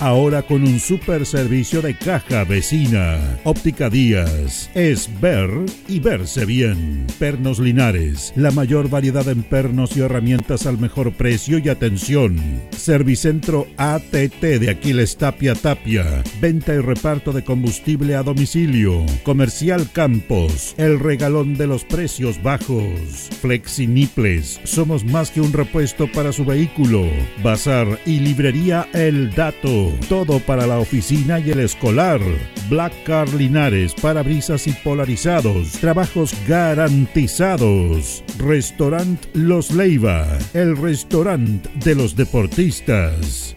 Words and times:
ahora 0.00 0.42
con 0.42 0.62
un 0.62 0.80
super 0.80 1.26
servicio 1.26 1.82
de 1.82 1.94
caja 1.94 2.44
vecina. 2.44 3.38
Óptica 3.44 3.90
Díaz, 3.90 4.70
es 4.74 5.08
ver 5.20 5.50
y 5.88 6.00
verse 6.00 6.44
bien. 6.44 7.06
Pernos 7.18 7.58
Linares, 7.58 8.32
la 8.36 8.50
mayor 8.50 8.88
variedad 8.90 9.28
en 9.28 9.42
pernos 9.42 9.96
y 9.96 10.00
herramientas 10.00 10.66
al 10.66 10.78
mejor 10.78 11.12
precio 11.12 11.58
y 11.58 11.68
atención. 11.68 12.38
Servicentro 12.70 13.66
ATT 13.76 14.40
de 14.40 14.70
Aquiles 14.70 15.16
Tapia 15.16 15.54
Tapia, 15.54 16.22
venta 16.40 16.74
y 16.74 16.78
reparto 16.78 17.32
de 17.32 17.44
combustible 17.44 18.14
a 18.14 18.22
domicilio. 18.22 19.04
Comercial 19.22 19.88
Campos, 19.92 20.74
el 20.76 20.98
regalón 20.98 21.56
de 21.56 21.66
los 21.66 21.84
precios 21.84 22.42
bajos. 22.42 23.30
Flexiniples, 23.40 24.60
somos 24.64 25.04
más 25.04 25.30
que 25.30 25.40
un 25.40 25.52
repuesto 25.52 26.10
para 26.12 26.32
su 26.32 26.44
vehículo. 26.44 27.06
Bazar 27.42 27.98
y 28.06 28.20
librería 28.20 28.88
El 28.92 29.30
Todo 30.08 30.38
para 30.40 30.66
la 30.66 30.78
oficina 30.78 31.38
y 31.38 31.50
el 31.50 31.60
escolar. 31.60 32.20
Black 32.68 32.92
Car 33.04 33.28
Linares, 33.34 33.94
parabrisas 33.94 34.66
y 34.66 34.72
polarizados. 34.72 35.72
Trabajos 35.72 36.34
garantizados. 36.46 38.24
Restaurant 38.38 39.24
Los 39.34 39.70
Leiva. 39.70 40.26
El 40.54 40.76
restaurante 40.76 41.68
de 41.84 41.94
los 41.94 42.14
deportistas. 42.16 43.56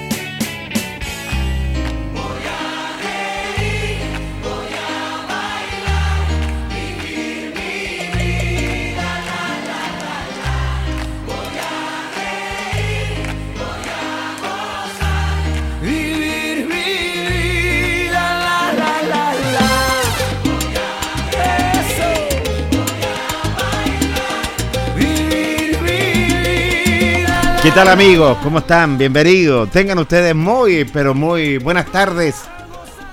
¿Qué 27.63 27.69
tal 27.69 27.89
amigos? 27.89 28.39
¿Cómo 28.41 28.57
están? 28.57 28.97
Bienvenidos. 28.97 29.69
Tengan 29.69 29.99
ustedes 29.99 30.33
muy, 30.33 30.83
pero 30.85 31.13
muy 31.13 31.59
buenas 31.59 31.91
tardes. 31.91 32.41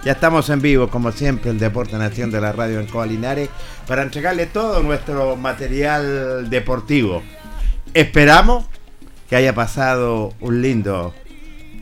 Ya 0.06 0.12
estamos 0.12 0.48
en 0.48 0.62
vivo, 0.62 0.88
como 0.88 1.12
siempre, 1.12 1.50
el 1.50 1.58
Deporte 1.58 1.98
Nación 1.98 2.30
de 2.30 2.40
la 2.40 2.52
Radio 2.52 2.80
en 2.80 2.86
Coalinares, 2.86 3.50
para 3.86 4.02
entregarle 4.02 4.46
todo 4.46 4.82
nuestro 4.82 5.36
material 5.36 6.48
deportivo. 6.48 7.22
Esperamos 7.92 8.64
que 9.28 9.36
haya 9.36 9.54
pasado 9.54 10.32
un 10.40 10.62
lindo 10.62 11.12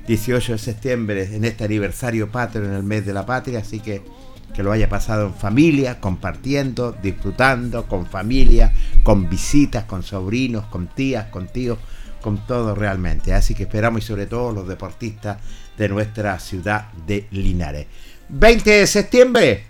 18 0.08 0.54
de 0.54 0.58
septiembre 0.58 1.36
en 1.36 1.44
este 1.44 1.62
aniversario 1.62 2.32
patrio 2.32 2.64
en 2.64 2.72
el 2.72 2.82
mes 2.82 3.06
de 3.06 3.12
la 3.12 3.24
patria, 3.24 3.60
así 3.60 3.78
que 3.78 4.02
que 4.56 4.62
lo 4.62 4.72
haya 4.72 4.88
pasado 4.88 5.26
en 5.26 5.34
familia, 5.34 6.00
compartiendo, 6.00 6.92
disfrutando, 6.92 7.86
con 7.86 8.06
familia, 8.06 8.72
con 9.02 9.28
visitas, 9.28 9.84
con 9.84 10.02
sobrinos, 10.02 10.64
con 10.66 10.88
tías, 10.88 11.26
con 11.26 11.46
tíos 11.46 11.78
con 12.26 12.44
todo 12.44 12.74
realmente. 12.74 13.32
Así 13.32 13.54
que 13.54 13.62
esperamos 13.62 14.02
y 14.02 14.06
sobre 14.08 14.26
todo 14.26 14.50
los 14.50 14.66
deportistas 14.66 15.38
de 15.78 15.88
nuestra 15.88 16.40
ciudad 16.40 16.88
de 17.06 17.28
Linares. 17.30 17.86
20 18.30 18.68
de 18.68 18.86
septiembre 18.88 19.64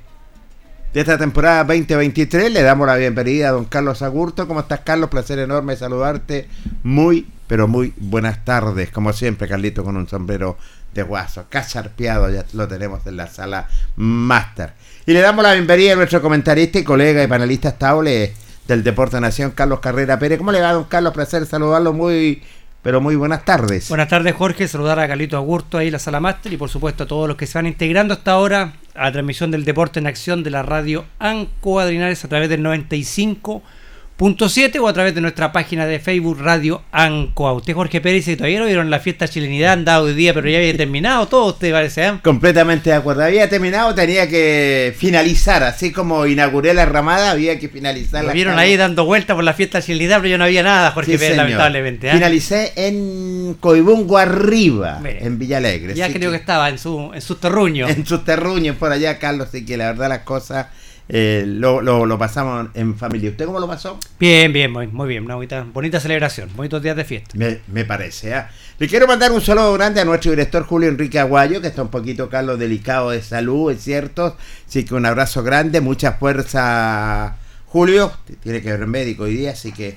de 0.95 1.01
esta 1.03 1.19
temporada 1.19 1.65
2023 1.65 2.51
le 2.51 2.63
damos 2.63 2.87
la 2.87 2.97
bienvenida 2.97 3.51
a 3.51 3.53
don 3.53 3.67
Carlos 3.67 4.01
Agurto. 4.01 4.49
¿Cómo 4.49 4.61
estás 4.61 4.81
Carlos? 4.81 5.11
Placer 5.11 5.39
enorme 5.39 5.77
saludarte. 5.77 6.49
Muy, 6.83 7.27
pero 7.47 7.69
muy 7.69 7.93
buenas 7.99 8.43
tardes. 8.43 8.91
Como 8.91 9.13
siempre, 9.13 9.49
Carlito 9.49 9.85
con 9.85 9.99
un 9.99 10.09
sombrero 10.09 10.57
de 10.95 11.03
guaso. 11.03 11.45
Cacharpeado, 11.51 12.31
ya 12.31 12.47
lo 12.55 12.67
tenemos 12.67 13.07
en 13.07 13.19
la 13.19 13.27
sala 13.27 13.69
máster. 13.97 14.73
Y 15.05 15.13
le 15.13 15.21
damos 15.21 15.43
la 15.43 15.53
bienvenida 15.53 15.93
a 15.93 15.97
nuestro 15.97 16.23
comentarista 16.23 16.79
y 16.79 16.85
colega 16.85 17.23
y 17.23 17.27
panelista 17.27 17.69
estable 17.69 18.33
del 18.67 18.83
Deporte 18.83 19.21
Nación, 19.21 19.51
Carlos 19.53 19.81
Carrera 19.81 20.19
Pérez. 20.19 20.39
¿Cómo 20.39 20.53
le 20.53 20.61
va, 20.61 20.73
don 20.73 20.85
Carlos? 20.85 21.13
Placer 21.13 21.47
saludarlo 21.47 21.93
muy, 21.93 22.43
pero 22.83 23.01
muy 23.01 23.17
buenas 23.17 23.45
tardes. 23.45 23.89
Buenas 23.89 24.09
tardes, 24.09 24.35
Jorge. 24.35 24.69
Saludar 24.69 24.99
a 24.99 25.09
Carlito 25.09 25.37
Agurto 25.37 25.79
ahí, 25.79 25.91
la 25.91 25.99
sala 25.99 26.21
máster, 26.21 26.53
y 26.53 26.57
por 26.57 26.69
supuesto 26.69 27.05
a 27.05 27.07
todos 27.07 27.29
los 27.29 27.37
que 27.37 27.47
se 27.47 27.59
van 27.59 27.67
integrando 27.67 28.15
hasta 28.15 28.33
ahora 28.33 28.75
a 28.95 29.05
la 29.05 29.13
transmisión 29.13 29.51
del 29.51 29.65
Deporte 29.65 30.01
en 30.01 30.07
Acción 30.07 30.43
de 30.43 30.51
la 30.51 30.63
radio 30.63 31.05
Ancoadrinares 31.19 32.25
a 32.25 32.29
través 32.29 32.49
del 32.49 32.63
95 32.63 33.53
punto 33.61 33.76
7 34.19 34.79
o 34.79 34.89
a 34.89 34.93
través 34.95 35.15
de 35.15 35.21
nuestra 35.21 35.53
página 35.53 35.85
de 35.85 36.01
Facebook 36.01 36.39
Radio 36.41 36.83
Ancoa. 36.91 37.53
Usted, 37.53 37.75
Jorge 37.75 38.01
Pérez, 38.01 38.27
y 38.29 38.37
todavía 38.37 38.61
no 38.61 38.65
vieron 38.65 38.89
la 38.89 38.99
fiesta 38.99 39.29
chilenidad, 39.29 39.75
han 39.75 39.85
dado 39.85 40.07
hoy 40.07 40.15
día, 40.15 40.33
pero 40.33 40.49
ya 40.49 40.57
había 40.57 40.75
terminado 40.77 41.29
todo, 41.29 41.53
usted 41.53 41.71
parece, 41.71 42.07
¿eh? 42.07 42.13
Completamente 42.23 42.89
de 42.89 42.97
acuerdo. 42.97 43.25
Había 43.25 43.47
terminado, 43.51 43.95
tenía 43.95 44.27
que 44.27 44.95
finalizar, 44.97 45.63
así 45.65 45.93
como 45.93 46.27
inauguré 46.27 46.73
la 46.73 46.87
ramada, 46.87 47.31
había 47.31 47.59
que 47.59 47.69
finalizar 47.69 48.25
Lo 48.25 48.33
vieron 48.33 48.59
ahí 48.59 48.77
dando 48.79 49.05
vueltas 49.05 49.35
por 49.35 49.45
la 49.45 49.53
fiesta 49.53 49.83
chilenidad, 49.83 50.17
pero 50.17 50.31
ya 50.31 50.39
no 50.39 50.45
había 50.45 50.63
nada, 50.63 50.93
Jorge 50.93 51.19
Pérez, 51.19 51.37
lamentablemente. 51.37 52.09
¿eh? 52.09 52.13
Finalicé 52.13 52.73
en 52.77 53.59
Coibungo 53.61 54.17
arriba, 54.17 54.99
en 55.05 55.39
Villalegre. 55.39 55.95
Ya 55.95 56.11
creo 56.11 56.31
que... 56.31 56.39
estaba 56.39 56.71
en 56.71 56.79
su, 56.79 57.11
en 57.13 57.21
sus 57.21 57.39
terruños. 57.39 57.91
En 57.91 58.07
sus 58.07 58.25
terruños 58.25 58.77
por 58.77 58.93
allá, 58.93 59.19
Carlos, 59.19 59.49
así 59.49 59.67
que 59.67 59.77
la 59.77 59.89
verdad 59.89 60.09
las 60.09 60.21
cosas 60.21 60.69
eh, 61.09 61.45
lo, 61.47 61.81
lo, 61.81 62.19
pasamos 62.19 62.69
en 62.75 62.97
familia. 62.97 63.31
¿Usted 63.31 63.47
cómo 63.47 63.61
lo 63.61 63.69
pasó? 63.69 63.99
Bien, 64.19 64.53
bien, 64.53 64.73
muy, 64.73 64.89
muy 64.89 65.09
bien. 65.09 65.25
Una 65.25 65.37
bonita, 65.37 65.65
bonita 65.73 66.01
celebración, 66.01 66.51
bonitos 66.57 66.83
días 66.83 66.97
de 66.97 67.05
fiesta. 67.05 67.37
Me, 67.37 67.85
parece. 67.85 68.37
¿eh? 68.37 68.43
Le 68.79 68.89
quiero 68.89 69.07
mandar 69.07 69.31
un 69.31 69.41
saludo 69.41 69.73
grande 69.75 70.01
a 70.01 70.05
nuestro 70.05 70.33
director 70.33 70.65
Julio 70.65 70.89
Enrique 70.89 71.19
Aguayo, 71.19 71.61
que 71.61 71.69
está 71.69 71.83
un 71.83 71.91
poquito, 71.91 72.29
Carlos, 72.29 72.59
delicado 72.59 73.11
de 73.11 73.23
salud, 73.23 73.71
es 73.71 73.83
cierto. 73.83 74.37
Así 74.67 74.85
que 74.85 74.95
un 74.95 75.07
abrazo 75.07 75.43
grande, 75.45 75.81
mucha 75.81 76.15
fuerza, 76.15 77.37
Julio. 77.67 78.13
Tiene 78.43 78.61
que 78.61 78.73
ver 78.73 78.87
médico 78.87 79.25
hoy 79.25 79.37
día, 79.37 79.53
así 79.53 79.71
que 79.71 79.97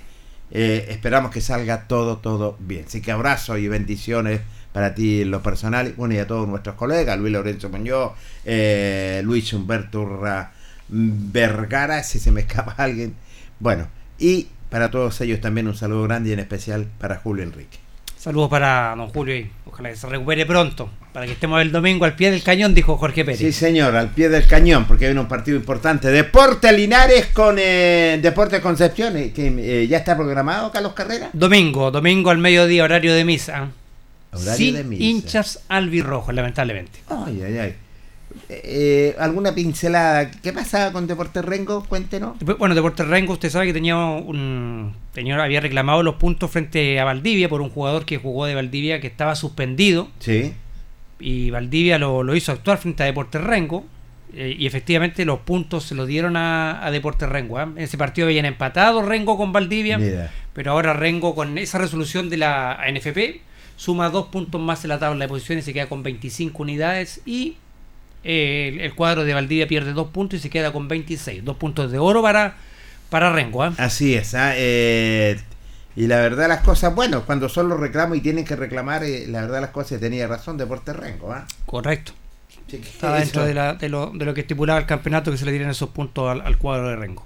eh, 0.51 0.87
esperamos 0.89 1.31
que 1.31 1.41
salga 1.41 1.87
todo, 1.87 2.17
todo 2.17 2.55
bien. 2.59 2.85
Así 2.87 3.01
que 3.01 3.11
abrazo 3.11 3.57
y 3.57 3.67
bendiciones 3.67 4.41
para 4.73 4.93
ti 4.93 5.23
en 5.23 5.31
lo 5.31 5.41
personal. 5.41 5.93
Bueno, 5.97 6.13
y 6.13 6.19
a 6.19 6.27
todos 6.27 6.47
nuestros 6.47 6.75
colegas, 6.75 7.17
Luis 7.17 7.33
Lorenzo 7.33 7.69
Muñoz, 7.69 8.11
eh, 8.45 9.21
Luis 9.23 9.51
Humberto 9.53 10.01
Urra. 10.01 10.53
Vergara, 10.89 12.03
si 12.03 12.19
se 12.19 12.31
me 12.31 12.41
escapa 12.41 12.73
alguien. 12.77 13.13
Bueno, 13.59 13.87
y 14.17 14.47
para 14.69 14.91
todos 14.91 15.19
ellos 15.21 15.41
también 15.41 15.67
un 15.67 15.75
saludo 15.75 16.03
grande 16.03 16.29
y 16.29 16.33
en 16.33 16.39
especial 16.39 16.87
para 16.99 17.17
Julio 17.17 17.43
Enrique. 17.43 17.77
Saludos 18.17 18.49
para 18.49 18.93
don 18.97 19.07
Julio 19.09 19.35
y 19.37 19.49
ojalá 19.65 19.89
que 19.91 19.95
se 19.95 20.07
recupere 20.07 20.45
pronto. 20.45 20.89
Para 21.13 21.25
que 21.25 21.31
estemos 21.31 21.61
el 21.61 21.71
domingo 21.71 22.03
al 22.05 22.15
pie 22.15 22.31
del 22.31 22.43
cañón, 22.43 22.73
dijo 22.73 22.97
Jorge 22.97 23.23
Pérez. 23.23 23.39
Sí, 23.39 23.51
señor, 23.53 23.95
al 23.95 24.09
pie 24.09 24.27
del 24.27 24.45
cañón, 24.45 24.85
porque 24.85 25.07
hay 25.07 25.17
un 25.17 25.27
partido 25.27 25.57
importante. 25.57 26.09
Deporte 26.09 26.71
Linares 26.73 27.27
con 27.27 27.55
eh, 27.57 28.19
Deporte 28.21 28.59
Concepción. 28.61 29.15
eh, 29.15 29.31
que, 29.31 29.47
eh, 29.83 29.87
¿Ya 29.87 29.97
está 29.99 30.17
programado, 30.17 30.69
Carlos 30.71 30.93
Carrera? 30.93 31.29
Domingo, 31.31 31.91
domingo 31.91 32.29
al 32.29 32.37
mediodía, 32.39 32.83
horario 32.83 33.13
de 33.13 33.23
misa. 33.23 33.69
Horario 34.33 34.53
Sin 34.53 34.75
de 34.75 34.83
misa. 34.83 35.03
hinchas 35.03 35.59
albirrojos, 35.69 36.35
lamentablemente. 36.35 36.99
Ay, 37.07 37.41
ay, 37.41 37.57
ay. 37.57 37.75
Eh, 38.47 39.15
¿Alguna 39.19 39.53
pincelada? 39.53 40.29
¿Qué 40.31 40.53
pasaba 40.53 40.91
con 40.91 41.07
Deporte 41.07 41.41
Rengo? 41.41 41.83
Cuéntenos. 41.85 42.37
Bueno, 42.57 42.75
Deportes 42.75 43.07
Rengo, 43.07 43.33
usted 43.33 43.49
sabe 43.49 43.67
que 43.67 43.73
tenía 43.73 43.95
un 43.97 44.93
señor 45.13 45.39
había 45.39 45.59
reclamado 45.61 46.03
los 46.03 46.15
puntos 46.15 46.49
frente 46.51 46.99
a 46.99 47.05
Valdivia 47.05 47.49
por 47.49 47.61
un 47.61 47.69
jugador 47.69 48.05
que 48.05 48.17
jugó 48.17 48.45
de 48.45 48.55
Valdivia 48.55 48.99
que 49.01 49.07
estaba 49.07 49.35
suspendido 49.35 50.09
Sí. 50.19 50.53
y 51.19 51.49
Valdivia 51.51 51.97
lo, 51.99 52.23
lo 52.23 52.35
hizo 52.35 52.51
actuar 52.51 52.77
frente 52.77 53.03
a 53.03 53.05
Deportes 53.07 53.41
Rengo 53.43 53.85
eh, 54.33 54.55
y 54.57 54.67
efectivamente 54.67 55.25
los 55.25 55.39
puntos 55.39 55.83
se 55.85 55.95
los 55.95 56.07
dieron 56.07 56.37
a, 56.37 56.85
a 56.85 56.91
Deportes 56.91 57.27
Rengo. 57.29 57.57
¿ah? 57.57 57.63
En 57.75 57.79
ese 57.83 57.97
partido 57.97 58.27
habían 58.27 58.45
empatado 58.45 59.01
Rengo 59.01 59.37
con 59.37 59.51
Valdivia, 59.51 59.97
Mira. 59.97 60.31
pero 60.53 60.71
ahora 60.71 60.93
Rengo 60.93 61.33
con 61.35 61.57
esa 61.57 61.79
resolución 61.79 62.29
de 62.29 62.37
la 62.37 62.73
ANFP 62.73 63.41
suma 63.75 64.09
dos 64.09 64.27
puntos 64.27 64.59
más 64.61 64.83
en 64.83 64.89
la 64.89 64.99
tabla 64.99 65.25
de 65.25 65.29
posiciones, 65.29 65.65
se 65.65 65.73
queda 65.73 65.87
con 65.87 66.03
25 66.03 66.61
unidades 66.63 67.21
y 67.25 67.55
eh, 68.23 68.69
el, 68.73 68.81
el 68.81 68.93
cuadro 68.95 69.23
de 69.23 69.33
Valdivia 69.33 69.67
pierde 69.67 69.93
dos 69.93 70.09
puntos 70.09 70.39
y 70.39 70.41
se 70.41 70.49
queda 70.49 70.71
con 70.73 70.87
26. 70.87 71.43
Dos 71.45 71.57
puntos 71.57 71.91
de 71.91 71.99
oro 71.99 72.21
para, 72.21 72.57
para 73.09 73.31
Rengo. 73.31 73.63
¿ah? 73.63 73.73
Así 73.77 74.15
es. 74.15 74.33
¿ah? 74.35 74.53
Eh, 74.55 75.39
y 75.95 76.07
la 76.07 76.17
verdad 76.17 76.47
las 76.47 76.61
cosas, 76.61 76.93
bueno, 76.95 77.25
cuando 77.25 77.49
son 77.49 77.67
los 77.69 77.79
reclamos 77.79 78.17
y 78.17 78.21
tienen 78.21 78.45
que 78.45 78.55
reclamar, 78.55 79.03
eh, 79.03 79.25
la 79.27 79.41
verdad 79.41 79.61
las 79.61 79.71
cosas 79.71 79.99
tenía 79.99 80.27
razón 80.27 80.57
Deporte 80.57 80.93
Rengo. 80.93 81.31
¿ah? 81.33 81.45
Correcto. 81.65 82.13
Estaba 82.71 83.19
dentro 83.19 83.45
de, 83.45 83.53
la- 83.55 83.73
de 83.73 83.89
lo, 83.89 84.11
de 84.13 84.25
lo 84.25 84.33
que 84.33 84.41
estipulaba 84.41 84.79
el 84.79 84.85
campeonato 84.85 85.31
que 85.31 85.37
se 85.37 85.45
le 85.45 85.51
dieran 85.51 85.71
esos 85.71 85.89
puntos 85.89 86.29
al, 86.29 86.41
al 86.41 86.57
cuadro 86.59 86.89
de 86.89 86.95
Rengo. 86.95 87.25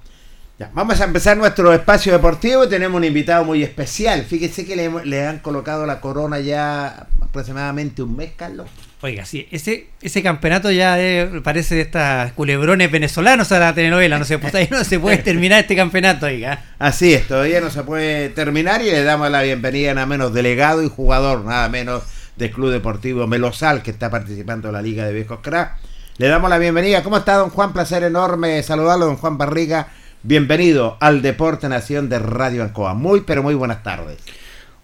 Ya, 0.58 0.70
vamos 0.74 1.02
a 1.02 1.04
empezar 1.06 1.36
nuestro 1.36 1.74
espacio 1.74 2.14
deportivo. 2.14 2.68
Tenemos 2.70 2.96
un 2.98 3.04
invitado 3.04 3.44
muy 3.44 3.62
especial. 3.64 4.24
Fíjese 4.24 4.66
que 4.66 4.76
le, 4.76 4.90
le 5.06 5.26
han 5.28 5.40
colocado 5.40 5.86
la 5.86 6.00
corona 6.00 6.40
ya 6.40 7.08
aproximadamente 7.22 8.04
un 8.04 8.16
mes, 8.16 8.32
Carlos. 8.38 8.70
Oiga, 9.06 9.26
sí, 9.26 9.50
ese, 9.52 9.88
ese 10.02 10.24
campeonato 10.24 10.72
ya 10.72 10.98
eh, 10.98 11.42
parece 11.44 11.76
de 11.76 11.82
estas 11.82 12.32
culebrones 12.32 12.90
venezolanos 12.90 13.52
a 13.52 13.60
la 13.60 13.74
telenovela, 13.76 14.18
no 14.18 14.24
se, 14.24 14.40
puede- 14.40 14.70
no 14.72 14.82
se 14.86 14.98
puede 14.98 15.18
terminar 15.18 15.60
este 15.60 15.76
campeonato, 15.76 16.28
oiga. 16.28 16.64
Así 16.80 17.14
es, 17.14 17.28
todavía 17.28 17.60
no 17.60 17.70
se 17.70 17.84
puede 17.84 18.30
terminar 18.30 18.82
y 18.82 18.86
le 18.86 19.04
damos 19.04 19.30
la 19.30 19.42
bienvenida 19.42 19.92
a 19.92 19.94
nada 19.96 20.08
menos 20.08 20.34
delegado 20.34 20.82
y 20.84 20.88
jugador, 20.88 21.44
nada 21.44 21.68
menos 21.68 22.04
del 22.38 22.52
Club 22.52 22.72
Deportivo 22.72 23.28
Melosal 23.28 23.84
que 23.84 23.92
está 23.92 24.10
participando 24.10 24.70
en 24.70 24.74
la 24.76 24.82
Liga 24.82 25.06
de 25.06 25.12
Viejos 25.12 25.40
Crack. 25.42 25.76
Le 26.18 26.28
damos 26.28 26.50
la 26.50 26.58
bienvenida. 26.58 27.04
¿Cómo 27.04 27.18
está, 27.18 27.34
don 27.36 27.50
Juan? 27.50 27.74
Placer 27.74 28.04
enorme 28.04 28.64
saludarlo, 28.64 29.08
don 29.08 29.18
Juan 29.18 29.38
Barriga. 29.38 29.90
Bienvenido 30.22 30.96
al 31.02 31.22
Deporte 31.22 31.68
Nación 31.68 32.08
de 32.08 32.20
Radio 32.20 32.64
Ancoa. 32.64 32.94
Muy, 32.94 33.20
pero 33.22 33.44
muy 33.44 33.54
buenas 33.56 33.84
tardes. 33.84 34.18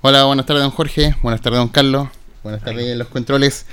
Hola, 0.02 0.26
buenas 0.26 0.46
tardes, 0.46 0.64
don 0.64 0.72
Jorge. 0.72 1.16
Buenas 1.22 1.40
tardes, 1.40 1.60
don 1.60 1.70
Carlos. 1.70 2.10
Buenas 2.44 2.62
tardes 2.64 2.86
en 2.88 2.98
los 3.00 3.08
controles. 3.10 3.66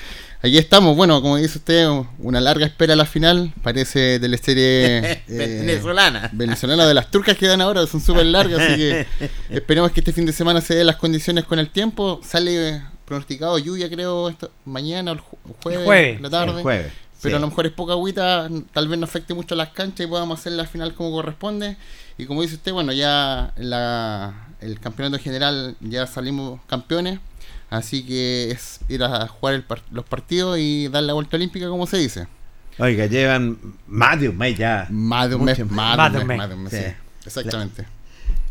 Aquí 0.47 0.59
estamos, 0.59 0.97
bueno, 0.97 1.21
como 1.23 1.37
dice 1.39 1.59
usted, 1.59 1.89
una 2.19 2.41
larga 2.41 2.67
espera 2.67 2.93
a 2.93 2.97
la 2.97 3.05
final. 3.05 3.53
Parece 3.63 4.21
teleserie 4.21 4.99
eh, 4.99 5.23
Venezolana. 5.27 6.31
venezolana 6.33 6.87
de 6.87 6.95
las 6.95 7.11
turcas 7.11 7.37
que 7.37 7.47
dan 7.49 7.61
ahora, 7.61 7.87
son 7.87 8.01
súper 8.01 8.27
largas, 8.27 8.61
así 8.61 8.77
que 8.77 9.07
esperemos 9.51 9.91
que 9.91 10.01
este 10.01 10.13
fin 10.13 10.25
de 10.25 10.33
semana 10.33 10.61
se 10.61 10.75
den 10.77 10.87
las 10.87 10.97
condiciones 10.97 11.45
con 11.45 11.59
el 11.59 11.71
tiempo. 11.71 12.21
Sale 12.25 12.81
pronosticado 13.07 13.59
lluvia, 13.59 13.89
creo, 13.91 14.33
mañana 14.65 15.11
o 15.13 15.15
el 15.15 15.21
ju- 15.21 15.57
jueves, 15.63 15.85
jueves. 15.85 16.21
la 16.21 16.31
tarde. 16.31 16.57
El 16.59 16.63
jueves. 16.63 16.93
Pero 17.23 17.33
sí. 17.33 17.37
a 17.39 17.41
lo 17.41 17.49
mejor 17.49 17.67
es 17.67 17.73
poca 17.73 17.95
agüita, 17.95 18.49
tal 18.73 18.89
vez 18.89 18.99
no 19.01 19.05
afecte 19.05 19.33
mucho 19.35 19.55
a 19.55 19.57
las 19.59 19.71
canchas 19.71 20.07
y 20.07 20.09
podamos 20.09 20.39
hacer 20.39 20.53
la 20.53 20.67
final 20.67 20.95
como 20.95 21.11
corresponde. 21.13 21.77
Y 22.19 22.27
como 22.27 22.43
dice 22.43 22.55
usted, 22.55 22.73
bueno, 22.73 22.93
ya 22.93 23.53
la, 23.57 24.49
el 24.61 24.79
campeonato 24.79 25.21
general 25.23 25.75
ya 25.81 26.07
salimos 26.07 26.61
campeones, 26.69 27.19
así 27.71 28.05
que 28.05 28.51
es 28.51 28.81
ir 28.89 29.03
a 29.05 29.27
jugar 29.29 29.55
el 29.55 29.63
par- 29.65 29.83
los 29.91 30.05
partidos 30.05 30.59
y 30.59 30.89
dar 30.89 31.03
la 31.03 31.13
vuelta 31.13 31.37
olímpica, 31.37 31.69
como 31.69 31.87
se 31.87 31.99
dice. 31.99 32.27
Oiga, 32.79 33.07
llevan 33.07 33.59
más 33.87 34.21
de 34.21 34.29
un 34.29 34.37
mes 34.37 34.57
ya. 34.59 34.87
Más 34.91 35.29
de 35.31 35.37
un 35.37 35.45
mes, 35.45 35.59
más, 35.71 36.13
de 36.13 36.19
un 36.19 36.27
mes, 36.27 36.39
más 36.39 36.49
de 36.49 36.55
un 36.55 36.63
mes, 36.65 36.73
Sí. 36.73 36.79
sí. 36.79 36.93
Exactamente. 37.27 37.87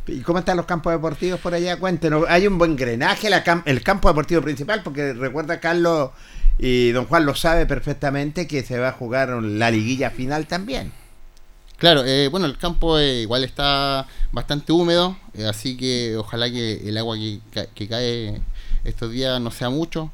¿Y 0.07 0.19
cómo 0.21 0.39
están 0.39 0.57
los 0.57 0.65
campos 0.65 0.93
deportivos 0.93 1.39
por 1.39 1.53
allá? 1.53 1.77
Cuéntenos. 1.77 2.25
¿Hay 2.27 2.45
un 2.47 2.57
buen 2.57 2.75
la 3.29 3.43
cam- 3.43 3.63
el 3.65 3.81
campo 3.81 4.07
deportivo 4.07 4.41
principal? 4.41 4.81
Porque 4.83 5.13
recuerda 5.13 5.59
Carlos 5.59 6.11
y 6.59 6.91
don 6.91 7.05
Juan 7.05 7.25
lo 7.25 7.33
sabe 7.35 7.65
perfectamente 7.65 8.47
que 8.47 8.63
se 8.63 8.77
va 8.79 8.89
a 8.89 8.91
jugar 8.91 9.29
la 9.29 9.71
liguilla 9.71 10.11
final 10.11 10.45
también. 10.47 10.91
Claro, 11.77 12.03
eh, 12.05 12.27
bueno, 12.29 12.45
el 12.45 12.57
campo 12.57 12.97
eh, 12.99 13.21
igual 13.21 13.43
está 13.43 14.07
bastante 14.31 14.71
húmedo, 14.71 15.17
eh, 15.33 15.45
así 15.45 15.75
que 15.75 16.15
ojalá 16.17 16.49
que 16.49 16.87
el 16.87 16.97
agua 16.97 17.17
que, 17.17 17.39
ca- 17.53 17.65
que 17.73 17.87
cae 17.87 18.41
estos 18.85 19.11
días 19.11 19.41
no 19.41 19.51
sea 19.51 19.69
mucho, 19.69 20.11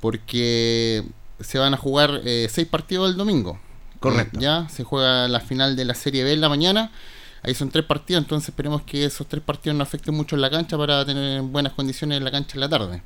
porque 0.00 1.04
se 1.40 1.58
van 1.58 1.74
a 1.74 1.76
jugar 1.76 2.20
eh, 2.24 2.48
seis 2.50 2.68
partidos 2.68 3.10
el 3.10 3.16
domingo. 3.16 3.58
Correcto. 3.98 4.38
Eh, 4.38 4.42
ya 4.42 4.68
se 4.68 4.84
juega 4.84 5.28
la 5.28 5.40
final 5.40 5.76
de 5.76 5.84
la 5.84 5.94
Serie 5.94 6.24
B 6.24 6.32
en 6.32 6.40
la 6.40 6.48
mañana. 6.48 6.90
Ahí 7.42 7.54
son 7.54 7.70
tres 7.70 7.84
partidos, 7.84 8.22
entonces 8.22 8.50
esperemos 8.50 8.82
que 8.82 9.04
esos 9.04 9.26
tres 9.26 9.42
partidos 9.42 9.76
no 9.76 9.82
afecten 9.82 10.14
mucho 10.14 10.36
en 10.36 10.42
la 10.42 10.50
cancha 10.50 10.76
para 10.76 11.04
tener 11.04 11.40
buenas 11.42 11.72
condiciones 11.72 12.18
en 12.18 12.24
la 12.24 12.30
cancha 12.30 12.54
en 12.54 12.60
la 12.60 12.68
tarde. 12.68 13.02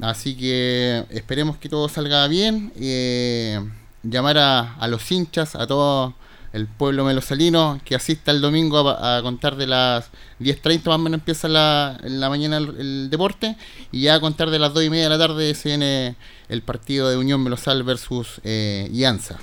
Así 0.00 0.36
que 0.36 1.04
esperemos 1.10 1.56
que 1.56 1.68
todo 1.68 1.88
salga 1.88 2.26
bien. 2.28 2.72
eh, 2.76 3.60
llamar 4.02 4.38
a, 4.38 4.74
a 4.74 4.88
los 4.88 5.10
hinchas, 5.12 5.54
a 5.54 5.66
todo 5.66 6.14
el 6.52 6.66
pueblo 6.66 7.04
melosalino 7.04 7.80
que 7.84 7.94
asista 7.94 8.30
el 8.30 8.40
domingo 8.40 8.88
a, 8.88 9.16
a 9.18 9.22
contar 9.22 9.56
de 9.56 9.66
las 9.66 10.10
10.30 10.40 10.84
más 10.86 10.94
o 10.94 10.98
menos 10.98 11.18
empieza 11.20 11.48
la, 11.48 11.98
en 12.04 12.20
la 12.20 12.28
mañana 12.28 12.58
el, 12.58 12.74
el 12.78 13.10
deporte 13.10 13.56
y 13.90 14.02
ya 14.02 14.14
a 14.16 14.20
contar 14.20 14.50
de 14.50 14.58
las 14.58 14.74
2 14.74 14.84
y 14.84 14.90
media 14.90 15.04
de 15.04 15.08
la 15.10 15.18
tarde 15.18 15.54
se 15.54 15.70
viene 15.70 16.16
el 16.48 16.62
partido 16.62 17.08
de 17.08 17.16
Unión 17.16 17.42
Melosal 17.42 17.82
versus 17.84 18.40
eh, 18.44 18.88
Ianza. 18.92 19.38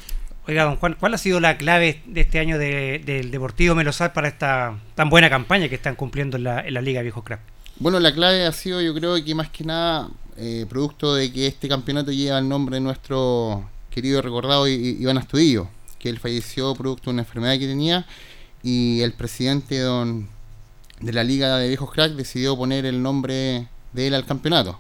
Oiga, 0.47 0.63
don 0.63 0.77
Juan, 0.77 0.95
¿cuál 0.99 1.13
ha 1.13 1.17
sido 1.19 1.39
la 1.39 1.57
clave 1.57 2.01
de 2.07 2.21
este 2.21 2.39
año 2.39 2.57
de- 2.57 3.01
del 3.05 3.29
Deportivo 3.31 3.75
Melosal 3.75 4.13
para 4.13 4.27
esta 4.27 4.77
tan 4.95 5.09
buena 5.09 5.29
campaña 5.29 5.69
que 5.69 5.75
están 5.75 5.95
cumpliendo 5.95 6.37
en 6.37 6.43
la, 6.43 6.61
en 6.61 6.73
la 6.73 6.81
Liga 6.81 7.01
Viejo 7.03 7.23
Crack? 7.23 7.39
Bueno, 7.77 7.99
la 7.99 8.13
clave 8.13 8.45
ha 8.45 8.51
sido, 8.51 8.81
yo 8.81 8.93
creo 8.93 9.23
que 9.23 9.35
más 9.35 9.49
que 9.49 9.63
nada, 9.63 10.09
eh, 10.37 10.65
producto 10.69 11.13
de 11.15 11.31
que 11.31 11.47
este 11.47 11.67
campeonato 11.69 12.11
lleva 12.11 12.39
el 12.39 12.49
nombre 12.49 12.75
de 12.77 12.81
nuestro 12.81 13.69
querido 13.91 14.21
recordado 14.21 14.67
Iván 14.67 15.17
Astudillo, 15.19 15.69
que 15.99 16.09
él 16.09 16.19
falleció 16.19 16.73
producto 16.75 17.05
de 17.05 17.11
una 17.11 17.21
enfermedad 17.21 17.59
que 17.59 17.67
tenía 17.67 18.05
y 18.63 19.01
el 19.01 19.13
presidente 19.13 19.79
don, 19.79 20.27
de 21.01 21.13
la 21.13 21.23
Liga 21.23 21.57
de 21.57 21.67
Viejos 21.67 21.91
Crack 21.91 22.13
decidió 22.13 22.57
poner 22.57 22.85
el 22.85 23.01
nombre 23.01 23.67
de 23.93 24.07
él 24.07 24.13
al 24.13 24.25
campeonato. 24.25 24.79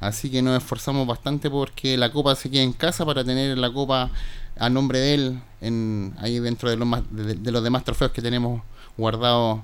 Así 0.00 0.30
que 0.30 0.40
nos 0.40 0.56
esforzamos 0.62 1.06
bastante 1.06 1.50
porque 1.50 1.96
la 1.98 2.10
copa 2.10 2.34
se 2.34 2.50
quede 2.50 2.62
en 2.62 2.72
casa 2.72 3.04
para 3.04 3.22
tener 3.24 3.58
la 3.58 3.70
copa 3.70 4.10
a 4.56 4.70
nombre 4.70 4.98
de 4.98 5.14
él 5.14 5.42
en, 5.60 6.14
ahí 6.18 6.38
dentro 6.38 6.70
de 6.70 6.76
los, 6.76 6.88
de, 7.10 7.34
de 7.34 7.50
los 7.50 7.62
demás 7.62 7.84
trofeos 7.84 8.12
que 8.12 8.22
tenemos 8.22 8.62
guardados 8.96 9.60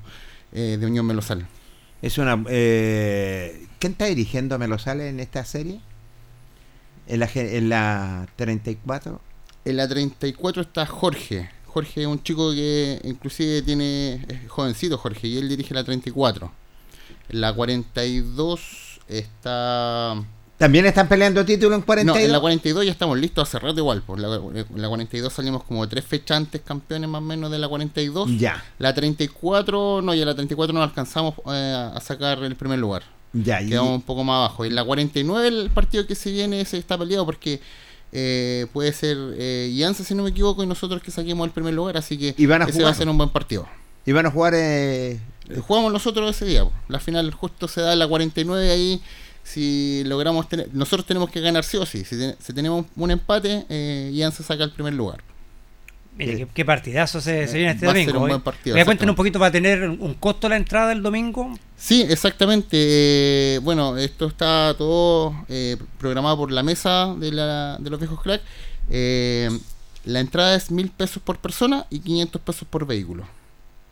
eh, 0.53 0.77
de 0.79 0.87
Unión 0.87 1.07
Melosal. 1.07 1.47
Es 2.03 2.19
una. 2.19 2.43
Eh, 2.49 3.67
¿Quién 3.79 3.93
está 3.93 4.07
dirigiendo 4.07 4.55
a 4.55 4.59
Melosales 4.59 5.11
en 5.11 5.21
esta 5.21 5.45
serie? 5.45 5.81
En 7.07 7.21
la, 7.21 7.29
en 7.35 7.69
la 7.69 8.29
34. 8.37 9.21
En 9.67 9.77
la 9.77 9.87
34 9.89 10.63
está 10.63 10.87
Jorge. 10.87 11.51
Jorge 11.67 12.01
es 12.03 12.07
un 12.07 12.23
chico 12.23 12.53
que 12.53 13.01
inclusive 13.05 13.61
tiene 13.63 14.15
es 14.29 14.49
jovencito 14.49 14.97
Jorge 14.97 15.27
y 15.29 15.37
él 15.39 15.49
dirige 15.49 15.75
la 15.75 15.85
34. 15.85 16.51
En 17.29 17.41
la 17.41 17.53
42 17.53 18.61
está 19.09 20.15
¿También 20.57 20.87
están 20.87 21.07
peleando 21.07 21.45
título 21.45 21.75
en 21.75 21.83
42? 21.83 22.17
No, 22.19 22.25
en 22.25 22.33
la 22.33 22.41
42 22.41 22.87
ya 22.87 22.91
estamos 22.93 23.19
listos 23.19 23.47
hace 23.47 23.59
rato 23.59 23.79
igual. 23.79 24.01
Por 24.03 24.19
la, 24.19 24.37
en 24.37 24.65
la 24.81 24.89
42 24.89 25.31
salimos 25.31 25.63
como 25.65 25.87
tres 25.87 26.03
fechas 26.07 26.39
antes 26.39 26.63
campeones 26.63 27.11
más 27.11 27.19
o 27.19 27.25
menos 27.25 27.51
de 27.51 27.59
la 27.59 27.69
42. 27.69 28.39
Ya, 28.39 28.65
La 28.79 28.95
34, 28.95 30.01
no, 30.01 30.15
ya 30.15 30.25
la 30.25 30.35
34 30.35 30.73
no 30.73 30.83
alcanzamos 30.83 31.35
eh, 31.53 31.91
a 31.95 32.01
sacar 32.01 32.43
el 32.43 32.57
primer 32.57 32.79
lugar. 32.79 33.03
ya. 33.35 33.61
y- 33.61 33.69
Quedamos 33.69 33.91
un 33.97 34.03
poco 34.03 34.25
más 34.25 34.37
abajo. 34.37 34.65
En 34.65 34.75
la 34.75 34.83
49 34.85 35.47
el 35.49 35.71
partido 35.71 36.07
que 36.07 36.15
se 36.15 36.31
viene 36.31 36.65
se 36.65 36.79
está 36.79 36.97
peleado 36.97 37.27
porque 37.27 37.61
eh, 38.13 38.67
puede 38.73 38.93
ser 38.93 39.17
eh, 39.39 39.71
Ianza 39.75 40.05
si 40.05 40.15
no 40.15 40.23
me 40.23 40.31
equivoco 40.31 40.63
y 40.63 40.67
nosotros 40.67 41.03
que 41.03 41.11
saquemos 41.11 41.47
el 41.47 41.53
primer 41.53 41.75
lugar, 41.75 41.97
así 41.97 42.17
que 42.17 42.35
Y 42.37 42.47
van 42.47 42.63
a 42.63 42.65
ese 42.65 42.73
jugar. 42.75 42.87
va 42.87 42.91
a 42.91 42.95
ser 42.95 43.09
un 43.09 43.17
buen 43.19 43.31
partido. 43.31 43.67
Y 44.05 44.13
van 44.13 44.27
a 44.27 44.31
jugar. 44.31 44.55
eh, 44.55 45.21
Eh, 45.49 45.61
Jugamos 45.65 45.93
nosotros 45.93 46.29
ese 46.35 46.45
día. 46.45 46.65
po. 46.65 46.73
La 46.89 46.99
final 46.99 47.31
justo 47.33 47.69
se 47.69 47.81
da 47.81 47.93
en 47.93 48.01
la 48.01 48.09
49 48.09 48.69
ahí. 48.71 49.01
Si 49.45 50.03
logramos 50.05 50.49
tener, 50.49 50.69
nosotros 50.73 51.07
tenemos 51.07 51.31
que 51.31 51.41
ganar 51.41 51.63
sí 51.63 51.77
o 51.77 51.87
sí. 51.87 52.05
Si, 52.05 52.17
te- 52.17 52.35
si 52.43 52.53
tenemos 52.53 52.85
un 52.97 53.11
empate, 53.13 53.65
eh, 53.69 54.11
Ianza 54.13 54.43
saca 54.43 54.65
el 54.65 54.73
primer 54.73 54.95
lugar. 54.95 55.23
Mire, 56.17 56.37
qué, 56.39 56.47
qué 56.55 56.65
partidazo 56.65 57.21
se, 57.21 57.47
se 57.47 57.59
viene 57.59 57.73
este 57.73 57.85
Va 57.87 57.93
a 57.93 57.95
ser 57.95 58.07
domingo. 58.07 58.23
un 58.25 58.29
buen 58.31 58.41
partido, 58.41 58.75
cuéntenos 58.75 58.81
exactamente. 58.87 59.11
un 59.11 59.17
poquito, 59.17 59.39
¿va 59.39 59.47
a 59.49 59.53
tener 59.53 59.89
un 59.89 60.15
costo 60.15 60.49
la 60.49 60.57
entrada 60.57 60.93
el 60.93 61.03
domingo? 61.03 61.53
Sí, 61.77 62.07
exactamente. 62.09 62.69
eh, 62.81 63.59
bueno, 63.63 63.97
esto 63.99 64.27
está 64.27 64.75
todo 64.79 65.45
eh, 65.49 65.77
programado 65.99 66.39
por 66.39 66.51
la 66.53 66.63
mesa 66.63 67.15
de, 67.19 67.33
la, 67.33 67.77
de 67.79 67.91
los 67.91 68.01
viejos 68.01 68.23
crack. 68.23 68.41
Eh, 68.89 69.51
la 70.05 70.21
entrada 70.21 70.55
es 70.55 70.71
mil 70.71 70.89
pesos 70.91 71.23
por 71.23 71.39
persona 71.39 71.85
y 71.91 71.99
500 71.99 72.41
pesos 72.41 72.67
por 72.69 72.87
vehículo. 72.87 73.27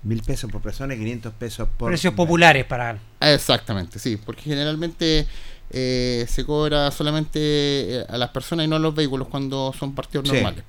Mil 0.02 0.22
pesos 0.22 0.50
por 0.50 0.60
persona 0.62 0.94
y 0.94 0.98
500 0.98 1.32
pesos 1.34 1.68
por. 1.76 1.90
Precios 1.90 2.14
populares 2.14 2.64
para... 2.64 2.98
Exactamente, 3.20 3.98
sí, 3.98 4.16
porque 4.16 4.42
generalmente 4.42 5.26
eh, 5.70 6.24
se 6.28 6.44
cobra 6.44 6.90
solamente 6.90 8.04
a 8.08 8.16
las 8.16 8.28
personas 8.30 8.66
y 8.66 8.68
no 8.68 8.76
a 8.76 8.78
los 8.78 8.94
vehículos 8.94 9.28
cuando 9.28 9.74
son 9.78 9.94
partidos 9.94 10.28
Sí. 10.28 10.34
normales. 10.34 10.64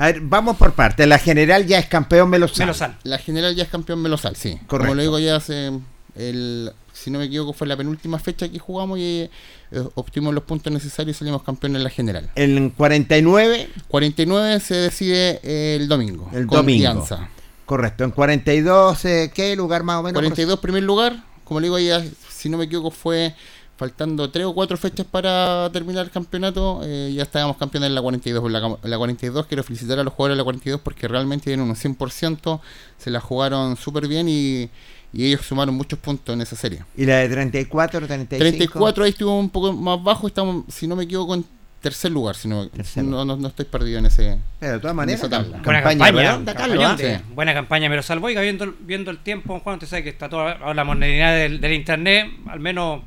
A 0.00 0.06
ver, 0.06 0.22
vamos 0.22 0.56
por 0.56 0.72
partes. 0.72 1.06
La 1.06 1.18
general 1.18 1.66
ya 1.66 1.78
es 1.78 1.84
campeón 1.84 2.30
Melosal. 2.30 2.64
Melosal. 2.66 2.96
La 3.02 3.18
general 3.18 3.54
ya 3.54 3.64
es 3.64 3.68
campeón 3.68 4.00
Melosal, 4.00 4.34
sí. 4.34 4.58
Correcto. 4.66 4.78
Como 4.78 4.94
lo 4.94 5.02
digo 5.02 5.18
ya 5.18 5.36
hace, 5.36 5.72
el, 6.14 6.72
si 6.94 7.10
no 7.10 7.18
me 7.18 7.26
equivoco, 7.26 7.52
fue 7.52 7.66
la 7.66 7.76
penúltima 7.76 8.18
fecha 8.18 8.48
que 8.48 8.58
jugamos 8.58 8.98
y 8.98 9.28
eh, 9.70 9.88
obtuvimos 9.96 10.32
los 10.32 10.44
puntos 10.44 10.72
necesarios 10.72 11.16
y 11.16 11.18
salimos 11.18 11.42
campeón 11.42 11.76
en 11.76 11.84
la 11.84 11.90
general. 11.90 12.30
En 12.34 12.70
49, 12.70 13.68
49 13.88 14.60
se 14.60 14.74
decide 14.74 15.38
eh, 15.42 15.76
el 15.78 15.86
domingo. 15.86 16.30
El 16.32 16.46
con 16.46 16.60
domingo. 16.60 16.88
Alianza. 16.88 17.28
correcto. 17.66 18.02
En 18.02 18.10
42, 18.10 19.04
eh, 19.04 19.30
¿qué 19.34 19.54
lugar 19.54 19.82
más 19.82 19.96
o 19.96 20.02
menos? 20.02 20.14
42 20.14 20.60
primer 20.60 20.82
lugar, 20.82 21.24
como 21.44 21.60
le 21.60 21.66
digo 21.66 21.78
ya, 21.78 22.02
si 22.30 22.48
no 22.48 22.56
me 22.56 22.64
equivoco 22.64 22.90
fue 22.90 23.34
faltando 23.80 24.28
3 24.30 24.44
o 24.44 24.52
4 24.54 24.76
fechas 24.76 25.06
para 25.10 25.70
terminar 25.72 26.04
el 26.04 26.10
campeonato, 26.10 26.82
eh, 26.84 27.10
ya 27.14 27.22
estábamos 27.22 27.56
campeones 27.56 27.88
en 27.88 27.94
la 27.94 28.02
42. 28.02 28.44
En 28.44 28.52
la, 28.52 28.76
en 28.82 28.90
la 28.90 28.98
42 28.98 29.46
quiero 29.46 29.64
felicitar 29.64 29.98
a 29.98 30.04
los 30.04 30.12
jugadores 30.12 30.34
de 30.36 30.40
la 30.40 30.44
42 30.44 30.80
porque 30.82 31.08
realmente 31.08 31.44
tienen 31.46 31.64
un 31.66 31.74
100%, 31.74 32.60
se 32.98 33.10
la 33.10 33.20
jugaron 33.20 33.78
súper 33.78 34.06
bien 34.06 34.28
y, 34.28 34.68
y 35.14 35.24
ellos 35.28 35.40
sumaron 35.46 35.74
muchos 35.74 35.98
puntos 35.98 36.34
en 36.34 36.42
esa 36.42 36.56
serie. 36.56 36.84
¿Y 36.94 37.06
la 37.06 37.16
de 37.20 37.30
34, 37.30 38.06
35? 38.06 38.38
34 38.38 39.04
ahí 39.04 39.10
estuvo 39.12 39.38
un 39.38 39.48
poco 39.48 39.72
más 39.72 40.02
bajo, 40.02 40.26
estamos, 40.26 40.64
si 40.68 40.86
no 40.86 40.94
me 40.94 41.04
equivoco, 41.04 41.34
en 41.34 41.44
tercer 41.80 42.12
lugar, 42.12 42.36
si 42.36 42.46
no, 42.48 42.68
Tercer 42.68 43.02
no, 43.02 43.24
no, 43.24 43.38
no 43.38 43.48
estoy 43.48 43.64
perdido 43.64 43.98
en 44.00 44.04
ese... 44.04 44.38
Pero 44.58 44.74
de 44.74 44.78
todas 44.80 44.94
maneras, 44.94 45.20
esa 45.20 45.30
tabla. 45.30 45.62
Buena 45.64 45.82
campaña, 45.82 46.44
campaña, 46.44 46.96
de- 46.96 47.16
Sí. 47.16 47.22
buena 47.34 47.54
campaña 47.54 47.88
Melosal. 47.88 48.22
Oiga, 48.22 48.42
viendo, 48.42 48.74
viendo 48.80 49.10
el 49.10 49.16
tiempo, 49.20 49.58
Juan, 49.60 49.76
usted 49.76 49.86
sabe 49.88 50.02
que 50.02 50.10
está 50.10 50.28
toda 50.28 50.74
la 50.74 50.84
modernidad 50.84 51.34
del, 51.34 51.58
del 51.62 51.72
internet, 51.72 52.26
al 52.48 52.60
menos 52.60 53.00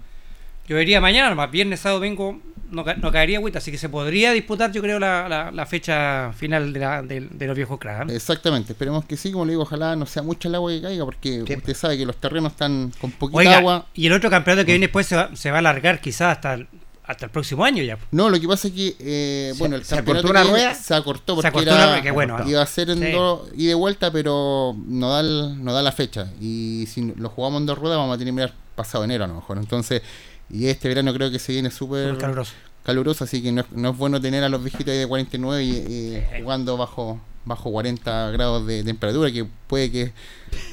yo 0.68 0.80
iría 0.80 1.02
mañana, 1.02 1.34
más 1.36 1.52
viernes, 1.52 1.80
sábado, 1.82 2.00
domingo, 2.00 2.40
no, 2.72 2.84
ca- 2.84 2.96
no 2.96 3.12
caería 3.12 3.38
agüita, 3.38 3.60
así 3.60 3.70
que 3.72 3.78
se 3.78 3.88
podría 3.90 4.32
disputar, 4.32 4.72
yo 4.72 4.82
creo, 4.82 4.98
la, 5.00 5.28
la, 5.30 5.52
la 5.52 5.66
fecha 5.66 6.32
final 6.34 6.74
de, 6.74 6.80
la- 6.80 7.02
de- 7.04 7.22
de 7.30 7.48
los 7.48 7.56
viejos 7.56 7.78
cracks. 7.80 8.12
¿eh? 8.12 8.16
Exactamente, 8.16 8.72
esperemos 8.74 9.06
que 9.06 9.16
sí, 9.18 9.32
como 9.32 9.46
le 9.46 9.52
digo, 9.52 9.64
ojalá 9.64 9.96
no 9.96 10.06
sea 10.06 10.24
mucha 10.24 10.48
el 10.50 10.56
agua 10.56 10.72
que 10.72 10.82
caiga, 10.82 11.06
porque 11.06 11.44
Sí. 11.46 11.54
usted 11.56 11.74
sabe 11.76 11.98
que 11.98 12.06
los 12.06 12.16
terrenos 12.18 12.54
están 12.54 12.92
con 13.00 13.12
poquita 13.12 13.38
Oiga, 13.40 13.58
agua. 13.58 13.86
y 13.94 14.08
el 14.08 14.14
otro 14.14 14.30
campeonato 14.30 14.66
que 14.66 14.72
viene 14.72 14.88
después 14.88 15.06
se 15.06 15.16
va, 15.16 15.36
se 15.36 15.52
va 15.52 15.58
a 15.58 15.60
alargar 15.60 16.02
quizás 16.02 16.38
hasta 16.38 16.54
el, 16.56 16.68
hasta 17.06 17.26
el 17.26 17.32
próximo 17.32 17.64
año 17.66 17.84
ya. 17.84 17.98
No, 18.12 18.30
lo 18.30 18.40
que 18.40 18.48
pasa 18.48 18.70
es 18.70 18.74
que, 18.74 18.96
eh, 19.00 19.52
¿Se- 19.54 19.60
bueno, 19.60 19.76
el 19.76 19.84
se 19.84 19.96
campeonato 19.98 20.30
una 20.30 20.42
que 20.44 20.50
rueda? 20.50 20.74
se 20.74 20.96
acortó 20.96 21.34
Se 21.34 21.36
porque 21.36 21.48
acortó 21.50 21.70
era, 21.76 21.88
una 21.90 21.98
rueda, 22.00 22.12
bueno, 22.14 22.38
iba 22.50 22.62
a 22.62 22.66
ser 22.66 22.90
en 22.90 23.00
Sí. 23.00 23.12
dos 23.12 23.50
y 23.56 23.66
de 23.68 23.74
vuelta, 23.76 24.10
pero 24.12 24.74
no 24.88 25.10
da, 25.12 25.20
el- 25.20 25.64
no 25.64 25.74
da 25.74 25.82
la 25.84 25.92
fecha. 25.92 26.32
Y 26.42 26.86
si 26.88 27.14
lo 27.18 27.30
jugamos 27.30 27.60
en 27.60 27.66
dos 27.68 27.78
ruedas, 27.78 27.98
vamos 28.00 28.16
a 28.16 28.18
terminar 28.18 28.54
pasado 28.74 29.04
enero 29.04 29.26
a 29.26 29.28
lo 29.28 29.36
mejor. 29.36 29.58
Entonces, 29.58 30.02
y 30.50 30.68
este 30.68 30.88
verano 30.88 31.14
creo 31.14 31.32
que 31.32 31.40
se 31.40 31.54
viene 31.54 31.72
súper 31.72 32.18
caluroso. 32.18 32.54
caluroso, 32.84 33.24
así 33.24 33.42
que 33.42 33.52
no, 33.52 33.62
es- 33.62 33.72
no 33.72 33.92
es 33.92 33.98
bueno 33.98 34.20
tener 34.22 34.44
a 34.44 34.50
los 34.50 34.64
viejitos 34.64 34.92
ahí 34.92 35.00
de 35.00 35.08
49 35.08 35.64
y, 35.64 35.70
y 35.72 36.24
jugando 36.42 36.78
bajo 36.78 37.20
bajo 37.46 37.72
40 37.72 38.32
grados 38.32 38.66
de 38.66 38.84
temperatura, 38.86 39.30
que 39.30 39.46
puede 39.68 39.92
que 39.92 40.14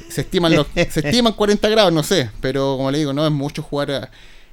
se 0.09 0.21
estiman 0.21 0.55
los, 0.55 0.69
se 0.73 1.01
estiman 1.09 1.33
40 1.33 1.69
grados, 1.69 1.93
no 1.93 2.03
sé, 2.05 2.31
pero 2.41 2.77
como 2.77 2.91
le 2.93 2.99
digo, 2.99 3.13
no 3.13 3.27
es 3.27 3.33
mucho 3.33 3.61
jugar 3.63 4.09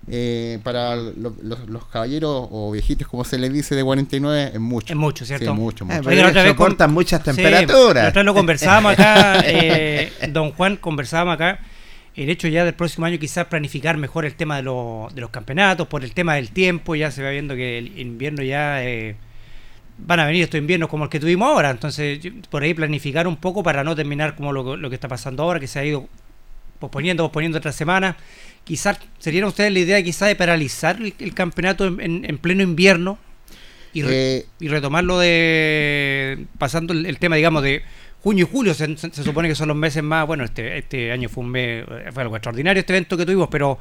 eh, 0.10 0.58
para 0.64 0.96
lo- 0.96 1.36
los, 1.44 1.68
los 1.68 1.86
caballeros 1.86 2.48
o 2.50 2.72
viejitos, 2.72 3.08
como 3.08 3.24
se 3.24 3.38
les 3.38 3.54
dice, 3.54 3.76
de 3.76 3.84
49, 3.84 4.52
es 4.54 4.60
mucho. 4.60 4.94
Es 4.94 4.98
mucho, 4.98 5.26
¿cierto? 5.26 5.46
Sí, 5.46 5.52
mucho, 5.52 5.84
Eh, 5.84 5.88
mucho. 5.88 6.00
pero 6.00 6.10
Oiga, 6.10 6.24
la 6.24 6.30
otra 6.30 6.42
vez 6.44 6.52
soportan 6.54 6.88
con- 6.88 6.94
muchas 6.96 7.20
Sí, 7.20 7.26
temperaturas. 7.26 8.04
la 8.06 8.10
otra 8.10 8.22
vez 8.22 8.26
lo 8.26 8.34
conversábamos 8.34 8.94
acá, 8.94 9.42
eh, 9.46 10.12
don 10.32 10.54
Juan, 10.54 10.78
conversábamos 10.78 11.36
acá. 11.36 11.60
El 12.18 12.30
hecho 12.30 12.48
ya 12.50 12.66
del 12.66 12.74
próximo 12.74 13.06
año 13.06 13.18
quizás 13.20 13.46
planificar 13.48 13.96
mejor 13.98 14.26
el 14.26 14.34
tema 14.36 14.58
de, 14.58 14.64
los- 14.64 15.14
de 15.16 15.22
los 15.22 15.30
campeonatos, 15.30 15.88
por 15.88 16.04
el 16.04 16.12
tema 16.14 16.36
del 16.36 16.50
tiempo, 16.50 16.96
ya 16.96 17.12
se 17.12 17.24
va 17.24 17.30
viendo 17.30 17.56
que 17.56 17.78
el 17.78 17.98
invierno 18.00 18.44
ya... 18.44 18.84
eh, 18.84 19.16
van 20.00 20.20
a 20.20 20.26
venir 20.28 20.44
estos 20.44 20.60
inviernos 20.60 20.90
como 20.90 21.06
el 21.06 21.10
que 21.10 21.20
tuvimos 21.20 21.48
ahora, 21.48 21.72
entonces 21.72 22.20
por 22.52 22.62
ahí 22.62 22.74
planificar 22.76 23.28
un 23.28 23.36
poco 23.38 23.64
para 23.64 23.84
no 23.84 23.96
terminar 23.96 24.36
como 24.36 24.52
lo, 24.54 24.78
lo 24.78 24.90
que 24.90 24.96
está 24.96 25.08
pasando 25.08 25.42
ahora, 25.42 25.60
que 25.60 25.66
se 25.68 25.80
ha 25.80 25.86
ido 25.86 26.08
posponiendo, 26.80 27.24
posponiendo 27.24 27.58
otras 27.58 27.76
semanas. 27.76 28.16
Quizás 28.64 29.00
sería 29.18 29.48
ustedes 29.48 29.72
la 29.74 29.80
idea 29.80 30.04
quizás 30.04 30.28
de 30.28 30.36
paralizar 30.36 30.98
el, 31.02 31.16
el 31.18 31.34
campeonato 31.34 31.88
en, 31.88 32.00
en- 32.02 32.26
en 32.30 32.38
pleno 32.38 32.62
invierno 32.62 33.18
y, 33.94 34.04
re- 34.04 34.38
Eh, 34.38 34.46
y 34.60 34.68
retomarlo 34.68 35.18
de 35.18 36.46
pasando 36.60 36.94
el, 36.94 37.06
el 37.08 37.18
tema 37.18 37.36
digamos 37.38 37.64
de 37.64 37.82
junio 38.24 38.46
y 38.46 38.52
julio 38.52 38.74
se, 38.74 38.98
se- 38.98 39.12
se 39.12 39.24
supone 39.24 39.48
que 39.48 39.56
son 39.56 39.68
los 39.68 39.78
meses 39.78 40.04
más 40.04 40.26
bueno 40.28 40.44
este 40.44 40.78
este 40.78 41.12
año 41.12 41.30
fue 41.30 41.44
un 41.44 41.52
mes 41.52 41.86
fue 42.14 42.24
algo 42.24 42.36
extraordinario 42.36 42.80
este 42.82 42.94
evento 42.94 43.16
que 43.18 43.26
tuvimos 43.26 43.48
pero 43.50 43.78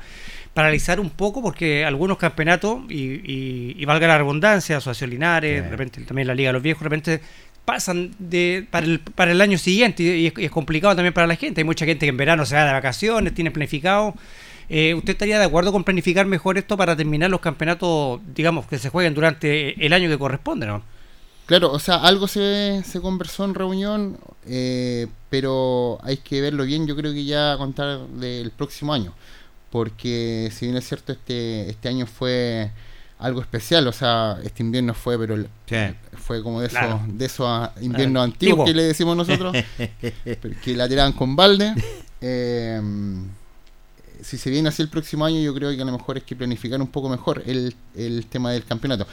paralizar 0.55 1.01
un 1.01 1.11
poco 1.11 1.43
porque 1.43 1.85
algunos 1.85 2.17
campeonatos 2.19 2.81
y, 2.89 2.95
y- 3.31 3.77
y 3.79 3.85
valga 3.85 4.07
la 4.07 4.19
redundancia 4.19 4.77
Asociación 4.77 5.11
Linares 5.11 5.57
Sí. 5.59 5.65
de 5.65 5.71
repente 5.71 6.01
también 6.03 6.29
la 6.29 6.35
Liga 6.35 6.51
de 6.51 6.53
los 6.55 6.63
Viejos 6.63 6.81
de 6.83 6.89
repente 6.89 7.21
pasan 7.65 8.13
de 8.19 8.65
para 8.71 8.87
el, 8.87 9.01
para 9.01 9.33
el 9.33 9.41
año 9.41 9.59
siguiente 9.59 10.03
y, 10.03 10.07
y 10.09 10.27
es, 10.29 10.33
y 10.39 10.45
es 10.45 10.51
complicado 10.51 10.95
también 10.95 11.13
para 11.15 11.27
la 11.27 11.37
gente 11.37 11.61
hay 11.63 11.65
mucha 11.65 11.85
gente 11.85 12.07
que 12.07 12.11
en 12.11 12.17
verano 12.17 12.47
se 12.47 12.55
va 12.55 12.65
de 12.65 12.73
vacaciones 12.73 13.35
tiene 13.35 13.51
planificado 13.51 14.15
eh, 14.69 14.95
¿Usted 14.95 15.13
estaría 15.13 15.39
de 15.39 15.45
acuerdo 15.45 15.71
con 15.73 15.85
planificar 15.85 16.27
mejor 16.27 16.59
esto 16.59 16.77
para 16.77 16.97
terminar 16.97 17.31
los 17.31 17.39
campeonatos, 17.41 18.21
digamos, 18.35 18.67
que 18.67 18.79
se 18.79 18.89
jueguen 18.89 19.15
durante 19.15 19.85
el 19.87 19.93
año 19.93 20.09
que 20.09 20.19
corresponde, 20.19 20.67
no? 20.67 20.83
Claro, 21.47 21.71
o 21.73 21.79
sea, 21.79 21.97
algo 21.97 22.27
se, 22.27 22.83
se 22.85 23.01
conversó 23.01 23.45
en 23.45 23.55
reunión, 23.55 24.19
eh, 24.47 25.07
pero 25.31 25.99
hay 26.03 26.17
que 26.17 26.41
verlo 26.41 26.65
bien, 26.65 26.87
yo 26.89 26.97
creo 26.97 27.13
que 27.13 27.25
ya 27.25 27.53
a 27.53 27.59
contar 27.59 28.01
del 28.09 28.51
próximo 28.51 28.93
año, 28.93 29.13
porque 29.71 30.51
si 30.53 30.67
bien 30.67 30.77
es 30.77 30.89
cierto, 30.89 31.13
este, 31.13 31.71
este 31.71 31.89
año 31.89 32.07
fue 32.07 32.73
algo 33.21 33.41
especial, 33.41 33.87
o 33.87 33.93
sea, 33.93 34.39
este 34.45 34.63
invierno 34.65 34.93
fue, 34.93 35.17
pero 35.19 35.35
el- 35.37 35.49
Sí. 35.67 35.77
fue 36.19 36.43
como 36.43 36.61
de 36.61 36.67
esos, 36.67 36.79
Claro. 36.81 37.01
de 37.07 37.25
esos 37.25 37.71
inviernos 37.81 38.25
antiguos 38.25 38.59
Antiguo. 38.61 38.65
que 38.67 38.75
le 38.75 38.83
decimos 38.83 39.17
nosotros, 39.17 39.55
que 40.65 40.77
la 40.77 40.89
tiraban 40.89 41.13
con 41.13 41.37
balde. 41.37 41.73
Eh, 42.21 42.81
si 44.21 44.37
se 44.39 44.51
viene 44.51 44.69
así 44.69 44.83
el 44.83 44.89
próximo 44.89 45.25
año, 45.25 45.39
yo 45.41 45.55
creo 45.55 45.71
que 45.75 45.81
a 45.81 45.85
lo 45.85 45.93
mejor 45.93 46.17
es 46.19 46.25
que 46.25 46.35
planificar 46.35 46.81
un 46.81 46.89
poco 46.89 47.09
mejor 47.09 47.43
el, 47.47 47.75
el 47.95 48.27
tema 48.27 48.51
del 48.51 48.65
campeonato. 48.65 49.07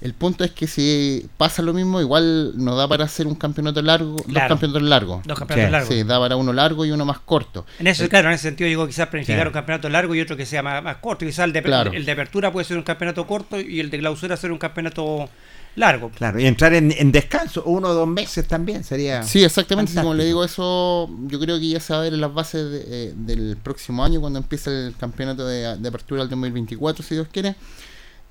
El 0.00 0.14
punto 0.14 0.44
es 0.44 0.50
que 0.52 0.66
si 0.66 1.26
pasa 1.36 1.60
lo 1.60 1.74
mismo, 1.74 2.00
igual 2.00 2.52
nos 2.56 2.76
da 2.78 2.88
para 2.88 3.04
hacer 3.04 3.26
un 3.26 3.34
campeonato 3.34 3.82
largo, 3.82 4.12
dos 4.16 4.24
Claro. 4.26 4.48
campeonatos 4.48 4.82
largos. 4.82 5.22
Dos 5.26 5.38
campeonatos 5.38 5.66
Sí, 5.68 5.72
largos. 5.72 5.94
Sí, 5.94 6.02
da 6.04 6.18
para 6.18 6.36
uno 6.36 6.52
largo 6.54 6.84
y 6.86 6.90
uno 6.90 7.04
más 7.04 7.18
corto. 7.20 7.66
En 7.78 7.86
eso, 7.86 8.04
El- 8.04 8.08
claro, 8.08 8.28
en 8.28 8.34
ese 8.34 8.44
sentido 8.44 8.66
digo 8.68 8.86
quizás 8.86 9.08
planificar 9.08 9.42
Sí. 9.42 9.46
un 9.48 9.52
campeonato 9.52 9.88
largo 9.90 10.14
y 10.14 10.20
otro 10.22 10.36
que 10.38 10.46
sea 10.46 10.62
más, 10.62 10.82
más 10.82 10.96
corto. 10.96 11.26
Quizás 11.26 11.44
el 11.44 11.52
de, 11.52 11.62
Claro. 11.62 11.92
el 11.92 12.04
de 12.06 12.12
apertura 12.12 12.50
puede 12.50 12.64
ser 12.64 12.78
un 12.78 12.82
campeonato 12.82 13.26
corto 13.26 13.60
y 13.60 13.78
el 13.80 13.90
de 13.90 13.98
clausura 13.98 14.36
ser 14.38 14.52
un 14.52 14.58
campeonato 14.58 15.28
largo. 15.76 16.10
Claro, 16.16 16.40
y 16.40 16.46
entrar 16.46 16.72
en, 16.74 16.92
en 16.96 17.12
descanso, 17.12 17.62
uno 17.64 17.88
o 17.88 17.94
dos 17.94 18.08
meses 18.08 18.48
también 18.48 18.82
sería. 18.84 19.22
Sí, 19.22 19.44
exactamente. 19.44 19.92
como 19.94 20.14
le 20.14 20.24
digo, 20.24 20.42
eso 20.44 21.08
yo 21.26 21.38
creo 21.38 21.60
que 21.60 21.68
ya 21.68 21.78
se 21.80 21.92
va 21.92 22.00
a 22.00 22.02
ver 22.02 22.14
en 22.14 22.20
las 22.22 22.32
bases 22.32 22.70
de- 22.70 22.84
eh, 22.88 23.12
del 23.14 23.56
próximo 23.62 24.02
año, 24.04 24.18
cuando 24.20 24.38
empiece 24.38 24.70
el 24.88 24.96
campeonato 24.96 25.46
de, 25.46 25.76
de 25.76 25.88
apertura 25.88 26.22
del 26.22 26.30
2024, 26.30 27.04
si 27.04 27.14
Dios 27.14 27.28
quiere. 27.30 27.54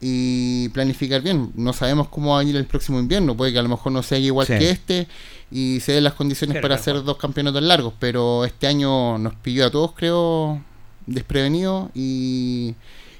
Y 0.01 0.69
planificar 0.69 1.21
bien. 1.21 1.51
No 1.55 1.73
sabemos 1.73 2.07
cómo 2.07 2.31
va 2.31 2.37
a 2.37 2.39
venir 2.39 2.55
el 2.55 2.65
próximo 2.65 2.99
invierno. 2.99 3.35
Puede 3.35 3.51
que 3.51 3.59
a 3.59 3.63
lo 3.63 3.69
mejor 3.69 3.91
no 3.91 4.01
sea 4.01 4.17
igual 4.17 4.47
Sí. 4.47 4.53
que 4.57 4.69
este 4.69 5.07
y 5.51 5.79
se 5.81 5.91
den 5.93 6.03
las 6.05 6.13
condiciones 6.13 6.53
Claro, 6.53 6.63
para 6.63 6.75
hacer 6.75 7.03
dos 7.03 7.17
campeonatos 7.17 7.61
largos. 7.63 7.93
Pero 7.99 8.45
este 8.45 8.67
año 8.67 9.17
nos 9.17 9.35
pilló 9.35 9.65
a 9.65 9.71
todos, 9.71 9.91
creo, 9.93 10.61
desprevenidos 11.05 11.89
y, 11.93 12.75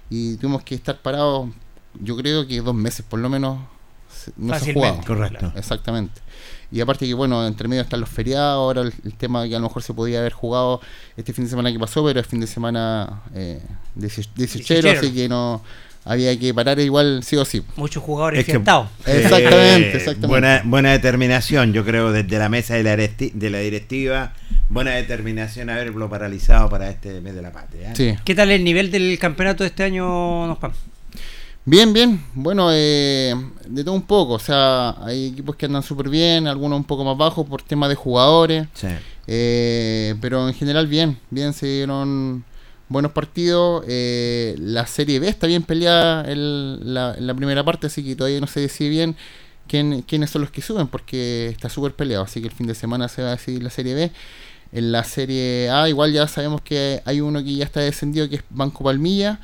y 0.09 0.37
tuvimos 0.37 0.63
que 0.63 0.75
estar 0.75 0.97
parados, 1.01 1.49
yo 1.99 2.15
creo 2.15 2.47
que 2.47 2.61
dos 2.61 2.75
meses 2.75 3.05
por 3.07 3.19
lo 3.19 3.29
menos. 3.29 3.59
No 4.37 4.57
se 4.59 4.71
ha 4.71 4.73
jugado. 4.73 5.01
Correcto. 5.05 5.51
Exactamente. 5.55 6.21
Y 6.71 6.81
aparte 6.81 7.05
que, 7.07 7.13
bueno, 7.13 7.45
entre 7.47 7.67
medio 7.67 7.81
están 7.81 7.99
los 7.99 8.09
feriados, 8.09 8.55
ahora 8.57 8.81
el, 8.81 8.93
el 9.03 9.13
tema 9.15 9.47
que 9.47 9.55
a 9.55 9.59
lo 9.59 9.67
mejor 9.67 9.81
se 9.81 9.93
podía 9.93 10.19
haber 10.19 10.33
jugado 10.33 10.81
este 11.17 11.33
fin 11.33 11.45
de 11.45 11.49
semana 11.49 11.71
que 11.71 11.79
pasó, 11.79 12.03
pero 12.05 12.19
es 12.19 12.27
fin 12.27 12.39
de 12.39 12.47
semana 12.47 13.23
eh, 13.33 13.59
dieci- 13.97 14.29
dieciochero, 14.35 14.81
Dieciochero. 14.87 14.99
así 14.99 15.13
que 15.13 15.27
no 15.29 15.61
había 16.09 16.37
que 16.39 16.53
parar 16.53 16.79
igual 16.79 17.21
sí 17.23 17.35
o 17.37 17.45
sí. 17.45 17.61
Muchos 17.75 18.01
jugadores 18.03 18.43
fiestados. 18.45 18.87
Exactamente, 19.05 19.87
Eh, 19.91 19.97
exactamente. 19.97 20.27
Buena, 20.27 20.61
buena 20.65 20.91
determinación, 20.91 21.71
yo 21.73 21.85
creo, 21.85 22.11
desde 22.11 22.37
la 22.39 22.49
mesa 22.49 22.73
de 22.75 22.83
la, 22.83 22.95
diresti- 22.97 23.31
de 23.33 23.49
la 23.49 23.59
directiva. 23.59 24.33
Buena 24.69 24.91
determinación 24.91 25.69
haberlo 25.69 26.09
paralizado 26.09 26.69
para 26.69 26.89
este 26.89 27.21
mes 27.21 27.35
de 27.35 27.41
la 27.41 27.51
patria. 27.51 27.91
¿eh? 27.91 27.93
Sí. 27.95 28.15
¿Qué 28.25 28.35
tal 28.35 28.51
el 28.51 28.63
nivel 28.63 28.91
del 28.91 29.17
campeonato 29.19 29.63
de 29.63 29.67
este 29.69 29.83
año, 29.83 30.55
Juan? 30.55 30.71
Bien, 31.65 31.93
bien. 31.93 32.23
Bueno, 32.33 32.69
eh, 32.71 33.35
de 33.67 33.83
todo 33.83 33.93
un 33.93 34.01
poco. 34.03 34.33
O 34.33 34.39
sea, 34.39 34.95
hay 35.03 35.27
equipos 35.27 35.55
que 35.55 35.65
andan 35.67 35.83
súper 35.83 36.09
bien, 36.09 36.47
algunos 36.47 36.77
un 36.77 36.85
poco 36.85 37.03
más 37.03 37.17
bajos 37.17 37.47
por 37.47 37.61
temas 37.61 37.89
de 37.89 37.95
jugadores. 37.95 38.67
Sí. 38.73 38.87
Eh, 39.27 40.15
pero 40.21 40.47
en 40.47 40.53
general 40.55 40.87
bien. 40.87 41.17
Bien, 41.29 41.53
se 41.53 41.67
dieron 41.67 42.43
buenos 42.89 43.11
partidos. 43.13 43.85
Eh, 43.87 44.55
la 44.59 44.85
Serie 44.87 45.19
B 45.19 45.27
está 45.29 45.47
bien 45.47 45.63
peleada 45.63 46.29
en 46.29 46.93
la, 46.93 47.15
en 47.17 47.27
la 47.27 47.33
primera 47.33 47.63
parte, 47.63 47.87
así 47.87 48.03
que 48.03 48.15
todavía 48.15 48.41
no 48.41 48.47
se 48.47 48.59
decide 48.59 48.89
bien 48.89 49.15
quién, 49.67 50.01
quiénes 50.01 50.31
son 50.31 50.41
los 50.41 50.51
que 50.51 50.61
suben, 50.61 50.87
porque 50.87 51.47
está 51.47 51.69
súper 51.69 51.93
peleado. 51.93 52.25
Así 52.25 52.41
que 52.41 52.47
el 52.47 52.53
fin 52.53 52.67
de 52.67 52.75
semana 52.75 53.07
se 53.07 53.21
va 53.21 53.29
a 53.29 53.31
decidir 53.31 53.63
la 53.63 53.69
Serie 53.69 53.93
B. 53.93 54.11
En 54.71 54.91
la 54.91 55.03
Serie 55.03 55.69
A 55.69 55.89
igual 55.89 56.11
ya 56.11 56.27
sabemos 56.27 56.61
que 56.61 57.01
hay 57.05 57.21
uno 57.21 57.43
que 57.43 57.55
ya 57.55 57.65
está 57.65 57.79
descendido, 57.79 58.27
que 58.27 58.37
es 58.37 58.43
Banco 58.49 58.83
Palmilla. 58.83 59.39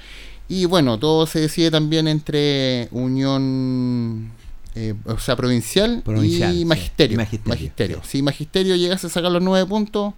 Y 0.48 0.66
bueno, 0.66 1.00
todo 1.00 1.26
se 1.26 1.40
decide 1.40 1.72
también 1.72 2.08
entre 2.08 2.88
Unión, 2.92 4.32
eh, 4.76 4.94
o 5.06 5.18
sea, 5.18 5.36
provincial, 5.36 6.04
Provincial, 6.04 6.56
y. 6.56 6.66
Magisterio. 6.66 7.18
Magisterio, 7.18 7.50
Magisterio. 7.50 8.02
sí. 8.04 8.18
Si 8.18 8.22
Magisterio 8.22 8.76
llegase 8.76 9.08
a 9.08 9.10
sacar 9.10 9.32
los 9.32 9.42
nueve 9.42 9.68
puntos, 9.68 10.14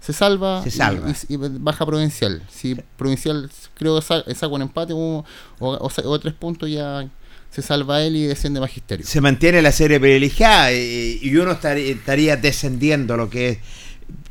se 0.00 0.12
salva, 0.12 0.62
Se 0.62 0.68
y- 0.70 0.72
salva. 0.72 1.10
Y, 1.28 1.34
y 1.34 1.36
baja 1.36 1.84
Provincial. 1.86 2.42
Si 2.50 2.74
Provincial 2.96 3.50
creo 3.74 3.96
que 3.96 4.02
sa- 4.06 4.24
saca 4.34 4.48
un 4.48 4.62
empate 4.62 4.92
o, 4.94 5.24
o, 5.58 5.88
o 6.04 6.18
tres 6.20 6.34
puntos, 6.34 6.70
ya 6.70 7.06
se 7.50 7.62
salva 7.62 8.00
él 8.02 8.16
y 8.16 8.26
desciende 8.26 8.60
Magisterio. 8.60 9.04
Se 9.06 9.20
mantiene 9.20 9.60
la 9.62 9.72
serie 9.72 9.98
privilegiada 10.00 10.72
y, 10.72 11.18
y 11.22 11.36
uno 11.36 11.52
estaría, 11.52 11.92
estaría 11.92 12.36
descendiendo 12.36 13.16
lo 13.16 13.28
que 13.28 13.48
es. 13.50 13.58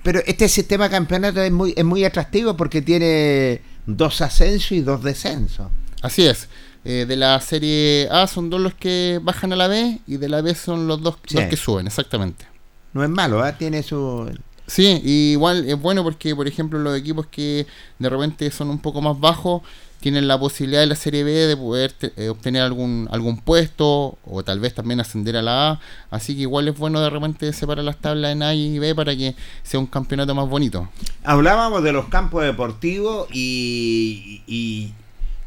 Pero 0.04 0.22
este 0.26 0.48
sistema 0.50 0.86
de 0.86 0.92
campeonato 0.92 1.42
es 1.42 1.52
muy, 1.52 1.74
es 1.76 1.84
muy 1.86 2.04
atractivo 2.06 2.56
porque 2.56 2.82
tiene 2.82 3.62
dos 3.86 4.22
ascensos 4.22 4.72
y 4.72 4.82
dos 4.82 5.04
descensos. 5.04 5.68
Así 6.02 6.26
es. 6.26 6.48
Eh, 6.86 7.06
de 7.06 7.16
la 7.18 7.40
serie 7.42 8.08
A 8.10 8.26
son 8.28 8.50
dos 8.50 8.62
los 8.62 8.74
que 8.74 9.20
bajan 9.22 9.52
a 9.52 9.58
la 9.58 9.68
B 9.68 10.00
y 10.08 10.16
de 10.16 10.30
la 10.30 10.42
B 10.42 10.56
son 10.56 10.88
los 10.88 11.02
dos 11.02 11.18
Sí. 11.28 11.36
los 11.36 11.46
que 11.46 11.58
suben, 11.58 11.88
exactamente. 11.88 12.46
No 12.94 13.04
es 13.04 13.10
malo, 13.10 13.44
¿ah? 13.44 13.58
tiene 13.58 13.84
su. 13.84 14.32
Sí, 14.70 15.02
y 15.04 15.32
igual 15.32 15.68
es 15.68 15.82
bueno 15.82 16.04
porque, 16.04 16.36
por 16.36 16.48
ejemplo, 16.48 16.78
los 16.78 16.96
equipos 16.96 17.26
que 17.26 17.66
de 17.98 18.10
repente 18.10 18.52
son 18.52 18.70
un 18.70 18.78
poco 18.80 19.02
más 19.02 19.20
bajos 19.20 19.64
tienen 20.00 20.28
la 20.30 20.40
posibilidad 20.40 20.80
de 20.82 20.86
la 20.88 20.96
Serie 20.96 21.24
B 21.26 21.32
de 21.32 21.58
poder 21.58 21.92
te- 21.92 22.14
eh, 22.16 22.30
obtener 22.30 22.62
algún 22.62 23.10
algún 23.12 23.38
puesto 23.42 24.18
o 24.24 24.44
tal 24.44 24.60
vez 24.62 24.74
también 24.76 25.00
ascender 25.02 25.36
a 25.36 25.42
la 25.42 25.72
A. 25.72 25.80
Así 26.12 26.36
que 26.36 26.42
igual 26.44 26.68
es 26.68 26.78
bueno 26.78 27.02
de 27.02 27.10
repente 27.10 27.52
separar 27.52 27.84
las 27.84 27.98
tablas 27.98 28.32
en 28.32 28.44
A 28.44 28.54
y 28.54 28.78
B 28.80 28.94
para 28.96 29.16
que 29.16 29.36
sea 29.64 29.80
un 29.80 29.88
campeonato 29.88 30.34
más 30.36 30.48
bonito. 30.48 30.88
Hablábamos 31.24 31.84
de 31.84 31.92
los 31.92 32.08
campos 32.08 32.44
deportivos 32.46 33.28
y, 33.34 34.42
y, 34.48 34.94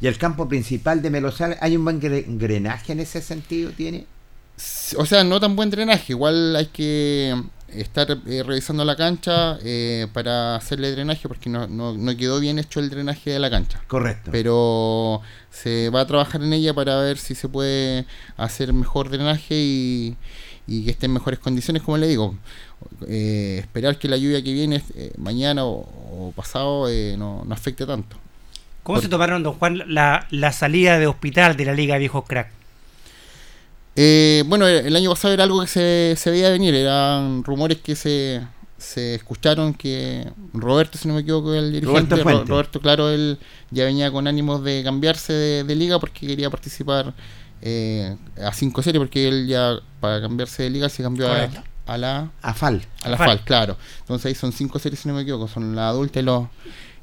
y 0.02 0.06
el 0.06 0.18
campo 0.18 0.48
principal 0.48 1.00
de 1.00 1.10
Melosal. 1.10 1.56
¿Hay 1.60 1.76
un 1.76 1.84
buen 1.84 2.00
drenaje 2.00 2.92
en 2.92 3.00
ese 3.00 3.22
sentido? 3.22 3.70
¿Tiene? 3.70 4.04
O 4.98 5.06
sea, 5.06 5.24
no 5.24 5.40
tan 5.40 5.56
buen 5.56 5.70
drenaje. 5.70 6.12
Igual 6.12 6.56
hay 6.56 6.66
que 6.66 7.42
estar 7.74 8.18
eh, 8.26 8.42
revisando 8.44 8.84
la 8.84 8.96
cancha 8.96 9.58
eh, 9.64 10.06
para 10.12 10.56
hacerle 10.56 10.92
drenaje 10.92 11.28
porque 11.28 11.48
no, 11.50 11.66
no, 11.66 11.94
no 11.94 12.16
quedó 12.16 12.40
bien 12.40 12.58
hecho 12.58 12.80
el 12.80 12.90
drenaje 12.90 13.30
de 13.30 13.38
la 13.38 13.50
cancha. 13.50 13.80
Correcto. 13.86 14.30
pero 14.30 15.20
se 15.50 15.90
va 15.90 16.00
a 16.00 16.06
trabajar 16.06 16.42
en 16.42 16.52
ella 16.52 16.74
para 16.74 16.98
ver 17.00 17.18
si 17.18 17.34
se 17.34 17.48
puede 17.48 18.06
hacer 18.36 18.72
mejor 18.72 19.10
drenaje 19.10 19.54
y, 19.54 20.16
y 20.66 20.84
que 20.84 20.92
esté 20.92 21.06
en 21.06 21.12
mejores 21.12 21.38
condiciones, 21.38 21.82
como 21.82 21.98
le 21.98 22.08
digo. 22.08 22.34
Eh, 23.06 23.58
esperar 23.60 23.98
que 23.98 24.08
la 24.08 24.16
lluvia 24.16 24.42
que 24.42 24.52
viene 24.52 24.82
eh, 24.94 25.12
mañana 25.18 25.64
o, 25.64 25.88
o 26.10 26.32
pasado 26.34 26.88
eh, 26.88 27.16
no, 27.18 27.44
no 27.44 27.54
afecte 27.54 27.86
tanto. 27.86 28.16
¿Cómo 28.82 29.00
se 29.00 29.08
tomaron, 29.08 29.42
don 29.44 29.54
Juan, 29.54 29.82
la, 29.86 30.26
la 30.30 30.50
salida 30.52 30.98
de 30.98 31.06
hospital 31.06 31.56
de 31.56 31.64
la 31.66 31.72
Liga 31.72 31.98
Viejos 31.98 32.24
Crack? 32.26 32.48
Eh, 33.94 34.42
bueno, 34.46 34.66
el 34.66 34.94
año 34.96 35.10
pasado 35.10 35.34
era 35.34 35.44
algo 35.44 35.60
que 35.60 35.66
se, 35.66 36.14
se 36.16 36.30
veía 36.30 36.48
venir, 36.50 36.74
eran 36.74 37.44
rumores 37.44 37.78
que 37.78 37.94
se, 37.94 38.40
se 38.78 39.14
escucharon 39.16 39.74
que 39.74 40.26
Roberto, 40.54 40.96
si 40.96 41.08
no 41.08 41.14
me 41.14 41.20
equivoco, 41.20 41.52
el 41.54 41.72
dirigente, 41.72 41.90
Roberto 41.92 42.16
Ro- 42.16 42.22
Fuente. 42.22 42.48
Roberto, 42.50 42.80
claro, 42.80 43.10
él 43.10 43.38
ya 43.70 43.84
venía 43.84 44.10
con 44.10 44.26
ánimos 44.26 44.64
de 44.64 44.82
cambiarse 44.82 45.32
de, 45.34 45.64
de 45.64 45.74
liga 45.74 45.98
porque 46.00 46.26
quería 46.26 46.48
participar 46.48 47.12
eh, 47.60 48.16
a 48.42 48.52
cinco 48.54 48.82
series, 48.82 48.98
porque 48.98 49.28
él 49.28 49.46
ya 49.46 49.76
para 50.00 50.22
cambiarse 50.22 50.62
de 50.62 50.70
liga 50.70 50.88
se 50.88 51.02
cambió 51.02 51.26
a, 51.30 51.34
Correcto. 51.34 51.62
a 51.86 51.98
la 51.98 52.30
Afal. 52.40 52.86
a 53.04 53.10
la 53.10 53.16
FAL. 53.18 53.26
FAL, 53.28 53.44
claro. 53.44 53.76
Entonces 54.00 54.24
ahí 54.26 54.34
son 54.34 54.52
cinco 54.52 54.78
series, 54.78 55.00
si 55.00 55.08
no 55.08 55.14
me 55.14 55.20
equivoco, 55.22 55.48
son 55.48 55.76
la 55.76 55.88
adulta 55.88 56.18
y 56.18 56.22
los 56.22 56.46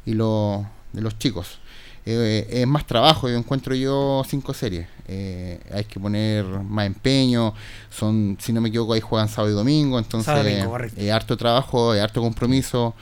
y 0.08 0.14
los 0.16 0.64
de 0.92 1.02
los 1.02 1.20
chicos. 1.20 1.60
Eh, 2.06 2.48
es 2.50 2.68
más 2.68 2.88
trabajo, 2.88 3.30
yo 3.30 3.36
encuentro 3.38 3.76
yo 3.76 4.24
cinco 4.28 4.54
series. 4.54 4.88
Eh, 5.08 5.60
hay 5.74 5.84
que 5.86 6.00
poner 6.00 6.46
más 6.46 6.86
empeño. 6.88 7.54
Son, 7.90 8.38
si 8.40 8.52
no 8.54 8.62
me 8.62 8.70
equivoco, 8.70 8.94
ahí 8.94 9.02
juegan 9.02 9.28
sábado 9.30 9.52
y 9.54 9.56
domingo. 9.56 10.00
Entonces, 10.00 10.34
domingo, 10.36 10.72
correcto. 10.72 11.00
eh, 11.02 11.12
harto 11.12 11.38
trabajo, 11.38 11.94
eh, 11.96 12.02
harto 12.02 12.22
compromiso. 12.22 12.96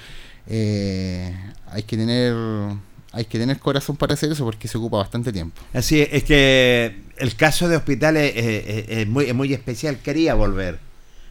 Eh, 0.48 1.36
hay 1.68 1.84
que 1.84 1.98
tener 1.98 2.34
hay 3.14 3.26
que 3.26 3.40
tener 3.40 3.58
corazón 3.60 3.96
para 3.98 4.14
hacer 4.14 4.32
eso 4.32 4.44
porque 4.46 4.68
se 4.68 4.78
ocupa 4.78 4.98
bastante 4.98 5.32
tiempo. 5.34 5.60
Así 5.74 6.02
es, 6.02 6.10
es 6.12 6.24
que 6.24 7.02
el 7.18 7.36
caso 7.36 7.68
de 7.68 7.76
Hospital 7.78 8.16
es, 8.18 8.36
es- 8.36 8.86
es 8.90 9.08
muy, 9.08 9.26
es 9.26 9.34
muy 9.34 9.54
especial. 9.54 9.98
Quería 10.00 10.36
volver 10.36 10.80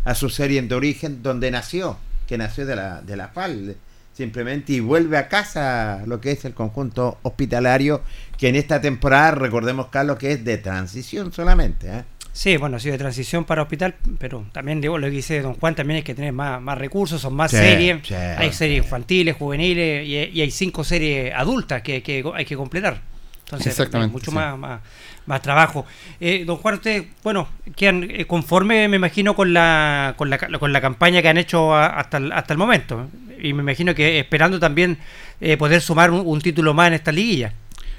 a 0.04 0.14
su 0.14 0.28
serie 0.28 0.60
de 0.62 0.74
origen 0.74 1.22
donde 1.22 1.50
nació, 1.50 1.96
que 2.26 2.38
nació 2.38 2.66
de 2.66 2.76
la, 2.76 3.02
de 3.02 3.16
la 3.16 3.28
FAL, 3.28 3.76
simplemente, 4.16 4.72
y 4.72 4.80
vuelve 4.80 5.18
a 5.18 5.28
casa 5.28 6.02
lo 6.06 6.20
que 6.20 6.30
es 6.32 6.44
el 6.46 6.54
conjunto 6.54 7.18
hospitalario, 7.22 8.02
que 8.38 8.48
en 8.48 8.56
esta 8.56 8.80
temporada, 8.80 9.32
recordemos, 9.32 9.88
Carlos, 9.88 10.16
que 10.16 10.32
es 10.32 10.44
de 10.44 10.56
transición 10.56 11.32
solamente. 11.32 11.88
¿eh? 11.88 12.04
Sí, 12.32 12.56
bueno, 12.56 12.78
sido 12.78 12.92
de 12.92 12.98
transición 12.98 13.44
para 13.44 13.62
hospital, 13.62 13.94
pero 14.18 14.46
también 14.52 14.80
digo 14.80 14.96
lo 14.98 15.06
que 15.06 15.10
dice 15.10 15.40
don 15.42 15.54
Juan, 15.54 15.74
también 15.74 15.96
hay 15.98 16.02
que 16.02 16.14
tener 16.14 16.32
más, 16.32 16.60
más 16.62 16.78
recursos, 16.78 17.20
son 17.20 17.34
más 17.34 17.50
Sí, 17.50 17.58
series, 17.58 18.06
sí. 18.06 18.14
hay 18.14 18.52
series 18.52 18.84
infantiles, 18.84 19.36
juveniles 19.36 20.06
y, 20.06 20.38
y 20.38 20.40
hay 20.40 20.50
cinco 20.50 20.82
series 20.84 21.34
adultas 21.34 21.82
que, 21.82 22.02
que 22.02 22.24
hay 22.34 22.44
que 22.44 22.56
completar. 22.56 23.00
Entonces, 23.46 23.68
Exactamente, 23.68 24.12
mucho 24.12 24.32
sí. 24.32 24.34
más, 24.36 24.58
más, 24.58 24.80
más 25.24 25.40
trabajo. 25.40 25.86
Eh, 26.18 26.44
don 26.44 26.56
Juan, 26.56 26.74
usted, 26.74 27.04
bueno, 27.22 27.48
quedan 27.76 28.08
eh, 28.10 28.24
conforme, 28.26 28.88
me 28.88 28.96
imagino, 28.96 29.36
con 29.36 29.52
la, 29.52 30.14
con 30.16 30.30
la, 30.30 30.38
con 30.38 30.72
la 30.72 30.80
campaña 30.80 31.22
que 31.22 31.28
han 31.28 31.38
hecho 31.38 31.74
hasta 31.76 32.16
el, 32.16 32.32
hasta 32.32 32.52
el 32.52 32.58
momento. 32.58 33.08
Y 33.40 33.52
me 33.52 33.62
imagino 33.62 33.94
que 33.94 34.18
esperando 34.18 34.58
también 34.58 34.98
eh, 35.40 35.56
poder 35.56 35.80
sumar 35.80 36.10
un, 36.10 36.26
un 36.26 36.40
título 36.40 36.74
más 36.74 36.88
en 36.88 36.94
esta 36.94 37.12
liguilla. 37.12 37.52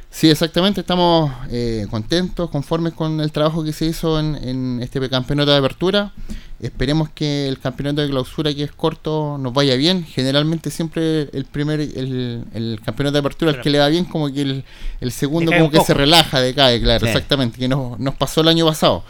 Sí, 0.09 0.29
exactamente, 0.29 0.81
estamos 0.81 1.31
eh, 1.51 1.85
contentos, 1.91 2.49
conformes 2.49 2.93
con 2.93 3.19
el 3.21 3.31
trabajo 3.31 3.63
que 3.63 3.71
se 3.73 3.85
hizo 3.85 4.19
en, 4.19 4.35
en 4.35 4.79
este 4.81 5.07
campeonato 5.09 5.51
de 5.51 5.57
apertura. 5.57 6.11
Esperemos 6.59 7.09
que 7.09 7.47
el 7.47 7.59
campeonato 7.59 8.01
de 8.01 8.09
clausura, 8.09 8.51
que 8.51 8.63
es 8.63 8.71
corto, 8.71 9.37
nos 9.37 9.53
vaya 9.53 9.75
bien. 9.75 10.03
Generalmente 10.05 10.71
siempre 10.71 11.29
el 11.33 11.45
primer, 11.45 11.81
el, 11.81 12.45
el 12.53 12.79
campeonato 12.83 13.13
de 13.13 13.19
apertura, 13.19 13.51
el 13.51 13.61
que 13.61 13.69
le 13.69 13.77
va 13.77 13.89
bien, 13.89 14.05
como 14.05 14.33
que 14.33 14.41
el, 14.41 14.63
el 15.01 15.11
segundo 15.11 15.51
como 15.51 15.69
que 15.69 15.81
se 15.81 15.93
relaja, 15.93 16.39
decae, 16.39 16.81
claro, 16.81 17.05
Sí. 17.05 17.11
exactamente, 17.11 17.59
que 17.59 17.67
nos, 17.67 17.99
nos 17.99 18.15
pasó 18.15 18.41
el 18.41 18.47
año 18.47 18.65
pasado. 18.65 19.03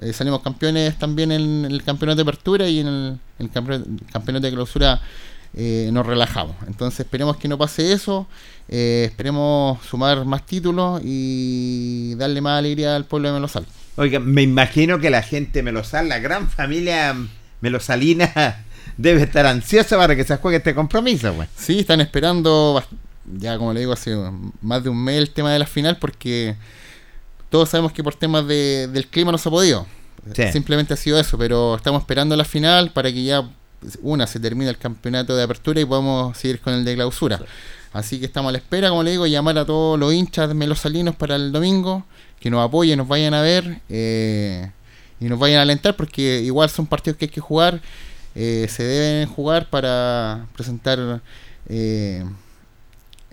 Eh, 0.00 0.12
salimos 0.14 0.40
campeones 0.40 0.98
también 0.98 1.32
en 1.32 1.66
el 1.66 1.82
campeonato 1.82 2.16
de 2.16 2.22
apertura 2.22 2.66
y 2.68 2.80
en 2.80 2.86
el, 2.86 3.18
el 3.40 3.50
campeonato, 3.50 3.90
el 3.90 4.10
campeonato 4.12 4.46
de 4.46 4.52
clausura 4.52 5.00
eh, 5.56 5.88
nos 5.92 6.06
relajamos. 6.06 6.54
Entonces 6.66 7.00
esperemos 7.00 7.36
que 7.38 7.48
no 7.48 7.56
pase 7.58 7.92
eso, 7.92 8.26
eh, 8.68 9.04
esperemos 9.10 9.82
sumar 9.84 10.24
más 10.24 10.44
títulos 10.46 11.00
y 11.04 12.14
darle 12.16 12.40
más 12.40 12.58
alegría 12.58 12.94
al 12.94 13.04
pueblo 13.06 13.28
de 13.28 13.34
Melosal. 13.34 13.66
Oiga, 13.96 14.20
me 14.20 14.42
imagino 14.42 14.98
que 14.98 15.08
la 15.08 15.22
gente 15.22 15.62
melosal, 15.62 16.08
la 16.08 16.18
gran 16.18 16.50
familia 16.50 17.16
melosalina, 17.62 18.64
debe 18.98 19.22
estar 19.22 19.46
ansiosa 19.46 19.96
para 19.96 20.14
que 20.14 20.24
se 20.24 20.36
juegue 20.36 20.58
este 20.58 20.74
compromiso. 20.74 21.32
Pues. 21.32 21.48
Sí, 21.56 21.78
están 21.80 22.00
esperando, 22.00 22.82
ya 23.38 23.56
como 23.58 23.72
le 23.72 23.80
digo, 23.80 23.92
hace 23.92 24.14
más 24.60 24.84
de 24.84 24.90
un 24.90 25.02
mes 25.02 25.16
el 25.16 25.30
tema 25.30 25.52
de 25.52 25.58
la 25.58 25.66
final 25.66 25.96
porque 25.98 26.56
todos 27.48 27.70
sabemos 27.70 27.92
que 27.92 28.04
por 28.04 28.14
temas 28.14 28.46
de- 28.46 28.88
del 28.88 29.06
clima 29.06 29.32
no 29.32 29.38
se 29.38 29.48
ha 29.48 29.52
podido. 29.52 29.86
Sí. 30.34 30.42
Simplemente 30.52 30.92
ha 30.92 30.96
sido 30.96 31.18
eso, 31.20 31.38
pero 31.38 31.76
estamos 31.76 32.02
esperando 32.02 32.36
la 32.36 32.44
final 32.44 32.90
para 32.90 33.10
que 33.12 33.22
ya, 33.24 33.48
una, 34.02 34.26
se 34.26 34.40
termine 34.40 34.70
el 34.70 34.78
campeonato 34.78 35.36
de 35.36 35.42
apertura 35.42 35.80
y 35.80 35.84
podamos 35.84 36.36
seguir 36.36 36.60
con 36.60 36.74
el 36.74 36.84
de 36.84 36.94
clausura. 36.94 37.40
Así 37.92 38.18
que 38.18 38.26
estamos 38.26 38.50
a 38.50 38.52
la 38.52 38.58
espera, 38.58 38.90
como 38.90 39.02
le 39.02 39.12
digo, 39.12 39.26
llamar 39.26 39.56
a 39.58 39.64
todos 39.64 39.98
los 39.98 40.12
hinchas 40.12 40.54
melosalinos 40.54 41.14
para 41.14 41.36
el 41.36 41.52
domingo, 41.52 42.04
que 42.40 42.50
nos 42.50 42.62
apoyen, 42.64 42.98
nos 42.98 43.08
vayan 43.08 43.32
a 43.32 43.40
ver 43.40 43.80
eh, 43.88 44.70
y 45.18 45.26
nos 45.26 45.38
vayan 45.38 45.60
a 45.60 45.62
alentar, 45.62 45.96
porque 45.96 46.42
igual 46.42 46.68
son 46.68 46.86
partidos 46.86 47.16
que 47.18 47.26
hay 47.26 47.30
que 47.30 47.40
jugar, 47.40 47.80
eh, 48.34 48.66
se 48.68 48.82
deben 48.82 49.28
jugar 49.28 49.70
para 49.70 50.46
presentar, 50.54 51.22
eh, 51.68 52.24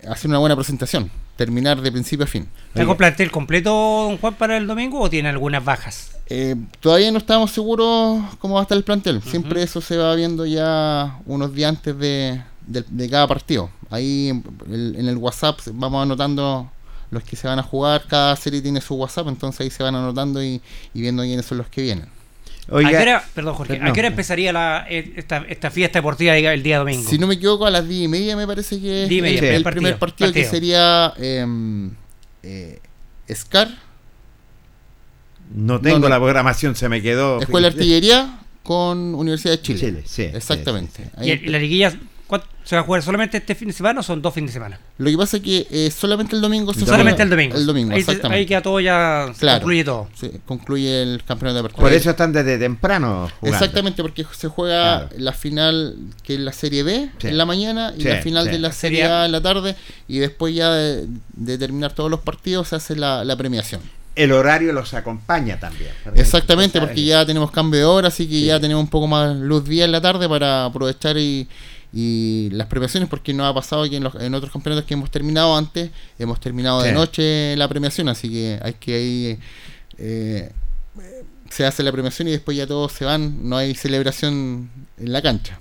hacer 0.08 0.30
una 0.30 0.38
buena 0.38 0.56
presentación, 0.56 1.10
terminar 1.36 1.82
de 1.82 1.92
principio 1.92 2.24
a 2.24 2.26
fin. 2.26 2.48
¿Está 2.68 2.86
con 2.86 2.96
plantel 2.96 3.30
completo, 3.30 3.70
don 3.70 4.16
Juan, 4.18 4.34
para 4.34 4.56
el 4.56 4.66
domingo 4.66 4.98
o 4.98 5.10
tiene 5.10 5.28
algunas 5.28 5.62
bajas? 5.62 6.13
Eh, 6.28 6.56
todavía 6.80 7.12
no 7.12 7.18
estamos 7.18 7.50
seguros 7.50 8.22
cómo 8.38 8.54
va 8.54 8.60
a 8.60 8.62
estar 8.62 8.78
el 8.78 8.84
plantel. 8.84 9.20
Siempre 9.22 9.62
eso 9.62 9.80
se 9.80 9.96
va 9.96 10.14
viendo 10.14 10.46
ya 10.46 11.18
unos 11.26 11.54
días 11.54 11.68
antes 11.70 11.98
de, 11.98 12.42
de- 12.66 12.84
de 12.88 13.10
cada 13.10 13.26
partido. 13.28 13.70
Ahí 13.90 14.28
en 14.30 14.42
el, 14.70 14.96
en 14.98 15.08
el 15.08 15.16
WhatsApp 15.18 15.60
vamos 15.72 16.02
anotando 16.02 16.70
los 17.10 17.22
que 17.22 17.36
se 17.36 17.46
van 17.46 17.58
a 17.58 17.62
jugar, 17.62 18.04
cada 18.08 18.34
serie 18.36 18.60
tiene 18.62 18.80
su 18.80 18.94
WhatsApp, 18.94 19.28
entonces 19.28 19.60
ahí 19.60 19.70
se 19.70 19.82
van 19.82 19.94
anotando 19.94 20.42
y, 20.42 20.60
y 20.94 21.00
viendo 21.00 21.22
quiénes 21.22 21.44
son 21.46 21.58
los 21.58 21.68
que 21.68 21.82
vienen. 21.82 22.06
¿A 22.66 22.78
qué 22.88 22.96
hora, 22.96 23.24
perdón 23.34 23.54
Jorge, 23.54 23.78
¿a 23.80 23.92
qué 23.92 24.00
hora 24.00 24.08
empezaría 24.08 24.50
la, 24.52 24.86
esta, 24.88 25.44
esta, 25.48 25.70
fiesta 25.70 25.98
deportiva 25.98 26.34
el 26.34 26.62
día 26.62 26.78
domingo? 26.78 27.08
Si 27.08 27.18
no 27.18 27.26
me 27.26 27.34
equivoco, 27.34 27.66
a 27.66 27.70
las 27.70 27.86
10 27.86 28.04
y 28.04 28.08
media 28.08 28.36
me 28.36 28.46
parece 28.46 28.80
que 28.80 29.04
es 29.04 29.10
el, 29.10 29.24
el, 29.24 29.44
el, 29.44 29.62
primer 29.62 29.62
partido, 29.62 29.98
partido, 29.98 30.32
que 30.32 30.44
sería 30.44 31.12
eh, 31.18 31.46
eh, 32.42 32.80
SCAR. 33.28 33.68
No 35.52 35.80
tengo 35.80 35.98
no, 35.98 36.04
no. 36.04 36.08
la 36.08 36.18
programación, 36.18 36.76
se 36.76 36.88
me 36.88 37.02
quedó. 37.02 37.40
Escuela 37.40 37.68
de 37.68 37.74
Artillería 37.74 38.38
con 38.62 39.14
Universidad 39.14 39.54
de 39.54 39.62
Chile. 39.62 39.78
Chile 39.78 40.02
sí, 40.06 40.22
Exactamente. 40.22 41.04
Sí, 41.04 41.10
sí. 41.22 41.30
¿Y 41.30 41.48
la 41.48 41.58
liguilla 41.58 41.92
se 42.64 42.76
va 42.76 42.80
a 42.80 42.84
jugar 42.84 43.02
solamente 43.02 43.36
este 43.36 43.54
fin 43.54 43.68
de 43.68 43.74
semana 43.74 44.00
o 44.00 44.02
son 44.02 44.22
dos 44.22 44.32
fines 44.32 44.50
de 44.50 44.54
semana? 44.54 44.80
Lo 44.96 45.10
que 45.10 45.16
pasa 45.18 45.36
es 45.36 45.42
que 45.42 45.66
eh, 45.70 45.90
solamente 45.90 46.34
el 46.34 46.40
domingo 46.40 46.72
se 46.72 46.86
Solamente 46.86 47.22
el 47.22 47.28
domingo. 47.28 47.56
El 47.56 47.66
domingo, 47.66 47.92
ahí, 47.92 48.00
exactamente. 48.00 48.38
ahí 48.38 48.46
queda 48.46 48.62
todo 48.62 48.80
ya, 48.80 49.32
claro, 49.38 49.60
concluye 49.60 49.84
todo. 49.84 50.08
Sí, 50.14 50.30
concluye 50.46 51.02
el 51.02 51.22
campeonato 51.24 51.54
de 51.54 51.60
apertura. 51.60 51.82
Por 51.82 51.92
eso 51.92 52.10
están 52.10 52.32
desde 52.32 52.58
temprano 52.58 53.30
jugando. 53.38 53.58
Exactamente, 53.58 54.02
porque 54.02 54.24
se 54.32 54.48
juega 54.48 55.08
claro. 55.08 55.14
la 55.18 55.32
final 55.32 55.96
que 56.22 56.34
es 56.34 56.40
la 56.40 56.52
Serie 56.52 56.82
B 56.82 57.10
sí. 57.18 57.28
en 57.28 57.36
la 57.36 57.44
mañana 57.44 57.92
y 57.96 58.00
sí, 58.00 58.08
la 58.08 58.22
final 58.22 58.46
de 58.46 58.58
la 58.58 58.72
Serie 58.72 59.04
A 59.04 59.26
en 59.26 59.32
la 59.32 59.42
tarde 59.42 59.76
y 60.08 60.18
después 60.18 60.54
ya 60.54 60.72
de, 60.72 61.06
de 61.34 61.58
terminar 61.58 61.92
todos 61.92 62.10
los 62.10 62.20
partidos 62.20 62.68
se 62.68 62.76
hace 62.76 62.96
la, 62.96 63.24
la 63.24 63.36
premiación 63.36 63.82
el 64.14 64.32
horario 64.32 64.72
los 64.72 64.94
acompaña 64.94 65.58
también. 65.58 65.90
Exactamente, 66.14 66.80
porque 66.80 67.04
ya 67.04 67.26
tenemos 67.26 67.50
cambio 67.50 67.80
de 67.80 67.84
hora, 67.84 68.08
así 68.08 68.26
que 68.26 68.34
sí. 68.34 68.44
ya 68.46 68.60
tenemos 68.60 68.82
un 68.82 68.90
poco 68.90 69.06
más 69.06 69.36
luz 69.36 69.64
día 69.66 69.84
en 69.84 69.92
la 69.92 70.00
tarde 70.00 70.28
para 70.28 70.66
aprovechar 70.66 71.16
y, 71.18 71.48
y 71.92 72.50
las 72.50 72.66
premiaciones, 72.68 73.08
porque 73.08 73.32
nos 73.32 73.50
ha 73.50 73.54
pasado 73.54 73.88
que 73.88 73.96
en, 73.96 74.04
los, 74.04 74.14
en 74.16 74.34
otros 74.34 74.52
campeonatos 74.52 74.86
que 74.86 74.94
hemos 74.94 75.10
terminado 75.10 75.56
antes, 75.56 75.90
hemos 76.18 76.40
terminado 76.40 76.80
sí. 76.82 76.88
de 76.88 76.92
noche 76.92 77.56
la 77.56 77.68
premiación, 77.68 78.08
así 78.08 78.30
que 78.30 78.60
hay 78.62 78.74
que 78.74 78.94
ahí 78.94 79.38
eh, 79.98 80.52
se 81.50 81.66
hace 81.66 81.82
la 81.82 81.92
premiación 81.92 82.28
y 82.28 82.32
después 82.32 82.56
ya 82.56 82.66
todos 82.66 82.92
se 82.92 83.04
van, 83.04 83.48
no 83.48 83.56
hay 83.56 83.74
celebración 83.74 84.70
en 84.98 85.12
la 85.12 85.22
cancha. 85.22 85.58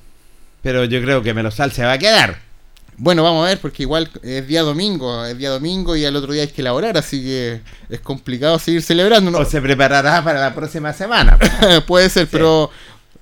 Pero 0.61 0.85
yo 0.85 1.01
creo 1.01 1.21
que 1.21 1.33
Melosal 1.33 1.71
se 1.71 1.83
va 1.83 1.93
a 1.93 1.97
quedar. 1.97 2.52
Bueno, 2.97 3.23
vamos 3.23 3.45
a 3.45 3.49
ver, 3.49 3.59
porque 3.59 3.83
igual 3.83 4.09
es 4.21 4.47
día 4.47 4.61
domingo, 4.61 5.25
es 5.25 5.37
día 5.37 5.49
domingo 5.49 5.95
y 5.95 6.05
al 6.05 6.15
otro 6.15 6.33
día 6.33 6.43
hay 6.43 6.49
que 6.49 6.61
elaborar, 6.61 6.97
así 6.97 7.21
que 7.21 7.61
es 7.89 7.99
complicado 7.99 8.59
seguir 8.59 8.81
celebrando. 8.81 9.31
¿no? 9.31 9.39
O 9.39 9.45
se 9.45 9.61
preparará 9.61 10.23
para 10.23 10.39
la 10.39 10.53
próxima 10.53 10.93
semana. 10.93 11.37
Puede 11.87 12.09
ser, 12.09 12.25
sí. 12.25 12.29
pero 12.31 12.69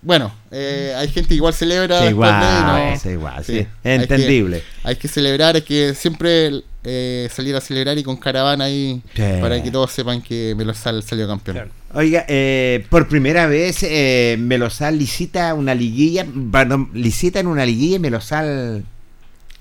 bueno, 0.01 0.33
eh, 0.51 0.93
hay 0.97 1.07
gente 1.09 1.29
que 1.29 1.35
igual 1.35 1.53
celebra. 1.53 2.01
Sí, 2.01 2.07
igual, 2.07 2.39
de, 2.39 2.91
no, 2.91 2.99
sí, 2.99 3.09
igual, 3.09 3.45
sí. 3.45 3.67
Entendible. 3.83 4.57
Hay 4.57 4.61
que, 4.61 4.87
hay 4.87 4.95
que, 4.95 5.07
celebrar, 5.07 5.55
hay 5.55 5.61
que 5.61 5.93
siempre 5.93 6.63
eh, 6.83 7.29
salir 7.31 7.55
a 7.55 7.61
celebrar 7.61 7.95
y 7.99 8.03
con 8.03 8.17
caravana 8.17 8.65
ahí 8.65 9.03
para 9.39 9.61
que 9.61 9.69
todos 9.69 9.91
sepan 9.91 10.21
que 10.21 10.55
Melosal 10.57 11.03
salió 11.03 11.27
campeón. 11.27 11.57
Claro. 11.57 11.71
Oiga, 11.93 12.25
eh, 12.27 12.85
por 12.89 13.07
primera 13.07 13.45
vez 13.45 13.83
eh, 13.83 14.35
Melosal 14.39 14.97
licita 14.97 15.53
una 15.53 15.75
liguilla, 15.75 16.25
perdón, 16.51 16.89
licita 16.93 17.39
en 17.39 17.47
una 17.47 17.65
liguilla 17.65 17.97
y 17.97 17.99
Melosal 17.99 18.85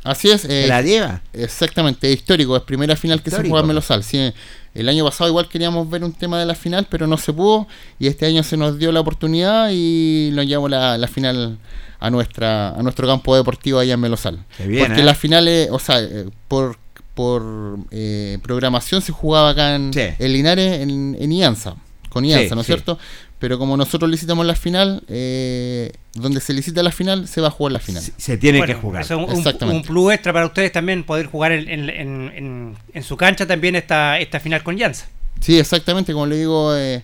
Así 0.03 0.31
es. 0.31 0.45
Eh, 0.47 0.67
¿La 0.67 0.81
lleva? 0.83 1.23
Exactamente, 1.33 2.09
es 2.11 2.17
histórico, 2.17 2.57
es 2.57 2.63
primera 2.63 2.97
final 2.97 3.19
histórico. 3.19 3.37
que 3.43 3.45
se 3.45 3.51
juega 3.51 3.61
en 3.63 3.69
Melosal. 3.69 4.03
Sí, 4.03 4.33
el 4.75 4.89
año 4.89 5.05
pasado 5.05 5.29
igual 5.29 5.49
queríamos 5.49 5.89
ver 5.91 6.05
un 6.05 6.13
tema 6.13 6.39
de 6.39 6.47
la 6.47 6.55
final, 6.55 6.87
pero 6.89 7.07
no 7.07 7.17
se 7.19 7.33
pudo 7.33 7.67
y 7.99 8.07
este 8.07 8.25
año 8.27 8.43
se 8.43 8.57
nos 8.57 8.79
dio 8.79 8.93
la 8.93 9.01
oportunidad 9.01 9.71
y 9.73 10.31
nos 10.33 10.47
llevamos 10.47 10.71
la, 10.71 10.97
la 10.97 11.09
final 11.09 11.59
a 11.99 12.09
nuestra 12.09 12.71
a 12.71 12.83
nuestro 12.83 13.07
campo 13.07 13.37
deportivo 13.37 13.79
allá 13.79 13.95
en 13.95 14.01
Melosal. 14.01 14.39
Bien, 14.65 14.87
Porque 14.87 15.03
¿eh? 15.03 15.05
las 15.05 15.19
finales, 15.19 15.69
o 15.71 15.79
sea, 15.79 16.01
por 16.49 16.79
por 17.15 17.79
eh, 17.91 18.39
programación 18.43 19.03
se 19.03 19.13
jugaba 19.13 19.51
acá 19.51 19.75
en, 19.75 19.93
sí. 19.93 20.01
en 20.19 20.33
Linares, 20.33 20.81
en, 20.81 21.17
en 21.21 21.33
Ianza, 21.33 21.75
con 22.09 22.25
Ianza, 22.25 22.49
Sí, 22.49 22.55
¿no 22.55 22.61
es 22.63 22.67
sí. 22.67 22.73
cierto? 22.73 22.99
Pero 23.41 23.59
como 23.59 23.77
nosotros 23.77 24.09
licitamos 24.11 24.45
la 24.47 24.55
final, 24.55 25.03
eh, 25.09 25.93
donde 26.15 26.41
se 26.41 26.53
licita 26.53 26.83
la 26.83 26.93
final, 26.93 27.27
se 27.27 27.41
va 27.41 27.49
a 27.49 27.51
jugar 27.51 27.73
la 27.73 27.79
final. 27.81 28.03
Se, 28.03 28.13
se 28.17 28.37
tiene 28.37 28.59
Bueno, 28.59 28.75
que 28.75 28.81
jugar. 28.81 29.03
eso 29.03 29.15
es 29.15 29.19
un, 29.25 29.31
un, 29.33 29.37
Exactamente. 29.39 29.79
un 29.81 29.83
plus 29.95 30.13
extra 30.13 30.33
para 30.33 30.45
ustedes 30.47 30.71
también 30.73 31.05
poder 31.05 31.27
jugar 31.27 31.53
en, 31.53 31.69
en, 31.69 31.89
en, 31.91 32.33
en, 32.37 32.77
en 32.93 33.03
su 33.03 33.17
cancha 33.17 33.47
también 33.47 33.75
esta, 33.77 34.19
esta 34.21 34.39
final 34.41 34.63
con 34.63 34.77
Llanza. 34.77 35.09
Sí, 35.41 35.59
exactamente, 35.59 36.13
como 36.13 36.27
le 36.27 36.37
digo, 36.37 36.77
eh, 36.77 37.03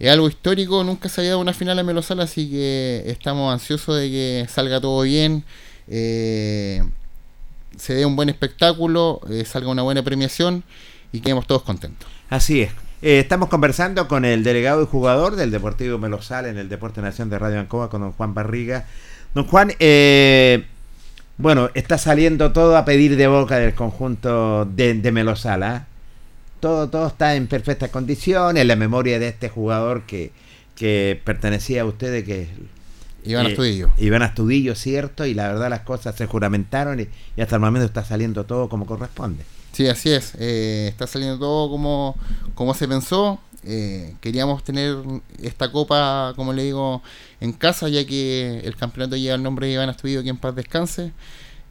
es 0.00 0.10
algo 0.10 0.28
histórico, 0.28 0.82
nunca 0.82 1.08
se 1.08 1.20
había 1.20 1.30
dado 1.30 1.40
una 1.42 1.54
final 1.54 1.78
en 1.78 1.86
Melosal, 1.86 2.18
así 2.20 2.50
que 2.50 3.04
estamos 3.06 3.52
ansiosos 3.52 4.00
de 4.00 4.08
que 4.10 4.46
salga 4.52 4.80
todo 4.80 5.02
bien, 5.02 5.44
eh, 5.86 6.82
se 7.76 7.94
dé 7.94 8.04
un 8.04 8.16
buen 8.16 8.28
espectáculo, 8.28 9.20
eh, 9.30 9.44
salga 9.44 9.68
una 9.70 9.82
buena 9.82 10.02
premiación 10.02 10.64
y 11.12 11.20
quedemos 11.20 11.46
todos 11.46 11.62
contentos. 11.62 12.08
Así 12.28 12.62
es. 12.62 12.72
Eh, 13.00 13.20
estamos 13.20 13.48
conversando 13.48 14.08
con 14.08 14.24
el 14.24 14.42
delegado 14.42 14.82
y 14.82 14.86
jugador 14.86 15.36
del 15.36 15.52
Deportivo 15.52 15.98
Melosal 15.98 16.46
en 16.46 16.58
el 16.58 16.68
Deporte 16.68 17.00
Nación 17.00 17.30
de 17.30 17.38
Radio 17.38 17.60
Ancoa, 17.60 17.90
con 17.90 18.00
don 18.00 18.12
Juan 18.12 18.34
Barriga. 18.34 18.86
Don 19.34 19.46
Juan, 19.46 19.72
eh, 19.78 20.64
bueno, 21.36 21.70
está 21.74 21.96
saliendo 21.96 22.52
todo 22.52 22.76
a 22.76 22.84
pedir 22.84 23.16
de 23.16 23.28
boca 23.28 23.58
del 23.58 23.74
conjunto 23.74 24.64
de, 24.64 24.94
de 24.94 25.12
Melosal. 25.12 25.62
¿eh? 25.62 25.80
Todo, 26.58 26.88
todo 26.88 27.06
está 27.06 27.36
en 27.36 27.46
perfectas 27.46 27.90
condiciones, 27.90 28.66
la 28.66 28.74
memoria 28.74 29.20
de 29.20 29.28
este 29.28 29.48
jugador 29.48 30.02
que, 30.02 30.32
que 30.74 31.20
pertenecía 31.24 31.82
a 31.82 31.84
ustedes, 31.84 32.24
que 32.24 32.48
Iván 33.22 33.46
eh, 33.46 33.50
Astudillo. 33.50 33.90
Iván 33.96 34.22
Astudillo, 34.22 34.74
cierto, 34.74 35.24
y 35.24 35.34
la 35.34 35.46
verdad 35.46 35.70
las 35.70 35.80
cosas 35.82 36.16
se 36.16 36.26
juramentaron 36.26 36.98
y, 36.98 37.06
y 37.36 37.40
hasta 37.40 37.54
el 37.54 37.60
momento 37.60 37.86
está 37.86 38.04
saliendo 38.04 38.44
todo 38.44 38.68
como 38.68 38.86
corresponde. 38.86 39.44
Sí, 39.72 39.86
así 39.86 40.10
es. 40.10 40.34
Eh, 40.38 40.88
está 40.88 41.06
saliendo 41.06 41.38
todo 41.38 41.70
como, 41.70 42.16
como 42.54 42.74
se 42.74 42.88
pensó. 42.88 43.40
Eh, 43.64 44.14
queríamos 44.20 44.64
tener 44.64 44.96
esta 45.42 45.70
copa, 45.70 46.32
como 46.36 46.52
le 46.52 46.64
digo, 46.64 47.02
en 47.40 47.52
casa, 47.52 47.88
ya 47.88 48.04
que 48.06 48.60
el 48.64 48.76
campeonato 48.76 49.16
lleva 49.16 49.34
el 49.34 49.42
nombre 49.42 49.66
de 49.66 49.74
Iván 49.74 49.88
Astudillo, 49.88 50.22
que 50.22 50.30
en 50.30 50.38
paz 50.38 50.54
descanse. 50.54 51.12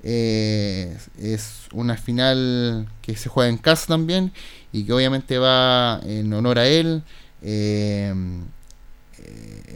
Eh, 0.04 0.96
es 1.20 1.68
una 1.74 1.98
final 1.98 2.88
que 3.02 3.16
se 3.16 3.30
juega 3.30 3.50
en 3.50 3.58
casa 3.58 3.88
también 3.88 4.32
y 4.72 4.84
que 4.84 4.94
obviamente 4.94 5.38
va 5.38 6.00
en 6.06 6.32
honor 6.34 6.60
a 6.60 6.68
él. 6.68 7.04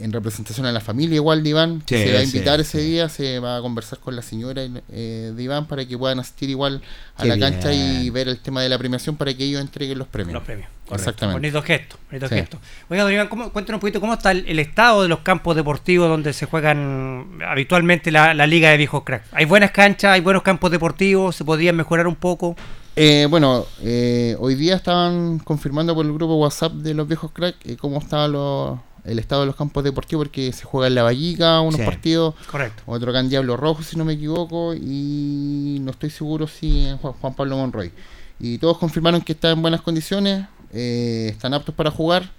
En 0.00 0.12
representación 0.12 0.66
a 0.66 0.72
la 0.72 0.80
familia 0.80 1.16
igual 1.16 1.42
de 1.42 1.50
Iván 1.50 1.82
Sí, 1.86 1.96
se 1.96 2.12
va 2.12 2.18
a 2.20 2.22
invitar 2.24 2.56
sí, 2.56 2.62
ese 2.62 2.80
sí. 2.80 2.84
día 2.90 3.08
se 3.08 3.38
va 3.38 3.56
a 3.58 3.60
conversar 3.60 3.98
con 4.00 4.16
la 4.16 4.22
señora 4.22 4.62
eh, 4.90 5.32
de 5.34 5.42
Iván 5.42 5.66
para 5.66 5.84
que 5.86 5.96
puedan 5.96 6.18
asistir 6.18 6.50
igual 6.50 6.82
a 7.16 7.22
Qué 7.22 7.28
la 7.28 7.38
cancha 7.38 7.68
bien. 7.70 8.02
y 8.02 8.10
ver 8.10 8.28
el 8.28 8.38
tema 8.38 8.62
de 8.62 8.68
la 8.68 8.78
premiación 8.78 9.16
para 9.16 9.32
que 9.34 9.44
ellos 9.44 9.60
entreguen 9.60 9.98
los 9.98 10.08
premios 10.08 10.34
Los 10.34 10.42
premios. 10.42 10.68
correcto. 10.86 10.94
Exactamente. 11.10 11.38
Bonito 11.40 11.62
gesto. 11.62 11.96
Bonito 12.10 12.28
Sí. 12.28 12.34
gesto. 12.34 12.58
Oiga, 12.88 13.04
don 13.04 13.12
Iván, 13.12 13.28
¿cómo, 13.28 13.52
cuéntanos 13.52 13.76
un 13.76 13.80
poquito 13.80 14.00
cómo 14.00 14.14
está 14.14 14.32
el, 14.32 14.44
el 14.48 14.58
estado 14.58 15.02
de 15.02 15.08
los 15.08 15.20
campos 15.20 15.54
deportivos 15.54 16.08
donde 16.08 16.32
se 16.32 16.46
juegan 16.46 17.38
habitualmente 17.46 18.10
la, 18.10 18.34
la 18.34 18.46
Liga 18.46 18.70
de 18.70 18.76
Viejos 18.78 19.04
Cracks. 19.04 19.28
¿Hay 19.32 19.44
buenas 19.44 19.70
canchas? 19.70 20.12
¿Hay 20.12 20.20
buenos 20.20 20.42
campos 20.42 20.70
deportivos? 20.70 21.36
¿Se 21.36 21.44
podrían 21.44 21.76
mejorar 21.76 22.06
un 22.08 22.16
poco? 22.16 22.56
Eh, 22.96 23.26
bueno, 23.30 23.64
eh, 23.82 24.36
hoy 24.38 24.54
día 24.54 24.74
estaban 24.76 25.38
confirmando 25.38 25.94
por 25.94 26.04
el 26.04 26.12
grupo 26.12 26.34
WhatsApp 26.36 26.72
de 26.72 26.92
los 26.92 27.06
viejos 27.08 27.30
crack 27.32 27.56
eh, 27.64 27.76
cómo 27.78 27.98
estaba 27.98 28.28
lo- 28.28 28.82
el 29.04 29.18
estado 29.18 29.42
de 29.42 29.46
los 29.48 29.56
campos 29.56 29.82
deportivos 29.82 30.26
porque 30.26 30.52
se 30.52 30.64
juega 30.64 30.86
en 30.86 30.94
la 30.94 31.02
Vallica 31.02 31.60
unos 31.60 31.76
Sí. 31.80 31.84
partidos, 31.84 32.34
Correcto. 32.50 32.82
otro 32.86 33.10
acá 33.10 33.20
en 33.20 33.28
Diablo 33.28 33.56
Rojo 33.56 33.82
si 33.82 33.96
no 33.96 34.04
me 34.04 34.12
equivoco 34.12 34.74
y 34.74 35.78
no 35.80 35.90
estoy 35.90 36.10
seguro 36.10 36.46
si 36.46 36.86
en 36.86 36.98
Juan, 36.98 37.34
Pablo 37.34 37.56
Monroy. 37.56 37.90
Y 38.38 38.58
todos 38.58 38.78
confirmaron 38.78 39.20
que 39.20 39.32
está 39.32 39.50
en 39.50 39.60
buenas 39.62 39.80
condiciones, 39.82 40.46
eh, 40.72 41.28
están 41.30 41.52
aptos 41.54 41.74
para 41.74 41.90
jugar, 41.90 42.30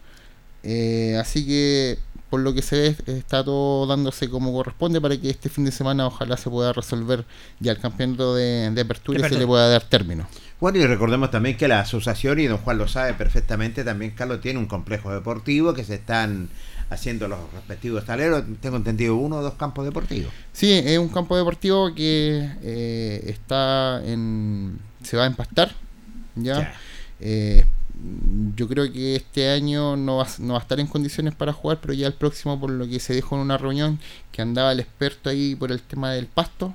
eh, 0.64 1.18
así 1.20 1.46
que 1.46 2.00
por 2.30 2.40
lo 2.40 2.54
que 2.54 2.62
se 2.64 2.76
ve 2.76 2.96
está 3.18 3.44
todo 3.44 3.86
dándose 3.86 4.28
como 4.30 4.52
corresponde 4.54 5.00
para 5.00 5.16
que 5.18 5.30
este 5.30 5.50
fin 5.50 5.66
de 5.66 5.72
semana 5.72 6.08
ojalá 6.08 6.36
se 6.36 6.50
pueda 6.50 6.74
resolver 6.74 7.26
ya 7.60 7.72
el 7.74 7.80
campeonato 7.80 8.34
de, 8.36 8.72
de 8.72 8.82
apertura 8.82 9.28
y 9.28 9.30
se 9.30 9.38
le 9.38 9.46
pueda 9.46 9.70
dar 9.70 9.84
término. 9.84 10.28
Bueno, 10.64 10.80
y 10.80 10.88
recordemos 10.88 11.30
también 11.30 11.58
que 11.58 11.68
la 11.68 11.82
asociación, 11.82 12.40
y 12.40 12.48
don 12.48 12.58
Juan 12.58 12.78
lo 12.78 12.88
sabe 12.88 13.14
perfectamente, 13.16 13.84
también 13.84 14.12
Carlos 14.12 14.40
tiene 14.40 14.60
un 14.60 14.66
complejo 14.66 15.14
deportivo 15.14 15.74
que 15.74 15.84
se 15.84 15.96
están 15.96 16.48
haciendo 16.90 17.28
los 17.28 17.38
respectivos 17.52 18.06
taleros. 18.06 18.46
Tengo 18.62 18.78
entendido 18.78 19.18
uno 19.18 19.40
o 19.40 19.42
dos 19.42 19.56
campos 19.56 19.84
deportivos. 19.84 20.32
Sí, 20.54 20.72
es 20.72 20.98
un 20.98 21.10
campo 21.10 21.36
deportivo 21.36 21.94
que 21.94 22.50
eh, 22.62 23.26
está 23.28 24.02
en. 24.06 24.80
se 25.04 25.18
va 25.18 25.26
a 25.26 25.28
empastar. 25.28 25.76
Ya. 26.36 26.60
Ya. 26.62 26.74
Eh, 27.20 27.66
yo 28.56 28.66
creo 28.70 28.90
que 28.90 29.18
este 29.18 29.50
año 29.50 29.98
no 29.98 30.16
va, 30.16 30.28
no 30.40 30.54
va 30.54 30.60
a 30.60 30.62
estar 30.62 30.80
en 30.80 30.88
condiciones 30.88 31.36
para 31.36 31.52
jugar, 31.52 31.80
pero 31.82 31.94
ya 31.94 32.08
el 32.08 32.14
próximo, 32.14 32.58
por 32.58 32.70
lo 32.70 32.88
que 32.88 33.02
se 33.02 33.14
dijo 33.14 33.36
en 33.36 33.42
una 33.42 33.58
reunión, 33.58 34.00
que 34.32 34.42
andaba 34.42 34.72
el 34.72 34.80
experto 34.80 35.30
ahí 35.30 35.56
por 35.56 35.74
el 35.74 35.82
tema 35.82 36.14
del 36.14 36.28
pasto, 36.28 36.74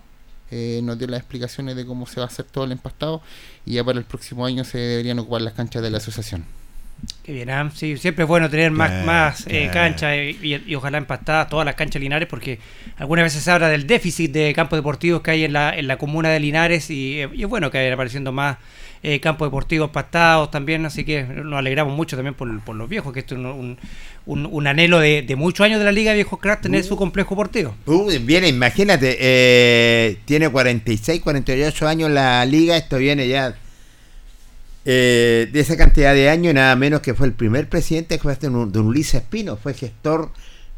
eh, 0.50 0.80
nos 0.82 0.98
dio 0.98 1.06
las 1.08 1.20
explicaciones 1.20 1.76
de 1.76 1.86
cómo 1.86 2.06
se 2.06 2.20
va 2.20 2.24
a 2.24 2.28
hacer 2.28 2.46
todo 2.46 2.64
el 2.64 2.72
empastado 2.72 3.22
y 3.66 3.74
ya 3.74 3.84
para 3.84 3.98
el 3.98 4.04
próximo 4.04 4.46
año 4.46 4.64
se 4.64 4.78
deberían 4.78 5.18
ocupar 5.18 5.42
las 5.42 5.54
canchas 5.54 5.82
de 5.82 5.90
la 5.90 5.98
asociación. 5.98 6.44
Qué 7.22 7.32
bien, 7.32 7.50
¿ah? 7.50 7.70
sí, 7.74 7.96
siempre 7.96 8.24
es 8.24 8.28
bueno 8.28 8.48
tener 8.48 8.70
más, 8.70 9.04
más 9.04 9.46
eh, 9.48 9.70
canchas 9.72 10.12
eh, 10.14 10.36
y, 10.42 10.70
y 10.70 10.74
ojalá 10.74 10.98
empastadas 10.98 11.48
todas 11.48 11.64
las 11.66 11.74
canchas 11.74 12.00
Linares, 12.00 12.26
porque 12.26 12.58
algunas 12.96 13.24
veces 13.24 13.42
se 13.42 13.50
habla 13.50 13.68
del 13.68 13.86
déficit 13.86 14.32
de 14.32 14.52
campos 14.54 14.78
deportivos 14.78 15.22
que 15.22 15.32
hay 15.32 15.44
en 15.44 15.52
la, 15.52 15.76
en 15.76 15.86
la 15.86 15.98
comuna 15.98 16.30
de 16.30 16.40
Linares 16.40 16.90
y, 16.90 17.20
eh, 17.20 17.28
y 17.34 17.42
es 17.42 17.48
bueno 17.48 17.70
que 17.70 17.78
vayan 17.78 17.92
apareciendo 17.92 18.32
más 18.32 18.56
eh, 19.02 19.20
campos 19.20 19.46
deportivos 19.46 19.88
empastados 19.88 20.50
también, 20.50 20.84
así 20.86 21.04
que 21.04 21.22
nos 21.24 21.58
alegramos 21.58 21.94
mucho 21.96 22.16
también 22.16 22.34
por, 22.34 22.60
por 22.62 22.74
los 22.76 22.88
viejos, 22.88 23.12
que 23.12 23.20
esto 23.20 23.34
es 23.34 23.38
un, 23.40 23.46
un, 23.46 23.78
un- 24.26 24.46
un 24.50 24.66
anhelo 24.66 24.98
de, 24.98 25.22
de 25.22 25.36
muchos 25.36 25.64
años 25.64 25.78
de 25.78 25.84
la 25.84 25.92
Liga 25.92 26.12
Viejos 26.14 26.38
Crack 26.40 26.60
tener 26.62 26.82
su 26.84 26.96
complejo 26.96 27.34
deportivo. 27.34 27.74
Uh, 27.86 28.10
viene, 28.22 28.48
imagínate, 28.48 29.16
eh, 29.20 30.18
tiene 30.24 30.48
46, 30.48 31.20
48 31.22 31.88
años 31.88 32.10
la 32.10 32.44
liga, 32.44 32.76
esto 32.76 32.98
viene 32.98 33.28
ya 33.28 33.54
eh, 34.84 35.48
de 35.52 35.60
esa 35.60 35.76
cantidad 35.76 36.14
de 36.14 36.30
años, 36.30 36.54
nada 36.54 36.74
menos 36.76 37.00
que 37.00 37.14
fue 37.14 37.26
el 37.26 37.32
primer 37.32 37.68
presidente 37.68 38.16
que 38.16 38.22
fue 38.22 38.32
este 38.32 38.48
don 38.48 38.72
don 38.72 38.86
Ulises 38.86 39.16
Espino, 39.22 39.56
fue 39.56 39.74
gestor 39.74 40.30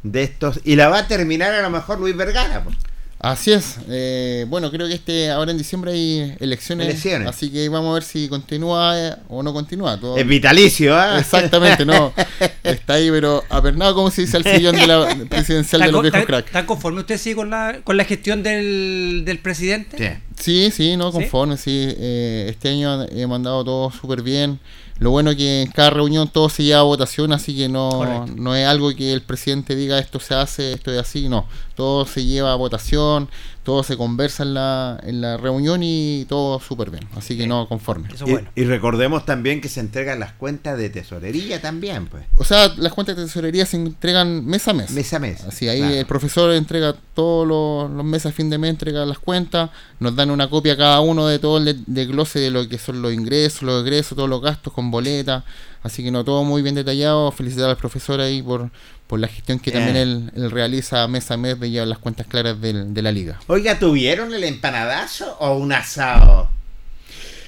de 0.03 0.23
estos, 0.23 0.61
y 0.65 0.77
la 0.77 0.89
va 0.89 1.01
a 1.01 1.07
terminar 1.09 1.53
a 1.55 1.63
lo 1.63 1.71
mejor 1.71 2.01
Luis 2.01 2.17
Vergara. 2.17 2.65
pues. 2.65 2.77
Así 3.23 3.53
es. 3.53 3.77
eh, 3.91 4.47
bueno, 4.49 4.71
creo 4.71 4.89
que 4.89 4.95
este 4.95 5.31
ahora 5.31 5.51
en 5.51 5.59
diciembre 5.59 5.93
hay 5.93 6.35
elecciones, 6.41 6.87
Elecciones. 6.89 7.29
así 7.29 7.51
que 7.51 7.69
vamos 7.69 7.91
a 7.91 7.95
ver 7.95 8.03
si 8.03 8.29
continúa 8.29 8.99
eh, 8.99 9.15
o 9.29 9.43
no 9.43 9.53
continúa. 9.53 10.01
Todo- 10.01 10.17
Es 10.17 10.27
vitalicio, 10.27 10.97
¿ah? 10.97 11.19
Exactamente, 11.19 11.85
no. 11.85 12.15
Está 12.65 12.95
ahí, 12.95 13.11
pero 13.11 13.45
apernado, 13.51 13.95
como 13.95 14.11
se 14.11 14.23
dice, 14.23 14.39
al 14.39 14.45
sillón 14.45 14.75
de 14.75 14.87
la 14.87 15.07
presidencial 15.29 15.83
de 15.83 15.87
¿Están 15.87 15.93
los 15.93 15.93
con- 15.93 16.03
viejos 16.03 16.19
están- 16.21 16.27
crack. 16.27 16.47
están 16.47 16.65
conformes 16.67 17.01
usted 17.03 17.19
sí 17.19 17.35
con 17.35 17.51
la, 17.51 17.81
con 17.85 17.99
la 17.99 18.05
gestión 18.05 18.43
del, 18.43 19.23
del 19.27 19.39
presidente? 19.39 19.99
Sí. 19.99 20.23
Sí, 20.41 20.71
sí, 20.75 20.97
no, 20.97 21.13
¿Sí? 21.13 21.19
conforme, 21.19 21.59
sí. 21.59 21.89
eh, 21.99 22.47
este 22.49 22.71
año 22.71 23.05
he 23.05 23.27
mandado 23.27 23.63
todo 23.63 23.91
súper 23.93 24.23
bien. 24.23 24.59
Lo 25.01 25.11
bueno 25.11 25.31
es 25.31 25.37
que 25.37 25.63
en 25.63 25.71
cada 25.73 25.91
reunión 25.91 26.29
todo 26.29 26.49
se 26.49 26.63
lleva 26.63 26.81
a 26.81 26.85
votación, 26.85 27.33
así 27.33 27.57
que 27.57 27.69
no, 27.69 27.89
Correcto. 27.91 28.33
no 28.37 28.55
es 28.55 28.67
algo 28.67 28.95
que 28.95 29.13
el 29.13 29.23
presidente 29.23 29.75
diga 29.75 29.99
esto 29.99 30.21
se 30.21 30.35
hace, 30.35 30.73
esto 30.75 30.93
es 30.93 31.01
así, 31.01 31.29
no. 31.29 31.47
Todo 31.75 32.05
se 32.07 32.25
lleva 32.25 32.53
a 32.53 32.57
votación, 32.57 33.29
todo 33.65 33.83
se 33.83 33.97
conversa 33.97 34.43
en 34.43 34.53
la, 34.55 35.01
en 35.03 35.21
la 35.23 35.37
reunión 35.39 35.81
y 35.83 36.27
todo 36.29 36.61
súper 36.61 36.91
bien. 36.91 37.09
Así 37.17 37.37
que 37.39 37.47
no, 37.47 37.67
conforme. 37.69 38.09
Eso 38.13 38.27
Y, 38.27 38.33
bueno. 38.33 38.49
y 38.55 38.65
recordemos 38.65 39.25
también 39.25 39.61
que 39.63 39.69
se 39.71 39.81
entregan 39.81 40.21
las 40.21 40.33
cuentas 40.33 40.77
de 40.77 40.91
tesorería 40.91 41.61
también, 41.63 42.07
pues. 42.07 42.25
O 42.37 42.45
sea, 42.45 42.69
las 42.77 42.93
cuentas 42.93 43.17
de 43.17 43.25
tesorería 43.25 43.65
se 43.65 43.77
entregan 43.79 44.45
mes 44.45 44.69
a 44.69 44.75
mes. 44.75 44.91
Mes 44.91 45.13
a 45.15 45.19
mes. 45.19 45.43
Así, 45.45 45.69
ahí 45.69 45.79
Claro. 45.81 45.95
el 45.95 46.07
profesor 46.07 46.53
entrega 46.53 46.95
todos 47.15 47.47
los, 47.49 47.91
los 47.91 48.05
meses 48.05 48.27
a 48.27 48.33
fin 48.33 48.51
de 48.51 48.59
mes, 48.59 48.71
entrega 48.71 49.07
las 49.07 49.19
cuentas, 49.19 49.71
nos 49.99 50.15
dan 50.15 50.31
una 50.31 50.51
copia 50.51 50.77
cada 50.77 51.01
uno 51.01 51.27
de 51.27 51.39
todo 51.39 51.57
el 51.59 51.65
de- 51.65 51.79
desglose 51.87 52.39
de 52.41 52.51
lo 52.51 52.69
que 52.69 52.77
son 52.79 53.01
los 53.01 53.15
ingresos, 53.15 53.63
los 53.63 53.83
egresos, 53.85 54.17
todos 54.17 54.29
los 54.29 54.43
gastos 54.43 54.73
con 54.75 54.90
boleta. 54.91 55.45
Así 55.83 56.03
que 56.05 56.11
no, 56.11 56.25
todo 56.25 56.45
muy 56.45 56.63
bien 56.63 56.75
detallado. 56.75 57.33
Felicitar 57.33 57.71
al 57.71 57.77
profesor 57.77 58.21
ahí 58.21 58.43
por, 58.43 58.71
por 59.07 59.19
la 59.21 59.29
gestión 59.29 59.59
que 59.59 59.71
también 59.73 59.97
él, 59.97 60.31
él 60.37 60.51
realiza 60.51 61.07
mes 61.09 61.31
a 61.31 61.37
mes 61.37 61.59
de 61.59 61.71
llevar 61.71 61.89
las 61.89 61.99
cuentas 61.99 62.27
claras 62.27 62.61
del- 62.61 62.93
de 62.93 63.03
la 63.03 63.13
liga. 63.13 63.39
Oiga, 63.47 63.79
¿tuvieron 63.79 64.35
el 64.35 64.45
empanadazo 64.45 65.37
o 65.41 65.57
un 65.57 65.73
asado? 65.73 66.51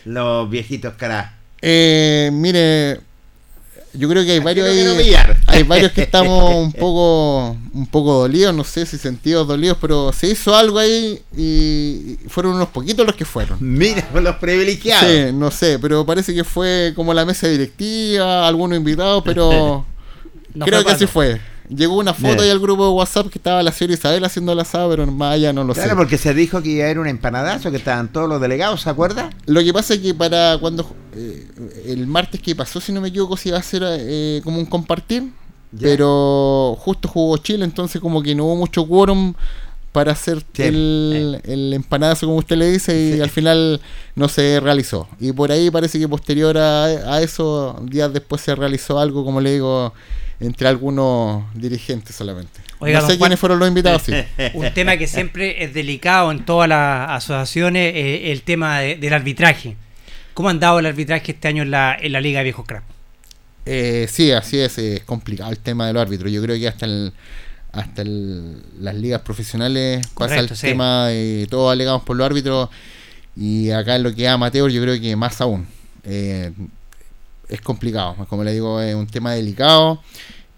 Los 0.04 0.48
viejitos 0.50 0.94
caras. 0.94 1.32
Eh, 1.60 2.30
mire, 2.32 3.00
yo 3.94 4.08
creo 4.08 4.24
que 4.24 4.32
hay 4.32 4.38
varios 4.38 4.68
pillar. 4.96 5.38
hay 5.46 5.62
varios 5.62 5.92
que 5.92 6.02
estamos 6.02 6.54
un 6.54 6.72
poco 6.72 7.56
un 7.74 7.86
poco 7.86 8.14
dolidos, 8.14 8.54
no 8.54 8.64
sé 8.64 8.86
si 8.86 8.98
sentidos 8.98 9.46
dolidos, 9.46 9.78
pero 9.80 10.12
se 10.12 10.28
hizo 10.28 10.54
algo 10.54 10.78
ahí 10.78 11.20
y 11.36 12.18
fueron 12.28 12.54
unos 12.54 12.68
poquitos 12.68 13.06
los 13.06 13.16
que 13.16 13.24
fueron. 13.24 13.58
Mira, 13.60 14.06
con 14.08 14.24
los 14.24 14.36
privilegiados. 14.36 15.06
Sí, 15.08 15.32
no 15.32 15.50
sé, 15.50 15.78
pero 15.78 16.04
parece 16.04 16.34
que 16.34 16.44
fue 16.44 16.92
como 16.94 17.14
la 17.14 17.24
mesa 17.24 17.48
directiva, 17.48 18.46
algunos 18.46 18.76
invitados, 18.78 19.22
pero 19.24 19.86
No 20.54 20.66
creo 20.66 20.84
que 20.84 20.92
así 20.92 21.06
fue. 21.06 21.40
Llegó 21.74 21.96
una 21.96 22.12
foto 22.12 22.42
ahí 22.42 22.50
al 22.50 22.58
grupo 22.58 22.84
de 22.86 22.90
WhatsApp 22.92 23.28
que 23.28 23.38
estaba 23.38 23.62
la 23.62 23.72
señora 23.72 23.94
Isabel 23.94 24.24
haciendo 24.24 24.52
el 24.52 24.60
asado, 24.60 24.90
pero 24.90 25.06
más 25.06 25.34
allá 25.34 25.52
no 25.52 25.64
lo 25.64 25.72
Claro, 25.74 25.90
sé. 25.90 25.96
porque 25.96 26.18
se 26.18 26.34
dijo 26.34 26.60
que 26.62 26.68
iba 26.70 26.82
a 26.82 26.86
haber 26.86 26.98
un 26.98 27.06
empanadazo, 27.08 27.70
que 27.70 27.78
estaban 27.78 28.12
todos 28.12 28.28
los 28.28 28.40
delegados, 28.40 28.82
¿se 28.82 28.90
acuerda? 28.90 29.30
Lo 29.46 29.62
que 29.62 29.72
pasa 29.72 29.94
es 29.94 30.00
que 30.00 30.12
para 30.14 30.58
cuando 30.58 30.86
eh, 31.16 31.46
el 31.86 32.06
martes 32.06 32.40
que 32.42 32.54
pasó, 32.54 32.80
si 32.80 32.92
no 32.92 33.00
me 33.00 33.08
equivoco, 33.08 33.36
se 33.36 33.48
iba 33.48 33.56
a 33.58 33.60
hacer 33.60 33.82
eh, 33.86 34.40
como 34.44 34.58
un 34.58 34.66
compartir, 34.66 35.30
Ya. 35.72 35.88
pero 35.88 36.76
justo 36.78 37.08
jugó 37.08 37.36
Chile, 37.38 37.64
entonces 37.64 38.00
como 38.00 38.22
que 38.22 38.34
no 38.34 38.44
hubo 38.44 38.56
mucho 38.56 38.86
quórum 38.86 39.32
para 39.92 40.12
hacer 40.12 40.38
Sí. 40.54 40.62
el, 40.62 41.40
el 41.44 41.72
empanazo, 41.74 42.26
como 42.26 42.38
usted 42.38 42.56
le 42.56 42.70
dice, 42.70 43.16
y 43.16 43.20
al 43.20 43.30
final 43.30 43.80
no 44.14 44.28
se 44.28 44.58
realizó. 44.60 45.06
Y 45.20 45.32
por 45.32 45.52
ahí 45.52 45.70
parece 45.70 45.98
que 45.98 46.08
posterior 46.08 46.56
a, 46.58 46.84
a 46.84 47.20
eso, 47.22 47.78
días 47.82 48.12
después 48.12 48.40
se 48.42 48.54
realizó 48.54 48.98
algo, 48.98 49.22
como 49.24 49.40
le 49.40 49.52
digo, 49.52 49.92
entre 50.42 50.68
algunos 50.68 51.44
dirigentes 51.54 52.14
solamente. 52.16 52.60
Oiga, 52.78 53.00
no 53.00 53.06
sé 53.06 53.18
quiénes 53.18 53.38
fueron 53.38 53.58
los 53.58 53.68
invitados, 53.68 54.02
sí. 54.02 54.12
Un 54.54 54.72
tema 54.74 54.96
que 54.96 55.06
siempre 55.06 55.62
es 55.64 55.72
delicado 55.72 56.30
en 56.32 56.44
todas 56.44 56.68
las 56.68 57.10
asociaciones, 57.10 57.94
eh, 57.94 58.32
el 58.32 58.42
tema 58.42 58.80
de- 58.80 58.96
del 58.96 59.12
arbitraje. 59.14 59.76
¿Cómo 60.34 60.48
ha 60.48 60.50
andado 60.50 60.78
el 60.78 60.86
arbitraje 60.86 61.32
este 61.32 61.48
año 61.48 61.62
en 61.62 61.70
la, 61.70 61.96
en 62.00 62.12
la 62.12 62.20
Liga 62.20 62.38
de 62.40 62.44
Viejos 62.44 62.66
Crack? 62.66 62.82
Eh, 63.66 64.06
sí, 64.10 64.32
así 64.32 64.58
es, 64.58 64.76
es 64.78 65.04
complicado 65.04 65.50
el 65.50 65.58
tema 65.58 65.86
de 65.86 65.92
los 65.92 66.02
árbitros. 66.02 66.32
Yo 66.32 66.42
creo 66.42 66.56
que 66.58 66.66
hasta 66.66 66.86
el, 66.86 67.12
hasta 67.72 68.02
el- 68.02 68.62
las 68.80 68.94
ligas 68.94 69.20
profesionales 69.20 70.04
pasa 70.08 70.34
Correcto, 70.34 70.54
el 70.54 70.58
sí. 70.58 70.66
tema 70.66 71.08
de 71.08 71.46
todos 71.48 71.70
alegamos 71.72 72.02
por 72.02 72.16
los 72.16 72.24
árbitros 72.26 72.68
y 73.36 73.70
acá 73.70 73.94
en 73.96 74.02
lo 74.02 74.14
que 74.14 74.24
es 74.24 74.28
amateur 74.30 74.70
yo 74.70 74.82
creo 74.82 75.00
que 75.00 75.14
más 75.14 75.40
aún. 75.40 75.66
Eh, 76.04 76.50
es 77.52 77.60
complicado, 77.60 78.16
como 78.28 78.42
le 78.44 78.52
digo, 78.52 78.80
es 78.80 78.94
un 78.94 79.06
tema 79.06 79.32
delicado. 79.32 80.02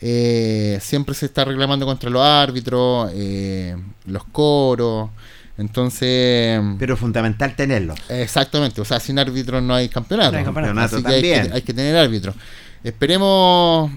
Eh, 0.01 0.79
siempre 0.81 1.15
se 1.15 1.27
está 1.27 1.45
reclamando 1.45 1.87
contra 1.87 2.09
los 2.09 2.23
árbitros, 2.23 3.11
eh, 3.15 3.77
los 4.07 4.25
coros. 4.25 5.11
Entonces, 5.59 6.61
Pero 6.79 6.97
fundamental 6.97 7.57
tenerlo. 7.57 7.95
Exactamente, 8.09 8.81
o 8.81 8.85
sea, 8.85 9.01
sin 9.01 9.19
árbitros 9.19 9.63
no 9.63 9.75
hay 9.75 9.89
campeonato. 9.89 10.33
No 10.33 10.39
hay 10.39 10.45
campeonato. 10.45 10.97
Así 10.97 11.05
que 11.05 11.09
hay, 11.09 11.23
también. 11.23 11.49
que 11.49 11.53
hay 11.55 11.63
que 11.63 11.75
tener 11.75 11.97
árbitros. 11.97 12.37
Esperemos. 12.85 13.91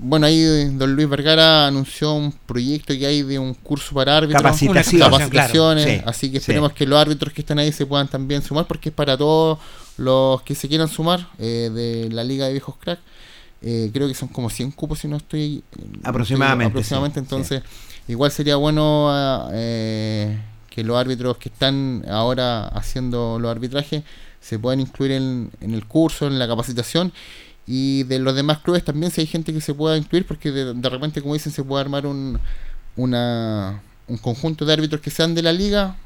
Bueno, 0.00 0.26
ahí 0.26 0.66
don 0.74 0.94
Luis 0.94 1.08
Vergara 1.08 1.66
anunció 1.66 2.12
un 2.12 2.32
proyecto 2.32 2.94
que 2.94 3.06
hay 3.06 3.22
de 3.22 3.38
un 3.38 3.54
curso 3.54 3.94
para 3.94 4.18
árbitros. 4.18 4.42
Capacitaciones. 4.42 5.28
claro. 5.30 5.54
Sí, 5.78 6.02
así 6.04 6.30
que 6.30 6.38
sí. 6.38 6.42
esperemos 6.42 6.72
que 6.72 6.86
los 6.86 7.00
árbitros 7.00 7.32
que 7.32 7.40
están 7.40 7.58
ahí 7.58 7.72
se 7.72 7.86
puedan 7.86 8.06
también 8.06 8.42
sumar, 8.42 8.66
porque 8.66 8.90
es 8.90 8.94
para 8.94 9.16
todos 9.16 9.58
los 9.98 10.42
que 10.42 10.54
se 10.54 10.68
quieran 10.68 10.88
sumar 10.88 11.28
eh, 11.38 11.70
de 11.74 12.10
la 12.10 12.24
Liga 12.24 12.46
de 12.46 12.52
Viejos 12.52 12.76
Crack. 12.80 13.00
Eh, 13.60 13.90
creo 13.92 14.06
que 14.08 14.14
son 14.14 14.28
como 14.28 14.50
100 14.50 14.70
cupos, 14.72 15.00
si 15.00 15.08
no 15.08 15.16
estoy. 15.16 15.62
estoy- 15.72 16.00
Aproximadamente, 16.04 16.70
aproximadamente, 16.70 17.20
sí, 17.20 17.24
entonces, 17.24 17.62
igual 18.06 18.30
sería 18.30 18.56
bueno 18.56 19.08
ah, 19.10 19.50
eh, 19.52 20.38
que 20.70 20.84
los 20.84 20.96
árbitros 20.96 21.36
que 21.38 21.48
están 21.48 22.04
ahora 22.08 22.68
haciendo 22.68 23.38
los 23.40 23.50
arbitrajes 23.50 24.04
se 24.40 24.58
puedan 24.58 24.78
incluir 24.80 25.10
en, 25.12 25.50
en 25.60 25.74
el 25.74 25.84
curso, 25.86 26.26
en 26.28 26.38
la 26.38 26.46
capacitación. 26.46 27.12
Y 27.66 28.04
de 28.04 28.18
los 28.20 28.34
demás 28.34 28.58
clubes 28.60 28.84
también, 28.84 29.10
si 29.12 29.20
hay 29.22 29.26
gente 29.26 29.52
que 29.52 29.60
se 29.60 29.74
pueda 29.74 29.96
incluir, 29.98 30.24
porque 30.26 30.50
de, 30.52 30.72
de 30.72 30.88
repente, 30.88 31.20
como 31.20 31.34
dicen, 31.34 31.52
se 31.52 31.62
puede 31.64 31.82
armar 31.82 32.06
un, 32.06 32.38
una, 32.96 33.82
un 34.06 34.16
conjunto 34.18 34.64
de 34.64 34.72
árbitros 34.72 35.00
que 35.00 35.10
sean 35.10 35.34
de 35.34 35.42
la 35.42 35.52
liga 35.52 35.96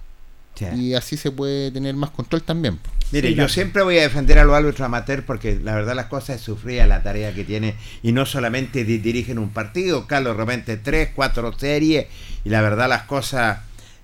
Sí. 0.54 0.66
y 0.74 0.94
así 0.94 1.16
se 1.16 1.30
puede 1.30 1.70
tener 1.70 1.94
más 1.96 2.10
control 2.10 2.42
también. 2.42 2.78
Mire, 3.10 3.28
Sí, 3.28 3.34
yo 3.34 3.38
claro. 3.40 3.48
siempre 3.52 3.82
voy 3.82 3.98
a 3.98 4.02
defender 4.02 4.38
a 4.38 4.44
los 4.44 4.54
árbitros 4.54 4.80
amateur 4.82 5.24
porque 5.24 5.58
la 5.62 5.74
verdad 5.74 5.94
las 5.94 6.06
cosas 6.06 6.36
es 6.36 6.42
sufrir 6.42 6.84
la 6.86 7.02
tarea 7.02 7.34
que 7.34 7.44
tiene 7.44 7.74
y 8.02 8.12
no 8.12 8.24
solamente 8.26 8.84
di- 8.84 8.98
dirigen 8.98 9.38
un 9.38 9.50
partido, 9.50 10.06
Carlos 10.06 10.34
de 10.36 10.40
repente 10.44 10.76
tres, 10.78 11.10
cuatro 11.14 11.52
series 11.58 12.06
y 12.44 12.48
la 12.48 12.60
verdad 12.62 12.88
las 12.88 13.02
cosas 13.02 13.58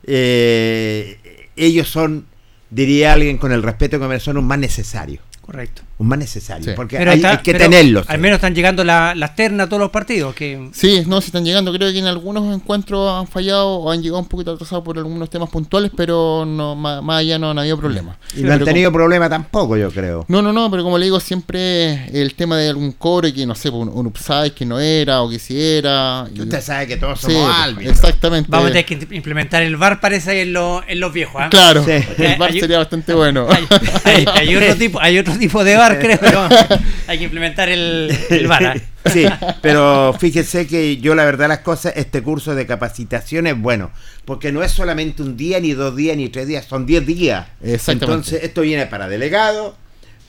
eh, 0.04 1.48
ellos 1.56 1.88
son, 1.88 2.26
diría 2.70 3.12
alguien 3.12 3.38
con 3.38 3.52
el 3.52 3.62
respeto 3.62 3.98
que 4.00 4.06
me 4.08 4.20
son 4.20 4.36
un 4.36 4.46
más 4.46 4.58
necesario, 4.58 5.20
Correcto. 5.40 5.82
Más 6.06 6.18
necesario, 6.18 6.64
Sí. 6.64 6.70
porque 6.76 6.96
Pero 6.96 7.10
hay, 7.10 7.16
está- 7.16 7.30
hay 7.30 7.36
que 7.38 7.52
pero 7.52 7.64
tenerlos. 7.64 8.08
Al 8.08 8.18
menos 8.18 8.36
están 8.36 8.54
llegando 8.54 8.84
la- 8.84 9.14
las 9.14 9.34
ternas 9.34 9.66
a 9.66 9.68
todos 9.68 9.80
los 9.80 9.90
partidos. 9.90 10.34
que 10.34 10.68
Sí, 10.72 11.02
no, 11.06 11.20
si 11.20 11.26
están 11.26 11.44
llegando, 11.44 11.72
creo 11.72 11.90
que 11.92 11.98
en 11.98 12.06
algunos 12.06 12.54
encuentros 12.54 13.12
han 13.12 13.26
fallado 13.26 13.68
o 13.78 13.90
han 13.90 14.02
llegado 14.02 14.20
un 14.20 14.28
poquito 14.28 14.52
atrasados 14.52 14.84
por 14.84 14.96
algunos 14.98 15.28
temas 15.30 15.48
puntuales, 15.50 15.90
pero 15.96 16.44
no 16.46 16.74
más, 16.76 17.02
más 17.02 17.18
allá 17.20 17.38
no 17.38 17.50
han 17.50 17.58
habido 17.58 17.78
problemas. 17.78 18.16
y 18.36 18.42
no 18.42 18.52
han 18.52 18.64
tenido 18.64 18.92
problema 18.92 19.28
tampoco, 19.28 19.76
yo 19.76 19.90
creo. 19.90 20.24
No, 20.28 20.40
no, 20.42 20.52
no, 20.52 20.70
pero 20.70 20.82
como 20.84 20.98
le 20.98 21.06
digo, 21.06 21.18
siempre 21.20 22.06
el 22.12 22.34
tema 22.34 22.56
de 22.58 22.68
algún 22.68 22.92
core 22.92 23.32
que 23.32 23.46
no 23.46 23.54
sé, 23.54 23.70
un, 23.70 23.88
un 23.88 24.06
upside 24.06 24.52
que 24.52 24.64
no 24.64 24.78
era 24.78 25.22
o 25.22 25.28
que 25.30 25.38
sí 25.38 25.60
era. 25.60 26.26
y- 26.34 26.40
Usted 26.42 26.60
sabe 26.60 26.86
que 26.86 26.96
todos 26.96 27.20
Sí, 27.20 27.32
somos 27.32 27.50
árbitros. 27.54 27.96
exactamente. 27.98 28.48
vamos 28.50 28.66
a 28.70 28.72
tener 28.72 28.84
que 28.86 29.16
implementar 29.16 29.62
el 29.62 29.76
VAR, 29.76 30.00
parece, 30.00 30.30
ahí 30.30 30.38
en, 30.40 30.52
los 30.52 30.82
en 30.86 31.00
los 31.00 31.12
viejos. 31.12 31.40
¿ah? 31.42 31.48
Claro, 31.50 31.84
Sí. 31.84 31.92
el 32.18 32.36
bar 32.38 32.50
Hay- 32.52 32.60
sería 32.60 32.78
bastante 32.78 33.14
bueno. 33.14 33.46
Hay, 34.04 34.24
hay- 34.26 34.26
hay 34.48 34.56
otro 34.56 34.74
tipo, 34.76 35.00
hay 35.00 35.18
otro 35.18 35.34
tipo 35.38 35.64
de 35.64 35.76
VAR, 35.76 35.87
creo. 36.00 36.18
pero 36.20 36.48
hay 37.06 37.18
que 37.18 37.24
implementar 37.24 37.68
el, 37.68 38.16
el 38.30 38.46
VAR. 38.46 38.80
Sí, 39.08 39.24
pero 39.62 40.14
fíjese 40.18 40.66
que 40.66 40.98
yo 40.98 41.14
la 41.14 41.24
verdad 41.24 41.48
las 41.48 41.60
cosas, 41.60 41.94
este 41.96 42.22
curso 42.22 42.54
de 42.54 42.66
capacitación 42.66 43.46
es 43.46 43.58
bueno, 43.58 43.90
porque 44.26 44.52
no 44.52 44.62
es 44.62 44.70
solamente 44.70 45.22
un 45.22 45.34
día, 45.34 45.60
ni 45.60 45.72
dos 45.72 45.96
días, 45.96 46.14
ni 46.14 46.28
tres 46.28 46.46
días, 46.46 46.66
son 46.66 46.84
diez 46.84 47.06
días. 47.06 47.46
Exactamente. 47.62 48.04
Entonces 48.04 48.42
esto 48.42 48.60
viene 48.60 48.84
para 48.84 49.08
delegados, 49.08 49.76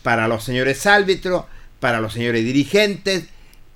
para 0.02 0.30
los 0.30 0.46
señores 0.46 0.86
árbitros, 0.86 1.44
para 1.82 2.00
los 2.00 2.14
señores 2.14 2.46
dirigentes 2.46 3.26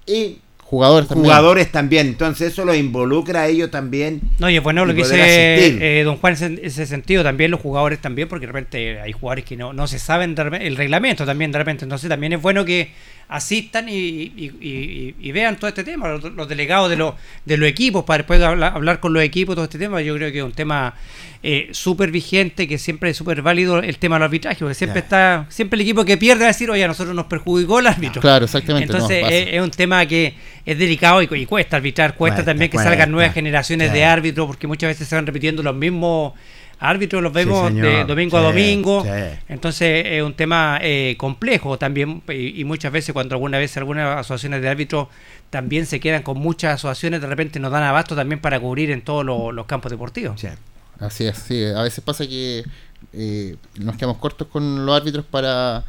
y 0.06 0.39
Jugadores 0.73 1.07
también. 1.07 1.25
jugadores 1.25 1.71
también. 1.71 2.07
Entonces 2.07 2.51
eso 2.53 2.65
lo 2.65 2.73
involucra 2.73 3.41
a 3.43 3.47
ellos 3.47 3.69
también. 3.69 4.21
No, 4.39 4.49
y 4.49 4.57
es 4.57 4.63
bueno 4.63 4.86
lo 4.86 4.93
que 4.95 5.01
dice 5.03 5.99
eh, 5.99 6.03
don 6.03 6.17
Juan 6.17 6.33
en 6.41 6.53
ese- 6.55 6.65
ese 6.65 6.86
sentido, 6.88 7.21
también 7.23 7.51
los 7.51 7.59
jugadores 7.62 7.99
también, 7.99 8.27
porque 8.27 8.47
de 8.47 8.51
repente 8.53 8.99
hay 8.99 9.12
jugadores 9.12 9.45
que 9.45 9.55
no, 9.55 9.71
no 9.71 9.86
se 9.86 9.99
saben 9.99 10.33
de 10.33 10.43
repente- 10.45 10.65
el 10.65 10.75
reglamento 10.75 11.25
también 11.25 11.51
de 11.51 11.59
repente, 11.59 11.86
entonces 11.86 12.09
también 12.09 12.33
es 12.33 12.41
bueno 12.41 12.65
que 12.65 12.89
asistan 13.34 13.89
y, 13.89 13.93
y- 13.93 14.52
y- 14.62 15.15
y 15.19 15.32
vean 15.32 15.58
todo 15.58 15.67
este 15.67 15.84
tema, 15.84 16.08
los, 16.08 16.24
los 16.24 16.48
delegados 16.48 16.88
de, 16.89 16.96
los 16.98 17.15
de 17.46 17.58
los 17.58 17.67
equipos, 17.67 18.04
para 18.06 18.19
después 18.19 18.39
hablar, 18.41 18.74
hablar 18.76 19.00
con 19.00 19.12
los 19.12 19.24
equipos, 19.24 19.56
todo 19.56 19.65
este 19.65 19.80
tema, 19.80 20.02
yo 20.02 20.15
creo 20.15 20.32
que 20.32 20.38
es 20.38 20.43
un 20.43 20.52
tema 20.52 20.93
eh, 21.41 21.69
súper 21.72 22.12
vigente, 22.12 22.67
que 22.67 22.78
siempre 22.78 23.10
es 23.10 23.17
súper 23.17 23.41
válido 23.41 23.80
el 23.80 23.98
tema 23.98 24.17
del 24.17 24.24
arbitraje, 24.24 24.60
porque 24.60 24.76
siempre 24.76 25.00
está, 25.00 25.48
siempre 25.50 25.78
el 25.78 25.82
equipo 25.82 26.06
que 26.06 26.15
pierde 26.15 26.41
va 26.41 26.46
a 26.46 26.54
decir, 26.54 26.69
oye, 26.69 26.84
a 26.84 26.88
nosotros 26.88 27.15
nos 27.15 27.26
perjudicó 27.26 27.80
el 27.80 27.88
árbitro. 27.88 28.22
Claro, 28.22 28.46
exactamente. 28.46 28.91
Entonces 28.93 29.26
es, 29.28 29.48
es 29.56 29.62
un 29.62 29.72
tema 29.72 30.06
que 30.06 30.36
es 30.63 30.78
delicado 30.78 31.22
y, 31.22 31.46
cuesta 31.48 31.78
arbitrar, 31.78 32.15
cuesta 32.15 32.46
también 32.46 32.69
que 32.69 32.76
cuesta. 32.76 32.91
salgan 32.91 33.12
nuevas 33.12 33.34
generaciones 33.34 33.91
de 33.91 34.06
árbitros, 34.06 34.46
porque 34.46 34.67
muchas 34.67 34.89
veces 34.89 35.08
se 35.08 35.15
van 35.15 35.26
repitiendo 35.26 35.63
los 35.63 35.76
mismos 35.76 36.34
árbitros, 36.79 37.23
los 37.23 37.33
vemos 37.33 37.73
de 37.73 38.03
domingo 38.05 38.38
a 38.38 38.41
domingo. 38.41 39.03
sí. 39.03 39.09
Entonces 39.47 40.05
es 40.05 40.23
un 40.23 40.33
tema 40.33 40.79
eh, 40.81 41.15
complejo 41.17 41.77
también 41.77 42.21
y, 42.29 42.59
y 42.59 42.63
muchas 42.65 42.91
veces 42.91 43.13
cuando 43.13 43.36
alguna 43.36 43.57
vez 43.57 43.75
algunas 43.77 44.17
asociaciones 44.19 44.62
de 44.62 44.69
árbitros 44.69 45.07
también 45.49 45.86
se 45.86 45.99
quedan 45.99 46.23
con 46.23 46.39
muchas 46.39 46.75
asociaciones, 46.75 47.21
de 47.21 47.27
repente 47.27 47.59
nos 47.59 47.71
dan 47.71 47.83
abasto 47.83 48.15
también 48.15 48.41
para 48.41 48.59
cubrir 48.59 48.89
en 48.91 49.03
todos 49.03 49.23
los, 49.23 49.53
los 49.53 49.65
campos 49.65 49.91
deportivos. 49.91 50.41
Sí. 50.41 50.47
Así 50.99 51.25
es, 51.25 51.38
sí. 51.38 51.63
A 51.65 51.81
veces 51.83 52.03
pasa 52.03 52.25
que 52.25 52.63
eh, 53.13 53.55
nos 53.75 53.95
quedamos 53.95 54.17
cortos 54.17 54.47
con 54.47 54.86
los 54.86 54.95
árbitros 54.95 55.25
para, 55.25 55.83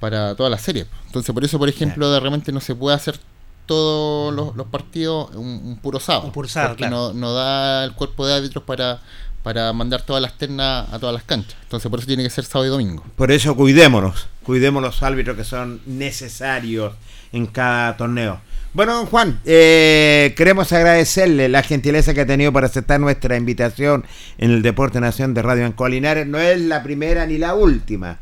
para 0.00 0.34
toda 0.34 0.50
la 0.50 0.58
serie. 0.58 0.86
Entonces, 1.06 1.32
por 1.32 1.44
eso, 1.44 1.58
por 1.58 1.68
ejemplo, 1.68 2.10
de 2.10 2.20
repente 2.20 2.52
no 2.52 2.60
se 2.60 2.74
puede 2.74 2.96
hacer 2.96 3.18
todos 3.66 4.34
los, 4.34 4.56
los 4.56 4.66
partidos 4.68 5.34
un, 5.34 5.60
un 5.64 5.76
puro 5.76 6.00
sábado. 6.00 6.26
Un 6.26 6.32
puro 6.32 6.48
sábado, 6.48 6.70
porque 6.72 6.88
claro. 6.88 7.12
no, 7.12 7.12
no 7.12 7.34
da 7.34 7.84
el 7.84 7.92
cuerpo 7.92 8.26
de 8.26 8.34
árbitros 8.34 8.64
para, 8.64 9.00
para 9.42 9.72
mandar 9.72 10.02
todas 10.02 10.22
las 10.22 10.36
ternas 10.36 10.92
a 10.92 10.98
todas 10.98 11.14
las 11.14 11.22
canchas. 11.22 11.56
Entonces, 11.62 11.90
por 11.90 12.00
eso 12.00 12.06
tiene 12.06 12.22
que 12.22 12.30
ser 12.30 12.44
sábado 12.44 12.66
y 12.66 12.70
domingo. 12.70 13.04
Por 13.16 13.30
eso 13.30 13.54
cuidémonos, 13.56 14.28
cuidemos 14.42 14.82
los 14.82 15.02
árbitros 15.02 15.36
que 15.36 15.44
son 15.44 15.80
necesarios 15.86 16.94
en 17.32 17.46
cada 17.46 17.96
torneo. 17.96 18.40
Bueno, 18.74 18.94
don 18.94 19.06
Juan, 19.06 19.40
eh, 19.44 20.34
queremos 20.36 20.72
agradecerle 20.72 21.48
la 21.48 21.62
gentileza 21.62 22.12
que 22.12 22.20
ha 22.20 22.26
tenido 22.26 22.52
para 22.52 22.66
aceptar 22.66 23.00
nuestra 23.00 23.36
invitación 23.36 24.04
en 24.36 24.50
el 24.50 24.62
Deporte 24.62 25.00
Nación 25.00 25.32
de 25.32 25.42
Radio 25.42 25.64
Ancoa 25.64 25.88
Linares. 25.88 26.26
No 26.26 26.38
es 26.38 26.60
la 26.60 26.82
primera 26.82 27.26
ni 27.26 27.38
la 27.38 27.54
última. 27.54 28.18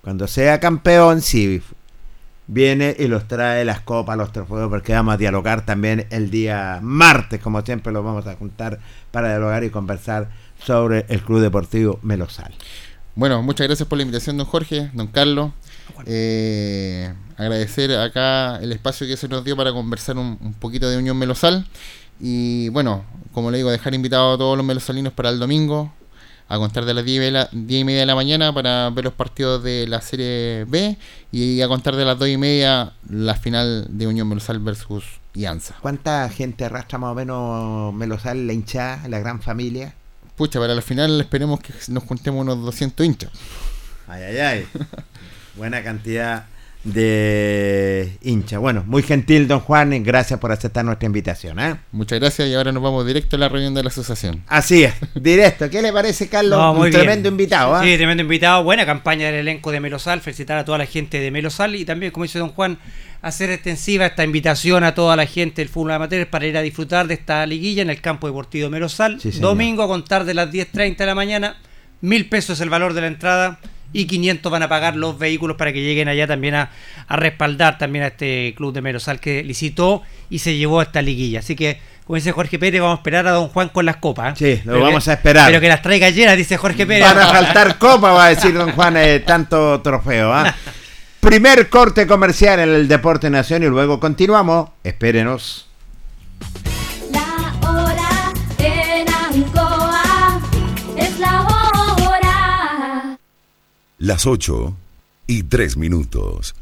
Cuando 0.00 0.26
sea 0.26 0.60
campeón, 0.60 1.20
sí, 1.20 1.62
viene 2.52 2.96
y 2.98 3.06
los 3.06 3.28
trae 3.28 3.64
las 3.64 3.80
copas, 3.80 4.16
los 4.16 4.32
trofeos, 4.32 4.68
porque 4.68 4.92
vamos 4.92 5.14
a 5.14 5.16
dialogar 5.16 5.64
también 5.64 6.06
el 6.10 6.30
día 6.30 6.80
martes, 6.82 7.40
como 7.40 7.62
siempre 7.62 7.92
lo 7.92 8.02
vamos 8.02 8.26
a 8.26 8.34
juntar 8.34 8.80
para 9.12 9.28
dialogar 9.28 9.62
y 9.62 9.70
conversar 9.70 10.30
sobre 10.64 11.06
el 11.08 11.22
Club 11.22 11.40
Deportivo 11.40 12.00
Melosal. 12.02 12.52
Bueno, 13.14 13.42
muchas 13.42 13.68
gracias 13.68 13.88
por 13.88 13.98
la 13.98 14.02
invitación, 14.02 14.36
don 14.36 14.46
Jorge, 14.46 14.90
don 14.94 15.06
Carlos. 15.06 15.52
Eh, 16.06 17.12
agradecer 17.36 17.96
acá 17.96 18.56
el 18.56 18.72
espacio 18.72 19.06
que 19.06 19.16
se 19.16 19.28
nos 19.28 19.44
dio 19.44 19.56
para 19.56 19.72
conversar 19.72 20.18
un, 20.18 20.36
un 20.40 20.54
poquito 20.54 20.90
de 20.90 20.96
Unión 20.96 21.16
Melosal. 21.16 21.66
Y 22.18 22.68
bueno, 22.70 23.04
como 23.32 23.50
le 23.50 23.58
digo, 23.58 23.70
dejar 23.70 23.94
invitados 23.94 24.34
a 24.34 24.38
todos 24.38 24.56
los 24.56 24.66
melosalinos 24.66 25.12
para 25.12 25.30
el 25.30 25.38
domingo, 25.38 25.92
a 26.50 26.58
contar 26.58 26.84
de 26.84 26.92
las 26.94 27.04
10 27.04 27.28
y, 27.28 27.30
la- 27.30 27.48
10 27.52 27.80
y 27.80 27.84
media 27.84 28.00
de 28.00 28.06
la 28.06 28.14
mañana 28.14 28.52
para 28.52 28.90
ver 28.90 29.04
los 29.04 29.14
partidos 29.14 29.62
de 29.62 29.86
la 29.86 30.00
Serie 30.02 30.64
B 30.68 30.98
y 31.32 31.62
a 31.62 31.68
contar 31.68 31.94
de 31.96 32.04
las 32.04 32.18
2 32.18 32.28
y 32.28 32.36
media 32.36 32.92
la 33.08 33.34
final 33.36 33.86
de 33.88 34.06
Unión 34.08 34.28
Melosal 34.28 34.58
versus 34.58 35.04
Ianza. 35.32 35.76
¿Cuánta 35.80 36.28
gente 36.28 36.64
arrastra 36.64 36.98
más 36.98 37.12
o 37.12 37.14
menos 37.14 37.94
Melosal, 37.94 38.46
la 38.48 38.52
hinchada, 38.52 39.06
la 39.08 39.20
gran 39.20 39.40
familia? 39.40 39.94
Pucha, 40.36 40.58
para 40.58 40.74
la 40.74 40.82
final 40.82 41.20
esperemos 41.20 41.60
que 41.60 41.72
nos 41.88 42.02
juntemos 42.04 42.40
unos 42.42 42.60
200 42.64 43.06
hinchas. 43.06 43.30
Ay, 44.08 44.22
ay, 44.24 44.36
ay. 44.38 44.66
Buena 45.56 45.82
cantidad 45.84 46.46
de 46.84 48.16
hinchas. 48.22 48.58
Bueno, 48.58 48.84
muy 48.86 49.02
gentil, 49.02 49.46
don 49.46 49.60
Juan, 49.60 49.92
y 49.92 50.00
gracias 50.00 50.40
por 50.40 50.50
aceptar 50.50 50.84
nuestra 50.84 51.06
invitación. 51.06 51.60
¿eh? 51.60 51.76
Muchas 51.92 52.18
gracias 52.20 52.48
y 52.48 52.54
ahora 52.54 52.72
nos 52.72 52.82
vamos 52.82 53.06
directo 53.06 53.36
a 53.36 53.38
la 53.38 53.48
reunión 53.48 53.74
de 53.74 53.82
la 53.82 53.88
asociación. 53.88 54.42
Así 54.46 54.84
es, 54.84 54.94
directo. 55.14 55.68
¿Qué 55.68 55.82
le 55.82 55.92
parece, 55.92 56.28
Carlos? 56.28 56.58
No, 56.58 56.74
muy 56.74 56.86
Un 56.86 56.90
bien. 56.90 57.02
tremendo 57.02 57.28
invitado. 57.28 57.74
¿ah? 57.74 57.82
Sí, 57.84 57.96
tremendo 57.96 58.22
invitado. 58.22 58.64
Buena 58.64 58.86
campaña 58.86 59.26
del 59.26 59.36
elenco 59.36 59.70
de 59.72 59.80
Melosal. 59.80 60.20
Felicitar 60.20 60.58
a 60.58 60.64
toda 60.64 60.78
la 60.78 60.86
gente 60.86 61.20
de 61.20 61.30
Melosal 61.30 61.74
y 61.74 61.84
también, 61.84 62.12
como 62.12 62.24
dice 62.24 62.38
don 62.38 62.50
Juan, 62.50 62.78
hacer 63.20 63.50
extensiva 63.50 64.06
esta 64.06 64.24
invitación 64.24 64.82
a 64.82 64.94
toda 64.94 65.16
la 65.16 65.26
gente 65.26 65.60
del 65.60 65.68
fútbol 65.68 65.92
amateur 65.92 66.28
para 66.30 66.46
ir 66.46 66.56
a 66.56 66.62
disfrutar 66.62 67.06
de 67.06 67.14
esta 67.14 67.44
liguilla 67.44 67.82
en 67.82 67.90
el 67.90 68.00
campo 68.00 68.26
deportivo 68.26 68.70
Melosal. 68.70 69.20
Sí. 69.20 69.30
Domingo 69.32 69.82
a 69.82 69.86
contar 69.88 70.24
de 70.24 70.32
las 70.34 70.50
10.30 70.50 70.96
de 70.96 71.06
la 71.06 71.14
mañana. 71.14 71.56
Mil 72.00 72.30
pesos 72.30 72.58
es 72.58 72.62
el 72.62 72.70
valor 72.70 72.94
de 72.94 73.02
la 73.02 73.06
entrada 73.08 73.60
y 73.92 74.06
500 74.06 74.50
van 74.52 74.62
a 74.62 74.68
pagar 74.68 74.96
los 74.96 75.18
vehículos 75.18 75.56
para 75.56 75.72
que 75.72 75.80
lleguen 75.82 76.08
allá 76.08 76.26
también 76.26 76.54
a, 76.54 76.70
a 77.08 77.16
respaldar 77.16 77.76
también 77.78 78.04
a 78.04 78.08
este 78.08 78.54
club 78.56 78.72
de 78.72 78.82
Melosal 78.82 79.18
que 79.20 79.42
licitó 79.42 80.02
y 80.28 80.38
se 80.40 80.56
llevó 80.56 80.80
a 80.80 80.84
esta 80.84 81.02
liguilla. 81.02 81.40
Así 81.40 81.56
que, 81.56 81.80
como 82.04 82.16
dice 82.16 82.32
Jorge 82.32 82.58
Pérez, 82.58 82.80
vamos 82.80 82.98
a 82.98 83.00
esperar 83.00 83.26
a 83.26 83.32
don 83.32 83.48
Juan 83.48 83.68
con 83.70 83.84
las 83.86 83.96
copas. 83.96 84.40
¿eh? 84.40 84.56
Sí, 84.56 84.62
lo 84.64 84.72
Pero 84.74 84.84
vamos 84.84 85.04
que- 85.04 85.10
a 85.10 85.14
esperar. 85.14 85.46
Pero 85.48 85.60
que 85.60 85.68
las 85.68 85.82
traiga 85.82 86.10
llenas, 86.10 86.36
dice 86.36 86.56
Jorge 86.56 86.86
Pérez. 86.86 87.04
Van 87.04 87.18
a 87.18 87.26
faltar 87.28 87.78
copa, 87.78 88.12
va 88.12 88.26
a 88.26 88.28
decir 88.30 88.52
don 88.54 88.72
Juan, 88.72 88.96
eh, 88.96 89.20
tanto 89.20 89.80
trofeo. 89.80 90.32
¿ah? 90.32 90.54
Primer 91.20 91.68
corte 91.68 92.06
comercial 92.06 92.60
en 92.60 92.68
el 92.70 92.88
Deporte 92.88 93.28
Nación 93.28 93.62
y 93.62 93.66
luego 93.66 93.98
continuamos. 94.00 94.70
Espérenos. 94.84 95.66
Las 104.02 104.26
8 104.26 104.74
y 105.26 105.42
3 105.42 105.76
minutos. 105.76 106.54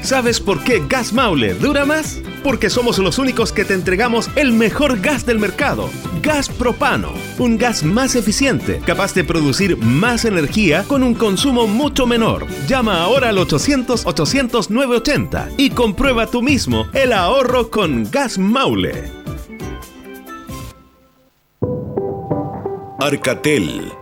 ¿Sabes 0.00 0.38
por 0.38 0.62
qué 0.62 0.84
Gas 0.88 1.12
Maule 1.12 1.54
dura 1.54 1.84
más? 1.84 2.20
Porque 2.44 2.70
somos 2.70 3.00
los 3.00 3.18
únicos 3.18 3.50
que 3.50 3.64
te 3.64 3.74
entregamos 3.74 4.30
el 4.36 4.52
mejor 4.52 5.00
gas 5.00 5.26
del 5.26 5.40
mercado, 5.40 5.90
gas 6.22 6.48
propano, 6.48 7.12
un 7.38 7.58
gas 7.58 7.82
más 7.82 8.14
eficiente, 8.14 8.80
capaz 8.86 9.14
de 9.14 9.24
producir 9.24 9.76
más 9.78 10.24
energía 10.24 10.84
con 10.84 11.02
un 11.02 11.14
consumo 11.14 11.66
mucho 11.66 12.06
menor. 12.06 12.46
Llama 12.68 13.02
ahora 13.02 13.30
al 13.30 13.38
800-800-980 13.38 15.54
y 15.56 15.70
comprueba 15.70 16.28
tú 16.28 16.40
mismo 16.40 16.86
el 16.92 17.12
ahorro 17.12 17.68
con 17.68 18.08
Gas 18.12 18.38
Maule. 18.38 19.10
Arcatel, 23.00 23.92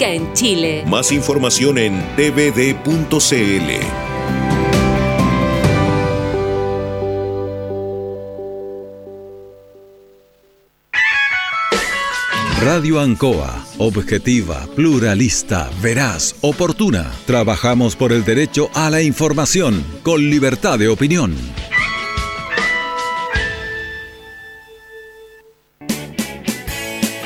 en 0.00 0.32
Chile. 0.34 0.84
Más 0.86 1.12
información 1.12 1.78
en 1.78 2.00
tvd.cl. 2.16 3.70
Radio 12.60 13.00
Ancoa, 13.00 13.66
objetiva, 13.78 14.68
pluralista, 14.76 15.68
veraz, 15.82 16.36
oportuna. 16.42 17.10
Trabajamos 17.26 17.96
por 17.96 18.12
el 18.12 18.24
derecho 18.24 18.70
a 18.74 18.88
la 18.88 19.02
información, 19.02 19.84
con 20.04 20.30
libertad 20.30 20.78
de 20.78 20.88
opinión. 20.88 21.34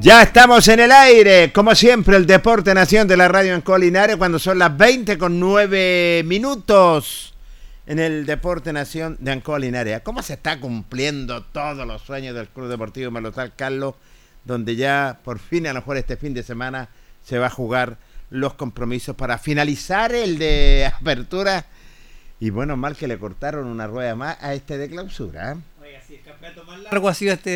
Ya 0.00 0.22
estamos 0.22 0.66
en 0.68 0.80
el 0.80 0.92
aire, 0.92 1.52
como 1.52 1.74
siempre, 1.74 2.16
el 2.16 2.24
Deporte 2.24 2.72
Nación 2.72 3.06
de 3.06 3.18
la 3.18 3.28
Radio 3.28 3.54
en 3.54 3.60
cuando 3.60 4.38
son 4.38 4.58
las 4.58 4.74
20 4.74 5.18
con 5.18 5.38
9 5.38 6.22
minutos 6.24 7.34
en 7.86 7.98
el 7.98 8.24
Deporte 8.24 8.72
Nación 8.72 9.18
de 9.20 9.42
Linares. 9.58 10.00
¿Cómo 10.00 10.22
se 10.22 10.32
está 10.32 10.58
cumpliendo 10.58 11.42
todos 11.44 11.86
los 11.86 12.00
sueños 12.00 12.34
del 12.34 12.48
Club 12.48 12.68
Deportivo 12.68 13.10
Melosal 13.10 13.54
Carlos, 13.54 13.94
donde 14.46 14.74
ya 14.74 15.20
por 15.22 15.38
fin, 15.38 15.66
a 15.66 15.74
lo 15.74 15.80
mejor 15.80 15.98
este 15.98 16.16
fin 16.16 16.32
de 16.32 16.44
semana, 16.44 16.88
se 17.22 17.38
va 17.38 17.48
a 17.48 17.50
jugar 17.50 17.98
los 18.30 18.54
compromisos 18.54 19.14
para 19.16 19.36
finalizar 19.36 20.14
el 20.14 20.38
de 20.38 20.90
apertura? 20.98 21.66
Y 22.40 22.48
bueno, 22.48 22.74
mal 22.78 22.96
que 22.96 23.06
le 23.06 23.18
cortaron 23.18 23.66
una 23.66 23.86
rueda 23.86 24.16
más 24.16 24.38
a 24.40 24.54
este 24.54 24.78
de 24.78 24.88
clausura. 24.88 25.52
¿eh? 25.52 25.56
Algo 26.90 27.08
ha 27.08 27.14
sido 27.14 27.34
este 27.34 27.50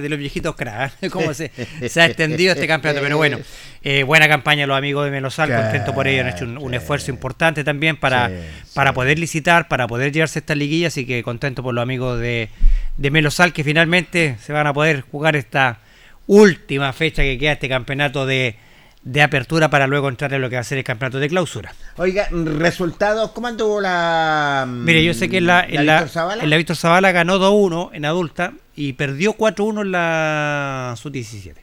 de, 0.00 0.08
los 0.08 0.18
viejitos 0.18 0.56
crack, 0.56 1.08
cómo 1.10 1.32
se, 1.34 1.50
se 1.88 2.00
ha 2.00 2.06
extendido 2.06 2.52
este 2.52 2.66
campeonato. 2.66 3.02
Pero 3.02 3.16
bueno, 3.16 3.38
eh, 3.82 4.02
buena 4.02 4.28
campaña 4.28 4.66
los 4.66 4.76
amigos 4.76 5.04
de 5.04 5.10
Melosal, 5.10 5.48
Claro, 5.48 5.64
contento 5.64 5.94
por 5.94 6.08
ello, 6.08 6.22
han 6.22 6.28
hecho 6.28 6.44
un, 6.44 6.58
un 6.58 6.74
esfuerzo 6.74 7.10
importante 7.10 7.64
también 7.64 7.96
para, 7.96 8.28
Sí, 8.28 8.34
para 8.74 8.92
poder 8.92 9.18
licitar, 9.18 9.68
para 9.68 9.86
poder 9.86 10.12
llevarse 10.12 10.38
esta 10.40 10.54
liguilla, 10.54 10.88
así 10.88 11.06
que 11.06 11.22
contento 11.22 11.62
por 11.62 11.74
los 11.74 11.82
amigos 11.82 12.18
de, 12.18 12.48
de 12.96 13.10
Melosal 13.10 13.52
que 13.52 13.64
finalmente 13.64 14.36
se 14.40 14.52
van 14.52 14.66
a 14.66 14.72
poder 14.72 15.02
jugar 15.02 15.36
esta 15.36 15.78
última 16.26 16.92
fecha 16.92 17.22
que 17.22 17.38
queda 17.38 17.52
este 17.52 17.68
campeonato 17.68 18.26
de, 18.26 18.56
de 19.02 19.22
apertura 19.22 19.70
para 19.70 19.86
luego 19.86 20.08
entrar 20.08 20.32
en 20.34 20.42
lo 20.42 20.50
que 20.50 20.56
va 20.56 20.60
a 20.60 20.64
ser 20.64 20.78
el 20.78 20.84
campeonato 20.84 21.18
de 21.18 21.28
clausura. 21.28 21.72
Oiga, 21.96 22.28
resultados, 22.30 23.30
¿cómo 23.30 23.46
anduvo 23.46 23.80
la. 23.80 24.66
Mire, 24.68 25.02
yo 25.04 25.14
sé 25.14 25.28
que 25.28 25.38
en 25.38 25.46
la, 25.46 25.64
en 25.64 25.86
la, 25.86 25.94
Víctor 26.00 26.08
Zavala? 26.10 26.42
en 26.44 26.50
la 26.50 26.56
Víctor 26.56 26.76
Zavala 26.76 27.12
ganó 27.12 27.38
2-1 27.38 27.90
en 27.94 28.04
adulta 28.04 28.52
y 28.76 28.92
perdió 28.94 29.34
4-1 29.36 29.80
en 29.82 29.92
la 29.92 30.94
sub-17. 30.98 31.54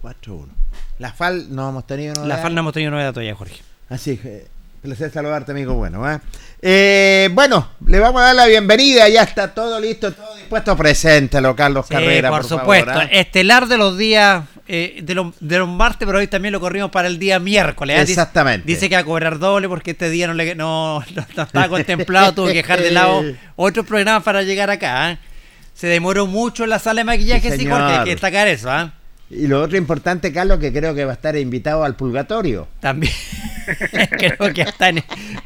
4-1. 0.00 0.46
La 0.98 1.12
FAL 1.12 1.54
no 1.54 1.68
hemos 1.68 1.86
tenido 1.86 2.14
La 2.14 2.20
novedades. 2.20 2.42
FAL 2.42 2.54
no 2.54 2.60
hemos 2.60 2.72
tenido 2.72 2.90
novedad 2.90 3.10
todavía, 3.12 3.34
Jorge. 3.34 3.56
Así 3.88 4.16
que, 4.16 4.46
placer 4.82 5.10
saludarte, 5.10 5.52
amigo 5.52 5.74
bueno. 5.74 6.10
¿eh? 6.10 6.18
Eh, 6.60 7.28
bueno, 7.32 7.68
le 7.86 7.98
vamos 8.00 8.20
a 8.22 8.26
dar 8.26 8.34
la 8.34 8.46
bienvenida. 8.46 9.08
Ya 9.08 9.22
está 9.22 9.52
todo 9.54 9.78
listo, 9.80 10.12
todo 10.12 10.34
dispuesto. 10.36 10.76
Preséntelo, 10.76 11.54
Carlos 11.56 11.86
Sí, 11.86 11.94
Carrera. 11.94 12.30
por, 12.30 12.40
Por, 12.42 12.48
supuesto. 12.48 12.90
favor, 12.92 13.04
¿eh? 13.06 13.20
Estelar 13.20 13.66
de 13.68 13.78
los 13.78 13.96
días, 13.98 14.44
eh, 14.68 15.00
de, 15.02 15.14
los, 15.14 15.34
de 15.40 15.58
los 15.58 15.68
martes, 15.68 16.06
pero 16.06 16.18
hoy 16.18 16.26
también 16.28 16.52
lo 16.52 16.60
corrimos 16.60 16.90
para 16.90 17.08
el 17.08 17.18
día 17.18 17.38
miércoles. 17.38 17.96
¿eh? 17.96 18.00
Dice- 18.00 18.12
Exactamente. 18.12 18.66
Dice, 18.66 18.88
que 18.88 18.94
va 18.94 19.00
a 19.00 19.04
cobrar 19.04 19.38
doble 19.38 19.68
porque 19.68 19.90
este 19.92 20.08
día 20.10 20.26
no, 20.26 20.34
le, 20.34 20.54
no, 20.54 21.00
no- 21.14 21.26
no 21.36 21.42
estaba 21.42 21.68
contemplado, 21.68 22.32
tuvo 22.32 22.46
que 22.46 22.54
dejar 22.54 22.80
de 22.80 22.90
lado 22.90 23.22
otros 23.56 23.86
programas 23.86 24.22
para 24.22 24.42
llegar 24.42 24.70
acá. 24.70 25.12
¿eh? 25.12 25.18
Se 25.74 25.86
demoró 25.86 26.26
mucho 26.26 26.64
en 26.64 26.70
la 26.70 26.78
sala 26.78 27.00
de 27.00 27.04
maquillaje, 27.04 27.50
Sí, 27.50 27.58
sí, 27.58 27.66
Jorge, 27.66 27.84
hay 27.98 28.04
que 28.04 28.10
destacar 28.10 28.46
eso. 28.48 28.70
¿ah? 28.70 28.92
Y 29.34 29.46
lo 29.46 29.62
otro 29.62 29.78
importante, 29.78 30.30
Carlos, 30.30 30.58
que 30.58 30.72
creo 30.72 30.94
que 30.94 31.06
va 31.06 31.12
a 31.12 31.14
estar 31.14 31.34
invitado 31.36 31.84
al 31.84 31.96
purgatorio. 31.96 32.68
También 32.80 33.12
creo 34.18 34.52
que 34.52 34.62
está 34.62 34.90
en- 34.90 35.02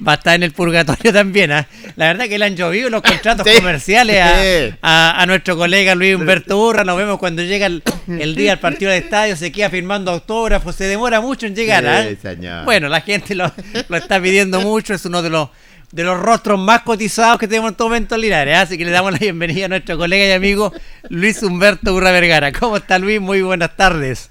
va 0.07 0.12
a 0.12 0.14
estar 0.16 0.34
en 0.34 0.43
el 0.43 0.53
purgatorio 0.53 1.12
también. 1.12 1.53
¿ah? 1.53 1.68
La 1.95 2.07
verdad 2.09 2.26
que 2.26 2.37
le 2.39 2.47
han 2.47 2.57
llovido 2.57 2.91
los 2.91 3.03
contratos 3.03 3.47
Sí, 3.49 3.55
comerciales 3.57 4.20
a, 4.20 4.76
a- 4.82 5.22
a 5.22 5.26
nuestro 5.26 5.57
colega 5.57 5.95
Luis 5.95 6.16
Humberto 6.16 6.59
Urra. 6.61 6.82
Nos 6.84 6.97
vemos 6.97 7.18
cuando 7.18 7.43
llega 7.43 7.66
el, 7.66 7.82
el 8.09 8.34
día 8.34 8.51
del 8.53 8.59
partido 8.59 8.91
del 8.91 9.05
estadio, 9.05 9.37
se 9.37 9.53
queda 9.53 9.70
firmando 9.70 10.11
autógrafos, 10.11 10.74
se 10.74 10.84
demora 10.84 11.20
mucho 11.20 11.47
en 11.47 11.55
llegar. 11.55 11.84
Sí, 11.84 11.89
¿ah? 11.89 12.16
señor. 12.20 12.64
Bueno, 12.64 12.89
la 12.89 13.03
gente 13.03 13.34
lo, 13.37 13.53
lo 13.89 13.97
está 13.97 14.20
pidiendo 14.20 14.61
mucho, 14.62 14.95
es 14.95 15.05
uno 15.05 15.22
de 15.22 15.30
los 15.30 15.49
de 15.97 16.05
los 16.05 16.20
rostros 16.20 16.59
más 16.59 16.82
cotizados 16.82 17.38
que 17.38 17.49
tenemos 17.49 17.70
en 17.70 17.76
todo 17.76 17.88
momento 17.88 18.16
en 18.16 18.20
Linares. 18.20 18.55
¿ah? 18.55 18.61
Así 18.61 18.76
que 18.76 18.84
le 18.84 18.90
damos 18.90 19.12
la 19.12 19.18
bienvenida 19.18 19.64
a 19.64 19.68
nuestro 19.68 19.97
colega 19.97 20.26
y 20.26 20.32
amigo 20.32 20.70
Luis 21.09 21.42
Humberto 21.42 21.94
Urra 21.94 22.12
Vergara. 22.12 22.53
¿Cómo 22.53 22.76
está 22.76 22.99
Luis? 22.99 23.18
Muy 23.18 23.40
buenas 23.40 23.74
tardes. 23.76 24.30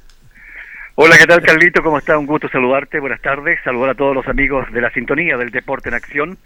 Hola, 0.93 1.17
¿qué 1.17 1.25
tal 1.25 1.41
Carlito? 1.41 1.81
¿Cómo 1.81 1.97
está? 1.97 2.19
Un 2.19 2.27
gusto 2.27 2.47
saludarte. 2.49 2.99
Buenas 2.99 3.19
tardes. 3.19 3.57
Saludar 3.63 3.89
a 3.89 3.95
todos 3.95 4.13
los 4.13 4.27
amigos 4.27 4.71
de 4.71 4.79
la 4.79 4.91
sintonía 4.91 5.37
del 5.37 5.49
Deporte 5.49 5.89
en 5.89 5.95
Acción. 5.95 6.37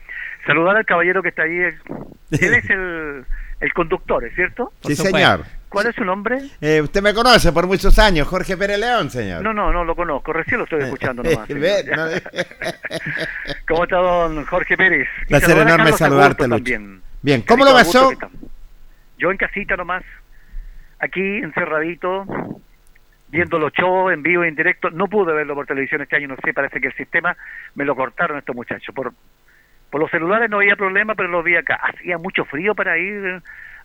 Saludar 0.48 0.78
al 0.78 0.86
caballero 0.86 1.22
que 1.22 1.30
está 1.30 1.44
ahí. 1.44 1.58
Él 1.58 2.54
es 2.54 2.70
el, 2.70 3.26
el 3.60 3.74
conductor, 3.74 4.24
¿es 4.24 4.34
cierto? 4.36 4.72
Sí, 4.86 4.96
señor. 4.96 5.44
¿Cuál 5.70 5.88
es 5.88 5.96
su 5.96 6.04
nombre? 6.04 6.40
Eh, 6.62 6.82
usted 6.82 7.02
me 7.02 7.14
conoce 7.14 7.52
por 7.54 7.68
muchos 7.68 7.98
años, 8.00 8.28
Jorge 8.28 8.58
Pérez 8.58 8.80
León, 8.80 9.10
señor. 9.12 9.44
No, 9.44 9.54
no, 9.54 9.72
no 9.72 9.84
lo 9.84 9.96
conozco. 9.96 10.34
Recién 10.34 10.58
lo 10.58 10.64
estoy 10.64 10.82
escuchando 10.82 11.22
nomás. 11.22 11.48
no- 11.50 11.56
¿Cómo 13.68 13.84
está 13.84 13.98
don 13.98 14.46
Jorge 14.46 14.76
Pérez? 14.76 15.08
Y 15.24 15.26
Placer 15.28 15.58
enorme 15.60 15.92
saludarte, 15.94 16.48
también. 16.48 17.02
Bien, 17.22 17.42
¿cómo 17.44 17.66
lo 17.66 17.74
pasó? 17.74 18.12
Yo 19.18 19.32
en 19.32 19.38
casita 19.38 19.76
nomás, 19.76 20.04
aquí 21.00 21.22
encerradito, 21.22 22.26
viendo 23.28 23.60
los 23.60 23.72
shows 23.74 24.14
en 24.14 24.24
vivo 24.24 24.44
e 24.44 24.48
en 24.48 24.56
directo. 24.56 24.90
No 24.90 25.08
pude 25.08 25.34
verlo 25.34 25.54
por 25.54 25.68
televisión 25.68 26.02
este 26.02 26.16
año, 26.16 26.30
no 26.30 26.38
sé, 26.44 26.54
parece 26.54 26.80
que 26.82 26.88
el 26.88 26.96
sistema 26.96 27.36
me 27.76 27.86
lo 27.86 27.96
cortaron 27.96 28.38
estos 28.38 28.56
muchachos. 28.56 28.96
Por, 28.96 29.14
por 29.92 30.02
los 30.02 30.10
celulares 30.10 30.50
no 30.50 30.58
había 30.58 30.76
problema, 30.76 31.14
pero 31.16 31.30
lo 31.30 31.44
vi 31.44 31.56
acá. 31.58 31.76
Hacía 31.76 32.18
mucho 32.18 32.46
frío 32.46 32.74
para 32.74 32.98
ir 32.98 33.42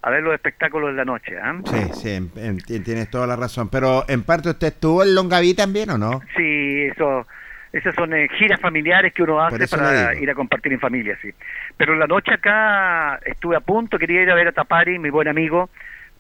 a 0.07 0.11
ver 0.11 0.23
los 0.23 0.35
espectáculos 0.35 0.91
en 0.91 0.97
la 0.97 1.05
noche. 1.07 1.33
¿ah? 1.43 1.55
Sí, 1.65 1.83
sí, 1.95 2.11
en- 2.11 2.31
en- 2.37 2.59
ti- 2.59 2.81
tienes 2.81 3.09
toda 3.11 3.27
la 3.27 3.37
razón. 3.37 3.71
Pero 3.71 4.05
en 4.07 4.23
parte 4.23 4.51
usted 4.51 4.67
estuvo 4.69 5.03
en 5.03 5.15
Longaví 5.15 5.55
también, 5.55 5.89
¿o 5.91 5.97
no? 5.99 6.21
Sí, 6.37 6.83
eso, 6.93 7.27
esas 7.73 7.95
son 7.95 8.13
eh, 8.13 8.29
giras 8.39 8.61
familiares 8.61 9.15
que 9.15 9.23
uno 9.23 9.41
hace 9.41 9.67
para 9.67 10.15
ir 10.15 10.31
a 10.31 10.35
compartir 10.35 10.75
en 10.75 10.81
familia, 10.81 11.19
sí. 11.23 11.31
Pero 11.79 11.95
en 11.95 12.01
la 12.01 12.07
noche 12.07 12.35
acá 12.35 13.19
estuve 13.25 13.57
a 13.57 13.61
punto, 13.61 13.99
quería 13.99 14.21
ir 14.23 14.31
a 14.31 14.35
ver 14.35 14.49
a 14.49 14.53
Tapari, 14.53 14.99
mi 14.99 15.09
buen 15.09 15.27
amigo, 15.27 15.71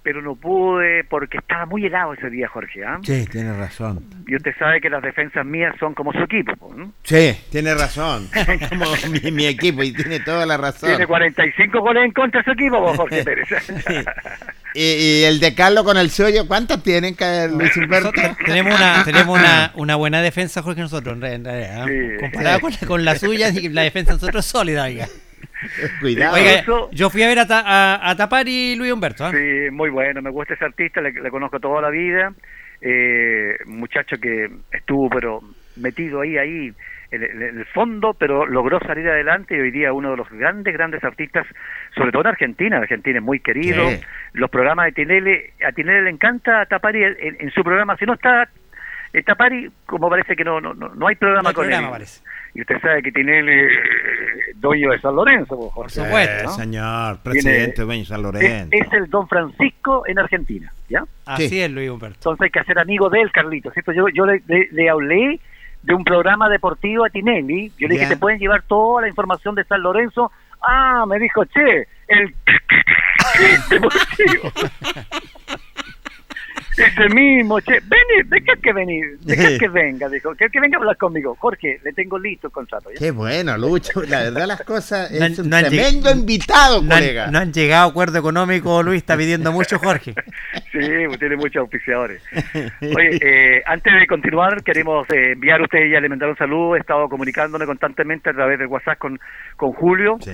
pero 0.04 0.22
no 0.22 0.36
pude 0.36 1.02
porque 1.08 1.38
estaba 1.38 1.66
muy 1.66 1.86
helado 1.86 2.12
ese 2.12 2.30
día, 2.30 2.46
Jorge. 2.46 2.84
¿ah? 2.84 2.98
Sí, 3.02 3.24
tiene 3.32 3.52
razón. 3.56 4.04
Y 4.28 4.36
usted 4.36 4.52
sabe 4.58 4.80
que 4.80 4.88
las 4.90 5.02
defensas 5.02 5.44
mías 5.44 5.74
son 5.80 5.94
como 5.94 6.12
su 6.12 6.20
equipo. 6.20 6.54
po, 6.56 6.72
¿no? 6.74 6.92
Sí, 7.02 7.36
tiene 7.50 7.74
razón. 7.74 8.28
Son 8.28 8.58
como 8.68 8.84
mi, 9.10 9.32
mi 9.32 9.46
equipo 9.46 9.82
y 9.82 9.92
tiene 9.92 10.20
toda 10.20 10.44
la 10.46 10.56
razón. 10.58 10.90
Tiene 10.90 11.06
45 11.06 11.80
goles 11.80 12.04
en 12.04 12.12
contra 12.12 12.40
de 12.40 12.44
su 12.44 12.50
equipo, 12.52 12.80
vos, 12.80 12.96
Jorge 12.96 13.24
Pérez. 13.24 13.48
Y, 14.74 14.82
y 14.82 15.24
el 15.24 15.40
de 15.40 15.54
Carlos 15.54 15.84
con 15.84 15.96
el 15.96 16.10
suyo, 16.10 16.46
¿cuántas 16.46 16.82
tienen, 16.82 17.14
que 17.16 17.48
Luis 17.48 17.76
Humberto? 17.76 18.10
Tenemos 18.44 18.74
una, 18.74 19.02
tenemos 19.04 19.38
una, 19.38 19.72
una 19.76 19.96
buena 19.96 20.20
defensa, 20.20 20.62
Jorge, 20.62 20.80
nosotros, 20.82 21.14
en 21.14 21.22
re- 21.22 21.34
en 21.34 21.44
realidad. 21.44 21.88
¿eh? 21.88 22.10
Sí. 22.18 22.20
Comparado 22.20 22.60
con, 22.60 22.72
la- 22.72 22.86
con 22.86 23.04
la 23.04 23.14
suya, 23.16 23.50
la 23.70 23.82
defensa 23.82 24.10
de 24.12 24.16
nosotros 24.16 24.44
es 24.44 24.50
sólida, 24.50 24.84
oiga. 24.84 25.06
Cuidado. 26.00 26.34
Oiga, 26.34 26.52
Eso- 26.54 26.88
yo 26.92 27.10
fui 27.10 27.22
a 27.22 27.28
ver 27.28 27.38
a, 27.40 27.46
Ta- 27.46 27.64
a, 27.64 28.10
a 28.10 28.16
Tapar 28.16 28.46
y 28.48 28.76
Luis 28.76 28.92
Humberto. 28.92 29.24
¿ah? 29.24 29.30
Sí, 29.32 29.70
muy 29.70 29.90
bueno, 29.90 30.20
me 30.22 30.30
gusta 30.30 30.54
ese 30.54 30.64
artista, 30.64 31.00
le, 31.00 31.12
le 31.12 31.30
conozco 31.30 31.58
toda 31.60 31.80
la 31.82 31.90
vida, 31.90 32.32
eh, 32.80 33.56
muchacho 33.66 34.16
que 34.20 34.48
estuvo 34.72 35.08
pero 35.10 35.40
metido 35.76 36.20
ahí, 36.20 36.36
ahí, 36.38 36.72
en, 37.10 37.22
el- 37.22 37.42
en 37.42 37.58
el 37.58 37.66
fondo, 37.66 38.14
pero 38.18 38.46
logró 38.46 38.78
salir 38.80 39.08
adelante 39.08 39.56
y 39.56 39.60
hoy 39.60 39.70
día 39.70 39.92
uno 39.92 40.10
de 40.12 40.16
los 40.16 40.28
grandes, 40.30 40.72
grandes 40.74 41.02
artistas, 41.04 41.46
sobre 41.96 42.10
todo 42.12 42.22
en 42.22 42.28
Argentina, 42.28 42.78
Argentina 42.78 43.18
es 43.18 43.24
muy 43.24 43.40
querido, 43.40 43.84
los 44.34 44.50
programas 44.50 44.86
de 44.86 44.92
Tinelli, 44.92 45.36
a 45.66 45.72
Tinelli 45.72 46.04
le 46.04 46.10
encanta 46.10 46.66
Tapari 46.66 47.02
en, 47.04 47.36
en 47.40 47.50
su 47.52 47.62
programa, 47.62 47.96
si 47.96 48.04
no 48.04 48.14
está 48.14 48.48
eh, 49.12 49.22
Tapari, 49.22 49.70
como 49.86 50.08
parece 50.10 50.34
que 50.34 50.44
no, 50.44 50.60
no, 50.60 50.74
no, 50.74 50.88
no 50.94 51.06
hay 51.06 51.14
programa 51.14 51.42
No 51.42 51.48
hay 51.50 51.54
con 51.54 51.64
programa, 51.64 51.86
él. 51.86 51.92
parece. 51.92 52.22
Y 52.54 52.60
usted 52.60 52.80
sabe 52.80 53.02
que 53.02 53.10
Tinelli, 53.10 53.50
eh, 53.52 53.68
dueño 54.54 54.90
de 54.90 55.00
San 55.00 55.16
Lorenzo, 55.16 55.56
por 55.58 55.72
Por 55.72 55.90
supuesto. 55.90 56.44
¿no? 56.44 56.50
señor, 56.50 57.18
Tiene- 57.22 57.32
presidente 57.42 57.80
de 57.80 57.84
Dueño 57.84 58.04
San 58.04 58.18
es, 58.18 58.22
Lorenzo. 58.22 58.68
es 58.70 58.92
el 58.92 59.10
Don 59.10 59.26
Francisco 59.28 60.04
en 60.06 60.18
Argentina, 60.20 60.72
¿ya? 60.88 61.04
Así 61.26 61.48
Sí. 61.48 61.60
es, 61.60 61.70
Luis 61.70 61.90
Humberto. 61.90 62.16
Entonces 62.18 62.44
hay 62.44 62.50
que 62.50 62.60
hacer 62.60 62.78
amigo 62.78 63.10
de 63.10 63.20
él, 63.22 63.32
Carlito, 63.32 63.70
¿cierto? 63.72 63.92
Yo, 63.92 64.06
yo 64.14 64.24
le, 64.24 64.40
le- 64.46 64.68
le 64.70 64.88
hablé 64.88 65.40
de 65.82 65.94
un 65.94 66.04
programa 66.04 66.48
deportivo 66.48 67.04
a 67.04 67.10
Tinelli, 67.10 67.72
yo 67.76 67.88
le 67.88 67.94
dije, 67.94 68.04
Ya. 68.06 68.10
te 68.10 68.16
pueden 68.16 68.38
llevar 68.38 68.62
toda 68.62 69.02
la 69.02 69.08
información 69.08 69.54
de 69.56 69.64
San 69.64 69.82
Lorenzo. 69.82 70.30
Ah, 70.62 71.04
me 71.08 71.18
dijo, 71.18 71.44
che, 71.46 71.88
el 72.08 72.34
deportivo. 73.70 74.52
Ese 76.76 77.08
mismo, 77.14 77.60
che, 77.60 77.80
vení, 77.80 78.28
deja 78.28 78.56
que 78.62 78.72
venir, 78.72 79.18
deja 79.20 79.58
que 79.58 79.68
venga, 79.68 80.08
dijo, 80.08 80.34
que, 80.34 80.48
que 80.48 80.60
venga 80.60 80.76
a 80.76 80.80
hablar 80.80 80.96
conmigo. 80.96 81.36
Jorge, 81.38 81.78
le 81.84 81.92
tengo 81.92 82.18
listo 82.18 82.48
el 82.48 82.52
contrato. 82.52 82.90
¿ya? 82.90 82.98
Qué 82.98 83.10
bueno, 83.12 83.56
Lucho. 83.56 84.02
La 84.02 84.22
verdad, 84.24 84.46
las 84.46 84.62
cosas. 84.62 85.10
No 85.12 85.24
han- 85.24 85.32
Es 85.32 85.38
un 85.38 85.50
no 85.50 85.56
han 85.56 85.64
tremendo 85.66 86.10
invitado, 86.10 86.82
No 86.82 86.94
han, 86.94 87.00
colega. 87.00 87.26
no 87.30 87.38
han 87.38 87.52
llegado 87.52 87.86
a 87.86 87.90
acuerdo 87.90 88.18
económico, 88.18 88.82
Luis 88.82 88.98
está 88.98 89.16
pidiendo 89.16 89.52
mucho, 89.52 89.78
Jorge. 89.78 90.14
Sí, 90.72 90.80
pues 91.06 91.20
tiene 91.20 91.36
muchos 91.36 91.56
auspiciadores. 91.60 92.20
Oye, 92.82 93.18
eh, 93.22 93.62
antes 93.64 93.92
de 93.92 94.06
continuar, 94.08 94.60
queremos 94.64 95.08
eh, 95.10 95.32
enviar 95.32 95.60
a 95.60 95.64
usted 95.64 95.78
ya 95.88 96.00
le 96.00 96.08
mandar 96.08 96.28
un 96.30 96.36
saludo. 96.36 96.74
He 96.74 96.80
estado 96.80 97.08
comunicándome 97.08 97.64
constantemente 97.64 98.30
a 98.30 98.32
través 98.32 98.58
de 98.58 98.66
WhatsApp 98.66 98.98
con, 98.98 99.20
con 99.56 99.72
Julio. 99.72 100.16
Sí. 100.20 100.32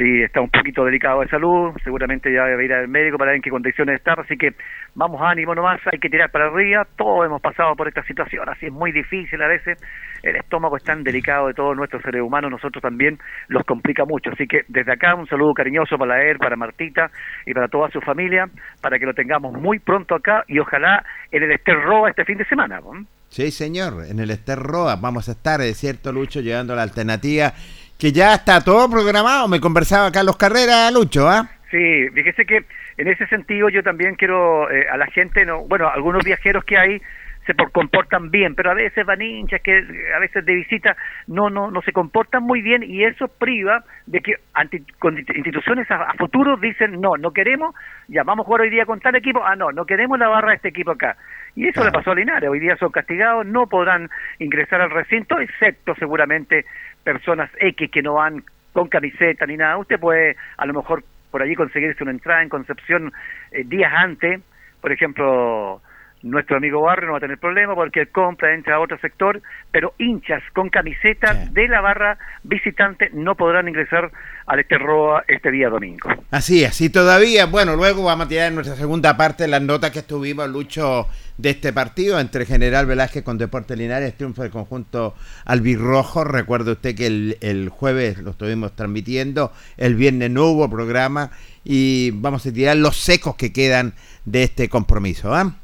Sí, 0.00 0.22
está 0.22 0.40
un 0.40 0.48
poquito 0.48 0.82
delicado 0.82 1.20
de 1.20 1.28
salud. 1.28 1.76
Seguramente 1.84 2.32
ya 2.32 2.44
debe 2.44 2.64
ir 2.64 2.72
al 2.72 2.88
médico 2.88 3.18
para 3.18 3.32
ver 3.32 3.36
en 3.36 3.42
qué 3.42 3.50
condiciones 3.50 3.96
está. 3.96 4.14
Así 4.14 4.34
que 4.38 4.54
vamos, 4.94 5.20
ánimo 5.20 5.54
nomás. 5.54 5.78
Hay 5.92 5.98
que 5.98 6.08
tirar 6.08 6.30
para 6.30 6.46
arriba. 6.46 6.86
Todos 6.96 7.26
hemos 7.26 7.42
pasado 7.42 7.76
por 7.76 7.86
esta 7.86 8.02
situación. 8.04 8.48
Así 8.48 8.64
es 8.64 8.72
muy 8.72 8.92
difícil 8.92 9.42
a 9.42 9.46
veces. 9.46 9.76
El 10.22 10.36
estómago 10.36 10.78
es 10.78 10.84
tan 10.84 11.02
delicado 11.02 11.48
de 11.48 11.52
todos 11.52 11.76
nuestros 11.76 12.00
seres 12.02 12.22
humanos. 12.22 12.50
Nosotros 12.50 12.80
también 12.80 13.18
los 13.48 13.62
complica 13.64 14.06
mucho. 14.06 14.30
Así 14.30 14.46
que 14.46 14.62
desde 14.68 14.90
acá 14.90 15.14
un 15.14 15.26
saludo 15.26 15.52
cariñoso 15.52 15.98
para 15.98 16.24
él, 16.24 16.38
para 16.38 16.56
Martita 16.56 17.10
y 17.44 17.52
para 17.52 17.68
toda 17.68 17.90
su 17.90 18.00
familia. 18.00 18.46
Para 18.80 18.98
que 18.98 19.04
lo 19.04 19.12
tengamos 19.12 19.52
muy 19.52 19.80
pronto 19.80 20.14
acá 20.14 20.44
y 20.48 20.60
ojalá 20.60 21.04
en 21.30 21.42
el 21.42 21.52
Ester 21.52 21.76
Roa 21.78 22.08
este 22.08 22.24
fin 22.24 22.38
de 22.38 22.46
semana. 22.46 22.80
Sí, 23.28 23.50
señor. 23.50 24.06
En 24.10 24.18
el 24.18 24.30
Ester 24.30 24.58
Roa 24.58 24.96
vamos 24.96 25.28
a 25.28 25.32
estar, 25.32 25.60
es 25.60 25.76
cierto, 25.76 26.10
Lucho, 26.10 26.40
llevando 26.40 26.74
la 26.74 26.84
alternativa. 26.84 27.52
Que 28.00 28.12
ya 28.12 28.34
está 28.34 28.64
todo 28.64 28.88
programado. 28.88 29.46
Me 29.46 29.60
conversaba 29.60 30.10
Carlos 30.10 30.38
Carrera, 30.38 30.90
Lucho, 30.90 31.28
¿ah? 31.28 31.50
Sí, 31.70 32.08
fíjese 32.14 32.46
que 32.46 32.64
en 32.96 33.08
ese 33.08 33.26
sentido 33.26 33.68
yo 33.68 33.82
también 33.82 34.14
quiero 34.14 34.70
eh, 34.70 34.86
a 34.90 34.96
la 34.96 35.06
gente, 35.06 35.44
no, 35.44 35.64
bueno, 35.64 35.86
algunos 35.88 36.24
viajeros 36.24 36.64
que 36.64 36.78
hay 36.78 37.02
se 37.46 37.54
por- 37.54 37.72
comportan 37.72 38.30
bien, 38.30 38.54
pero 38.54 38.70
a 38.70 38.74
veces 38.74 39.04
van 39.06 39.22
hinchas 39.22 39.60
que 39.62 39.72
a 40.14 40.18
veces 40.18 40.44
de 40.44 40.54
visita 40.54 40.96
no 41.26 41.48
no 41.50 41.70
no 41.70 41.80
se 41.82 41.92
comportan 41.92 42.42
muy 42.42 42.60
bien 42.62 42.82
y 42.82 43.04
eso 43.04 43.28
priva 43.28 43.82
de 44.06 44.20
que 44.20 44.34
ante, 44.54 44.82
con 44.98 45.18
instituciones 45.18 45.90
a, 45.90 45.96
a 46.02 46.14
futuro 46.14 46.56
dicen 46.56 47.00
no, 47.00 47.16
no 47.16 47.32
queremos, 47.32 47.74
ya 48.08 48.22
vamos 48.24 48.44
a 48.44 48.46
jugar 48.46 48.62
hoy 48.62 48.70
día 48.70 48.84
con 48.86 49.00
tal 49.00 49.16
equipo, 49.16 49.42
ah 49.44 49.56
no, 49.56 49.72
no 49.72 49.86
queremos 49.86 50.18
la 50.18 50.28
barra 50.28 50.50
de 50.50 50.56
este 50.56 50.68
equipo 50.68 50.90
acá. 50.92 51.16
Y 51.56 51.66
eso 51.66 51.84
le 51.84 51.90
pasó 51.90 52.12
a 52.12 52.14
Linares, 52.14 52.48
hoy 52.48 52.60
día 52.60 52.76
son 52.76 52.92
castigados, 52.92 53.44
no 53.44 53.66
podrán 53.66 54.08
ingresar 54.38 54.80
al 54.80 54.90
recinto, 54.90 55.40
excepto 55.40 55.94
seguramente 55.96 56.64
personas 57.02 57.50
X 57.58 57.90
que 57.90 58.02
no 58.02 58.14
van 58.14 58.44
con 58.72 58.88
camiseta 58.88 59.46
ni 59.46 59.56
nada. 59.56 59.76
Usted 59.78 59.98
puede 59.98 60.36
a 60.58 60.66
lo 60.66 60.74
mejor 60.74 61.02
por 61.30 61.42
allí 61.42 61.56
conseguirse 61.56 62.02
una 62.04 62.12
entrada 62.12 62.42
en 62.42 62.48
Concepción 62.48 63.12
eh, 63.50 63.64
días 63.64 63.92
antes, 63.96 64.40
por 64.80 64.92
ejemplo, 64.92 65.80
nuestro 66.22 66.56
amigo 66.56 66.82
Barrio 66.82 67.06
no 67.06 67.12
va 67.12 67.18
a 67.18 67.20
tener 67.20 67.38
problema 67.38 67.74
porque 67.74 68.00
él 68.00 68.08
compra, 68.10 68.54
entra 68.54 68.76
a 68.76 68.80
otro 68.80 68.98
sector, 68.98 69.40
pero 69.70 69.94
hinchas 69.98 70.42
con 70.52 70.68
camiseta 70.68 71.34
de 71.50 71.68
la 71.68 71.80
barra 71.80 72.18
visitante 72.42 73.10
no 73.12 73.34
podrán 73.36 73.68
ingresar 73.68 74.10
al 74.46 74.60
Esterroa 74.60 75.24
este 75.28 75.50
día 75.50 75.68
domingo. 75.68 76.10
Así 76.30 76.66
y 76.80 76.90
todavía, 76.90 77.46
bueno, 77.46 77.76
luego 77.76 78.04
vamos 78.04 78.26
a 78.26 78.28
tirar 78.28 78.48
en 78.48 78.54
nuestra 78.54 78.76
segunda 78.76 79.16
parte 79.16 79.48
las 79.48 79.62
notas 79.62 79.90
que 79.90 80.00
estuvimos, 80.00 80.48
Lucho, 80.48 81.06
de 81.38 81.50
este 81.50 81.72
partido 81.72 82.20
entre 82.20 82.44
General 82.44 82.86
Velázquez 82.86 83.22
con 83.22 83.38
Deportes 83.38 83.78
Linares, 83.78 84.16
triunfo 84.16 84.42
del 84.42 84.50
conjunto 84.50 85.14
albirrojo. 85.46 86.24
Recuerde 86.24 86.72
usted 86.72 86.94
que 86.94 87.06
el, 87.06 87.38
el 87.40 87.68
jueves 87.70 88.18
lo 88.18 88.32
estuvimos 88.32 88.76
transmitiendo, 88.76 89.52
el 89.78 89.94
viernes 89.94 90.30
no 90.30 90.46
hubo 90.46 90.68
programa 90.68 91.30
y 91.64 92.10
vamos 92.12 92.46
a 92.46 92.52
tirar 92.52 92.76
los 92.76 92.96
secos 92.96 93.36
que 93.36 93.52
quedan 93.52 93.94
de 94.24 94.42
este 94.42 94.68
compromiso. 94.68 95.34
¿ah? 95.34 95.54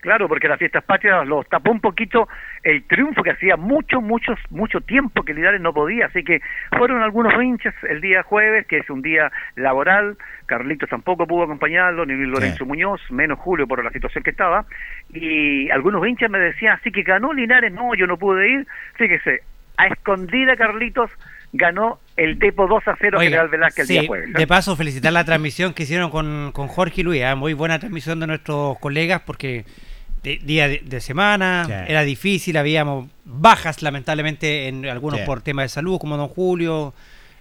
Claro, 0.00 0.28
porque 0.28 0.46
las 0.46 0.58
fiestas 0.58 0.84
patrias 0.84 1.26
los 1.26 1.48
tapó 1.48 1.72
un 1.72 1.80
poquito 1.80 2.28
el 2.62 2.84
triunfo 2.84 3.22
que 3.22 3.32
hacía 3.32 3.56
mucho, 3.56 4.00
mucho, 4.00 4.34
mucho 4.50 4.80
tiempo 4.80 5.24
que 5.24 5.34
Linares 5.34 5.60
no 5.60 5.72
podía. 5.72 6.06
Así 6.06 6.22
que 6.22 6.40
fueron 6.76 7.02
algunos 7.02 7.32
hinchas 7.42 7.74
el 7.88 8.00
día 8.00 8.22
jueves, 8.22 8.66
que 8.66 8.78
es 8.78 8.90
un 8.90 9.02
día 9.02 9.32
laboral. 9.56 10.16
Carlitos 10.46 10.88
tampoco 10.88 11.26
pudo 11.26 11.44
acompañarlo, 11.44 12.06
ni 12.06 12.14
Lorenzo 12.14 12.64
Muñoz, 12.64 13.00
menos 13.10 13.38
Julio 13.40 13.66
por 13.66 13.82
la 13.82 13.90
situación 13.90 14.22
que 14.22 14.30
estaba. 14.30 14.66
Y 15.12 15.68
algunos 15.70 16.06
hinchas 16.06 16.30
me 16.30 16.38
decían, 16.38 16.78
así 16.78 16.92
que 16.92 17.02
ganó 17.02 17.32
Linares. 17.32 17.72
No, 17.72 17.94
yo 17.94 18.06
no 18.06 18.18
pude 18.18 18.48
ir. 18.48 18.66
Fíjese, 18.94 19.42
a 19.76 19.88
escondida 19.88 20.56
Carlitos 20.56 21.10
ganó 21.52 21.98
el 22.16 22.38
Depo 22.38 22.66
2 22.66 22.88
a 22.88 22.96
0 23.00 23.18
Oiga, 23.18 23.24
General 23.24 23.48
Velázquez 23.48 23.80
el 23.80 23.86
sí, 23.86 23.92
día 23.94 24.06
jueves. 24.06 24.28
¿eh? 24.28 24.32
De 24.36 24.46
paso, 24.46 24.76
felicitar 24.76 25.12
la 25.12 25.24
transmisión 25.24 25.74
que 25.74 25.84
hicieron 25.84 26.10
con, 26.10 26.52
con 26.52 26.68
Jorge 26.68 27.00
y 27.00 27.04
Luis. 27.04 27.22
¿eh? 27.22 27.34
Muy 27.34 27.54
buena 27.54 27.78
transmisión 27.78 28.20
de 28.20 28.26
nuestros 28.26 28.78
colegas 28.78 29.22
porque 29.24 29.64
de- 30.22 30.38
día 30.38 30.68
de, 30.68 30.80
de 30.84 31.00
semana 31.00 31.64
era 31.88 32.02
difícil, 32.02 32.56
habíamos 32.56 33.08
bajas 33.24 33.82
lamentablemente 33.82 34.68
en 34.68 34.86
algunos 34.86 35.20
por 35.26 35.40
temas 35.42 35.64
de 35.64 35.68
salud, 35.70 35.98
como 35.98 36.16
don 36.16 36.28
Julio, 36.28 36.94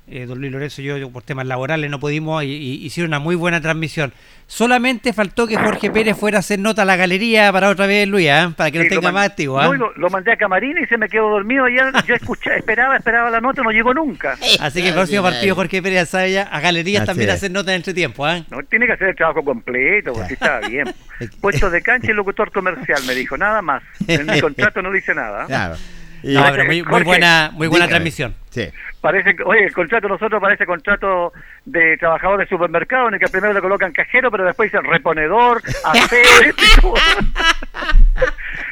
eh, 0.10 0.26
don 0.26 0.40
Luis 0.40 0.52
Lorenzo 0.52 0.82
y 0.82 0.86
yo, 0.86 0.98
yo 0.98 1.10
por 1.10 1.24
temas 1.24 1.46
laborales 1.48 1.90
no 1.92 2.00
pudimos 2.00 2.44
y, 2.44 2.48
y 2.48 2.86
hicieron 2.86 3.10
una 3.10 3.20
muy 3.20 3.36
buena 3.36 3.60
transmisión. 3.62 4.14
Solamente 4.50 5.12
faltó 5.12 5.46
que 5.46 5.58
Jorge 5.58 5.92
Pérez 5.92 6.16
fuera 6.18 6.38
a 6.38 6.40
hacer 6.40 6.58
nota 6.60 6.84
a 6.84 6.86
la 6.86 6.96
galería 6.96 7.52
para 7.52 7.68
otra 7.68 7.86
vez, 7.86 8.08
Luis, 8.08 8.28
¿eh? 8.30 8.48
para 8.56 8.72
que 8.72 8.80
Sí, 8.80 8.86
no 8.86 8.90
tenga 9.02 9.12
más 9.12 9.28
activo. 9.28 9.60
¿eh? 9.62 9.66
no, 9.66 9.74
lo, 9.74 9.94
lo 9.98 10.10
mandé 10.10 10.32
a 10.32 10.38
Camarina 10.38 10.80
y 10.80 10.86
se 10.86 10.98
me 10.98 11.10
quedó 11.10 11.30
dormido 11.30 11.66
allá. 11.66 11.92
Yo 12.08 12.16
escuché, 12.16 12.56
esperaba, 12.56 12.96
esperaba 12.96 13.30
la 13.30 13.42
nota, 13.42 13.62
no 13.62 13.72
llegó 13.72 13.94
nunca. 13.94 14.38
Así 14.62 14.82
que 14.82 14.88
el 14.90 14.94
próximo 14.94 15.22
partido 15.24 15.54
Jorge 15.56 15.82
Pérez 15.82 15.96
ya 16.00 16.06
sabe 16.06 16.32
ya 16.32 16.44
a 16.44 16.62
galerías 16.62 17.02
Así 17.02 17.08
también 17.08 17.30
es. 17.30 17.36
hacer 17.36 17.52
nota 17.52 17.72
en 17.72 17.78
entretiempo. 17.78 18.26
¿eh? 18.30 18.46
No, 18.50 18.64
tiene 18.64 18.86
que 18.88 18.94
hacer 18.94 19.10
el 19.10 19.16
trabajo 19.18 19.44
completo, 19.44 20.14
porque 20.14 20.36
está 20.36 20.62
bien. 20.62 20.94
Puesto 21.42 21.70
de 21.70 21.82
cancha 21.82 22.12
y 22.12 22.14
locutor 22.14 22.50
comercial, 22.54 23.02
me 23.06 23.14
dijo, 23.16 23.36
nada 23.38 23.62
más. 23.62 23.84
En 24.08 24.26
mi 24.26 24.40
contrato 24.42 24.82
no 24.82 24.94
dice 24.94 25.14
nada. 25.14 25.46
Claro. 25.48 25.76
Y- 26.24 26.34
No, 26.34 26.44
pero 26.52 26.66
muy, 26.66 26.82
muy 26.82 26.92
Jorge, 26.92 27.06
buena, 27.06 27.50
muy 27.54 27.68
buena 27.68 27.86
dígame. 27.86 27.90
transmisión. 27.90 28.36
Sí. 28.50 28.68
Parece, 29.02 29.36
que- 29.36 29.44
oye, 29.44 29.66
el 29.66 29.74
contrato 29.74 30.08
de 30.08 30.14
nosotros 30.14 30.42
parece 30.42 30.66
contrato 30.66 31.32
de 31.66 31.98
trabajador 31.98 32.40
de 32.40 32.48
supermercado, 32.48 33.08
en 33.08 33.14
el 33.16 33.20
que 33.20 33.28
primero 33.28 33.54
le 33.54 33.62
colocan 33.62 33.92
cajero, 33.92 34.32
pero 34.32 34.44
después 34.46 34.72
dicen 34.72 34.86
reponedor, 34.90 35.62
aseo. 35.84 36.94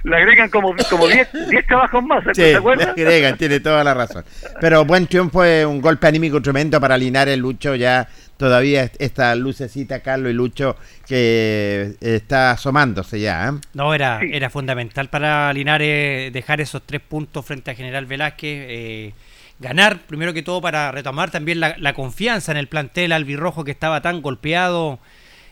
Le 0.03 0.15
agregan 0.17 0.49
como 0.49 0.73
como 0.89 1.07
10 1.07 1.29
10 1.49 1.65
trabajos 1.67 2.03
más, 2.03 2.23
Sí, 2.33 2.41
¿te 2.41 2.55
acuerdas? 2.55 2.93
le 2.95 3.03
agregan, 3.03 3.37
tiene 3.37 3.59
toda 3.59 3.83
la 3.83 3.93
razón. 3.93 4.23
Pero 4.61 4.85
buen 4.85 5.07
triunfo 5.07 5.41
un 5.67 5.81
golpe 5.81 6.07
anímico 6.07 6.41
tremendo 6.41 6.79
para 6.79 6.97
Linares, 6.97 7.37
Lucho, 7.37 7.75
ya 7.75 8.07
todavía 8.37 8.83
est- 8.83 8.95
esta 8.99 9.33
lucecita, 9.35 9.99
Carlos 10.01 10.31
y 10.31 10.33
Lucho, 10.33 10.75
que 11.07 11.95
está 12.01 12.51
asomándose 12.51 13.19
ya. 13.19 13.49
¿eh? 13.49 13.51
No, 13.73 13.93
era, 13.93 14.19
Sí. 14.19 14.29
era 14.33 14.49
fundamental 14.49 15.09
para 15.09 15.51
Linares 15.53 16.31
dejar 16.33 16.61
esos 16.61 16.81
tres 16.85 17.01
puntos 17.01 17.45
frente 17.45 17.71
a 17.71 17.75
General 17.75 18.05
Velázquez. 18.05 18.65
eh, 18.69 19.13
ganar, 19.57 19.99
primero 19.99 20.33
que 20.33 20.43
todo, 20.43 20.59
para 20.61 20.91
retomar 20.91 21.31
también 21.31 21.61
la, 21.61 21.75
la 21.77 21.93
confianza 21.93 22.51
en 22.51 22.57
el 22.57 22.67
plantel 22.67 23.13
albirrojo 23.13 23.63
que 23.63 23.71
estaba 23.71 24.01
tan 24.01 24.21
golpeado 24.21 24.99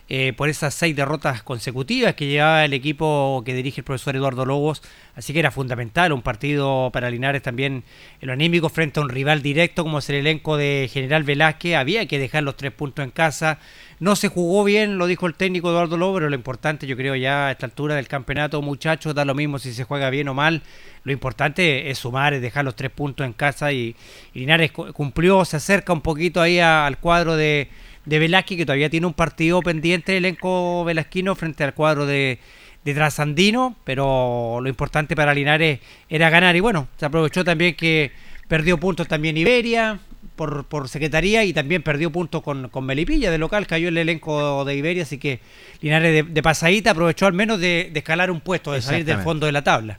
eh, 0.08 0.32
por 0.36 0.48
esas 0.48 0.74
seis 0.74 0.94
derrotas 0.94 1.42
consecutivas 1.42 2.14
que 2.14 2.26
llevaba 2.26 2.64
el 2.64 2.72
equipo 2.74 3.42
que 3.44 3.54
dirige 3.54 3.80
el 3.80 3.84
profesor 3.84 4.16
Eduardo 4.16 4.44
Lobos. 4.44 4.82
Así 5.16 5.32
que 5.32 5.38
era 5.38 5.50
fundamental 5.50 6.12
un 6.12 6.22
partido 6.22 6.90
para 6.92 7.08
Linares 7.10 7.42
también 7.42 7.84
en 8.20 8.26
lo 8.26 8.32
anímico 8.32 8.68
frente 8.68 8.98
a 9.00 9.02
un 9.02 9.08
rival 9.08 9.42
directo 9.42 9.82
como 9.84 9.98
es 9.98 10.10
el 10.10 10.16
elenco 10.16 10.56
de 10.56 10.90
General 10.92 11.22
Velázquez. 11.22 11.76
Había 11.76 12.06
que 12.06 12.18
dejar 12.18 12.42
los 12.42 12.56
tres 12.56 12.72
puntos 12.72 13.04
en 13.04 13.10
casa. 13.10 13.58
No 14.00 14.16
se 14.16 14.28
jugó 14.28 14.64
bien, 14.64 14.98
lo 14.98 15.06
dijo 15.06 15.26
el 15.26 15.34
técnico 15.34 15.70
Eduardo 15.70 15.96
Lobo, 15.96 16.14
pero 16.14 16.28
lo 16.28 16.34
importante, 16.34 16.86
yo 16.86 16.96
creo, 16.96 17.14
ya 17.14 17.46
a 17.46 17.52
esta 17.52 17.64
altura 17.64 17.94
del 17.94 18.08
campeonato, 18.08 18.60
muchachos, 18.60 19.14
da 19.14 19.24
lo 19.24 19.34
mismo 19.34 19.58
si 19.60 19.72
se 19.72 19.84
juega 19.84 20.10
bien 20.10 20.28
o 20.28 20.34
mal. 20.34 20.62
Lo 21.04 21.12
importante 21.12 21.90
es 21.90 21.98
sumar, 21.98 22.34
es 22.34 22.42
dejar 22.42 22.64
los 22.64 22.74
tres 22.74 22.90
puntos 22.90 23.24
en 23.24 23.32
casa 23.32 23.72
y, 23.72 23.94
Linares 24.34 24.72
cu- 24.72 24.92
cumplió, 24.92 25.44
se 25.44 25.56
acerca 25.56 25.92
un 25.92 26.00
poquito 26.00 26.40
ahí 26.42 26.58
al 26.58 26.98
cuadro 26.98 27.36
de, 27.36 27.68
de 28.04 28.18
Velázquez, 28.18 28.58
que 28.58 28.66
todavía 28.66 28.90
tiene 28.90 29.06
un 29.06 29.14
partido 29.14 29.60
pendiente 29.62 30.16
el 30.16 30.24
elenco 30.24 30.84
velasquino 30.84 31.34
frente 31.34 31.64
al 31.64 31.74
cuadro 31.74 32.06
de, 32.06 32.38
de 32.84 32.94
Trasandino, 32.94 33.76
pero 33.84 34.58
lo 34.60 34.68
importante 34.68 35.16
para 35.16 35.34
Linares 35.34 35.80
era 36.08 36.30
ganar 36.30 36.54
y 36.56 36.60
bueno, 36.60 36.88
se 36.96 37.06
aprovechó 37.06 37.44
también 37.44 37.74
que 37.74 38.12
perdió 38.48 38.78
puntos 38.78 39.08
también 39.08 39.36
Iberia 39.36 39.98
por, 40.36 40.66
por 40.66 40.88
secretaría 40.88 41.44
y 41.44 41.52
también 41.52 41.82
perdió 41.82 42.10
puntos 42.10 42.42
con, 42.42 42.68
con 42.68 42.84
Melipilla 42.84 43.30
de 43.30 43.38
local, 43.38 43.66
cayó 43.66 43.88
el 43.88 43.96
elenco 43.96 44.64
de 44.64 44.76
Iberia, 44.76 45.04
así 45.04 45.18
que 45.18 45.40
Linares 45.80 46.12
de, 46.12 46.22
de 46.30 46.42
pasadita 46.42 46.90
aprovechó 46.90 47.26
al 47.26 47.32
menos 47.32 47.58
de, 47.58 47.90
de 47.92 47.98
escalar 47.98 48.30
un 48.30 48.40
puesto, 48.40 48.72
de 48.72 48.82
salir 48.82 49.04
del 49.04 49.18
fondo 49.18 49.46
de 49.46 49.52
la 49.52 49.62
tabla. 49.62 49.98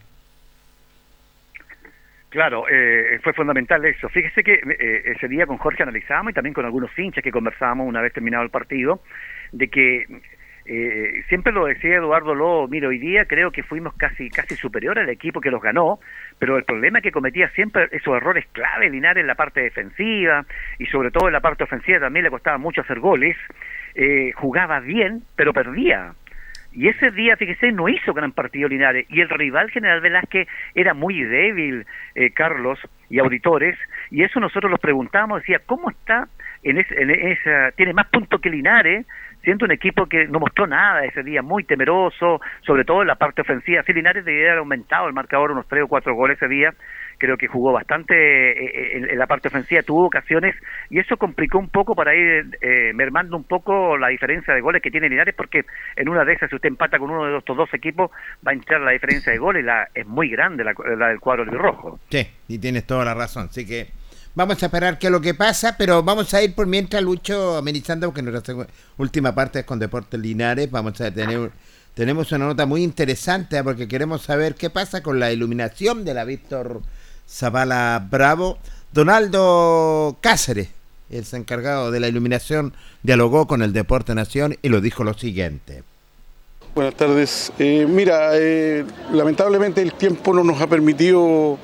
Claro, 2.35 2.65
eh, 2.69 3.17
fue 3.23 3.31
fundamental 3.31 3.85
eso. 3.85 4.09
Fíjese 4.09 4.43
que 4.43 4.55
eh, 4.55 5.03
ese 5.05 5.29
día 5.29 5.45
con 5.47 5.57
Jorge 5.57 5.83
analizábamos 5.83 6.31
y 6.31 6.33
también 6.33 6.53
con 6.53 6.65
algunos 6.65 6.91
hinchas 6.99 7.23
que 7.23 7.31
conversábamos 7.31 7.87
una 7.87 8.01
vez 8.01 8.11
terminado 8.11 8.43
el 8.43 8.49
partido, 8.49 8.99
de 9.53 9.69
que 9.69 10.05
eh, 10.65 11.23
siempre 11.29 11.53
lo 11.53 11.65
decía 11.65 11.95
Eduardo 11.95 12.35
Lobo, 12.35 12.67
mira, 12.67 12.89
hoy 12.89 12.99
día 12.99 13.23
creo 13.23 13.51
que 13.51 13.63
fuimos 13.63 13.93
casi 13.95 14.29
casi 14.29 14.55
superior 14.55 14.99
al 14.99 15.07
equipo 15.07 15.39
que 15.39 15.49
los 15.49 15.61
ganó, 15.61 15.99
pero 16.37 16.57
el 16.57 16.65
problema 16.65 16.99
que 16.99 17.13
cometía 17.13 17.47
siempre 17.51 17.87
esos 17.93 18.17
errores 18.17 18.45
clave 18.51 18.89
Linares 18.89 19.21
en 19.21 19.27
la 19.27 19.35
parte 19.35 19.61
defensiva 19.61 20.45
y 20.77 20.87
sobre 20.87 21.11
todo 21.11 21.27
en 21.27 21.33
la 21.33 21.39
parte 21.39 21.63
ofensiva 21.63 22.01
también 22.01 22.25
le 22.25 22.31
costaba 22.31 22.57
mucho 22.57 22.81
hacer 22.81 22.99
goles, 22.99 23.37
eh, 23.93 24.33
jugaba 24.33 24.81
bien, 24.81 25.21
pero 25.37 25.53
perdía. 25.53 26.15
Y 26.75 26.89
ese 26.89 27.09
día, 27.11 27.37
fíjese, 27.37 27.71
no 27.71 27.87
hizo 27.87 28.13
gran 28.13 28.33
partido 28.33 28.67
Linares. 28.67 29.05
Y 29.09 29.21
el 29.21 29.29
rival 29.29 29.71
General 29.71 30.01
Velázquez 30.01 30.47
era 30.73 30.93
muy 30.93 31.23
débil, 31.23 31.85
eh, 32.15 32.31
Carlos 32.31 32.77
y 33.09 33.19
auditores. 33.19 33.77
Y 34.11 34.23
eso 34.23 34.39
nosotros 34.39 34.69
los 34.69 34.79
preguntamos, 34.79 35.41
decía, 35.41 35.61
¿cómo 35.65 35.89
está 35.89 36.27
en, 36.63 36.77
en 36.77 37.09
esa... 37.09 37.71
Tiene 37.71 37.93
más 37.93 38.07
puntos 38.07 38.41
que 38.41 38.49
Linares, 38.49 39.05
siendo 39.43 39.65
un 39.65 39.71
equipo 39.71 40.07
que 40.07 40.27
no 40.27 40.39
mostró 40.39 40.67
nada 40.67 41.05
ese 41.05 41.23
día, 41.23 41.41
muy 41.41 41.63
temeroso, 41.63 42.41
sobre 42.61 42.83
todo 42.83 43.01
en 43.01 43.07
la 43.07 43.15
parte 43.15 43.41
ofensiva. 43.41 43.83
Si 43.83 43.93
Linares 43.93 44.25
debería 44.25 44.49
haber 44.49 44.59
aumentado 44.59 45.07
el 45.07 45.13
marcador 45.13 45.51
unos 45.51 45.67
tres 45.69 45.83
o 45.83 45.87
cuatro 45.87 46.13
goles 46.13 46.37
ese 46.37 46.49
día, 46.49 46.73
creo 47.17 47.37
que 47.37 47.47
jugó 47.47 47.71
bastante 47.71 48.13
eh, 48.13 48.97
en, 48.97 49.09
en 49.09 49.17
la 49.17 49.27
parte 49.27 49.47
ofensiva, 49.47 49.83
tuvo 49.83 50.05
ocasiones 50.05 50.55
y 50.89 50.99
eso 50.99 51.17
complicó 51.17 51.59
un 51.59 51.69
poco 51.69 51.95
para 51.95 52.15
ir 52.15 52.57
eh, 52.61 52.93
mermando 52.93 53.37
un 53.37 53.43
poco 53.43 53.97
la 53.97 54.09
diferencia 54.09 54.53
de 54.53 54.61
goles 54.61 54.81
que 54.81 54.91
tiene 54.91 55.09
Linares 55.09 55.35
porque 55.35 55.65
en 55.95 56.09
una 56.09 56.25
de 56.25 56.33
esas 56.33 56.49
si 56.49 56.55
usted 56.55 56.69
empata 56.69 56.99
con 56.99 57.09
uno 57.09 57.25
de 57.25 57.37
estos 57.37 57.57
dos 57.57 57.73
equipos 57.73 58.11
va 58.45 58.51
a 58.51 58.53
entrar 58.53 58.81
la 58.81 58.91
diferencia 58.91 59.31
de 59.31 59.37
goles, 59.37 59.63
la, 59.63 59.89
es 59.93 60.05
muy 60.05 60.29
grande 60.29 60.63
la, 60.63 60.73
del 61.07 61.19
cuadro 61.19 61.45
del 61.45 61.57
rojo. 61.57 61.99
Sí, 62.09 62.27
y 62.47 62.57
tienes 62.59 62.85
toda 62.85 63.05
la 63.05 63.13
razón. 63.13 63.47
Así 63.49 63.65
que 63.65 63.87
vamos 64.33 64.61
a 64.61 64.65
esperar 64.65 64.99
qué 64.99 65.07
es 65.07 65.11
lo 65.11 65.21
que 65.21 65.33
pasa, 65.33 65.75
pero 65.77 66.03
vamos 66.03 66.33
a 66.33 66.41
ir 66.41 66.53
por 66.53 66.67
mientras, 66.67 67.01
Lucho, 67.01 67.57
amenizando, 67.57 68.07
porque 68.07 68.21
nuestra 68.21 68.55
última 68.97 69.33
parte 69.33 69.59
es 69.59 69.65
con 69.65 69.79
Deportes 69.79 70.19
Linares. 70.19 70.69
Vamos 70.69 70.99
a 71.01 71.11
tener. 71.11 71.51
Tenemos 71.93 72.31
una 72.33 72.45
nota 72.45 72.65
muy 72.65 72.83
interesante 72.83 73.57
¿eh? 73.57 73.63
porque 73.63 73.87
queremos 73.87 74.21
saber 74.23 74.55
qué 74.55 74.69
pasa 74.69 75.01
con 75.01 75.17
la 75.17 75.31
iluminación 75.31 76.03
de 76.03 76.13
la 76.13 76.25
Víctor 76.25 76.81
Zavala 77.29 78.07
Bravo. 78.09 78.57
Donaldo 78.93 80.17
Cáceres, 80.21 80.69
el 81.09 81.25
encargado 81.33 81.91
de 81.91 81.99
la 81.99 82.07
iluminación, 82.07 82.73
dialogó 83.03 83.45
con 83.45 83.61
el 83.61 83.73
Deporte 83.73 84.15
Nación 84.15 84.57
y 84.61 84.69
lo 84.69 84.79
dijo 84.79 85.03
lo 85.03 85.13
siguiente. 85.13 85.83
Buenas 86.73 86.95
tardes. 86.95 87.51
Eh, 87.59 87.85
mira, 87.89 88.31
eh, 88.33 88.85
lamentablemente 89.11 89.81
el 89.81 89.93
tiempo 89.93 90.33
no 90.33 90.43
nos 90.43 90.59
ha 90.61 90.67
permitido 90.67 91.57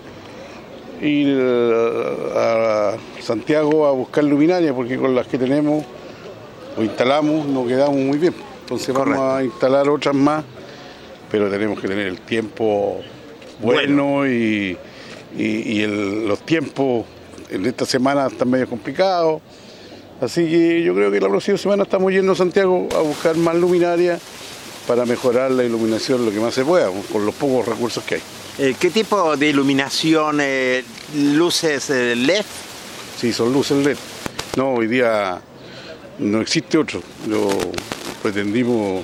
ir 1.01 1.37
eh, 1.39 2.33
a 2.35 2.93
Santiago 3.21 3.87
a 3.87 3.91
buscar 3.91 4.23
luminaria 4.23 4.73
porque 4.73 4.97
con 4.97 5.15
las 5.15 5.27
que 5.27 5.37
tenemos 5.37 5.83
o 6.77 6.81
instalamos 6.83 7.45
no 7.47 7.65
quedamos 7.65 7.97
muy 7.97 8.17
bien. 8.17 8.33
Entonces 8.61 8.93
vamos 8.93 9.19
a 9.19 9.43
instalar 9.43 9.89
otras 9.89 10.15
más, 10.15 10.45
pero 11.29 11.49
tenemos 11.49 11.79
que 11.79 11.87
tener 11.87 12.07
el 12.07 12.21
tiempo 12.21 13.01
bueno, 13.61 14.25
y, 14.25 14.77
y- 15.37 15.77
y 15.77 15.81
el- 15.81 16.27
los 16.27 16.39
tiempos 16.45 17.05
en 17.49 17.65
esta 17.65 17.85
semana 17.85 18.27
están 18.27 18.49
medio 18.49 18.67
complicados. 18.67 19.41
Así 20.21 20.45
que 20.47 20.83
yo 20.83 20.93
creo 20.93 21.11
que 21.11 21.19
la 21.19 21.29
próxima 21.29 21.57
semana 21.57 21.83
estamos 21.83 22.11
yendo 22.11 22.33
a 22.33 22.35
Santiago 22.35 22.87
a 22.95 22.99
buscar 22.99 23.35
más 23.37 23.55
luminaria 23.55 24.19
para 24.87 25.05
mejorar 25.05 25.51
la 25.51 25.63
iluminación 25.63 26.23
lo 26.25 26.31
que 26.31 26.39
más 26.39 26.53
se 26.53 26.63
pueda, 26.63 26.89
con 27.11 27.25
los 27.25 27.33
pocos 27.35 27.67
recursos 27.67 28.03
que 28.03 28.15
hay. 28.15 28.21
Eh, 28.59 28.75
¿Qué 28.79 28.89
tipo 28.91 29.35
de 29.37 29.47
iluminación, 29.49 30.39
eh, 30.41 30.83
luces 31.15 31.89
eh, 31.89 32.15
LED? 32.15 32.45
Sí, 33.19 33.33
son 33.33 33.51
luces 33.53 33.83
LED. 33.83 33.97
No, 34.57 34.73
hoy 34.73 34.87
día 34.87 35.41
no 36.19 36.41
existe 36.41 36.77
otro. 36.77 37.01
Lo 37.27 37.47
pretendimos 38.21 39.03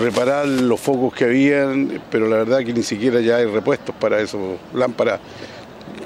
reparar 0.00 0.46
los 0.46 0.80
focos 0.80 1.14
que 1.14 1.24
habían, 1.24 2.02
pero 2.10 2.28
la 2.28 2.36
verdad 2.36 2.60
que 2.64 2.72
ni 2.72 2.82
siquiera 2.82 3.20
ya 3.20 3.36
hay 3.36 3.46
repuestos 3.46 3.94
para 3.94 4.20
esos 4.20 4.58
lámparas 4.74 5.20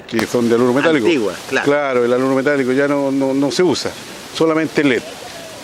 que 0.07 0.25
son 0.25 0.47
de 0.49 0.55
aluro 0.55 0.73
metálico. 0.73 1.07
Claro. 1.49 1.65
Claro, 1.65 2.05
el 2.05 2.13
aluro 2.13 2.35
metálico 2.35 2.71
ya 2.71 2.87
no, 2.87 3.11
no, 3.11 3.33
no 3.33 3.51
se 3.51 3.63
usa, 3.63 3.91
solamente 4.35 4.83
LED. 4.83 5.01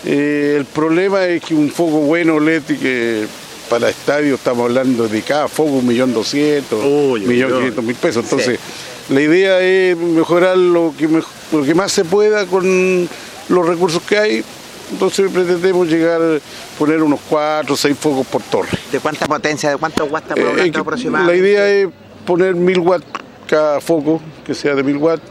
Eh, 0.06 0.56
el 0.58 0.66
problema 0.66 1.24
es 1.26 1.42
que 1.42 1.54
un 1.54 1.70
foco 1.70 2.00
bueno 2.00 2.38
LED 2.38 2.62
que 2.62 3.26
para 3.70 3.88
estadio 3.88 4.34
estamos 4.34 4.64
hablando 4.64 5.08
de 5.08 5.22
cada 5.22 5.48
foco 5.48 5.70
un 5.70 5.86
millón 5.86 6.12
doscientos, 6.12 6.84
millón 7.26 7.52
quinientos 7.52 7.84
mil 7.84 7.96
pesos. 7.96 8.24
Entonces, 8.24 8.60
la 9.08 9.20
idea 9.20 9.60
es 9.60 9.96
mejorar 9.96 10.56
lo 10.56 10.94
que, 10.96 11.08
lo 11.08 11.64
que 11.64 11.74
más 11.74 11.90
se 11.92 12.04
pueda 12.04 12.46
con 12.46 13.08
los 13.48 13.66
recursos 13.66 14.02
que 14.02 14.18
hay. 14.18 14.44
Entonces 14.92 15.30
pretendemos 15.32 15.88
llegar 15.88 16.20
a 16.20 16.38
poner 16.78 17.02
unos 17.02 17.20
cuatro 17.28 17.74
o 17.74 17.76
seis 17.76 17.96
focos 17.98 18.26
por 18.26 18.42
torre. 18.42 18.68
¿De 18.92 19.00
cuánta 19.00 19.26
potencia, 19.26 19.70
de 19.70 19.76
cuántos 19.76 20.10
watts 20.10 20.28
estamos 20.30 20.58
Eh, 20.60 20.72
aproximadamente? 20.74 21.32
la 21.42 21.48
idea 21.48 21.68
es 21.70 21.88
poner 22.26 22.54
mil 22.54 22.78
watts 22.80 23.04
cada 23.46 23.80
foco, 23.80 24.20
que 24.46 24.54
sea 24.54 24.74
de 24.74 24.82
mil 24.82 24.96
watts. 24.98 25.22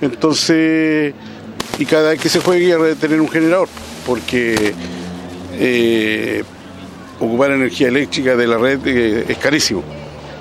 Entonces, 0.00 1.14
y 1.78 1.84
cada 1.86 2.10
vez 2.10 2.20
que 2.20 2.28
se 2.28 2.40
juegue 2.40 2.72
hay 2.74 2.80
que 2.90 2.94
tener 2.96 3.20
un 3.20 3.28
generador, 3.28 3.68
porque 4.06 4.74
eh, 5.54 6.44
ocupar 7.18 7.50
energía 7.50 7.88
eléctrica 7.88 8.36
de 8.36 8.46
la 8.46 8.58
red 8.58 8.78
eh, 8.86 9.24
es 9.28 9.38
carísimo. 9.38 9.82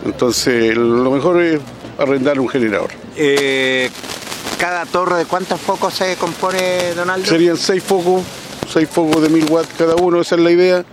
Entonces, 0.06 0.76
lo 0.78 1.10
mejor 1.12 1.42
es 1.42 1.60
arrendar 1.98 2.40
un 2.40 2.48
generador. 2.48 2.90
Eh, 3.16 3.90
¿Cada 4.60 4.86
torre 4.86 5.18
de 5.18 5.26
cuántos 5.26 5.60
focos 5.60 5.94
se 5.94 6.16
compone, 6.16 6.94
Donaldo? 6.96 7.28
Serían 7.28 7.58
seis 7.58 7.84
focos, 7.84 8.24
seis 8.68 8.90
focos 8.90 9.22
de 9.22 9.30
mil 9.30 9.46
watts 9.50 9.70
cada 9.78 9.96
uno, 9.96 10.22
esa 10.22 10.36
es 10.36 10.42
la 10.42 10.52
idea. 10.52 10.86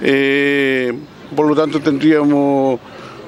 Eh, 0.00 0.92
por 1.34 1.46
lo 1.48 1.54
tanto, 1.54 1.80
tendríamos 1.80 2.78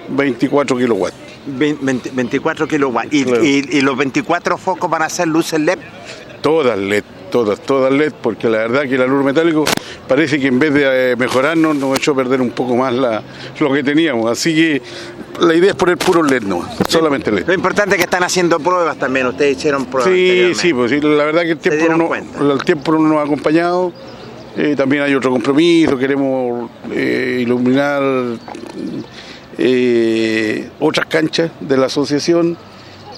24 0.08 0.76
kilowatts. 0.76 1.16
Ve- 1.46 1.76
20 1.80 2.10
24 2.12 2.66
kilowatts. 2.66 3.12
¿Y, 3.12 3.24
Claro. 3.24 3.44
y- 3.44 3.68
y 3.70 3.80
los 3.82 3.96
24 3.96 4.56
focos 4.58 4.90
van 4.90 5.02
a 5.02 5.08
ser 5.08 5.28
luces 5.28 5.60
LED? 5.60 5.78
Todas 6.40 6.78
LED, 6.78 7.04
todas, 7.30 7.60
todas 7.60 7.92
LED, 7.92 8.12
porque 8.22 8.48
la 8.48 8.58
verdad 8.58 8.82
que 8.82 8.94
el 8.96 9.02
aluro 9.02 9.24
metálico 9.24 9.64
parece 10.08 10.38
que 10.38 10.46
en 10.48 10.58
vez 10.58 10.74
de 10.74 11.12
eh, 11.12 11.16
mejorarnos 11.16 11.76
nos 11.76 11.94
ha 11.94 11.96
hecho 11.96 12.14
perder 12.14 12.40
un 12.40 12.50
poco 12.50 12.76
más 12.76 12.92
la, 12.94 13.22
lo 13.60 13.72
que 13.72 13.82
teníamos. 13.82 14.30
Así 14.30 14.54
que 14.54 14.82
la 15.40 15.54
idea 15.54 15.70
es 15.70 15.76
poner 15.76 15.96
puro 15.98 16.22
LED 16.22 16.42
no, 16.42 16.66
solamente 16.88 17.30
LED. 17.30 17.46
Lo 17.46 17.54
importante 17.54 17.94
es 17.94 17.98
que 17.98 18.04
están 18.04 18.22
haciendo 18.22 18.58
pruebas 18.60 18.96
también. 18.98 19.26
Ustedes 19.26 19.56
hicieron 19.56 19.86
pruebas. 19.86 20.12
Sí, 20.12 20.52
sí, 20.54 20.72
pues 20.72 20.90
sí, 20.90 21.00
la 21.00 21.24
verdad 21.24 21.42
que 21.42 21.52
el 21.52 21.58
tiempo, 21.58 21.94
no, 21.94 22.52
el 22.52 22.64
tiempo 22.64 22.92
no 22.92 23.00
nos 23.00 23.18
ha 23.18 23.22
acompañado. 23.22 23.92
Eh, 24.56 24.74
también 24.76 25.02
hay 25.02 25.14
otro 25.14 25.32
compromiso, 25.32 25.98
queremos 25.98 26.70
eh, 26.92 27.40
iluminar 27.42 28.02
eh, 29.58 30.70
otras 30.78 31.06
canchas 31.06 31.50
de 31.58 31.76
la 31.76 31.86
asociación 31.86 32.56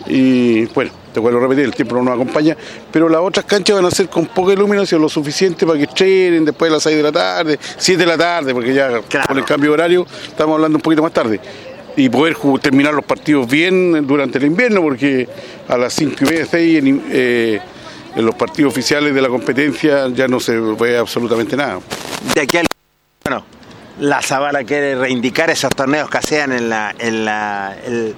y 0.06 0.64
bueno, 0.66 0.92
te 1.12 1.20
vuelvo 1.20 1.38
a 1.38 1.42
repetir, 1.42 1.64
el 1.64 1.74
tiempo 1.74 1.96
no 1.96 2.02
nos 2.02 2.14
acompaña, 2.14 2.56
pero 2.92 3.08
las 3.08 3.20
otras 3.20 3.44
canchas 3.44 3.76
van 3.76 3.84
a 3.84 3.90
ser 3.90 4.08
con 4.08 4.26
poca 4.26 4.52
iluminación, 4.52 5.00
lo 5.00 5.08
suficiente 5.08 5.66
para 5.66 5.78
que 5.78 5.84
estrenen 5.84 6.44
después 6.44 6.70
de 6.70 6.74
las 6.74 6.82
6 6.82 6.96
de 6.96 7.02
la 7.02 7.12
tarde, 7.12 7.58
7 7.76 7.98
de 7.98 8.06
la 8.06 8.16
tarde, 8.16 8.54
porque 8.54 8.72
ya 8.72 9.00
con 9.26 9.36
el 9.36 9.44
cambio 9.44 9.70
de 9.70 9.74
horario 9.74 10.06
estamos 10.26 10.54
hablando 10.54 10.76
un 10.78 10.82
poquito 10.82 11.02
más 11.02 11.12
tarde. 11.12 11.40
Y 11.96 12.08
poder 12.10 12.36
terminar 12.60 12.92
los 12.92 13.04
partidos 13.04 13.48
bien 13.48 14.06
durante 14.06 14.38
el 14.38 14.44
invierno, 14.44 14.82
porque 14.82 15.26
a 15.68 15.78
las 15.78 15.94
5 15.94 16.14
y 16.20 16.24
media, 16.24 16.46
6 16.46 16.78
en, 16.78 17.04
eh, 17.10 17.60
en 18.14 18.26
los 18.26 18.34
partidos 18.34 18.72
oficiales 18.72 19.14
de 19.14 19.22
la 19.22 19.28
competencia 19.28 20.08
ya 20.08 20.28
no 20.28 20.38
se 20.38 20.58
ve 20.58 20.98
absolutamente 20.98 21.56
nada. 21.56 21.80
De 22.34 22.40
aquí 22.42 22.58
al. 22.58 22.66
Bueno, 23.24 23.44
la 24.00 24.20
Zabala 24.20 24.62
quiere 24.64 24.94
reivindicar 24.94 25.48
esos 25.50 25.70
torneos 25.70 26.10
que 26.10 26.18
hacían 26.18 26.52
en 26.52 26.68
la. 26.68 26.94
En 26.98 27.24
la 27.24 27.76
el, 27.86 28.14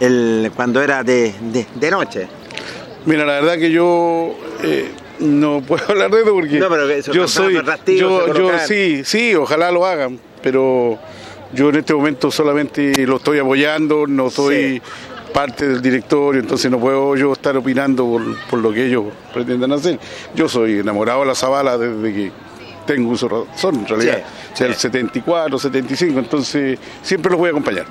el- 0.00 0.50
cuando 0.56 0.82
era 0.82 1.04
de, 1.04 1.32
de, 1.52 1.66
de 1.74 1.90
noche. 1.90 2.26
Mira, 3.06 3.24
la 3.24 3.34
verdad 3.34 3.56
que 3.58 3.70
yo 3.70 4.34
eh, 4.64 4.90
no 5.20 5.62
puedo 5.66 5.84
hablar 5.88 6.10
de 6.10 6.20
eso 6.22 6.32
porque 6.34 6.58
No, 6.58 6.68
pero 6.68 6.88
yo 7.12 7.28
soy, 7.28 7.54
yo, 7.96 8.34
yo 8.34 8.58
sí, 8.66 9.02
sí, 9.04 9.34
ojalá 9.36 9.70
lo 9.70 9.86
hagan, 9.86 10.18
pero 10.42 10.98
yo 11.52 11.68
en 11.70 11.76
este 11.76 11.94
momento 11.94 12.30
solamente 12.30 13.06
lo 13.06 13.16
estoy 13.16 13.38
apoyando, 13.38 14.06
no 14.06 14.30
soy 14.30 14.80
parte 15.32 15.68
del 15.68 15.80
directorio, 15.80 16.40
entonces 16.40 16.70
no 16.70 16.78
puedo 16.78 17.16
yo 17.16 17.32
estar 17.32 17.56
opinando 17.56 18.04
por, 18.04 18.22
por 18.48 18.58
lo 18.60 18.72
que 18.72 18.86
ellos 18.86 19.04
pretendan 19.32 19.72
hacer. 19.72 19.98
Yo 20.34 20.48
soy 20.48 20.80
enamorado 20.80 21.20
de 21.20 21.26
la 21.26 21.34
Zabala 21.34 21.78
desde 21.78 22.12
que 22.12 22.32
tengo 22.86 23.10
uso 23.10 23.28
razón, 23.28 23.76
en 23.76 23.86
realidad, 23.86 24.18
Sí, 24.52 24.58
sea 24.58 24.66
el 24.66 24.74
74, 24.74 25.58
75, 25.58 26.18
entonces 26.18 26.78
siempre 27.02 27.30
los 27.30 27.38
voy 27.38 27.48
a 27.48 27.50
acompañar. 27.50 27.86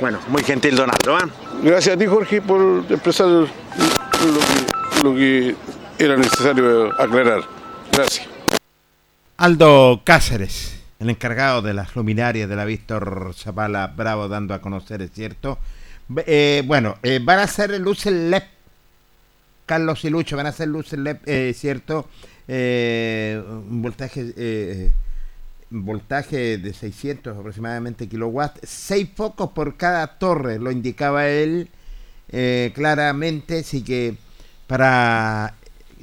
Bueno, 0.00 0.20
muy 0.28 0.42
gentil 0.42 0.76
Donaldo. 0.76 1.16
¿ah? 1.16 1.28
Gracias 1.62 1.96
a 1.96 1.98
ti, 1.98 2.06
Jorge, 2.06 2.40
por 2.40 2.84
expresar 2.90 3.26
lo 3.26 3.46
que, 3.46 5.02
lo 5.02 5.14
que 5.14 5.56
era 5.98 6.16
necesario 6.16 6.92
aclarar. 7.00 7.42
Gracias. 7.92 8.28
Aldo 9.36 10.00
Cáceres, 10.04 10.83
el 10.98 11.10
encargado 11.10 11.62
de 11.62 11.74
las 11.74 11.94
luminarias 11.96 12.48
de 12.48 12.56
la 12.56 12.64
Víctor 12.64 13.32
Zapala 13.34 13.88
Bravo, 13.88 14.28
dando 14.28 14.54
a 14.54 14.60
conocer, 14.60 15.02
es 15.02 15.12
cierto. 15.12 15.58
Eh, 16.26 16.62
bueno, 16.66 16.96
eh, 17.02 17.20
van 17.22 17.38
a 17.40 17.46
ser 17.46 17.78
luces 17.80 18.12
LED, 18.12 18.42
Carlos 19.66 20.04
y 20.04 20.10
Lucho, 20.10 20.36
van 20.36 20.46
a 20.46 20.52
ser 20.52 20.68
luces 20.68 20.98
LED, 20.98 21.16
eh, 21.26 21.54
cierto. 21.54 22.08
Eh, 22.46 23.42
un 23.46 23.80
voltaje, 23.80 24.32
eh, 24.36 24.92
voltaje 25.70 26.58
de 26.58 26.74
600 26.74 27.36
aproximadamente 27.38 28.06
kilowatts, 28.08 28.60
seis 28.68 29.08
focos 29.14 29.50
por 29.52 29.76
cada 29.76 30.18
torre, 30.18 30.58
lo 30.58 30.70
indicaba 30.70 31.28
él 31.28 31.70
claramente, 32.74 33.60
así 33.60 33.82
que 33.84 34.16
para 34.66 35.54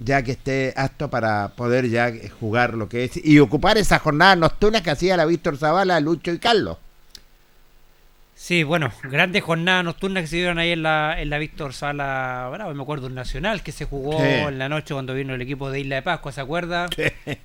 ya 0.03 0.23
que 0.23 0.31
esté 0.31 0.73
apto 0.75 1.09
para 1.09 1.49
poder 1.49 1.87
ya 1.89 2.11
jugar 2.39 2.73
lo 2.73 2.89
que 2.89 3.03
es 3.03 3.23
y 3.23 3.39
ocupar 3.39 3.77
esas 3.77 4.01
jornadas 4.01 4.37
nocturnas 4.37 4.81
que 4.81 4.89
hacía 4.91 5.15
la 5.17 5.25
Víctor 5.25 5.57
Zavala, 5.57 5.99
Lucho 5.99 6.31
y 6.31 6.39
Carlos. 6.39 6.77
Sí, 8.33 8.63
bueno, 8.63 8.91
grandes 9.03 9.43
jornadas 9.43 9.85
nocturnas 9.85 10.23
que 10.23 10.27
se 10.27 10.35
dieron 10.37 10.57
ahí 10.57 10.71
en 10.71 10.81
la, 10.81 11.21
en 11.21 11.29
la 11.29 11.37
Víctor 11.37 11.73
Sala 11.73 12.49
Bravo. 12.51 12.73
Me 12.73 12.81
acuerdo 12.81 13.05
un 13.05 13.13
nacional 13.13 13.61
que 13.61 13.71
se 13.71 13.85
jugó 13.85 14.17
Sí. 14.17 14.25
en 14.25 14.57
la 14.57 14.67
noche 14.67 14.95
cuando 14.95 15.13
vino 15.13 15.35
el 15.35 15.41
equipo 15.43 15.69
de 15.69 15.81
Isla 15.81 15.97
de 15.97 16.01
Pascua, 16.01 16.31
¿se 16.31 16.41
acuerda? 16.41 16.87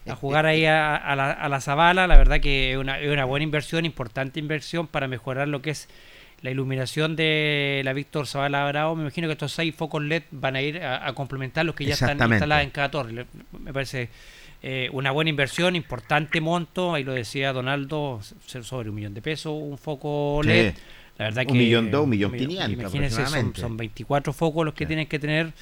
A 0.09 0.15
jugar 0.15 0.47
ahí 0.47 0.65
a, 0.65 0.97
a 0.97 1.15
la, 1.15 1.33
a 1.33 1.49
la 1.51 1.61
Zabala. 1.61 2.07
La 2.07 2.17
verdad 2.17 2.41
que 2.41 2.73
es 2.73 2.79
una, 2.79 2.99
es 2.99 3.13
una 3.13 3.27
buena 3.27 3.45
inversión, 3.45 3.85
importante 3.85 4.41
inversión 4.41 4.87
para 4.87 5.07
mejorar 5.07 5.49
lo 5.49 5.61
que 5.61 5.71
es 5.71 5.87
la 6.43 6.51
iluminación 6.51 7.17
de 7.17 7.83
la 7.85 7.93
Víctor 7.93 8.27
Zavala 8.27 8.67
Bravo. 8.69 8.95
Me 8.95 9.03
imagino 9.03 9.27
que 9.29 9.33
estos 9.33 9.53
seis 9.53 9.75
focos 9.75 10.03
LED 10.03 10.25
van 10.31 10.57
a 10.57 10.63
ir 10.63 10.83
a, 10.83 11.07
a 11.07 11.13
complementar 11.15 11.65
los 11.65 11.75
que 11.75 11.85
ya 11.85 11.95
están 11.95 12.19
instalados 12.31 12.65
en 12.65 12.71
cada 12.71 12.91
torre. 12.91 13.27
Me 13.59 13.73
parece 13.73 14.09
eh, 14.63 14.89
una 14.93 15.11
buena 15.11 15.31
inversión, 15.31 15.77
importante 15.77 16.41
monto. 16.41 16.95
Ahí 16.95 17.05
lo 17.05 17.13
decía 17.13 17.53
Donaldo, 17.53 18.21
sobre 18.63 18.91
un 18.91 18.97
millón 18.97 19.15
de 19.15 19.23
pesos, 19.23 19.53
un 19.55 19.79
foco 19.79 20.41
Sí. 20.43 20.49
LED. 20.49 20.75
La 21.19 21.25
verdad 21.27 21.45
Un 21.47 21.53
que 21.55 21.59
millón 21.59 21.91
dos, 21.91 22.05
un 22.05 22.11
millón 22.11 22.33
quinientos 22.33 22.71
Imagínense, 22.73 23.27
son, 23.27 23.55
son 23.57 23.77
24 23.79 24.35
focos 24.35 24.67
los 24.67 24.75
que 24.75 24.85
tienen 24.85 25.07
que 25.07 25.19
tener. 25.19 25.53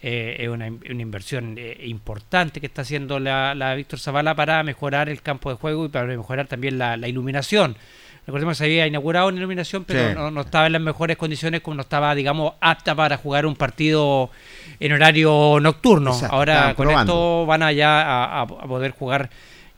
Eh, 0.00 0.36
es 0.40 0.48
una, 0.48 0.66
una 0.68 1.02
inversión 1.02 1.54
eh, 1.58 1.76
importante 1.86 2.60
que 2.60 2.66
está 2.66 2.82
haciendo 2.82 3.18
la, 3.20 3.54
la 3.54 3.74
Víctor 3.74 3.98
Zavala 4.00 4.34
para 4.34 4.62
mejorar 4.62 5.08
el 5.08 5.22
campo 5.22 5.50
de 5.50 5.56
juego 5.56 5.86
y 5.86 5.88
para 5.88 6.06
mejorar 6.06 6.46
también 6.46 6.78
la, 6.78 6.96
la 6.96 7.08
iluminación. 7.08 7.76
Recordemos 8.26 8.52
que 8.52 8.58
se 8.58 8.64
había 8.66 8.86
inaugurado 8.86 9.28
una 9.28 9.38
iluminación, 9.38 9.84
pero 9.84 10.08
Sí. 10.10 10.14
no, 10.14 10.30
no 10.30 10.42
estaba 10.42 10.66
en 10.66 10.72
las 10.74 10.82
mejores 10.82 11.16
condiciones, 11.16 11.60
como 11.60 11.74
no 11.74 11.82
estaba, 11.82 12.14
digamos, 12.14 12.52
apta 12.60 12.94
para 12.94 13.16
jugar 13.16 13.46
un 13.46 13.56
partido 13.56 14.30
en 14.78 14.92
horario 14.92 15.58
nocturno. 15.60 16.12
Exacto, 16.12 16.36
Ahora 16.36 16.74
con 16.74 16.86
probando. 16.86 17.12
esto 17.12 17.46
van 17.46 17.62
allá 17.64 18.00
a, 18.02 18.24
a- 18.40 18.42
a 18.42 18.46
poder 18.46 18.92
jugar 18.92 19.28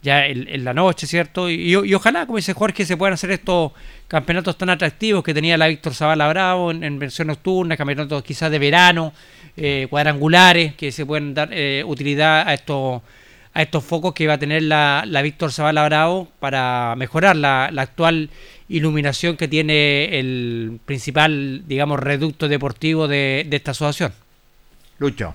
ya 0.02 0.26
en, 0.26 0.46
en 0.48 0.62
la 0.64 0.74
noche, 0.74 1.06
¿cierto? 1.06 1.48
Y, 1.48 1.54
y- 1.54 1.88
y 1.88 1.94
ojalá, 1.94 2.26
como 2.26 2.36
dice 2.36 2.52
Jorge, 2.52 2.84
se 2.84 2.98
puedan 2.98 3.14
hacer 3.14 3.30
estos 3.30 3.72
campeonatos 4.08 4.58
tan 4.58 4.68
atractivos 4.68 5.24
que 5.24 5.32
tenía 5.32 5.56
la 5.56 5.66
Víctor 5.68 5.94
Zavala 5.94 6.28
Bravo 6.28 6.70
en, 6.70 6.84
en 6.84 6.98
versión 6.98 7.28
nocturna, 7.28 7.78
campeonatos 7.78 8.22
quizás 8.22 8.50
de 8.50 8.58
verano, 8.58 9.14
eh, 9.56 9.86
cuadrangulares, 9.88 10.74
que 10.74 10.92
se 10.92 11.06
pueden 11.06 11.32
dar 11.32 11.48
eh, 11.50 11.82
utilidad 11.86 12.46
a 12.46 12.52
estos 12.52 13.00
a 13.54 13.62
estos 13.62 13.84
focos 13.84 14.14
que 14.14 14.26
va 14.26 14.34
a 14.34 14.38
tener 14.38 14.62
la, 14.62 15.04
la 15.06 15.22
Víctor 15.22 15.52
Zavala 15.52 15.84
Bravo 15.86 16.28
para 16.40 16.94
mejorar 16.96 17.36
la, 17.36 17.70
la 17.72 17.82
actual 17.82 18.30
iluminación 18.68 19.36
que 19.36 19.46
tiene 19.46 20.18
el 20.18 20.80
principal, 20.84 21.62
digamos, 21.66 22.00
reducto 22.00 22.48
deportivo 22.48 23.06
de, 23.06 23.46
de 23.48 23.56
esta 23.56 23.70
asociación. 23.70 24.12
Lucho. 24.98 25.34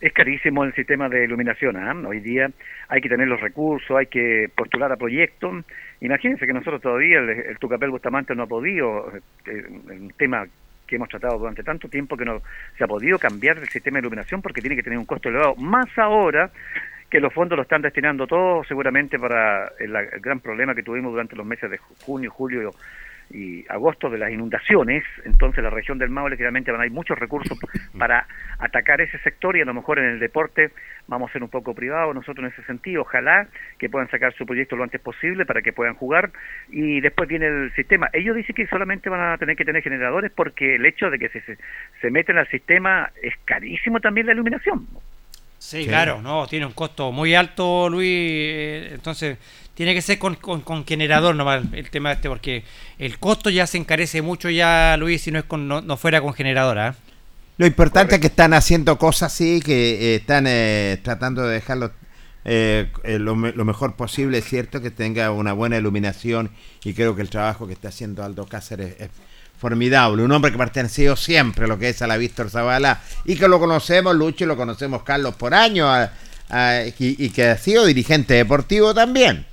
Es 0.00 0.12
carísimo 0.12 0.64
el 0.64 0.74
sistema 0.74 1.08
de 1.08 1.24
iluminación. 1.24 1.76
¿ah? 1.76 1.94
Hoy 2.06 2.20
día 2.20 2.50
hay 2.88 3.00
que 3.00 3.08
tener 3.08 3.26
los 3.26 3.40
recursos, 3.40 3.96
hay 3.96 4.06
que 4.06 4.50
postular 4.54 4.92
a 4.92 4.96
proyectos. 4.96 5.64
Imagínense 6.02 6.46
que 6.46 6.52
nosotros 6.52 6.82
todavía, 6.82 7.18
el, 7.20 7.30
el 7.30 7.58
Tucapel 7.58 7.90
Bustamante 7.90 8.34
no 8.34 8.42
ha 8.42 8.46
podido, 8.46 9.10
eh, 9.46 9.64
un 9.70 10.12
tema 10.18 10.46
que 10.86 10.96
hemos 10.96 11.08
tratado 11.08 11.38
durante 11.38 11.62
tanto 11.62 11.88
tiempo 11.88 12.18
que 12.18 12.26
no 12.26 12.42
se 12.76 12.84
ha 12.84 12.86
podido 12.86 13.18
cambiar 13.18 13.56
el 13.56 13.68
sistema 13.70 13.96
de 13.96 14.00
iluminación 14.00 14.42
porque 14.42 14.60
tiene 14.60 14.76
que 14.76 14.82
tener 14.82 14.98
un 14.98 15.06
costo 15.06 15.30
elevado. 15.30 15.56
Más 15.56 15.86
ahora 15.96 16.50
que 17.14 17.20
los 17.20 17.32
fondos 17.32 17.54
lo 17.56 17.62
están 17.62 17.80
destinando 17.80 18.26
todos 18.26 18.66
seguramente 18.66 19.20
para 19.20 19.70
el, 19.78 19.92
gran 20.20 20.40
problema 20.40 20.74
que 20.74 20.82
tuvimos 20.82 21.12
durante 21.12 21.36
los 21.36 21.46
meses 21.46 21.70
de 21.70 21.78
ju- 21.78 21.94
junio, 22.04 22.28
julio 22.28 22.70
y 23.30 23.64
agosto 23.68 24.10
de 24.10 24.18
las 24.18 24.32
inundaciones, 24.32 25.04
entonces 25.24 25.62
la 25.62 25.70
región 25.70 25.96
del 25.96 26.10
Maule 26.10 26.36
claramente 26.36 26.72
van 26.72 26.80
a 26.80 26.86
ir 26.86 26.90
muchos 26.90 27.16
recursos 27.16 27.56
para 27.96 28.26
atacar 28.58 29.00
ese 29.00 29.16
sector 29.18 29.56
y 29.56 29.60
a 29.60 29.64
lo 29.64 29.74
mejor 29.74 30.00
en 30.00 30.06
el 30.06 30.18
deporte 30.18 30.72
vamos 31.06 31.30
a 31.30 31.32
ser 31.34 31.44
un 31.44 31.50
poco 31.50 31.72
privados 31.72 32.12
nosotros 32.16 32.44
en 32.46 32.52
ese 32.52 32.64
sentido, 32.64 33.02
ojalá 33.02 33.46
que 33.78 33.88
puedan 33.88 34.10
sacar 34.10 34.32
su 34.32 34.44
proyecto 34.44 34.74
lo 34.74 34.82
antes 34.82 35.00
posible 35.00 35.46
para 35.46 35.62
que 35.62 35.72
puedan 35.72 35.94
jugar 35.94 36.32
y 36.68 37.00
después 37.00 37.28
viene 37.28 37.46
el 37.46 37.72
sistema. 37.74 38.08
Ellos 38.12 38.34
dicen 38.34 38.56
que 38.56 38.66
solamente 38.66 39.08
van 39.08 39.20
a 39.34 39.38
tener 39.38 39.54
que 39.54 39.64
tener 39.64 39.84
generadores 39.84 40.32
porque 40.32 40.74
el 40.74 40.84
hecho 40.84 41.10
de 41.10 41.18
que 41.20 41.28
se, 41.28 41.40
se, 41.42 41.58
se 42.00 42.10
meten 42.10 42.38
al 42.38 42.48
sistema 42.48 43.08
es 43.22 43.34
carísimo 43.44 44.00
también 44.00 44.26
la 44.26 44.32
iluminación. 44.32 44.88
Sí, 45.66 45.86
claro, 45.86 46.20
no, 46.20 46.46
tiene 46.46 46.66
un 46.66 46.72
costo 46.72 47.10
muy 47.10 47.34
alto, 47.34 47.88
Luis. 47.88 48.06
eh, 48.10 48.90
entonces, 48.92 49.38
tiene 49.74 49.94
que 49.94 50.02
ser 50.02 50.18
con, 50.18 50.34
con, 50.36 50.60
con 50.60 50.84
generador 50.86 51.34
nomás 51.34 51.62
el 51.72 51.90
tema 51.90 52.12
este, 52.12 52.28
porque 52.28 52.64
el 52.98 53.18
costo 53.18 53.48
ya 53.50 53.66
se 53.66 53.78
encarece 53.78 54.20
mucho 54.22 54.50
ya, 54.50 54.96
Luis, 54.98 55.22
si 55.22 55.30
no 55.32 55.38
es 55.38 55.44
con, 55.46 55.66
no, 55.66 55.80
no 55.80 55.96
fuera 55.96 56.20
con 56.20 56.34
generadora. 56.34 56.88
¿eh? 56.90 56.92
Lo 57.56 57.66
importante 57.66 58.16
es 58.16 58.20
que 58.20 58.26
están 58.26 58.52
haciendo 58.52 58.98
cosas 58.98 59.32
así, 59.32 59.60
que 59.60 60.12
eh, 60.12 60.14
están 60.16 60.46
eh, 60.48 60.98
tratando 61.02 61.42
de 61.42 61.54
dejarlo 61.54 61.92
eh, 62.44 62.90
eh, 63.04 63.18
lo, 63.18 63.36
me- 63.36 63.52
lo 63.52 63.64
mejor 63.64 63.94
posible, 63.96 64.38
es 64.38 64.44
cierto, 64.44 64.80
que 64.82 64.90
tenga 64.90 65.30
una 65.30 65.52
buena 65.52 65.76
iluminación 65.78 66.50
y 66.84 66.92
creo 66.94 67.14
que 67.16 67.22
el 67.22 67.30
trabajo 67.30 67.66
que 67.66 67.72
está 67.72 67.88
haciendo 67.88 68.22
Aldo 68.24 68.46
Cáceres 68.46 68.96
es 69.00 69.10
formidable. 69.58 70.22
Un 70.22 70.32
hombre 70.32 70.50
que 70.50 70.56
ha 70.56 70.58
pertenecido 70.58 71.16
siempre 71.16 71.64
a 71.64 71.68
lo 71.68 71.78
que 71.78 71.90
es 71.90 72.02
a 72.02 72.06
la 72.06 72.16
Víctor 72.16 72.50
Zavala 72.50 73.00
y 73.24 73.36
que 73.36 73.48
lo 73.48 73.58
conocemos, 73.58 74.14
Lucho, 74.14 74.44
y 74.44 74.46
lo 74.46 74.56
conocemos 74.56 75.02
Carlos 75.02 75.34
por 75.36 75.54
años 75.54 76.08
y 76.98 77.30
que 77.30 77.48
ha 77.48 77.56
sido 77.58 77.86
dirigente 77.86 78.34
deportivo 78.34 78.94
también. 78.94 79.46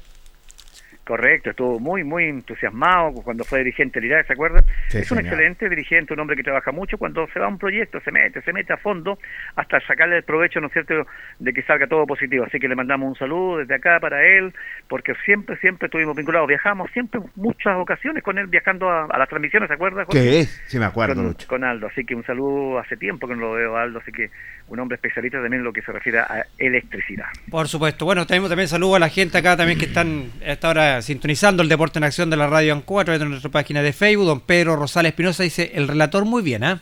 Correcto, 1.03 1.49
estuvo 1.49 1.79
muy, 1.79 2.03
muy 2.03 2.25
entusiasmado 2.25 3.11
cuando 3.23 3.43
fue 3.43 3.59
dirigente 3.59 3.99
de 3.99 4.05
Linares, 4.05 4.27
¿se 4.27 4.33
acuerdan? 4.33 4.63
Sí, 4.87 4.99
es 4.99 5.11
un 5.11 5.17
señor. 5.17 5.33
excelente 5.33 5.67
dirigente, 5.67 6.13
un 6.13 6.19
hombre 6.19 6.35
que 6.35 6.43
trabaja 6.43 6.71
mucho. 6.71 6.97
Cuando 6.97 7.27
se 7.33 7.39
va 7.39 7.47
a 7.47 7.49
un 7.49 7.57
proyecto, 7.57 7.99
se 8.01 8.11
mete, 8.11 8.41
se 8.41 8.53
mete 8.53 8.73
a 8.73 8.77
fondo 8.77 9.17
hasta 9.55 9.79
sacarle 9.81 10.17
el 10.17 10.23
provecho, 10.23 10.61
¿no 10.61 10.67
es 10.67 10.73
cierto?, 10.73 10.93
de 11.39 11.53
que 11.53 11.63
salga 11.63 11.87
todo 11.87 12.05
positivo. 12.05 12.45
Así 12.45 12.59
que 12.59 12.67
le 12.67 12.75
mandamos 12.75 13.09
un 13.09 13.15
saludo 13.15 13.57
desde 13.57 13.75
acá 13.75 13.99
para 13.99 14.23
él, 14.25 14.53
porque 14.87 15.13
siempre, 15.25 15.57
siempre 15.57 15.87
estuvimos 15.87 16.15
vinculados. 16.15 16.47
Viajamos 16.47 16.89
siempre, 16.91 17.19
muchas 17.35 17.75
ocasiones 17.77 18.23
con 18.23 18.37
él, 18.37 18.47
viajando 18.47 18.89
a, 18.89 19.05
a 19.05 19.17
las 19.17 19.27
transmisiones, 19.27 19.69
¿se 19.69 19.73
acuerda? 19.73 20.05
Jorge? 20.05 20.21
¿Qué 20.21 20.39
es? 20.41 20.63
Sí, 20.67 20.77
me 20.77 20.85
acuerdo, 20.85 21.15
con, 21.15 21.25
Lucho. 21.25 21.47
con 21.47 21.63
Aldo, 21.63 21.87
así 21.87 22.05
que 22.05 22.13
un 22.13 22.23
saludo 22.25 22.77
hace 22.79 22.95
tiempo 22.95 23.27
que 23.27 23.35
no 23.35 23.41
lo 23.41 23.51
veo 23.53 23.75
a 23.75 23.81
Aldo, 23.83 23.99
así 23.99 24.11
que 24.11 24.29
un 24.67 24.79
hombre 24.79 24.95
especialista 24.95 25.39
también 25.41 25.61
en 25.61 25.63
lo 25.63 25.73
que 25.73 25.81
se 25.81 25.91
refiere 25.91 26.19
a 26.19 26.45
electricidad. 26.57 27.25
Por 27.49 27.67
supuesto. 27.67 28.05
Bueno, 28.05 28.25
tenemos 28.25 28.49
también 28.49 28.67
saludos 28.67 28.97
a 28.97 28.99
la 28.99 29.09
gente 29.09 29.37
acá 29.37 29.57
también 29.57 29.77
que 29.77 29.85
están 29.85 30.29
a 30.45 30.51
esta 30.51 30.69
sintonizando 31.01 31.63
el 31.63 31.69
Deporte 31.69 31.99
en 31.99 32.03
Acción 32.03 32.29
de 32.29 32.37
la 32.37 32.47
Radio 32.47 32.73
Ancoa 32.73 33.01
a 33.01 33.05
través 33.05 33.19
de 33.19 33.25
nuestra 33.27 33.49
página 33.51 33.81
de 33.81 33.93
Facebook. 33.93 34.25
Don 34.25 34.39
Pedro 34.41 34.75
Rosales 34.75 35.11
Espinosa 35.11 35.43
dice, 35.43 35.71
el 35.75 35.87
relator 35.87 36.25
muy 36.25 36.41
bien, 36.41 36.63
¿ah? 36.63 36.81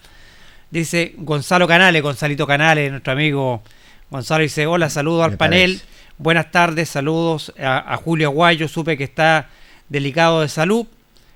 Dice 0.71 1.13
Gonzalo 1.17 1.67
Canales, 1.67 2.01
Gonzalito 2.03 2.45
Canales, 2.45 2.91
nuestro 2.91 3.13
amigo 3.13 3.63
Gonzalo 4.11 4.43
dice, 4.43 4.67
hola, 4.67 4.89
saludos 4.89 5.25
al 5.25 5.31
Me 5.31 5.37
panel. 5.37 5.71
parece. 5.77 5.85
Buenas 6.17 6.51
tardes, 6.51 6.89
saludos 6.89 7.53
a, 7.59 7.93
a 7.93 7.97
Julio 7.97 8.27
Aguayo, 8.27 8.67
supe 8.67 8.97
que 8.97 9.03
está 9.05 9.49
delicado 9.87 10.41
de 10.41 10.49
salud. 10.49 10.85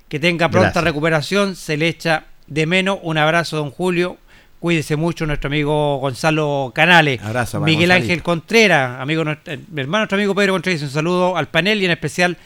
Que 0.09 0.19
tenga 0.19 0.49
pronta 0.49 0.65
Gracias. 0.67 0.83
recuperación, 0.83 1.55
se 1.55 1.75
le 1.77 1.87
echa 1.87 2.25
de 2.45 2.67
menos. 2.67 2.99
Un 3.01 3.17
abrazo, 3.17 3.57
don 3.57 3.71
Julio. 3.71 4.17
Cuídese 4.59 4.95
mucho, 4.95 5.25
nuestro 5.25 5.47
amigo 5.47 5.97
Gonzalo 5.97 6.71
Canales. 6.75 7.19
Abrazo 7.23 7.59
Miguel 7.61 7.89
Gonzalito. 7.89 8.03
Ángel 8.03 8.23
Contreras, 8.23 9.01
amigo, 9.01 9.23
nuestro- 9.23 9.53
eh, 9.53 9.59
mi 9.71 9.81
hermano, 9.81 10.01
nuestro 10.03 10.17
amigo 10.17 10.35
Pedro 10.35 10.53
Contreras, 10.53 10.83
un 10.83 10.89
saludo 10.91 11.35
al 11.35 11.47
panel 11.47 11.81
y 11.81 11.85
en 11.85 11.91
especial 11.91 12.37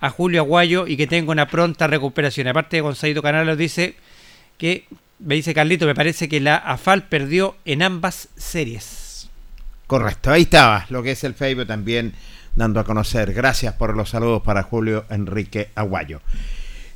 a 0.00 0.10
Julio 0.10 0.40
Aguayo 0.42 0.86
y 0.86 0.96
que 0.96 1.06
tenga 1.06 1.32
una 1.32 1.48
pronta 1.48 1.86
recuperación. 1.86 2.48
Aparte, 2.48 2.80
Gonzalito 2.80 3.22
Canales 3.22 3.58
dice 3.58 3.96
que, 4.58 4.86
me 5.18 5.34
dice 5.36 5.54
Carlito, 5.54 5.86
me 5.86 5.94
parece 5.94 6.28
que 6.28 6.40
la 6.40 6.56
AFAL 6.56 7.04
perdió 7.04 7.56
en 7.64 7.82
ambas 7.82 8.28
series. 8.36 9.28
Correcto, 9.86 10.30
ahí 10.30 10.42
estaba, 10.42 10.86
lo 10.88 11.02
que 11.02 11.12
es 11.12 11.24
el 11.24 11.34
Facebook 11.34 11.66
también 11.66 12.14
dando 12.56 12.80
a 12.80 12.84
conocer. 12.84 13.32
Gracias 13.32 13.74
por 13.74 13.96
los 13.96 14.10
saludos 14.10 14.42
para 14.42 14.62
Julio 14.62 15.04
Enrique 15.10 15.70
Aguayo. 15.74 16.20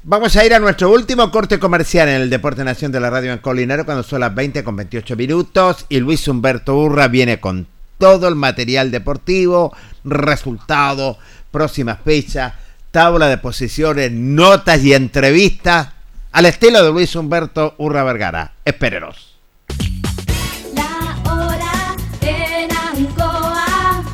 Vamos 0.05 0.37
a 0.37 0.45
ir 0.45 0.55
a 0.55 0.59
nuestro 0.59 0.91
último 0.91 1.31
corte 1.31 1.59
comercial 1.59 2.09
en 2.09 2.23
el 2.23 2.31
Deporte 2.31 2.65
Nación 2.65 2.93
de 2.93 3.01
la 3.01 3.11
Radio 3.11 3.33
en 3.33 3.41
Colinero 3.41 3.85
cuando 3.85 4.03
son 4.03 4.21
las 4.21 4.35
20 4.35 4.65
con 4.65 4.77
28 4.77 5.17
minutos 5.17 5.87
y 5.89 5.99
Luis 5.99 6.27
Humberto 6.29 6.79
Urra 6.79 7.09
viene 7.09 7.41
con 7.41 7.67
todo 7.99 8.29
el 8.29 8.37
material 8.37 8.91
deportivo, 8.91 9.77
resultados, 10.05 11.19
próximas 11.51 11.99
fechas, 12.05 12.55
tabla 12.91 13.29
de 13.29 13.39
posiciones, 13.39 14.13
notas 14.13 14.83
y 14.83 14.95
entrevistas 14.95 15.89
al 16.33 16.47
estilo 16.47 16.83
de 16.83 16.93
Luis 16.93 17.15
Humberto 17.17 17.75
Urra 17.79 18.05
Vergara. 18.05 18.55
Espérenos. 18.65 19.39
La 20.75 21.21
hora 21.31 21.97
en 22.21 22.71
Ancoa 22.77 24.05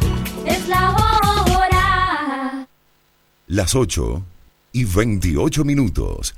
es 0.46 0.68
la 0.68 0.90
hora. 0.90 2.66
Las 3.46 3.74
8 3.74 4.22
y 4.72 4.84
28 4.84 5.64
minutos. 5.64 6.34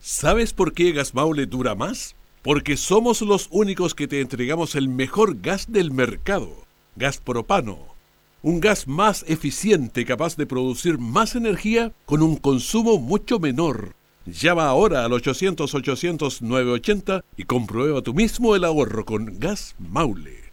¿Sabes 0.00 0.52
por 0.52 0.72
qué 0.72 0.92
Gas 0.92 1.14
Maule 1.14 1.46
dura 1.46 1.74
más? 1.74 2.14
Porque 2.42 2.76
somos 2.76 3.22
los 3.22 3.48
únicos 3.50 3.94
que 3.94 4.06
te 4.06 4.20
entregamos 4.20 4.76
el 4.76 4.88
mejor 4.88 5.40
gas 5.40 5.72
del 5.72 5.90
mercado, 5.90 6.64
gas 6.94 7.18
propano. 7.18 7.95
Un 8.46 8.60
gas 8.60 8.86
más 8.86 9.24
eficiente 9.26 10.04
capaz 10.04 10.36
de 10.36 10.46
producir 10.46 10.98
más 10.98 11.34
energía 11.34 11.90
con 12.04 12.22
un 12.22 12.36
consumo 12.36 12.96
mucho 12.96 13.40
menor. 13.40 13.96
Llama 14.24 14.68
ahora 14.68 15.04
al 15.04 15.10
800-800-980 15.10 17.24
y 17.36 17.42
comprueba 17.42 18.02
tú 18.02 18.14
mismo 18.14 18.54
el 18.54 18.62
ahorro 18.62 19.04
con 19.04 19.40
Gas 19.40 19.74
Maule. 19.80 20.52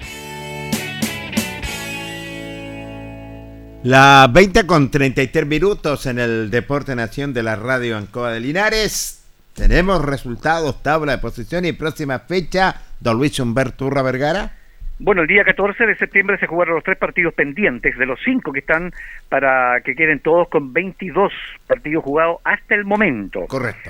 La 3.83 4.29
20 4.31 4.67
con 4.67 4.91
33 4.91 5.47
minutos 5.47 6.05
en 6.05 6.19
el 6.19 6.51
Deporte 6.51 6.95
Nación 6.95 7.33
de 7.33 7.41
la 7.41 7.55
Radio 7.55 7.97
Ancoa 7.97 8.31
de 8.31 8.39
Linares. 8.39 9.27
Tenemos 9.55 10.05
resultados, 10.05 10.83
tabla 10.83 11.13
de 11.13 11.17
posición 11.17 11.65
y 11.65 11.73
próxima 11.73 12.19
fecha. 12.19 12.75
Don 12.99 13.17
Luis 13.17 13.39
Humberto 13.39 13.87
Urra 13.87 14.03
Vergara. 14.03 14.51
Bueno, 14.99 15.23
el 15.23 15.27
día 15.27 15.43
14 15.43 15.87
de 15.87 15.95
septiembre 15.95 16.37
se 16.37 16.45
jugaron 16.45 16.75
los 16.75 16.83
tres 16.83 16.99
partidos 16.99 17.33
pendientes, 17.33 17.97
de 17.97 18.05
los 18.05 18.19
cinco 18.23 18.53
que 18.53 18.59
están 18.59 18.91
para 19.29 19.81
que 19.81 19.95
queden 19.95 20.19
todos 20.19 20.47
con 20.49 20.71
22 20.73 21.33
partidos 21.65 22.03
jugados 22.03 22.37
hasta 22.43 22.75
el 22.75 22.85
momento. 22.85 23.47
Correcto. 23.47 23.89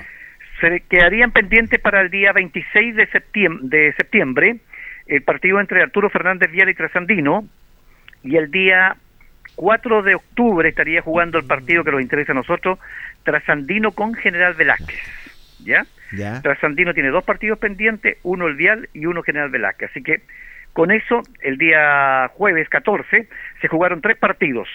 Se 0.61 0.83
quedarían 0.87 1.31
pendientes 1.31 1.81
para 1.81 1.99
el 1.99 2.09
día 2.09 2.31
26 2.31 2.95
de 2.95 3.07
septiembre, 3.07 3.67
de 3.67 3.93
septiembre 3.93 4.59
el 5.07 5.23
partido 5.23 5.59
entre 5.59 5.81
Arturo 5.81 6.09
Fernández 6.09 6.49
Vial 6.49 6.69
y 6.69 6.75
Trasandino 6.75 7.45
y 8.23 8.37
el 8.37 8.49
día 8.49 8.95
4 9.55 10.03
de 10.03 10.15
octubre 10.15 10.67
estaría 10.67 11.01
jugando 11.01 11.37
el 11.37 11.45
partido 11.45 11.83
que 11.83 11.91
nos 11.91 12.01
interesa 12.01 12.31
a 12.31 12.35
nosotros, 12.35 12.79
Trasandino 13.23 13.91
con 13.91 14.13
General 14.13 14.53
Velázquez. 14.53 14.99
¿Ya? 15.63 15.85
Ya. 16.11 16.41
Trasandino 16.41 16.93
tiene 16.93 17.09
dos 17.09 17.23
partidos 17.23 17.59
pendientes, 17.59 18.17
uno 18.23 18.47
el 18.47 18.55
Vial 18.55 18.89
y 18.93 19.05
uno 19.05 19.23
General 19.23 19.49
Velázquez. 19.49 19.91
Así 19.91 20.01
que 20.01 20.21
con 20.73 20.91
eso, 20.91 21.21
el 21.41 21.57
día 21.57 22.29
jueves 22.33 22.69
14, 22.69 23.27
se 23.61 23.67
jugaron 23.67 24.01
tres 24.01 24.17
partidos. 24.17 24.67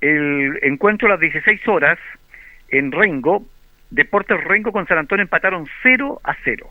El 0.00 0.58
encuentro 0.62 1.06
a 1.08 1.12
las 1.12 1.20
16 1.20 1.68
horas 1.68 1.98
en 2.68 2.90
Rengo, 2.90 3.46
Deportes 3.90 4.42
Rengo 4.44 4.72
con 4.72 4.86
San 4.86 4.98
Antonio 4.98 5.22
empataron 5.22 5.66
0 5.82 6.20
a 6.24 6.34
0. 6.44 6.70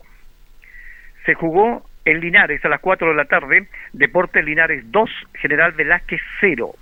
Se 1.24 1.34
jugó 1.34 1.84
en 2.10 2.20
Linares 2.20 2.64
a 2.64 2.68
las 2.68 2.80
4 2.80 3.08
de 3.08 3.14
la 3.14 3.24
tarde, 3.24 3.68
Deportes 3.92 4.44
Linares 4.44 4.84
2, 4.90 5.10
General 5.34 5.72
Velázquez 5.72 6.20
0, 6.40 6.74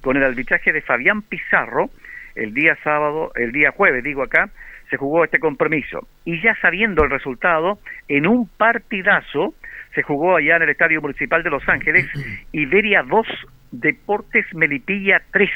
con 0.00 0.16
el 0.16 0.24
arbitraje 0.24 0.72
de 0.72 0.82
Fabián 0.82 1.22
Pizarro, 1.22 1.90
el 2.34 2.54
día 2.54 2.76
sábado, 2.82 3.32
el 3.34 3.52
día 3.52 3.70
jueves, 3.72 4.02
digo 4.02 4.22
acá, 4.22 4.50
se 4.90 4.96
jugó 4.96 5.24
este 5.24 5.38
compromiso. 5.38 6.06
Y 6.24 6.40
ya 6.42 6.54
sabiendo 6.60 7.04
el 7.04 7.10
resultado, 7.10 7.78
en 8.08 8.26
un 8.26 8.48
partidazo, 8.48 9.54
se 9.94 10.02
jugó 10.02 10.36
allá 10.36 10.56
en 10.56 10.62
el 10.62 10.70
Estadio 10.70 11.00
Municipal 11.00 11.42
de 11.42 11.50
Los 11.50 11.68
Ángeles, 11.68 12.06
Iberia 12.52 13.02
2, 13.02 13.26
Deportes 13.70 14.46
Melipilla 14.54 15.22
3. 15.32 15.50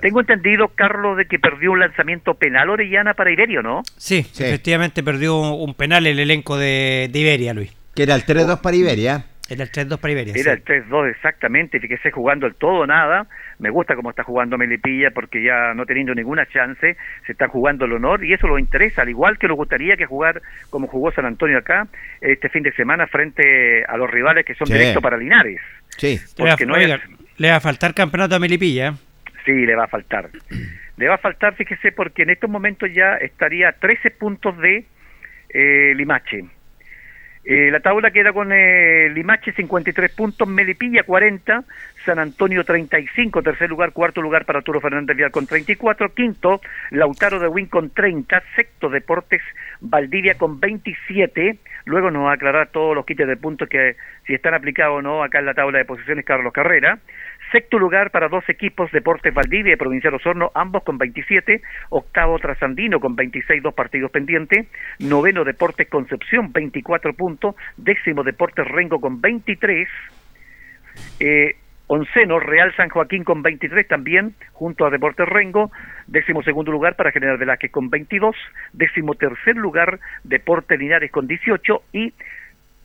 Tengo 0.00 0.20
entendido, 0.20 0.68
Carlos, 0.68 1.16
de 1.16 1.24
que 1.24 1.38
perdió 1.38 1.72
un 1.72 1.80
lanzamiento 1.80 2.34
penal 2.34 2.70
Orellana 2.70 3.14
para 3.14 3.32
Iberia, 3.32 3.62
¿no? 3.62 3.82
Sí, 3.96 4.18
efectivamente 4.18 5.02
perdió 5.02 5.40
un 5.40 5.74
penal 5.74 6.06
el 6.06 6.20
elenco 6.20 6.56
de, 6.56 7.08
de 7.10 7.18
Iberia, 7.18 7.52
Luis. 7.52 7.79
Que 8.00 8.04
era 8.04 8.14
el 8.14 8.24
3-2 8.24 8.62
para 8.62 8.76
Iberia. 8.76 9.24
Era 9.50 9.64
el 9.64 9.70
3-2 9.70 9.98
para 10.00 10.12
Iberia. 10.12 10.32
Era 10.34 10.56
sí. 10.56 10.62
el 10.72 10.84
3-2 10.88 11.10
exactamente, 11.10 11.78
fíjese 11.80 12.10
jugando 12.10 12.46
el 12.46 12.54
todo 12.54 12.80
o 12.80 12.86
nada. 12.86 13.26
Me 13.58 13.68
gusta 13.68 13.94
cómo 13.94 14.08
está 14.08 14.22
jugando 14.22 14.56
Melipilla 14.56 15.10
porque 15.10 15.42
ya 15.42 15.74
no 15.74 15.84
teniendo 15.84 16.14
ninguna 16.14 16.46
chance, 16.46 16.96
se 17.26 17.32
está 17.32 17.48
jugando 17.48 17.84
el 17.84 17.92
honor 17.92 18.24
y 18.24 18.32
eso 18.32 18.46
lo 18.46 18.58
interesa, 18.58 19.02
al 19.02 19.10
igual 19.10 19.36
que 19.36 19.48
nos 19.48 19.58
gustaría 19.58 19.98
que 19.98 20.06
jugar 20.06 20.40
como 20.70 20.86
jugó 20.86 21.12
San 21.12 21.26
Antonio 21.26 21.58
acá 21.58 21.88
este 22.22 22.48
fin 22.48 22.62
de 22.62 22.72
semana 22.72 23.06
frente 23.06 23.84
a 23.84 23.98
los 23.98 24.08
rivales 24.10 24.46
que 24.46 24.54
son 24.54 24.66
Sí. 24.66 24.72
directos 24.72 25.02
para 25.02 25.18
Linares. 25.18 25.60
Sí. 25.98 26.18
Le 26.38 26.44
va, 26.44 26.50
Porque 26.52 26.64
no 26.64 26.72
oiga, 26.76 26.94
es- 26.94 27.02
le 27.36 27.50
va 27.50 27.56
a 27.56 27.60
faltar 27.60 27.92
campeonato 27.92 28.34
a 28.36 28.38
Melipilla. 28.38 28.88
¿eh? 28.88 28.92
Sí, 29.44 29.52
le 29.66 29.74
va 29.74 29.84
a 29.84 29.88
faltar. 29.88 30.30
Le 30.96 31.06
va 31.06 31.16
a 31.16 31.18
faltar, 31.18 31.54
fíjese, 31.54 31.92
porque 31.92 32.22
en 32.22 32.30
estos 32.30 32.48
momentos 32.48 32.88
ya 32.94 33.16
estaría 33.16 33.68
a 33.68 33.72
13 33.72 34.10
puntos 34.10 34.56
de 34.56 34.86
eh, 35.50 35.92
Limache. 35.96 36.44
Eh, 37.52 37.68
la 37.68 37.80
tabla 37.80 38.12
queda 38.12 38.32
con 38.32 38.52
eh, 38.52 39.08
Limache 39.08 39.52
53 39.52 40.12
puntos, 40.12 40.46
Melipilla 40.46 41.02
40, 41.02 41.64
San 42.04 42.20
Antonio 42.20 42.62
35, 42.62 43.42
tercer 43.42 43.68
lugar, 43.68 43.90
cuarto 43.90 44.22
lugar 44.22 44.44
para 44.44 44.60
Arturo 44.60 44.80
Fernández 44.80 45.16
Vial 45.16 45.32
con 45.32 45.48
34, 45.48 46.14
quinto 46.14 46.60
Lautaro 46.92 47.40
de 47.40 47.48
Win 47.48 47.66
con 47.66 47.90
30, 47.90 48.40
sexto 48.54 48.88
Deportes 48.88 49.42
Valdivia 49.80 50.38
con 50.38 50.60
27, 50.60 51.58
luego 51.86 52.12
nos 52.12 52.26
va 52.26 52.30
a 52.30 52.34
aclarar 52.34 52.68
todos 52.68 52.94
los 52.94 53.04
quites 53.04 53.26
de 53.26 53.36
puntos 53.36 53.68
que 53.68 53.96
si 54.28 54.34
están 54.34 54.54
aplicados 54.54 54.98
o 54.98 55.02
no 55.02 55.24
acá 55.24 55.40
en 55.40 55.46
la 55.46 55.54
tabla 55.54 55.78
de 55.78 55.84
posiciones 55.84 56.24
Carlos 56.24 56.52
Carrera, 56.52 57.00
Sexto 57.52 57.78
lugar 57.78 58.10
para 58.10 58.28
dos 58.28 58.48
equipos, 58.48 58.92
Deportes 58.92 59.34
Valdivia 59.34 59.72
y 59.72 59.76
Provincial 59.76 60.14
Osorno, 60.14 60.52
ambos 60.54 60.84
con 60.84 60.98
27. 60.98 61.60
Octavo 61.88 62.38
Trasandino 62.38 63.00
con 63.00 63.16
26, 63.16 63.62
dos 63.62 63.74
partidos 63.74 64.12
pendientes. 64.12 64.68
Noveno 65.00 65.42
Deportes 65.44 65.88
Concepción, 65.88 66.52
24 66.52 67.12
puntos. 67.14 67.56
Décimo 67.76 68.22
Deportes 68.22 68.68
Rengo 68.68 69.00
con 69.00 69.20
23. 69.20 69.88
Eh, 71.18 71.56
onceno 71.88 72.38
Real 72.38 72.72
San 72.76 72.88
Joaquín 72.88 73.24
con 73.24 73.42
23 73.42 73.88
también, 73.88 74.34
junto 74.52 74.86
a 74.86 74.90
Deportes 74.90 75.28
Rengo. 75.28 75.72
Décimo 76.06 76.44
segundo 76.44 76.70
lugar 76.70 76.94
para 76.94 77.10
General 77.10 77.36
Velázquez 77.36 77.72
con 77.72 77.90
22. 77.90 78.36
Décimo 78.72 79.14
tercer 79.14 79.56
lugar 79.56 79.98
Deportes 80.22 80.78
Linares 80.78 81.10
con 81.10 81.26
18. 81.26 81.82
Y 81.92 82.14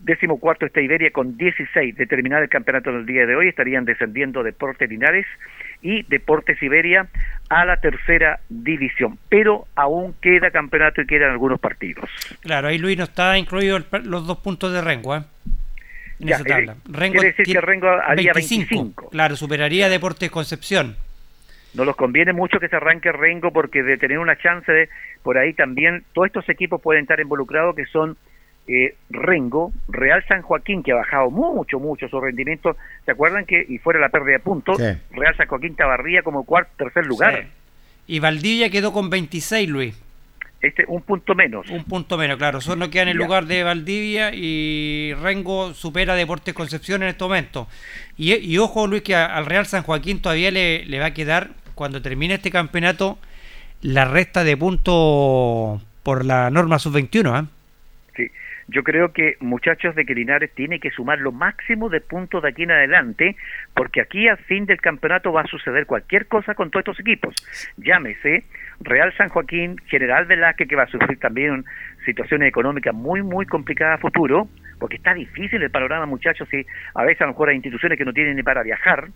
Décimo 0.06 0.40
cuarto 0.40 0.68
está 0.68 0.82
Iberia 0.82 1.10
con 1.10 1.36
16. 1.36 1.96
De 1.96 2.06
terminar 2.06 2.44
el 2.44 2.50
campeonato 2.50 2.92
del 2.92 3.08
día 3.08 3.26
de 3.26 3.36
hoy 3.36 3.48
estarían 3.48 3.86
descendiendo 3.86 4.44
Deportes 4.44 4.88
Linares 4.88 5.26
y 5.82 6.04
Deportes 6.04 6.62
Iberia 6.62 7.08
a 7.50 7.66
la 7.66 7.78
tercera 7.78 8.40
división. 8.48 9.18
Pero 9.30 9.66
aún 9.76 10.14
queda 10.22 10.52
campeonato 10.52 11.02
y 11.02 11.08
quedan 11.08 11.32
algunos 11.32 11.60
partidos. 11.60 12.08
Claro, 12.42 12.68
ahí 12.68 12.78
Luis 12.78 12.98
no 13.00 13.04
está 13.06 13.36
incluido 13.40 13.78
el- 13.78 13.86
los 14.04 14.28
dos 14.28 14.38
puntos 14.40 14.72
de 14.72 14.82
Rengo. 14.82 15.16
¿eh? 15.16 15.24
En 16.20 16.28
Ya, 16.28 16.36
esa 16.36 16.44
eh, 16.44 16.48
tabla. 16.50 16.76
quiere 17.12 17.28
decir 17.30 17.46
que 17.46 17.62
Rengo 17.62 17.88
haría 17.90 18.32
25. 18.34 19.10
Claro, 19.10 19.36
superaría 19.36 19.90
Deportes 19.90 20.30
Concepción. 20.30 20.96
No 21.74 21.84
nos 21.84 21.96
conviene 21.96 22.32
mucho 22.32 22.60
que 22.60 22.70
se 22.70 22.76
arranque 22.76 23.12
Rengo 23.12 23.52
porque 23.52 23.82
de 23.82 23.98
tener 23.98 24.20
una 24.20 24.38
chance 24.38 24.72
de 24.72 24.88
por 25.24 25.40
ahí 25.40 25.54
también 25.54 26.04
todos 26.14 26.28
estos 26.28 26.48
equipos 26.48 26.80
pueden 26.80 27.02
estar 27.02 27.20
involucrados 27.20 27.76
que 27.76 27.86
son 27.88 28.16
eh, 28.68 28.96
Rengo, 29.10 29.72
Real 29.88 30.24
San 30.28 30.42
Joaquín 30.42 30.82
que 30.84 30.92
ha 30.92 30.96
bajado 30.96 31.30
mucho, 31.30 31.80
mucho 31.80 32.08
su 32.10 32.20
rendimiento. 32.20 32.76
¿Se 33.06 33.12
acuerdan 33.12 33.46
que 33.46 33.66
y 33.68 33.78
fuera 33.78 34.00
la 34.00 34.10
pérdida 34.10 34.34
de 34.34 34.40
puntos? 34.40 34.78
Sí. 34.78 34.84
Real 35.12 35.36
San 35.38 35.48
Joaquín 35.48 35.76
Tabarría 35.76 36.22
como 36.24 36.44
cuarto, 36.46 36.72
tercer 36.78 37.06
lugar. 37.06 37.42
Sí. 37.44 37.48
Y 38.08 38.20
Valdivia 38.20 38.70
quedó 38.70 38.92
con 38.94 39.10
26, 39.10 39.70
Luis. 39.70 40.02
Este, 40.62 40.84
un 40.88 41.02
punto 41.04 41.36
menos. 41.36 41.70
Un 41.70 41.84
punto 41.84 42.18
menos, 42.18 42.38
claro. 42.38 42.60
Solo 42.60 42.90
queda 42.90 43.04
en 43.04 43.10
el 43.10 43.18
Ya. 43.20 43.24
lugar 43.26 43.46
de 43.46 43.62
Valdivia 43.64 44.32
y 44.34 45.14
Rengo 45.22 45.74
supera 45.76 46.16
Deportes 46.16 46.54
Concepción 46.56 47.04
en 47.04 47.10
este 47.10 47.24
momento. 47.24 47.68
Y, 48.18 48.34
y 48.36 48.58
ojo, 48.58 48.88
Luis, 48.88 49.04
que 49.04 49.16
a- 49.16 49.26
al 49.36 49.46
Real 49.46 49.66
San 49.68 49.84
Joaquín 49.84 50.22
todavía 50.22 50.50
le, 50.50 50.86
le 50.86 51.00
va 51.00 51.08
a 51.08 51.14
quedar, 51.14 51.50
cuando 51.76 52.02
termine 52.02 52.36
este 52.36 52.50
campeonato, 52.50 53.20
la 53.82 54.06
resta 54.06 54.44
de 54.44 54.58
puntos 54.58 55.82
por 56.04 56.26
la 56.26 56.50
norma 56.50 56.80
sub-21. 56.80 57.32
¿ah? 57.36 57.46
Yo 58.68 58.84
creo 58.84 59.14
que, 59.14 59.38
muchachos 59.42 59.94
de 59.96 60.06
que 60.06 60.16
Linares 60.16 60.52
tiene 60.54 60.80
que 60.80 60.90
sumar 60.90 61.20
lo 61.20 61.32
máximo 61.32 61.90
de 61.90 62.02
puntos 62.02 62.42
de 62.42 62.50
aquí 62.50 62.64
en 62.64 62.72
adelante, 62.72 63.36
porque 63.76 64.02
aquí 64.02 64.28
al 64.28 64.38
fin 64.38 64.66
del 64.66 64.82
campeonato 64.82 65.32
va 65.32 65.42
a 65.42 65.48
suceder 65.48 65.86
cualquier 65.86 66.28
cosa 66.28 66.56
con 66.56 66.72
todos 66.72 66.82
estos 66.82 67.00
equipos. 67.00 67.36
Llámese 67.78 68.46
Real 68.80 69.14
San 69.18 69.30
Joaquín, 69.30 69.78
General 69.86 70.26
Velázquez, 70.26 70.68
que 70.68 70.76
va 70.76 70.84
a 70.84 70.88
sufrir 70.88 71.20
también 71.20 71.64
situaciones 72.06 72.50
económicas 72.50 72.94
muy, 72.94 73.22
muy 73.22 73.46
complicadas 73.46 74.00
a 74.00 74.02
futuro, 74.02 74.48
porque 74.80 74.98
está 74.98 75.14
difícil 75.14 75.62
el 75.62 75.70
panorama, 75.70 76.06
muchachos, 76.08 76.52
y 76.52 76.66
a 76.96 77.04
veces 77.04 77.22
a 77.22 77.26
lo 77.26 77.32
mejor 77.32 77.50
hay 77.50 77.56
instituciones 77.56 77.98
que 77.98 78.06
no 78.06 78.14
tienen 78.14 78.36
ni 78.36 78.44
para 78.44 78.64
viajar. 78.64 79.10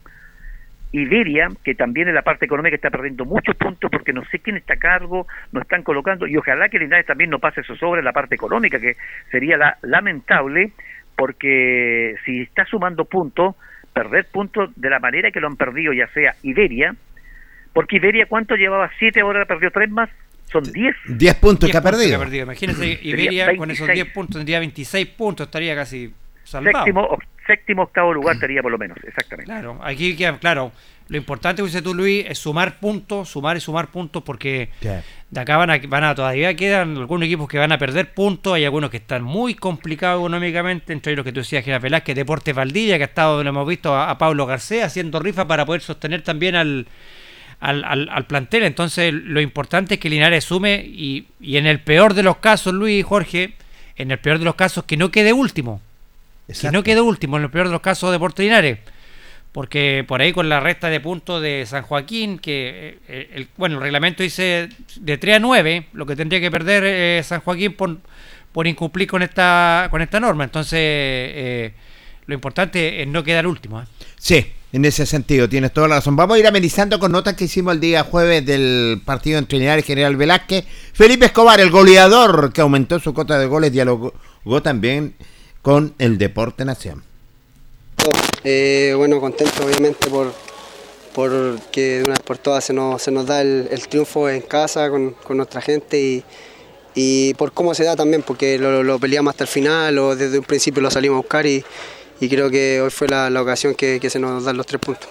Iberia, 0.92 1.48
que 1.64 1.76
también 1.76 2.08
en 2.08 2.16
la 2.16 2.24
parte 2.24 2.46
económica 2.46 2.76
está 2.76 2.90
perdiendo 2.90 3.26
muchos 3.26 3.56
puntos 3.56 3.92
porque 3.92 4.14
no 4.14 4.24
sé 4.26 4.40
quién 4.40 4.58
está 4.58 4.74
a 4.74 4.78
cargo, 4.78 5.28
no 5.52 5.62
están 5.62 5.84
colocando, 5.84 6.26
y 6.28 6.36
ojalá 6.38 6.70
que 6.70 6.80
Linares 6.80 7.06
también 7.06 7.30
no 7.30 7.40
pase 7.40 7.62
eso 7.62 7.76
sobre 7.76 8.00
en 8.00 8.06
la 8.06 8.12
parte 8.12 8.36
económica, 8.36 8.80
que 8.80 8.94
sería 9.32 9.58
la, 9.58 9.78
lamentable, 9.84 10.72
porque 11.16 12.16
si 12.26 12.42
está 12.42 12.66
sumando 12.66 13.06
puntos, 13.06 13.56
perder 13.94 14.26
puntos 14.32 14.72
de 14.76 14.90
la 14.90 15.00
manera 15.00 15.32
que 15.32 15.40
lo 15.40 15.48
han 15.48 15.58
perdido, 15.58 15.94
ya 15.94 16.08
sea 16.08 16.34
Iberia, 16.44 16.96
porque 17.74 17.98
Iberia, 17.98 18.26
¿cuánto 18.28 18.56
llevaba? 18.56 18.90
¿Siete 18.98 19.22
ahora 19.22 19.46
perdió 19.46 19.70
tres 19.72 19.90
más? 19.92 20.10
Son 20.52 20.64
diez. 20.64 20.96
10 21.08 21.36
puntos 21.36 21.70
que 21.70 21.78
ha 21.78 21.82
puntos 21.82 22.00
perdido. 22.02 22.44
Imagínense, 22.44 23.00
Iberia 23.04 23.56
con 23.56 23.70
esos 23.70 23.86
26. 23.86 24.06
10 24.06 24.14
puntos 24.14 24.36
tendría 24.38 24.60
26 24.60 25.08
puntos, 25.10 25.46
estaría 25.46 25.76
casi 25.76 26.12
salvado. 26.50 26.86
Séptimo, 26.86 27.02
o- 27.04 27.18
séptimo, 27.48 27.84
octavo 27.84 28.14
lugar 28.14 28.36
estaría 28.36 28.62
por 28.62 28.72
lo 28.72 28.78
menos, 28.78 28.98
exactamente. 29.06 29.52
Claro, 29.52 29.80
aquí 29.84 30.16
queda 30.16 30.38
claro. 30.38 30.72
Lo 31.08 31.18
importante, 31.18 31.62
como 31.64 31.66
dices 31.68 31.82
tú, 31.82 31.96
Luis, 31.96 32.24
es 32.30 32.38
sumar 32.38 32.80
puntos, 32.80 33.30
sumar 33.30 33.58
y 33.58 33.60
sumar 33.60 33.88
puntos, 33.88 34.22
porque 34.22 34.70
de 35.32 35.40
acá 35.40 35.58
van 35.58 35.72
a, 35.72 35.80
van 35.88 36.04
a 36.04 36.14
todavía 36.14 36.54
quedan 36.56 36.98
algunos 36.98 37.26
equipos 37.26 37.48
que 37.50 37.58
van 37.58 37.72
a 37.72 37.80
perder 37.80 38.14
puntos, 38.14 38.54
hay 38.54 38.64
algunos 38.66 38.92
que 38.92 38.98
están 38.98 39.24
muy 39.24 39.56
complicados 39.56 40.20
económicamente, 40.22 40.94
entre 40.94 41.12
ellos 41.12 41.18
los 41.18 41.26
que 41.26 41.32
tú 41.32 41.40
decías, 41.40 41.64
General 41.64 41.82
Velázquez, 41.82 42.16
Deportes 42.16 42.54
Valdivia, 42.54 42.98
que 42.98 43.04
ha 43.04 43.08
estado, 43.08 43.44
lo 43.44 43.50
hemos 43.50 43.68
visto 43.68 43.96
a, 43.96 44.12
a 44.12 44.20
Pablo 44.20 44.46
García 44.46 44.86
haciendo 44.86 45.20
rifa 45.20 45.48
para 45.48 45.66
poder 45.66 45.82
sostener 45.82 46.22
también 46.22 46.56
al, 46.56 46.86
al, 47.60 47.84
al- 47.86 48.10
al 48.10 48.26
plantel. 48.28 48.62
Entonces, 48.62 49.12
lo 49.12 49.42
importante 49.42 49.96
es 49.96 50.00
que 50.00 50.12
Linares 50.12 50.44
sume 50.44 50.76
y, 50.86 51.26
y 51.40 51.58
en 51.58 51.66
el 51.66 51.80
peor 51.80 52.14
de 52.14 52.22
los 52.22 52.38
casos, 52.38 52.72
Luis 52.72 53.00
y 53.00 53.02
Jorge, 53.02 53.56
en 53.96 54.12
el 54.12 54.20
peor 54.20 54.38
de 54.38 54.46
los 54.46 54.54
casos, 54.54 54.84
que 54.84 54.96
no 54.96 55.10
quede 55.10 55.34
último. 55.34 55.82
Que 56.60 56.72
no 56.72 56.84
quede 56.84 57.02
último, 57.02 57.38
en 57.38 57.44
el 57.44 57.52
peor 57.52 57.68
de 57.68 57.74
los 57.74 57.82
casos, 57.82 58.12
Deportes 58.12 58.44
Linares. 58.44 58.80
Porque 59.52 60.06
por 60.08 60.22
ahí 60.22 60.32
con 60.32 60.48
la 60.48 60.60
resta 60.60 60.90
de 60.90 61.00
puntos 61.00 61.42
de 61.42 61.66
San 61.66 61.82
Joaquín, 61.84 62.38
que 62.38 63.00
eh, 63.08 63.30
el, 63.34 63.48
bueno, 63.58 63.78
el 63.78 63.82
reglamento 63.82 64.22
dice 64.22 64.70
de 64.96 65.18
3 65.18 65.38
a 65.38 65.40
9, 65.40 65.88
lo 65.94 66.06
que 66.06 66.16
tendría 66.16 66.40
que 66.40 66.52
perder 66.52 66.84
eh, 66.86 67.22
San 67.24 67.42
Joaquín 67.42 67.74
por, 67.74 67.98
por 68.52 68.68
incumplir 68.68 69.08
con 69.08 69.24
esta 69.24 69.88
con 69.90 70.02
esta 70.02 70.20
norma. 70.20 70.44
Entonces, 70.44 70.80
eh, 70.80 71.74
lo 72.28 72.36
importante 72.36 73.02
es 73.02 73.08
no 73.08 73.24
quedar 73.24 73.48
último. 73.48 73.82
¿eh? 73.82 73.86
Sí, 74.20 74.46
en 74.72 74.86
ese 74.86 75.08
sentido, 75.08 75.50
tienes 75.50 75.74
toda 75.74 75.88
la 75.88 75.96
razón. 75.96 76.16
Vamos 76.16 76.36
a 76.36 76.40
ir 76.40 76.46
amenizando 76.46 77.00
con 77.00 77.12
notas 77.12 77.34
que 77.34 77.46
hicimos 77.46 77.74
el 77.74 77.80
día 77.80 78.04
jueves 78.04 78.46
del 78.46 79.02
partido 79.04 79.40
entre 79.40 79.58
Linares 79.58 79.84
y 79.84 79.88
General 79.88 80.16
Velázquez. 80.16 80.66
Felipe 80.94 81.26
Escobar, 81.26 81.60
el 81.60 81.72
goleador 81.72 82.54
que 82.54 82.62
aumentó 82.62 83.00
su 83.00 83.16
cota 83.16 83.40
de 83.40 83.48
goles, 83.48 83.72
dialogó 83.72 84.14
también 84.62 85.16
con 85.62 85.94
el 86.00 86.18
Deporte 86.18 86.66
Nación. 86.66 87.04
Eh, 88.44 88.94
bueno, 88.96 89.20
contento 89.20 89.66
obviamente 89.66 90.10
por 90.10 90.32
porque 91.14 91.98
de 91.98 92.04
una 92.04 92.14
vez 92.14 92.22
por 92.22 92.38
todas 92.38 92.64
se 92.64 92.72
nos, 92.72 93.02
se 93.02 93.12
nos 93.12 93.26
da 93.26 93.42
el, 93.42 93.68
el 93.72 93.88
triunfo 93.88 94.30
en 94.30 94.42
casa 94.42 94.90
con, 94.90 95.12
con 95.12 95.38
nuestra 95.38 95.60
gente 95.60 96.00
y, 96.00 96.24
y 96.96 97.34
por 97.34 97.52
cómo 97.52 97.74
se 97.74 97.84
da 97.84 97.96
también, 97.96 98.22
porque 98.22 98.58
lo, 98.58 98.84
lo 98.84 99.00
peleamos 99.00 99.32
hasta 99.32 99.44
el 99.44 99.50
final 99.50 99.98
o 99.98 100.16
desde 100.16 100.40
un 100.40 100.46
principio 100.46 100.82
lo 100.82 100.92
salimos 100.92 101.16
a 101.16 101.22
buscar 101.22 101.46
y, 101.46 101.64
y 102.20 102.30
creo 102.30 102.50
que 102.50 102.80
hoy 102.82 102.90
fue 102.90 103.08
la, 103.08 103.30
la 103.30 103.42
ocasión 103.42 103.76
que, 103.76 104.00
que 104.00 104.10
se 104.10 104.20
nos 104.20 104.44
dan 104.44 104.56
los 104.56 104.66
tres 104.66 104.80
puntos. 104.80 105.10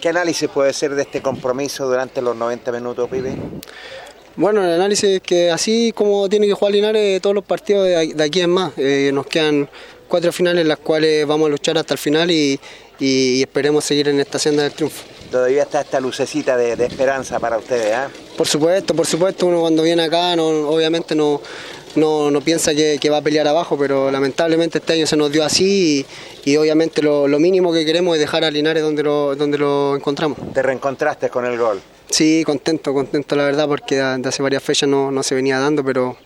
¿Qué 0.00 0.08
análisis 0.08 0.48
puede 0.48 0.72
ser 0.72 0.94
de 0.94 1.02
este 1.02 1.20
compromiso 1.22 1.86
durante 1.86 2.22
los 2.22 2.34
90 2.34 2.72
minutos, 2.72 3.08
pibe? 3.08 3.36
Bueno, 4.36 4.64
el 4.64 4.72
análisis 4.72 5.04
es 5.10 5.20
que 5.20 5.50
así 5.50 5.92
como 5.94 6.28
tiene 6.28 6.46
que 6.46 6.54
jugar 6.54 6.72
Linares 6.72 7.20
todos 7.20 7.34
los 7.34 7.44
partidos 7.44 7.86
de, 7.86 8.22
aquí 8.22 8.40
en 8.40 8.50
más, 8.50 8.72
eh, 8.78 9.10
nos 9.12 9.26
quedan 9.26 9.68
cuatro 10.08 10.32
finales 10.32 10.62
en 10.62 10.68
las 10.68 10.78
cuales 10.78 11.26
vamos 11.26 11.48
a 11.48 11.50
luchar 11.50 11.76
hasta 11.76 11.94
el 11.94 11.98
final 11.98 12.30
y, 12.30 12.58
esperemos 12.98 13.84
seguir 13.84 14.08
en 14.08 14.20
esta 14.20 14.38
senda 14.38 14.62
del 14.62 14.72
triunfo. 14.72 15.02
Todavía 15.30 15.62
está 15.62 15.80
esta 15.80 15.98
lucecita 15.98 16.56
de, 16.56 16.76
de 16.76 16.86
esperanza 16.86 17.40
para 17.40 17.58
ustedes, 17.58 17.92
¿ah? 17.92 18.08
Por 18.36 18.46
supuesto, 18.46 18.94
por 18.94 19.06
supuesto, 19.06 19.46
uno 19.46 19.60
cuando 19.60 19.82
viene 19.82 20.04
acá 20.04 20.36
no, 20.36 20.46
obviamente 20.68 21.14
no, 21.16 21.40
no, 21.96 22.30
no 22.30 22.40
piensa 22.40 22.74
que, 22.74 22.98
que 23.00 23.10
va 23.10 23.16
a 23.16 23.22
pelear 23.22 23.48
abajo, 23.48 23.76
pero 23.76 24.10
lamentablemente 24.10 24.78
este 24.78 24.92
año 24.92 25.06
se 25.06 25.16
nos 25.16 25.32
dio 25.32 25.44
así 25.44 26.06
y, 26.44 26.52
y 26.52 26.56
obviamente 26.56 27.02
lo, 27.02 27.26
lo 27.26 27.38
mínimo 27.40 27.72
que 27.72 27.84
queremos 27.84 28.14
es 28.14 28.20
dejar 28.20 28.44
a 28.44 28.50
Linares 28.50 28.82
donde 28.82 29.02
lo, 29.02 29.34
donde 29.34 29.58
lo 29.58 29.96
encontramos. 29.96 30.38
Te 30.54 30.62
reencontraste 30.62 31.28
con 31.28 31.44
el 31.44 31.58
gol. 31.58 31.82
Sí, 32.12 32.42
contento, 32.44 32.92
contento 32.92 33.34
la 33.36 33.44
verdad, 33.44 33.66
porque 33.66 33.96
de 33.96 34.28
hace 34.28 34.42
varias 34.42 34.62
fechas 34.62 34.86
no, 34.86 35.10
no 35.10 35.22
se 35.22 35.34
venía 35.34 35.58
dando, 35.58 35.82
pero 35.82 36.18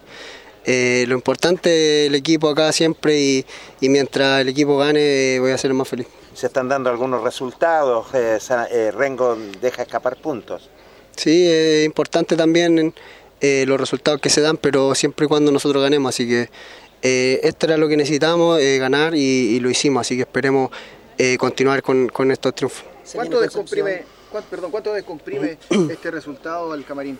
eh, 0.64 1.04
lo 1.06 1.14
importante 1.14 1.68
es 2.02 2.08
el 2.08 2.16
equipo 2.16 2.48
acá 2.48 2.72
siempre 2.72 3.16
y, 3.20 3.46
y 3.80 3.88
mientras 3.88 4.40
el 4.40 4.48
equipo 4.48 4.76
gane 4.78 5.36
eh, 5.36 5.38
voy 5.38 5.52
a 5.52 5.58
ser 5.58 5.72
más 5.74 5.86
feliz. 5.86 6.08
Se 6.34 6.48
están 6.48 6.68
dando 6.68 6.90
algunos 6.90 7.22
resultados, 7.22 8.08
eh, 8.14 8.38
eh, 8.72 8.90
Rengo 8.90 9.38
deja 9.62 9.82
escapar 9.82 10.16
puntos. 10.16 10.68
Sí, 11.14 11.46
es 11.48 11.86
importante 11.86 12.34
también 12.34 12.92
eh, 13.40 13.64
los 13.68 13.78
resultados 13.78 14.20
que 14.20 14.28
se 14.28 14.40
dan, 14.40 14.56
pero 14.56 14.92
siempre 14.96 15.26
y 15.26 15.28
cuando 15.28 15.52
nosotros 15.52 15.80
ganemos, 15.80 16.08
así 16.12 16.26
que 16.26 16.50
eh, 17.02 17.38
esto 17.44 17.66
era 17.66 17.76
lo 17.76 17.86
que 17.86 17.96
necesitábamos, 17.96 18.58
eh, 18.60 18.78
ganar 18.78 19.14
y, 19.14 19.20
y 19.20 19.60
lo 19.60 19.70
hicimos, 19.70 20.00
así 20.00 20.16
que 20.16 20.22
esperemos 20.22 20.72
eh, 21.16 21.38
continuar 21.38 21.80
con, 21.80 22.08
con 22.08 22.32
estos 22.32 22.56
triunfos. 22.56 22.84
¿Cuánto 23.14 23.40
descomprime, 23.40 24.02
cuánto, 24.36 24.50
perdón, 24.50 24.70
cuánto 24.70 24.92
descomprime 24.92 25.56
este 25.90 26.10
resultado 26.10 26.72
al 26.72 26.84
camarín? 26.84 27.18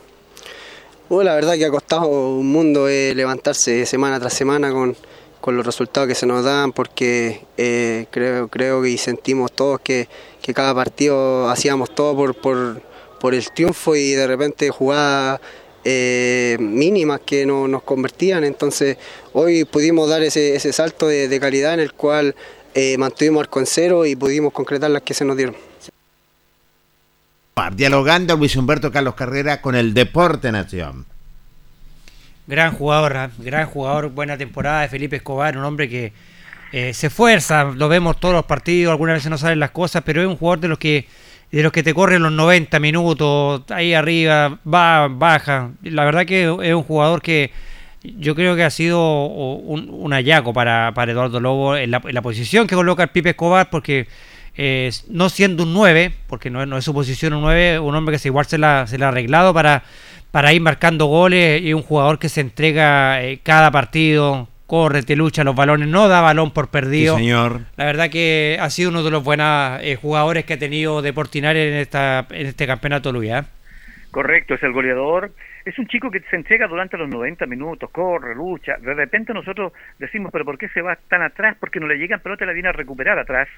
Oh, 1.09 1.22
la 1.22 1.34
verdad 1.34 1.55
que 1.55 1.64
ha 1.64 1.70
costado 1.70 2.06
un 2.09 2.51
mundo 2.51 2.88
eh, 2.88 3.14
levantarse 3.14 3.86
semana 3.86 4.20
tras 4.20 4.34
semana 4.34 4.70
con, 4.70 4.94
con 5.40 5.56
los 5.56 5.64
resultados 5.64 6.09
que 6.09 6.14
se 6.14 6.26
nos 6.26 6.44
dan, 6.44 6.72
porque 6.72 7.43
eh, 7.56 8.06
creo, 8.10 8.48
creo 8.48 8.82
que 8.82 8.98
sentimos 8.98 9.52
todos 9.52 9.80
que, 9.80 10.09
que 10.43 10.52
cada 10.52 10.74
partido 10.74 11.48
hacíamos 11.48 11.94
todo 11.94 12.14
por, 12.16 12.34
por, 12.34 12.82
por 13.20 13.34
el 13.34 13.51
triunfo 13.51 13.94
y 13.97 14.10
de 14.10 14.26
repente 14.26 14.68
jugadas 14.68 15.40
eh, 15.84 16.56
mínimas 16.59 17.20
que 17.24 17.47
no, 17.47 17.66
nos 17.66 17.82
convertían. 17.82 18.44
Entonces 18.44 18.98
hoy 19.32 19.64
pudimos 19.64 20.10
dar 20.10 20.22
ese, 20.22 20.56
ese 20.56 20.72
salto 20.72 21.06
de, 21.06 21.28
de 21.28 21.40
calidad 21.40 21.74
en 21.74 21.80
el 21.80 21.94
cual 21.94 22.34
mantuvimos 22.98 23.40
arco 23.40 23.59
en 23.59 23.64
cero 23.64 24.05
y 24.05 24.14
pudimos 24.16 24.52
concretar 24.52 24.90
las 24.90 25.01
que 25.01 25.14
se 25.14 25.24
nos 25.24 25.38
dieron. 25.38 25.65
Dialogando 27.73 28.37
Luis 28.37 28.55
Humberto 28.55 28.93
Carlos 28.93 29.15
Carrera 29.15 29.62
con 29.62 29.74
el 29.74 29.95
Deporte 29.95 30.53
Nación. 30.53 31.07
Gran 32.47 32.74
jugador, 32.74 33.16
¿ah? 33.16 33.31
gran 33.39 33.66
jugador, 33.66 34.11
buena 34.11 34.37
temporada 34.37 34.83
de 34.83 34.89
Felipe 34.89 35.16
Escobar, 35.16 35.57
un 35.57 35.65
hombre 35.65 35.89
que 35.89 36.12
eh, 36.73 36.93
se 36.93 37.07
esfuerza, 37.07 37.65
lo 37.65 37.89
vemos 37.89 38.20
todos 38.20 38.35
los 38.35 38.45
partidos, 38.45 38.91
algunas 38.91 39.15
veces 39.15 39.31
no 39.31 39.39
salen 39.39 39.59
las 39.59 39.70
cosas, 39.70 40.03
pero 40.05 40.20
es 40.20 40.28
un 40.28 40.37
jugador 40.37 40.61
de 40.61 40.69
los 40.69 40.78
que 40.78 41.07
de 41.51 41.62
los 41.62 41.73
que 41.73 41.83
te 41.83 41.95
corren 41.95 42.23
los 42.23 42.33
90 42.33 42.78
minutos, 42.78 43.62
ahí 43.70 43.95
arriba, 43.95 44.59
va, 44.70 45.09
baja. 45.09 45.70
La 45.83 46.05
verdad 46.05 46.27
que 46.27 46.43
es 46.43 46.74
un 46.74 46.83
jugador 46.83 47.23
que 47.23 47.53
yo 48.03 48.35
creo 48.35 48.55
que 48.55 48.65
ha 48.65 48.70
sido 48.70 49.24
un, 49.24 49.89
un 49.89 50.12
hallazgo 50.12 50.53
para, 50.53 50.93
para 50.95 51.11
Eduardo 51.11 51.41
Lobo 51.41 51.74
en 51.74 51.91
la, 51.91 52.03
en 52.05 52.15
la 52.15 52.20
posición 52.20 52.66
que 52.66 52.74
coloca 52.74 53.05
el 53.05 53.09
Pipe 53.09 53.31
Escobar, 53.31 53.70
porque 53.70 54.09
eh, 54.57 54.91
no 55.09 55.28
siendo 55.28 55.62
un 55.65 55.73
9, 55.74 56.12
porque 56.28 56.51
no, 56.51 56.62
es- 56.62 56.69
no 56.69 56.77
es 56.78 56.85
su 56.85 56.93
posición 56.95 57.33
un 57.35 57.43
9, 57.43 57.78
un 57.78 57.95
hombre 57.95 58.15
que 58.15 58.19
se, 58.19 58.28
igual 58.28 58.47
se 58.47 58.59
la, 58.59 58.87
se 58.87 58.99
la 58.99 59.07
ha 59.07 59.09
arreglado 59.11 59.53
para, 59.55 59.83
para 60.31 60.53
ir 60.53 60.61
marcando 60.61 61.07
goles 61.07 61.61
y 61.62 61.73
un 61.74 61.83
jugador 61.83 62.19
que 62.19 62.28
se 62.28 62.41
entrega 62.41 63.23
eh, 63.23 63.41
cada 63.43 63.70
partido, 63.70 64.49
corre, 64.66 65.03
te 65.03 65.15
lucha 65.16 65.45
los 65.45 65.55
balones, 65.55 65.89
no 65.89 66.09
da 66.09 66.20
balón 66.20 66.51
por 66.53 66.69
perdido. 66.69 67.16
Sí, 67.16 67.23
señor. 67.23 67.61
La 67.77 67.85
verdad 67.85 68.11
que 68.11 68.59
ha 68.61 68.69
sido 68.70 68.91
uno 68.91 69.03
de 69.03 69.11
los 69.11 69.23
buenos 69.23 69.81
eh, 69.83 69.97
jugadores 69.97 70.45
que 70.45 70.55
ha 70.55 70.59
tenido 70.59 71.03
Deportinares 71.03 71.73
en, 71.73 71.78
esta, 71.78 72.27
en 72.31 72.47
este 72.47 72.66
campeonato 72.66 73.12
Luis. 73.12 73.31
¿ah? 73.33 73.47
Correcto, 74.11 74.55
es 74.55 74.62
el 74.62 74.73
goleador. 74.73 75.31
Es 75.65 75.78
un 75.81 75.87
chico 75.89 76.11
que 76.12 76.20
se 76.31 76.37
entrega 76.37 76.69
durante 76.69 76.97
los 76.97 77.09
90 77.09 77.45
minutos, 77.47 77.91
corre, 77.91 78.35
lucha. 78.37 78.77
De 78.81 78.95
repente 78.95 79.35
nosotros 79.35 79.73
decimos, 79.99 80.31
pero 80.33 80.45
¿por 80.45 80.57
qué 80.59 80.69
se 80.69 80.81
va 80.81 80.97
tan 81.09 81.23
atrás? 81.23 81.57
Porque 81.59 81.81
no 81.81 81.89
le 81.89 81.97
llegan 81.99 82.20
pelota 82.20 82.45
y 82.45 82.47
la 82.47 82.53
viene 82.53 82.69
a 82.69 82.73
recuperar 82.73 83.19
atrás. 83.19 83.49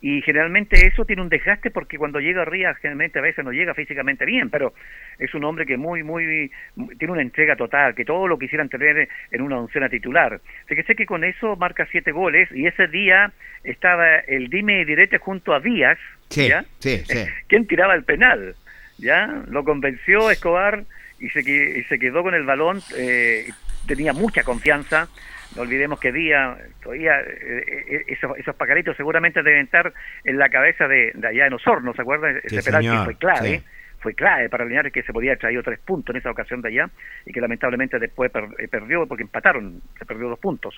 Y 0.00 0.22
generalmente 0.22 0.86
eso 0.86 1.04
tiene 1.04 1.22
un 1.22 1.28
desgaste 1.28 1.70
porque 1.72 1.98
cuando 1.98 2.20
llega 2.20 2.42
arriba, 2.42 2.72
generalmente 2.74 3.18
a 3.18 3.22
veces 3.22 3.44
no 3.44 3.50
llega 3.50 3.74
físicamente 3.74 4.24
bien, 4.24 4.48
pero 4.48 4.72
es 5.18 5.34
un 5.34 5.42
hombre 5.42 5.66
que 5.66 5.76
muy, 5.76 6.04
muy, 6.04 6.52
tiene 6.98 7.12
una 7.12 7.22
entrega 7.22 7.56
total, 7.56 7.96
que 7.96 8.04
todo 8.04 8.28
lo 8.28 8.38
quisieran 8.38 8.68
tener 8.68 9.08
en 9.32 9.42
una 9.42 9.58
oncena 9.58 9.88
titular. 9.88 10.40
Fíjese 10.66 10.94
que 10.94 11.04
con 11.04 11.24
eso 11.24 11.56
marca 11.56 11.84
siete 11.90 12.12
goles 12.12 12.48
y 12.52 12.66
ese 12.68 12.86
día 12.86 13.32
estaba 13.64 14.18
el 14.18 14.48
dime 14.50 14.82
y 14.82 14.84
direte 14.84 15.18
junto 15.18 15.52
a 15.52 15.58
Díaz, 15.60 15.98
Sí, 16.28 16.48
¿ya? 16.48 16.64
sí, 16.78 16.98
sí. 17.04 17.18
¿Quién 17.48 17.66
tiraba 17.66 17.94
el 17.94 18.04
penal? 18.04 18.54
¿Ya? 18.98 19.26
Lo 19.48 19.64
convenció 19.64 20.30
Escobar 20.30 20.84
y 21.18 21.28
se, 21.30 21.42
que- 21.42 21.78
y 21.80 21.82
se 21.84 21.98
quedó 21.98 22.22
con 22.22 22.34
el 22.34 22.44
balón. 22.44 22.80
eh, 22.96 23.46
tenía 23.88 24.12
mucha 24.12 24.44
confianza. 24.44 25.08
No 25.54 25.62
olvidemos 25.62 25.98
que 25.98 26.12
Díaz, 26.12 26.58
todavía 26.82 27.20
eh, 27.20 27.64
eh, 27.88 28.04
esos, 28.08 28.36
esos 28.38 28.54
pacaritos 28.56 28.96
seguramente 28.96 29.42
deben 29.42 29.64
estar 29.64 29.92
en 30.24 30.38
la 30.38 30.48
cabeza 30.50 30.86
de, 30.86 31.12
de 31.14 31.28
allá 31.28 31.46
en 31.46 31.54
Osorno, 31.54 31.94
¿se 31.94 32.02
acuerdan? 32.02 32.36
Ese 32.36 32.48
Sí, 32.50 32.62
penal 32.62 32.82
que 32.82 32.88
señor, 32.88 33.04
fue 33.04 33.14
clave. 33.16 33.58
sí. 33.60 33.64
Fue 34.00 34.14
clave 34.14 34.48
para 34.48 34.64
Linares 34.64 34.92
que 34.92 35.02
se 35.02 35.12
podía 35.12 35.32
haber 35.32 35.40
traído 35.40 35.60
tres 35.64 35.80
puntos 35.80 36.14
en 36.14 36.20
esa 36.20 36.30
ocasión 36.30 36.62
de 36.62 36.68
allá 36.68 36.88
y 37.26 37.32
que 37.32 37.40
lamentablemente 37.40 37.98
después 37.98 38.30
per- 38.30 38.44
eh, 38.58 38.68
perdió 38.68 39.08
porque 39.08 39.24
empataron, 39.24 39.80
se 39.98 40.06
perdió 40.06 40.28
dos 40.28 40.38
puntos. 40.38 40.76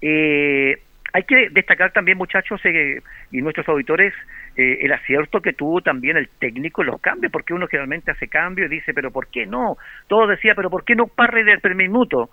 Eh, 0.00 0.80
hay 1.12 1.22
que 1.24 1.48
destacar 1.50 1.92
también, 1.92 2.16
muchachos, 2.16 2.60
eh, 2.64 3.00
y 3.32 3.42
nuestros 3.42 3.68
auditores, 3.68 4.14
eh, 4.56 4.78
el 4.82 4.92
acierto 4.92 5.42
que 5.42 5.52
tuvo 5.54 5.80
también 5.82 6.16
el 6.16 6.28
técnico 6.38 6.82
en 6.82 6.86
los 6.88 7.00
cambios, 7.00 7.32
porque 7.32 7.52
uno 7.52 7.66
generalmente 7.66 8.12
hace 8.12 8.28
cambio 8.28 8.66
y 8.66 8.68
dice, 8.68 8.94
pero 8.94 9.10
¿por 9.10 9.26
qué 9.28 9.44
no? 9.44 9.76
Todo 10.06 10.26
decía, 10.28 10.54
pero 10.54 10.70
¿por 10.70 10.84
qué 10.84 10.94
no 10.94 11.08
Parry 11.08 11.42
del 11.42 11.60
primer 11.60 11.88
minuto? 11.88 12.30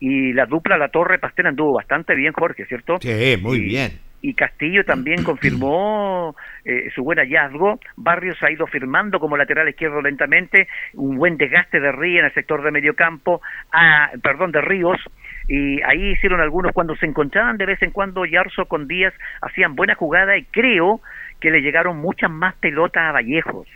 Y 0.00 0.32
la 0.32 0.46
dupla 0.46 0.76
La 0.76 0.88
Torre 0.88 1.18
Pastena 1.18 1.50
anduvo 1.50 1.72
bastante 1.74 2.14
bien, 2.14 2.32
Jorge, 2.32 2.66
¿cierto? 2.66 2.98
Sí, 3.00 3.36
muy 3.40 3.58
Y- 3.58 3.64
bien. 3.64 3.92
Y 4.22 4.32
Castillo 4.34 4.84
también 4.86 5.22
confirmó 5.24 6.34
eh, 6.64 6.90
su 6.94 7.02
buen 7.04 7.18
hallazgo. 7.18 7.78
Barrios 7.96 8.42
ha 8.42 8.50
ido 8.50 8.66
firmando 8.66 9.20
como 9.20 9.36
lateral 9.36 9.68
izquierdo 9.68 10.00
lentamente. 10.00 10.66
Un 10.94 11.16
buen 11.18 11.36
desgaste 11.36 11.78
de 11.78 11.92
Ríos 11.92 12.20
en 12.20 12.24
el 12.26 12.34
sector 12.34 12.62
de 12.62 12.70
medio 12.70 12.94
campo. 12.94 13.42
Ah, 13.72 14.10
perdón, 14.22 14.50
de 14.52 14.62
Ríos. 14.62 14.98
Y 15.46 15.82
ahí 15.82 16.12
hicieron 16.12 16.40
algunos 16.40 16.72
cuando 16.72 16.96
se 16.96 17.04
encontraban 17.04 17.58
de 17.58 17.66
vez 17.66 17.82
en 17.82 17.90
cuando 17.90 18.24
Yarzo 18.24 18.64
con 18.64 18.88
Díaz 18.88 19.12
hacían 19.42 19.74
buena 19.76 19.94
jugada 19.94 20.38
y 20.38 20.44
creo 20.44 21.02
que 21.38 21.50
le 21.50 21.60
llegaron 21.60 21.98
muchas 21.98 22.30
más 22.30 22.54
pelotas 22.56 23.02
a 23.02 23.12
Vallejos. 23.12 23.68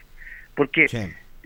Porque 0.55 0.87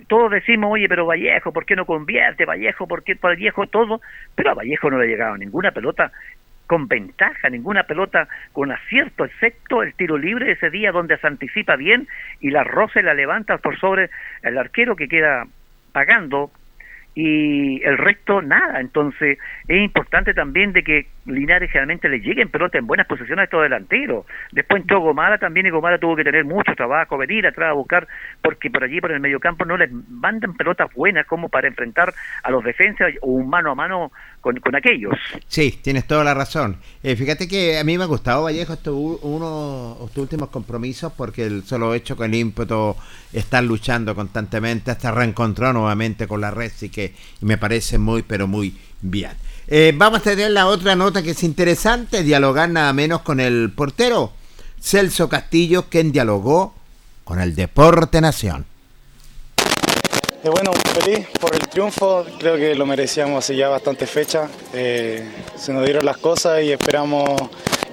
todos 0.06 0.30
decimos, 0.30 0.70
oye, 0.72 0.88
pero 0.88 1.06
Vallejo, 1.06 1.52
¿por 1.52 1.64
qué 1.64 1.76
no 1.76 1.86
convierte? 1.86 2.44
Vallejo, 2.44 2.86
¿por 2.86 3.02
qué 3.02 3.14
Vallejo 3.14 3.66
todo? 3.66 4.00
Pero 4.34 4.50
a 4.50 4.54
Vallejo 4.54 4.90
no 4.90 4.98
le 4.98 5.08
llegaba 5.08 5.36
ninguna 5.38 5.70
pelota 5.70 6.12
con 6.66 6.88
ventaja, 6.88 7.50
ninguna 7.50 7.82
pelota 7.82 8.28
con 8.52 8.72
acierto, 8.72 9.24
excepto 9.24 9.82
el 9.82 9.94
tiro 9.94 10.16
libre 10.16 10.52
ese 10.52 10.70
día 10.70 10.92
donde 10.92 11.18
se 11.18 11.26
anticipa 11.26 11.76
bien 11.76 12.08
y 12.40 12.50
la 12.50 12.64
roce 12.64 13.02
la 13.02 13.14
levanta 13.14 13.58
por 13.58 13.78
sobre 13.78 14.10
el 14.42 14.56
arquero 14.56 14.96
que 14.96 15.08
queda 15.08 15.46
pagando 15.92 16.50
y 17.14 17.82
el 17.84 17.98
resto 17.98 18.40
nada. 18.42 18.80
Entonces 18.80 19.38
es 19.68 19.82
importante 19.82 20.34
también 20.34 20.72
de 20.72 20.82
que 20.82 21.06
Linares 21.26 21.70
generalmente 21.70 22.08
le 22.08 22.20
lleguen 22.20 22.48
pelota 22.48 22.78
en 22.78 22.86
buenas 22.86 23.06
posiciones 23.06 23.42
a 23.42 23.44
estos 23.44 23.62
delanteros. 23.62 24.26
Después 24.52 24.82
entró 24.82 25.00
Gomara 25.00 25.38
también 25.38 25.66
y 25.66 25.70
Gomara 25.70 25.98
tuvo 25.98 26.16
que 26.16 26.24
tener 26.24 26.44
mucho 26.44 26.74
trabajo, 26.74 27.18
venir 27.18 27.46
atrás 27.46 27.70
a 27.70 27.74
buscar, 27.74 28.08
porque 28.40 28.70
por 28.70 28.84
allí, 28.84 29.00
por 29.00 29.12
el 29.12 29.20
mediocampo, 29.20 29.64
no 29.64 29.76
les 29.76 29.90
mandan 29.92 30.54
pelotas 30.54 30.92
buenas 30.94 31.26
como 31.26 31.48
para 31.48 31.68
enfrentar 31.68 32.12
a 32.42 32.50
los 32.50 32.64
defensas 32.64 33.12
o 33.20 33.30
un 33.32 33.48
mano 33.48 33.70
a 33.70 33.74
mano 33.74 34.12
con, 34.42 34.56
con 34.60 34.76
aquellos. 34.76 35.14
Sí, 35.48 35.78
tienes 35.80 36.06
toda 36.06 36.24
la 36.24 36.34
razón. 36.34 36.76
Eh, 37.02 37.16
fíjate 37.16 37.48
que 37.48 37.78
a 37.78 37.84
mí 37.84 37.96
me 37.96 38.04
ha 38.04 38.06
gustado 38.06 38.42
Vallejo 38.42 38.74
estos, 38.74 38.94
uno, 39.22 39.96
estos 40.04 40.18
últimos 40.18 40.50
compromisos 40.50 41.12
porque 41.16 41.46
el 41.46 41.64
solo 41.64 41.94
hecho 41.94 42.16
con 42.16 42.26
el 42.26 42.38
ímpetu 42.38 42.94
estar 43.32 43.64
luchando 43.64 44.14
constantemente 44.14 44.90
hasta 44.90 45.10
reencontró 45.10 45.72
nuevamente 45.72 46.28
con 46.28 46.42
la 46.42 46.50
red 46.50 46.72
y 46.82 46.90
que 46.90 47.14
me 47.40 47.56
parece 47.56 47.96
muy 47.96 48.22
pero 48.22 48.46
muy 48.46 48.76
bien. 49.00 49.32
Eh, 49.68 49.94
vamos 49.96 50.20
a 50.20 50.22
tener 50.24 50.50
la 50.50 50.66
otra 50.66 50.94
nota 50.94 51.22
que 51.22 51.30
es 51.30 51.42
interesante, 51.42 52.22
dialogar 52.22 52.68
nada 52.68 52.92
menos 52.92 53.22
con 53.22 53.40
el 53.40 53.70
portero 53.74 54.32
Celso 54.80 55.28
Castillo, 55.28 55.86
quien 55.88 56.12
dialogó 56.12 56.74
con 57.24 57.40
el 57.40 57.54
Deporte 57.54 58.20
Nación. 58.20 58.66
Eh, 60.44 60.48
bueno, 60.48 60.72
feliz 60.72 61.28
por 61.40 61.54
el 61.54 61.68
triunfo, 61.68 62.26
creo 62.36 62.56
que 62.56 62.74
lo 62.74 62.84
merecíamos 62.84 63.44
hace 63.44 63.54
ya 63.54 63.68
bastante 63.68 64.06
fecha. 64.06 64.48
Eh, 64.72 65.24
se 65.54 65.72
nos 65.72 65.84
dieron 65.84 66.04
las 66.04 66.16
cosas 66.16 66.64
y 66.64 66.72
esperamos 66.72 67.30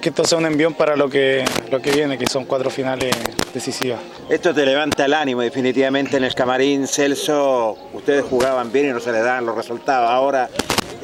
que 0.00 0.08
esto 0.08 0.24
sea 0.24 0.38
un 0.38 0.46
envión 0.46 0.74
para 0.74 0.96
lo 0.96 1.08
que, 1.08 1.44
lo 1.70 1.80
que 1.80 1.92
viene, 1.92 2.18
que 2.18 2.26
son 2.26 2.46
cuatro 2.46 2.68
finales 2.68 3.14
decisivas. 3.54 4.00
Esto 4.28 4.52
te 4.52 4.66
levanta 4.66 5.04
el 5.04 5.14
ánimo 5.14 5.42
definitivamente 5.42 6.16
en 6.16 6.24
el 6.24 6.34
camarín, 6.34 6.88
Celso. 6.88 7.78
Ustedes 7.92 8.24
jugaban 8.28 8.72
bien 8.72 8.88
y 8.88 8.92
no 8.92 8.98
se 8.98 9.12
les 9.12 9.22
daban 9.22 9.46
los 9.46 9.54
resultados. 9.54 10.10
Ahora 10.10 10.50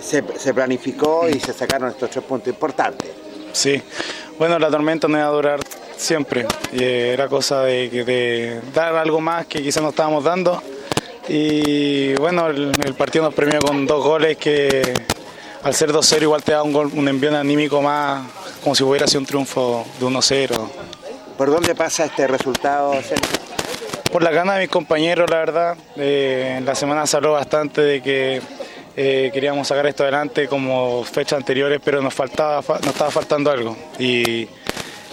se, 0.02 0.24
se 0.36 0.52
planificó 0.52 1.28
y 1.28 1.39
se 1.39 1.52
sacaron 1.52 1.90
estos 1.90 2.10
tres 2.10 2.24
puntos 2.24 2.48
importantes. 2.48 3.09
Sí, 3.52 3.81
bueno, 4.36 4.59
la 4.59 4.68
tormenta 4.68 5.06
no 5.06 5.16
iba 5.16 5.28
a 5.28 5.31
durar 5.31 5.60
siempre. 5.97 6.44
Eh, 6.73 7.10
era 7.12 7.28
cosa 7.28 7.62
de 7.62 8.60
dar 8.74 8.97
algo 8.97 9.20
más 9.20 9.47
que 9.47 9.62
quizás 9.62 9.81
no 9.81 9.90
estábamos 9.90 10.24
dando. 10.24 10.60
Y 11.28 12.15
bueno, 12.15 12.47
el, 12.48 12.73
el 12.85 12.94
partido 12.94 13.24
nos 13.24 13.35
premió 13.35 13.59
con 13.61 13.86
dos 13.86 14.05
goles 14.05 14.36
que 14.36 14.94
al 15.62 15.74
ser 15.74 15.90
2-0 15.93 16.23
igual 16.23 16.43
te 16.43 16.53
da 16.53 16.62
un, 16.62 16.73
gol- 16.73 16.90
un 16.94 17.09
envío 17.09 17.36
anímico 17.36 17.82
más, 17.82 18.24
como 18.62 18.74
si 18.74 18.85
hubiera 18.85 19.07
sido 19.07 19.20
un 19.20 19.27
triunfo 19.27 19.85
de 19.98 20.07
1-0. 20.07 20.57
¿Por 21.36 21.51
dónde 21.51 21.74
pasa 21.74 22.05
este 22.05 22.27
resultado, 22.27 22.93
Sergio? 23.03 23.27
Por 24.12 24.23
la 24.23 24.31
gana 24.31 24.55
de 24.55 24.61
mis 24.62 24.70
compañeros, 24.70 25.28
la 25.28 25.36
verdad. 25.39 25.77
Eh, 25.97 26.61
la 26.65 26.74
semana 26.74 27.07
se 27.07 27.16
habló 27.16 27.32
bastante 27.32 27.81
de 27.82 28.01
que 28.01 28.40
eh, 28.97 29.31
queríamos 29.35 29.66
sacar 29.69 29.86
esto 29.86 30.05
adelante 30.05 30.47
como 30.47 31.03
fechas 31.05 31.39
anteriores, 31.39 31.81
pero 31.85 32.01
nos 32.01 32.15
faltaba, 32.15 32.62
fa- 32.62 32.78
nos 32.78 32.89
estaba 32.93 33.11
faltando 33.11 33.51
algo. 33.51 33.77
Y, 33.98 34.48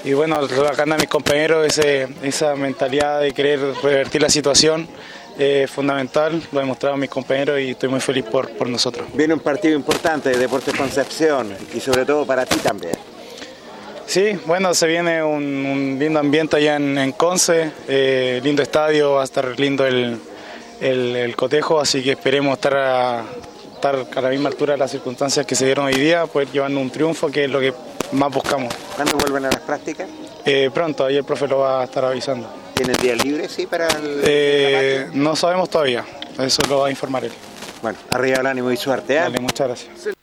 y 0.05 0.13
bueno, 0.13 0.39
la 0.47 0.71
gana 0.73 0.95
de 0.95 1.01
mis 1.01 1.09
compañeros, 1.09 1.65
ese- 1.65 2.07
esa 2.21 2.55
mentalidad 2.55 3.19
de 3.19 3.33
querer 3.33 3.59
revertir 3.81 4.21
la 4.21 4.29
situación 4.29 4.87
eh, 5.37 5.63
es 5.65 5.71
fundamental. 5.71 6.41
Lo 6.51 6.59
han 6.59 6.65
demostrado 6.65 6.97
mis 6.97 7.09
compañeros 7.09 7.59
y 7.59 7.71
estoy 7.71 7.89
muy 7.89 7.99
feliz 7.99 8.23
por, 8.25 8.49
por 8.51 8.67
nosotros. 8.69 9.07
Viene 9.13 9.33
un 9.33 9.39
partido 9.39 9.75
importante 9.75 10.29
de 10.29 10.37
Deportes 10.37 10.73
Concepción 10.75 11.55
y 11.73 11.79
sobre 11.79 12.05
todo 12.05 12.25
para 12.25 12.45
ti 12.45 12.57
también. 12.57 12.95
Sí, 14.05 14.37
bueno, 14.45 14.73
se 14.73 14.85
viene 14.87 15.23
un, 15.23 15.43
un 15.43 15.97
lindo 15.99 16.19
ambiente 16.19 16.57
allá 16.57 16.75
en, 16.75 16.97
en 16.97 17.11
Conce, 17.13 17.71
eh, 17.87 18.41
lindo 18.43 18.61
estadio, 18.61 19.13
va 19.13 19.21
a 19.21 19.23
estar 19.23 19.57
lindo 19.59 19.85
el, 19.87 20.19
el- 20.81 21.15
el 21.15 21.35
cotejo, 21.37 21.79
así 21.79 22.03
que 22.03 22.11
esperemos 22.11 22.53
estar 22.55 22.75
a, 22.75 23.23
estar 23.75 24.05
a 24.15 24.21
la 24.21 24.29
misma 24.29 24.49
altura 24.49 24.73
de 24.73 24.79
las 24.79 24.91
circunstancias 24.91 25.45
que 25.45 25.55
se 25.55 25.65
dieron 25.65 25.85
hoy 25.85 25.93
día, 25.95 26.25
poder 26.25 26.49
llevarnos 26.51 26.81
un 26.83 26.89
triunfo, 26.89 27.31
que 27.31 27.45
es 27.45 27.49
lo 27.49 27.61
que 27.61 27.73
más 28.11 28.29
buscamos. 28.31 28.73
¿Cuándo 28.95 29.17
vuelven 29.17 29.45
a 29.45 29.49
las 29.51 29.61
prácticas? 29.61 30.07
Eh, 30.45 30.69
pronto, 30.73 31.05
ahí 31.05 31.15
el 31.15 31.23
profe 31.23 31.47
lo 31.47 31.59
va 31.59 31.79
a 31.81 31.83
estar 31.85 32.03
avisando. 32.03 32.47
¿Tienes 32.73 32.97
día 32.99 33.15
libre, 33.15 33.47
sí, 33.49 33.67
para 33.67 33.87
el... 33.87 34.21
Eh, 34.23 35.07
no 35.13 35.35
sabemos 35.35 35.69
todavía, 35.69 36.03
eso 36.39 36.61
lo 36.67 36.79
va 36.79 36.87
a 36.87 36.89
informar 36.89 37.23
él. 37.23 37.31
Bueno, 37.81 37.97
arriba 38.09 38.39
el 38.39 38.47
ánimo 38.47 38.71
y 38.71 38.77
suerte. 38.77 39.13
¿eh? 39.15 39.19
Dale, 39.19 39.39
muchas 39.39 39.67
gracias. 39.67 40.15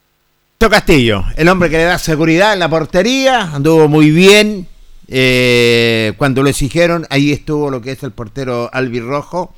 Castillo, 0.58 1.24
el 1.36 1.48
hombre 1.48 1.70
que 1.70 1.78
le 1.78 1.84
da 1.84 1.98
seguridad 1.98 2.52
en 2.52 2.58
la 2.58 2.68
portería, 2.68 3.42
anduvo 3.42 3.88
muy 3.88 4.10
bien. 4.10 4.66
eh, 5.08 6.12
cuando 6.16 6.42
lo 6.42 6.48
exigieron, 6.48 7.06
ahí 7.10 7.32
estuvo 7.32 7.70
lo 7.70 7.80
que 7.80 7.92
es 7.92 8.02
el 8.02 8.12
portero 8.12 8.70
albirrojo. 8.72 9.52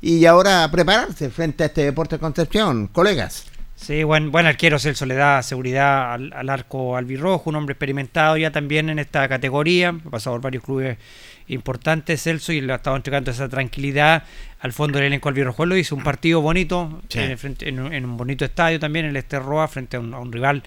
Y 0.00 0.26
ahora 0.26 0.64
a 0.64 0.70
prepararse 0.70 1.30
frente 1.30 1.64
a 1.64 1.66
este 1.66 1.84
Deporte 1.84 2.18
Concepción, 2.18 2.88
colegas. 2.88 3.44
Sí, 3.80 4.02
buen, 4.02 4.32
buen 4.32 4.44
arquero 4.44 4.78
Celso 4.80 5.06
le 5.06 5.14
da 5.14 5.40
seguridad 5.42 6.12
al, 6.12 6.32
al 6.32 6.50
arco 6.50 6.96
albirrojo, 6.96 7.48
un 7.48 7.56
hombre 7.56 7.74
experimentado 7.74 8.36
ya 8.36 8.50
también 8.50 8.90
en 8.90 8.98
esta 8.98 9.28
categoría, 9.28 9.90
ha 9.90 10.10
pasado 10.10 10.34
por 10.34 10.42
varios 10.42 10.64
clubes 10.64 10.98
importantes 11.46 12.20
Celso 12.22 12.52
y 12.52 12.60
le 12.60 12.72
ha 12.72 12.76
estado 12.76 12.96
entregando 12.96 13.30
esa 13.30 13.48
tranquilidad 13.48 14.24
al 14.60 14.72
fondo 14.72 14.98
del 14.98 15.06
elenco 15.06 15.28
albirrojo. 15.28 15.62
Él 15.62 15.68
lo 15.70 15.76
hizo 15.76 15.94
un 15.94 16.02
partido 16.02 16.40
bonito, 16.40 17.00
Sí. 17.08 17.20
en, 17.20 17.38
frente- 17.38 17.68
en 17.68 17.78
un- 17.78 17.92
en 17.94 18.04
un 18.04 18.16
bonito 18.16 18.44
estadio 18.44 18.80
también, 18.80 19.04
en 19.04 19.10
el 19.12 19.16
Esterroa, 19.16 19.68
frente 19.68 19.96
a 19.96 20.00
un, 20.00 20.12
a 20.12 20.18
un 20.18 20.32
rival 20.32 20.62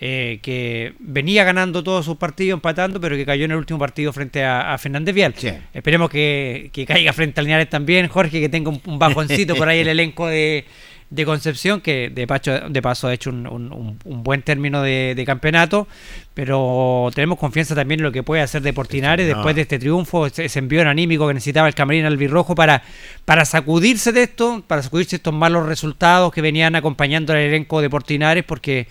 eh, 0.00 0.38
que 0.42 0.94
venía 0.98 1.44
ganando 1.44 1.82
todos 1.84 2.04
sus 2.04 2.16
partidos, 2.16 2.56
empatando, 2.58 3.00
pero 3.00 3.16
que 3.16 3.24
cayó 3.24 3.44
en 3.44 3.52
el 3.52 3.56
último 3.56 3.78
partido 3.78 4.12
frente 4.12 4.44
a, 4.44 4.72
a 4.74 4.78
Fernández 4.78 5.14
Vial. 5.14 5.34
Esperemos 5.72 6.10
que, 6.10 6.70
que 6.72 6.84
caiga 6.86 7.12
frente 7.12 7.40
a 7.40 7.44
Linares 7.44 7.68
también, 7.68 8.06
Jorge, 8.08 8.40
que 8.40 8.48
tenga 8.48 8.70
un, 8.70 8.80
un 8.84 8.98
bajoncito 8.98 9.54
por 9.56 9.68
ahí 9.68 9.78
el 9.80 9.88
elenco 9.88 10.26
de, 10.26 10.64
de 11.10 11.24
Concepción, 11.24 11.80
que 11.80 12.10
de, 12.10 12.26
pacho- 12.26 12.68
de 12.68 12.82
paso 12.82 13.08
ha 13.08 13.14
hecho 13.14 13.30
un, 13.30 13.46
un- 13.46 13.98
buen 14.22 14.42
término 14.42 14.82
de, 14.82 15.14
de 15.16 15.24
campeonato, 15.24 15.88
pero 16.34 17.10
tenemos 17.14 17.38
confianza 17.38 17.74
también 17.74 18.00
en 18.00 18.04
lo 18.04 18.12
que 18.12 18.22
puede 18.22 18.42
hacer 18.42 18.62
Deportinares 18.62 19.26
No. 19.28 19.34
después 19.36 19.54
de 19.56 19.62
este 19.62 19.78
triunfo, 19.78 20.26
ese, 20.26 20.58
envío 20.58 20.86
anímico 20.88 21.26
que 21.26 21.34
necesitaba 21.34 21.66
el 21.68 21.74
Camarín 21.74 22.04
albirrojo 22.04 22.54
para, 22.54 22.82
para 23.24 23.44
sacudirse 23.44 24.12
de 24.12 24.24
esto, 24.24 24.62
para 24.66 24.82
sacudirse 24.82 25.16
estos 25.16 25.32
malos 25.34 25.66
resultados 25.66 26.32
que 26.32 26.42
venían 26.42 26.74
acompañando 26.76 27.32
al 27.32 27.38
elenco 27.40 27.80
de 27.80 27.88
Portinares, 27.90 28.44
porque 28.44 28.86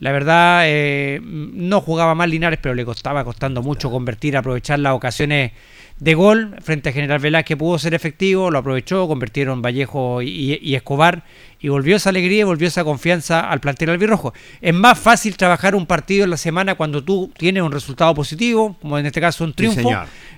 la 0.00 0.12
verdad 0.12 0.62
eh, 0.66 1.20
no 1.22 1.80
jugaba 1.80 2.14
mal 2.14 2.28
Linares, 2.30 2.58
pero 2.60 2.74
le 2.74 2.84
costaba 2.84 3.24
costando 3.24 3.62
mucho 3.62 3.90
convertir, 3.90 4.36
aprovechar 4.36 4.78
las 4.80 4.92
ocasiones 4.92 5.52
de 6.00 6.14
gol 6.14 6.56
frente 6.60 6.88
a 6.88 6.92
General 6.92 7.18
Velázquez 7.18 7.56
pudo 7.56 7.78
ser 7.78 7.94
efectivo, 7.94 8.50
lo 8.50 8.58
aprovechó, 8.58 9.06
convirtieron 9.06 9.62
Vallejo 9.62 10.22
y, 10.22 10.58
y 10.60 10.74
Escobar 10.74 11.22
y 11.60 11.68
volvió 11.68 11.96
esa 11.96 12.10
alegría 12.10 12.40
y 12.40 12.42
volvió 12.42 12.68
esa 12.68 12.84
confianza 12.84 13.48
al 13.48 13.60
plantel 13.60 13.90
albirrojo. 13.90 14.34
Es 14.60 14.74
más 14.74 14.98
fácil 14.98 15.36
trabajar 15.36 15.74
un 15.74 15.86
partido 15.86 16.24
en 16.24 16.30
la 16.30 16.36
semana 16.36 16.74
cuando 16.74 17.02
tú 17.02 17.32
tienes 17.38 17.62
un 17.62 17.72
resultado 17.72 18.12
positivo, 18.14 18.76
como 18.82 18.98
en 18.98 19.06
este 19.06 19.20
caso 19.20 19.44
un 19.44 19.54
triunfo, 19.54 19.90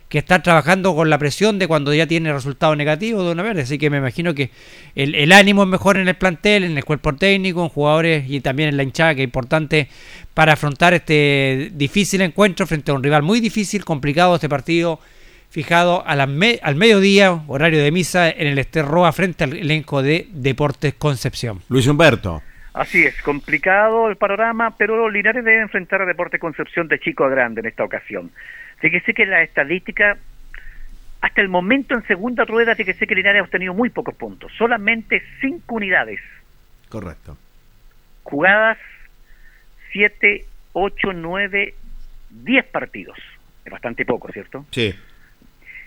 que 0.09 0.19
estar 0.19 0.41
trabajando 0.43 0.95
con 0.95 1.11
la 1.11 1.19
presión 1.19 1.59
de 1.59 1.67
cuando 1.67 1.93
ya 1.93 2.07
tiene 2.07 2.33
resultado 2.33 2.77
negativo 2.77 3.25
de 3.25 3.33
una 3.33 3.43
vez. 3.43 3.59
Así 3.59 3.77
que 3.77 3.91
me 3.91 3.97
imagino 3.97 4.35
que 4.35 4.51
el, 4.95 5.17
el 5.17 5.33
ánimo 5.33 5.65
es 5.65 5.69
mejor 5.69 5.97
en 5.97 6.07
el 6.07 6.15
plantel, 6.15 6.63
en 6.63 6.77
el 6.77 6.85
cuerpo 6.85 7.13
técnico, 7.17 7.63
en 7.65 7.71
jugadores 7.71 8.31
y 8.31 8.41
también 8.41 8.69
en 8.69 8.77
la 8.77 8.85
hinchada, 8.85 9.17
que 9.17 9.23
es 9.23 9.27
importante 9.27 9.89
para 10.33 10.53
afrontar 10.53 10.95
este 10.95 11.73
difícil 11.75 12.21
encuentro 12.21 12.69
frente 12.69 12.93
a 12.93 12.95
un 12.95 13.03
rival 13.03 13.25
muy 13.25 13.41
difícil, 13.41 13.85
complicado 13.85 14.37
este 14.37 14.49
partido 14.49 15.01
fijado 15.51 16.03
a 16.07 16.27
me- 16.27 16.59
al 16.63 16.75
mediodía, 16.77 17.33
horario 17.49 17.83
de 17.83 17.91
misa, 17.91 18.29
en 18.31 18.47
el 18.49 18.59
Esterroa 18.59 19.13
frente 19.13 19.45
al 19.45 19.55
elenco 19.55 20.03
de 20.03 20.27
Deportes 20.31 20.95
Concepción. 20.95 21.61
Luis 21.69 21.87
Humberto. 21.87 22.43
Así 22.75 23.05
es, 23.05 23.21
complicado 23.23 24.09
el 24.11 24.17
panorama, 24.17 24.77
pero 24.77 25.09
Linares 25.09 25.45
debe 25.45 25.63
enfrentar 25.63 26.03
a 26.03 26.07
Deporte 26.07 26.39
Concepción 26.39 26.89
de 26.89 26.99
chico 26.99 27.25
a 27.25 27.31
grande 27.31 27.61
en 27.61 27.67
esta 27.67 27.85
ocasión. 27.85 28.31
Fíjese 28.81 29.15
que 29.15 29.25
la 29.25 29.43
estadística, 29.43 30.19
hasta 31.23 31.41
el 31.41 31.49
momento 31.49 31.95
en 31.95 32.07
segunda 32.07 32.45
rueda, 32.45 32.75
fíjese 32.75 33.07
que 33.07 33.15
Linares 33.15 33.41
ha 33.41 33.45
obtenido 33.45 33.73
muy 33.73 33.89
pocos 33.89 34.15
puntos, 34.15 34.53
solamente 34.59 35.23
cinco 35.41 35.77
unidades, 35.77 36.21
Correcto. 36.91 37.39
jugadas 38.25 38.77
7, 39.93 40.45
8, 40.75 41.13
9, 41.15 41.75
10 42.31 42.65
partidos. 42.67 43.17
Es 43.65 43.73
bastante 43.73 44.05
poco, 44.05 44.31
¿cierto? 44.31 44.67
Sí. 44.71 44.95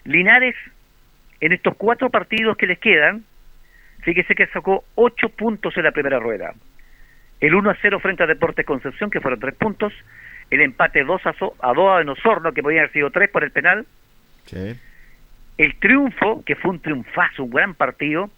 Linares, 0.05 0.55
en 1.41 1.51
estos 1.53 1.75
cuatro 1.77 2.09
partidos 2.09 2.57
que 2.57 2.67
les 2.67 2.79
quedan, 2.79 3.23
fíjese 4.01 4.35
que 4.35 4.47
sacó 4.47 4.83
ocho 4.95 5.29
puntos 5.29 5.75
en 5.77 5.83
la 5.83 5.91
primera 5.91 6.19
rueda. 6.19 6.53
El 7.39 7.55
1 7.55 7.69
a 7.69 7.77
0 7.81 7.99
frente 7.99 8.23
a 8.23 8.27
Deportes 8.27 8.65
Concepción, 8.65 9.09
que 9.09 9.21
fueron 9.21 9.39
tres 9.39 9.55
puntos. 9.55 9.93
El 10.49 10.61
empate 10.61 11.03
2 11.03 11.25
a, 11.25 11.33
so- 11.33 11.55
a 11.61 11.73
2 11.73 12.01
en 12.01 12.09
Osorno, 12.09 12.51
que 12.53 12.61
podían 12.63 12.79
haber 12.81 12.91
sido 12.93 13.11
tres 13.11 13.29
por 13.29 13.43
el 13.43 13.51
penal. 13.51 13.85
Sí. 14.45 14.75
El 15.57 15.75
triunfo, 15.79 16.43
que 16.45 16.55
fue 16.55 16.71
un 16.71 16.79
triunfazo, 16.81 17.43
un 17.43 17.51
gran 17.51 17.75
partido, 17.75 18.29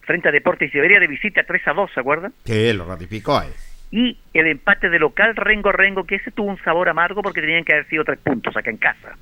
frente 0.00 0.28
a 0.28 0.32
Deportes 0.32 0.70
Siberia 0.72 0.98
de 1.00 1.06
visita 1.06 1.44
3 1.44 1.68
a 1.68 1.72
2, 1.72 1.90
¿se 1.94 2.00
acuerdan? 2.00 2.32
Sí, 2.44 2.72
lo 2.72 2.84
ratificó 2.84 3.38
ahí. 3.38 3.50
Y 3.90 4.18
el 4.34 4.46
empate 4.48 4.88
de 4.90 4.98
local 4.98 5.36
Rengo-Rengo, 5.36 6.04
que 6.04 6.16
ese 6.16 6.30
tuvo 6.30 6.48
un 6.50 6.58
sabor 6.64 6.88
amargo 6.88 7.22
porque 7.22 7.40
tenían 7.42 7.64
que 7.64 7.74
haber 7.74 7.86
sido 7.88 8.04
tres 8.04 8.18
puntos 8.18 8.56
acá 8.56 8.70
en 8.70 8.78
casa. 8.78 9.16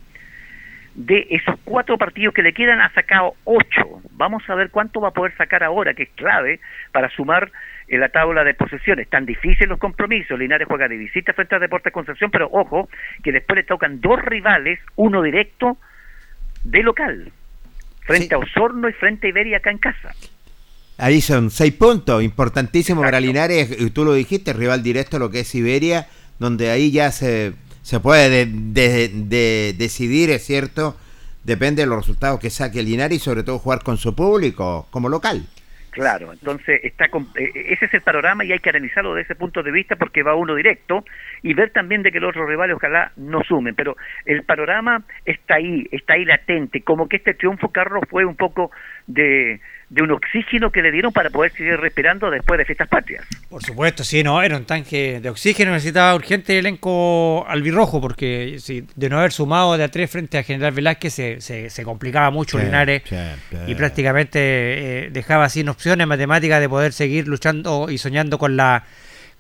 De 0.95 1.27
esos 1.31 1.55
cuatro 1.65 1.97
partidos 1.97 2.35
que 2.35 2.43
le 2.43 2.53
quedan, 2.53 2.81
ha 2.81 2.93
sacado 2.93 3.35
ocho. 3.45 4.03
Vamos 4.11 4.43
a 4.49 4.55
ver 4.55 4.71
cuánto 4.71 5.01
va 5.01 5.09
a 5.09 5.13
poder 5.13 5.37
sacar 5.37 5.63
ahora, 5.63 5.95
que 5.95 6.03
es 6.05 6.11
clave 6.17 6.61
para 6.93 7.09
sumar 7.11 7.51
en 7.89 8.01
la 8.01 8.09
tabla 8.09 8.45
de 8.45 8.55
posesiones. 8.55 9.09
Tan 9.09 9.25
difíciles 9.25 9.69
los 9.69 9.79
compromisos. 9.79 10.39
Linares 10.39 10.67
juega 10.69 10.89
de 10.89 10.97
visita 10.97 11.33
frente 11.33 11.55
a 11.55 11.59
Deportes 11.59 11.93
Concepción, 11.93 12.31
pero 12.31 12.49
ojo, 12.53 12.89
que 13.23 13.33
después 13.33 13.57
le 13.57 13.63
tocan 13.65 14.01
dos 14.01 14.21
rivales, 14.21 14.81
uno 14.97 15.23
directo 15.23 15.79
de 16.65 16.83
local, 16.83 17.33
frente 18.07 18.35
a 18.35 18.39
Osorno 18.39 18.89
y 18.89 18.93
frente 18.93 19.29
a 19.29 19.31
Iberia 19.31 19.59
acá 19.59 19.71
en 19.71 19.79
casa. 19.79 20.15
Ahí 20.99 21.23
son 21.23 21.51
seis 21.51 21.73
puntos, 21.73 22.23
importantísimo 22.23 23.01
para 23.01 23.21
Linares, 23.21 23.75
tú 23.95 24.05
lo 24.05 24.13
dijiste, 24.13 24.53
rival 24.53 24.83
directo 24.83 25.19
lo 25.19 25.31
que 25.31 25.41
es 25.41 25.49
Siberia, 25.49 26.07
donde 26.39 26.71
ahí 26.71 26.91
ya 26.91 27.11
se, 27.11 27.55
se 27.91 27.99
puede 27.99 28.31
de- 28.31 28.47
de- 28.47 29.09
de- 29.13 29.75
decidir, 29.77 30.31
es 30.31 30.45
cierto, 30.47 30.97
depende 31.43 31.83
de 31.83 31.89
los 31.89 31.99
resultados 31.99 32.39
que 32.39 32.49
saque 32.49 32.85
Linares 32.85 33.17
y 33.17 33.21
sobre 33.21 33.43
todo 33.43 33.59
jugar 33.59 33.83
con 33.83 33.97
su 33.97 34.15
público 34.15 34.87
como 34.93 35.09
local. 35.09 35.43
Claro, 35.91 36.33
entonces 36.33 36.79
está 36.85 37.09
con- 37.09 37.27
eh, 37.35 37.51
ese 37.73 37.87
es 37.87 37.95
el 37.95 38.03
panorama 38.03 38.45
y 38.45 38.53
hay 38.53 38.61
que 38.61 38.71
analizarlo 38.71 39.13
desde 39.15 39.33
ese 39.33 39.35
punto 39.35 39.65
de 39.65 39.73
vista 39.73 39.97
porque 39.97 40.23
va 40.23 40.37
uno 40.37 40.55
directo 40.55 41.05
y 41.43 41.53
ver 41.53 41.71
también 41.73 42.05
de 42.05 42.13
que 42.13 42.21
los 42.21 42.31
otros 42.31 42.49
rivales 42.49 42.77
ojalá 42.77 43.11
no 43.17 43.43
sumen, 43.43 43.75
pero 43.75 43.97
el 44.25 44.45
panorama 44.45 45.03
está 45.25 45.57
ahí, 45.57 45.89
está 45.91 46.13
ahí 46.13 46.25
latente, 46.25 46.83
como 46.83 47.09
que 47.09 47.17
este 47.17 47.35
triunfo 47.35 47.73
Carlos 47.73 48.05
fue 48.09 48.25
un 48.25 48.37
poco 48.37 48.71
de, 49.09 49.61
de 49.91 50.03
un 50.03 50.13
oxígeno 50.13 50.71
que 50.71 50.83
le 50.83 50.93
dieron 50.93 51.13
para 51.13 51.31
poder 51.31 51.51
seguir 51.53 51.77
respirando 51.77 52.31
después 52.31 52.57
de 52.59 52.65
fiestas 52.65 52.89
patrias. 52.89 53.27
Por 53.49 53.61
supuesto, 53.63 54.05
sí, 54.05 54.23
no, 54.23 54.41
era 54.41 54.57
un 54.57 54.65
tanque 54.65 55.19
de 55.21 55.29
oxígeno, 55.29 55.73
necesitaba 55.73 56.15
urgente 56.15 56.53
el 56.53 56.61
elenco 56.61 57.45
albirrojo, 57.49 58.01
porque 58.01 58.57
si, 58.61 58.87
de 58.95 59.09
no 59.09 59.19
haber 59.19 59.33
sumado 59.33 59.77
de 59.77 59.83
a 59.83 59.89
tres 59.89 60.09
frente 60.09 60.39
a 60.39 60.45
General 60.45 60.73
Velázquez 60.73 61.13
se, 61.13 61.41
se, 61.41 61.71
se 61.71 61.83
complicaba 61.83 62.31
mucho 62.31 62.59
Sí, 62.59 62.65
Linares 62.65 63.03
sí, 63.05 63.17
sí. 63.51 63.57
y 63.67 63.75
prácticamente 63.75 64.39
eh, 64.39 65.11
dejaba 65.11 65.49
sin 65.49 65.69
opciones 65.69 66.07
matemáticas 66.07 66.61
de 66.61 66.69
poder 66.69 66.93
seguir 66.93 67.27
luchando 67.27 67.91
y 67.91 67.99
soñando 67.99 68.39
con 68.39 68.57
la 68.57 68.85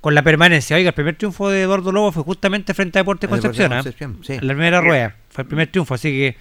con 0.01 0.15
la 0.15 0.23
permanencia. 0.23 0.77
Oiga, 0.77 0.89
el 0.89 0.95
primer 0.95 1.17
triunfo 1.17 1.51
de 1.51 1.63
Eduardo 1.63 1.93
Lobo 1.93 2.11
fue 2.11 2.23
justamente 2.23 2.73
frente 2.73 2.99
a 2.99 3.03
Deportes 3.03 3.29
Concepción, 3.29 3.73
¿ah? 3.73 3.77
Concepción, 3.77 4.19
sí. 4.25 4.33
en 4.33 4.47
la 4.47 4.55
primera 4.55 4.81
rueda. 4.81 5.15
Fue 5.29 5.43
el 5.43 5.49
primer 5.49 5.69
triunfo, 5.69 5.95
así 5.95 6.11
que 6.11 6.37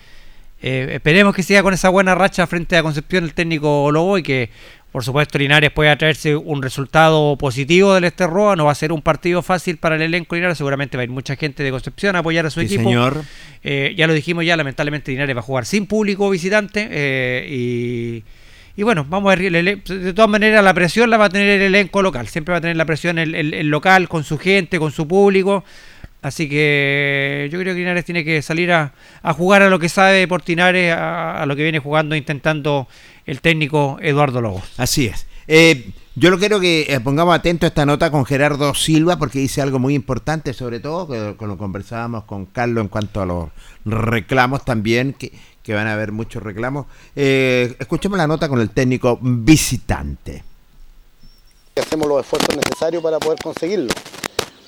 eh, 0.62 0.90
esperemos 0.94 1.34
que 1.36 1.44
siga 1.44 1.64
con 1.64 1.74
esa 1.74 1.90
buena 1.90 2.16
racha 2.16 2.46
frente 2.48 2.76
a 2.78 2.84
Concepción 2.84 3.24
el 3.24 3.34
técnico 3.34 3.90
Lobo 3.92 4.18
y 4.18 4.24
que, 4.24 4.50
por 4.92 5.04
supuesto, 5.04 5.38
Linares 5.38 5.72
pueda 5.72 5.96
traerse 5.98 6.36
un 6.36 6.62
resultado 6.64 7.38
positivo 7.38 7.94
del 7.94 8.04
Este 8.06 8.26
Roa. 8.28 8.56
No 8.56 8.66
va 8.66 8.72
a 8.72 8.76
ser 8.76 8.92
un 8.92 9.02
partido 9.02 9.42
fácil 9.42 9.78
para 9.78 9.96
el 9.96 10.02
elenco 10.02 10.36
Linares, 10.36 10.58
seguramente 10.58 10.98
va 10.98 11.02
a 11.02 11.04
ir 11.06 11.10
mucha 11.12 11.36
gente 11.36 11.64
de 11.64 11.72
Concepción 11.72 12.16
a 12.16 12.20
apoyar 12.20 12.46
a 12.46 12.50
su 12.50 12.60
Sí, 12.62 12.66
equipo. 12.66 12.84
señor. 12.84 13.24
Eh, 13.64 13.94
ya 13.98 14.08
lo 14.08 14.14
dijimos 14.14 14.44
ya, 14.46 14.58
lamentablemente 14.58 15.12
Linares 15.12 15.36
va 15.36 15.40
a 15.40 15.44
jugar 15.44 15.66
sin 15.66 15.86
público 15.86 16.30
visitante 16.30 16.88
eh, 16.92 17.48
y, 17.50 18.24
y 18.76 18.84
bueno, 18.84 19.06
vamos 19.08 19.32
a 19.32 19.36
ver, 19.36 19.52
de 19.52 20.14
todas 20.14 20.30
maneras 20.30 20.64
la 20.64 20.74
presión 20.74 21.10
la 21.10 21.18
va 21.18 21.26
a 21.26 21.30
tener 21.30 21.50
el 21.50 21.62
elenco 21.62 22.02
local, 22.02 22.28
siempre 22.28 22.52
va 22.54 22.58
a 22.58 22.62
tener 22.62 22.76
la 22.78 22.86
presión 22.86 23.18
el, 23.20 23.36
el- 23.36 23.54
el 23.54 23.68
local 23.70 24.08
con 24.10 24.24
su 24.24 24.38
gente, 24.38 24.80
con 24.80 24.92
su 24.92 25.08
público, 25.08 25.64
así 26.22 26.50
que 26.50 27.50
yo 27.52 27.60
creo 27.60 27.74
que 27.74 27.80
Linares 27.80 28.06
tiene 28.06 28.24
que 28.24 28.42
salir 28.42 28.72
a, 28.72 28.94
a 29.22 29.34
jugar 29.34 29.62
a 29.62 29.70
lo 29.70 29.80
que 29.80 29.90
sabe 29.90 30.28
por 30.28 30.48
Linares, 30.48 30.94
a, 30.94 31.42
a 31.42 31.46
lo 31.46 31.56
que 31.56 31.64
viene 31.64 31.80
jugando, 31.80 32.16
intentando 32.16 32.88
el 33.26 33.42
técnico 33.42 33.98
Eduardo 34.02 34.42
Lobos. 34.42 34.64
Así 34.78 35.08
es. 35.08 35.28
Eh, 35.48 35.92
yo 36.16 36.30
lo 36.30 36.38
quiero 36.38 36.60
que 36.60 36.86
eh, 36.90 37.00
pongamos 37.00 37.34
atento 37.34 37.66
a 37.66 37.70
esta 37.70 37.86
nota 37.86 38.12
con 38.12 38.26
Gerardo 38.26 38.74
Silva 38.76 39.18
porque 39.18 39.40
dice 39.40 39.62
algo 39.62 39.80
muy 39.80 39.96
importante, 39.96 40.54
sobre 40.54 40.80
todo 40.80 41.08
lo 41.40 41.58
conversábamos 41.58 42.26
con 42.26 42.46
Carlos 42.46 42.84
en 42.84 42.88
cuanto 42.90 43.22
a 43.22 43.26
los 43.26 43.50
reclamos 43.86 44.66
también, 44.66 45.14
que, 45.14 45.32
que 45.64 45.74
van 45.74 45.88
a 45.88 45.94
haber 45.94 46.12
muchos 46.12 46.44
reclamos. 46.44 46.88
Eh, 47.16 47.76
escuchemos 47.80 48.18
la 48.18 48.28
nota 48.28 48.50
con 48.50 48.60
el 48.60 48.70
técnico 48.70 49.18
visitante. 49.22 50.44
hacemos 51.82 52.08
los 52.08 52.22
esfuerzos 52.22 52.56
necesarios 52.56 53.02
para 53.02 53.18
poder 53.18 53.40
conseguirlo. 53.42 53.94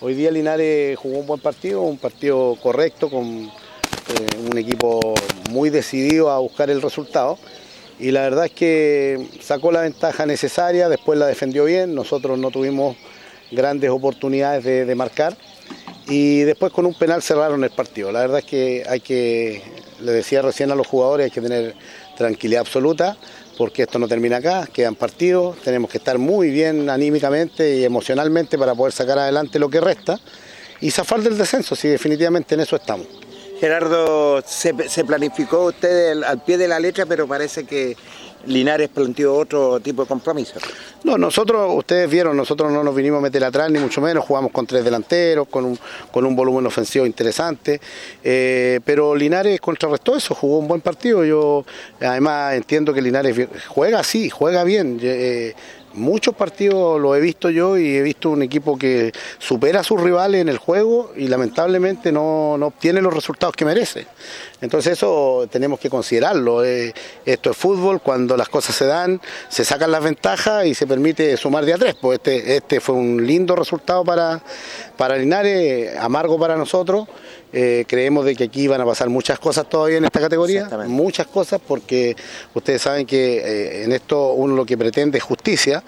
Hoy 0.04 0.16
día 0.16 0.32
Linares 0.32 0.98
jugó 0.98 1.20
un 1.20 1.28
buen 1.28 1.40
partido, 1.40 1.84
un 1.84 2.00
partido 2.00 2.58
correcto, 2.60 3.08
con 3.08 3.24
eh, 3.24 4.50
un 4.52 4.58
equipo 4.58 5.14
muy 5.52 5.70
decidido 5.70 6.32
a 6.32 6.40
buscar 6.40 6.72
el 6.72 6.82
resultado. 6.82 7.38
Y 8.00 8.10
la 8.10 8.22
verdad 8.22 8.46
es 8.46 8.52
que 8.52 9.30
sacó 9.42 9.72
la 9.72 9.82
ventaja 9.82 10.26
necesaria, 10.26 10.90
después 10.90 11.20
la 11.20 11.28
defendió 11.28 11.66
bien, 11.66 11.94
nosotros 11.94 12.40
no 12.40 12.50
tuvimos 12.50 12.98
grandes 13.52 13.92
oportunidades 13.92 14.64
de, 14.64 14.86
de 14.86 14.96
marcar 14.96 15.38
y 16.08 16.40
después 16.42 16.74
con 16.74 16.88
un 16.88 16.96
penal 16.96 17.22
cerraron 17.22 17.64
el 17.64 17.70
partido. 17.70 18.12
La 18.12 18.22
verdad 18.22 18.40
es 18.40 18.46
que 18.46 18.84
hay 18.90 19.02
que, 19.02 19.62
le 20.00 20.14
decía 20.14 20.42
recién 20.42 20.72
a 20.72 20.76
los 20.76 20.88
jugadores, 20.88 21.26
hay 21.26 21.32
que 21.32 21.42
tener 21.42 21.76
tranquilidad 22.18 22.62
absoluta 22.62 23.18
porque 23.62 23.84
esto 23.84 24.00
no 24.00 24.08
termina 24.08 24.38
acá, 24.38 24.68
quedan 24.74 24.96
partidos, 24.96 25.56
tenemos 25.58 25.92
que 25.92 26.00
estar 26.00 26.18
muy 26.18 26.50
bien 26.50 26.90
anímicamente 26.90 27.76
y 27.76 27.84
emocionalmente 27.86 28.58
para 28.58 28.74
poder 28.74 28.92
sacar 28.92 29.20
adelante 29.20 29.60
lo 29.60 29.70
que 29.70 29.80
resta 29.80 30.20
y 30.80 30.90
zafar 30.90 31.22
del 31.22 31.38
descenso, 31.38 31.76
si 31.76 31.88
definitivamente 31.88 32.56
en 32.56 32.62
eso 32.62 32.76
estamos. 32.76 33.06
Gerardo, 33.60 34.42
se, 34.48 34.74
planificó 35.04 35.66
usted 35.66 36.24
al 36.24 36.44
pie 36.44 36.58
de 36.58 36.68
la 36.68 36.80
letra, 36.80 37.06
pero 37.06 37.28
parece 37.28 37.66
que 37.66 37.96
Linares 38.46 38.90
planteó 38.90 39.36
otro 39.36 39.80
tipo 39.80 40.04
de 40.04 40.08
compromiso. 40.08 40.60
No, 41.04 41.18
nosotros, 41.18 41.72
ustedes 41.76 42.10
vieron, 42.10 42.38
nosotros 42.38 42.72
no 42.72 42.84
nos 42.84 42.96
vinimos 42.96 43.20
a 43.20 43.22
meter 43.22 43.44
atrás, 43.44 43.72
ni 43.72 43.80
mucho 43.80 44.02
menos, 44.02 44.24
jugamos 44.26 44.52
con 44.52 44.68
tres 44.68 44.84
delanteros, 44.84 45.48
con 45.48 45.66
un, 45.66 45.80
con 46.12 46.26
un 46.26 46.36
volumen 46.36 46.66
ofensivo 46.66 47.06
interesante, 47.06 47.82
eh, 48.24 48.80
pero 48.86 49.16
Linares 49.16 49.60
contrarrestó 49.60 50.16
eso, 50.16 50.36
jugó 50.36 50.60
un 50.60 50.68
buen 50.68 50.82
partido, 50.82 51.26
yo 51.26 51.66
además 52.00 52.54
entiendo 52.54 52.94
que 52.94 53.02
Linares 53.02 53.48
juega 53.68 54.00
así, 54.00 54.30
juega 54.30 54.64
bien, 54.64 55.00
eh, 55.02 55.56
muchos 55.94 56.36
partidos 56.36 57.00
lo 57.00 57.16
he 57.16 57.20
visto 57.20 57.50
yo 57.50 57.78
y 57.78 57.96
he 57.96 58.02
visto 58.02 58.30
un 58.30 58.42
equipo 58.42 58.78
que 58.78 59.12
supera 59.40 59.82
a 59.82 59.84
sus 59.84 60.02
rivales 60.02 60.42
en 60.42 60.50
el 60.50 60.58
juego 60.58 61.12
y 61.16 61.28
lamentablemente 61.28 62.12
no, 62.12 62.58
no 62.58 62.68
obtiene 62.68 63.02
los 63.02 63.14
resultados 63.14 63.56
que 63.56 63.66
merece. 63.66 64.08
Entonces 64.62 64.94
eso 64.94 65.48
tenemos 65.52 65.80
que 65.80 65.90
considerarlo. 65.90 66.64
eh, 66.64 66.94
esto 67.26 67.52
es 67.52 67.58
fútbol, 67.58 68.02
cuando 68.02 68.38
las 68.38 68.50
cosas 68.50 68.76
se 68.76 68.86
dan, 68.86 69.20
se 69.50 69.66
sacan 69.66 69.92
las 69.92 70.04
ventajas 70.04 70.66
y 70.66 70.76
se 70.76 70.86
permite 70.88 71.36
sumar 71.38 71.66
de 71.66 71.74
a 71.74 71.78
tres. 71.78 71.96
Pues 72.00 72.20
este, 72.20 72.56
este 72.58 72.80
fue 72.80 72.96
un 72.96 73.26
lindo 73.26 73.56
resultado 73.56 74.04
para, 74.06 74.42
para 74.98 75.18
Linares, 75.18 75.98
amargo 75.98 76.40
para 76.40 76.56
nosotros. 76.56 77.08
Eh, 77.54 77.84
creemos 77.86 78.24
de 78.24 78.36
que 78.36 78.46
aquí 78.46 78.68
van 78.68 78.80
a 78.80 78.86
pasar 78.86 79.10
muchas 79.10 79.38
cosas 79.38 79.68
todavía 79.68 79.98
en 79.98 80.06
esta 80.06 80.22
categoría, 80.22 80.70
muchas 80.88 81.28
cosas, 81.28 81.60
porque 81.66 82.16
ustedes 82.54 82.82
saben 82.82 83.06
que 83.06 83.38
eh, 83.40 83.84
en 83.84 83.92
esto 83.92 84.34
uno 84.34 84.56
lo 84.56 84.66
que 84.66 84.78
pretende 84.78 85.18
es 85.18 85.24
justicia 85.24 85.84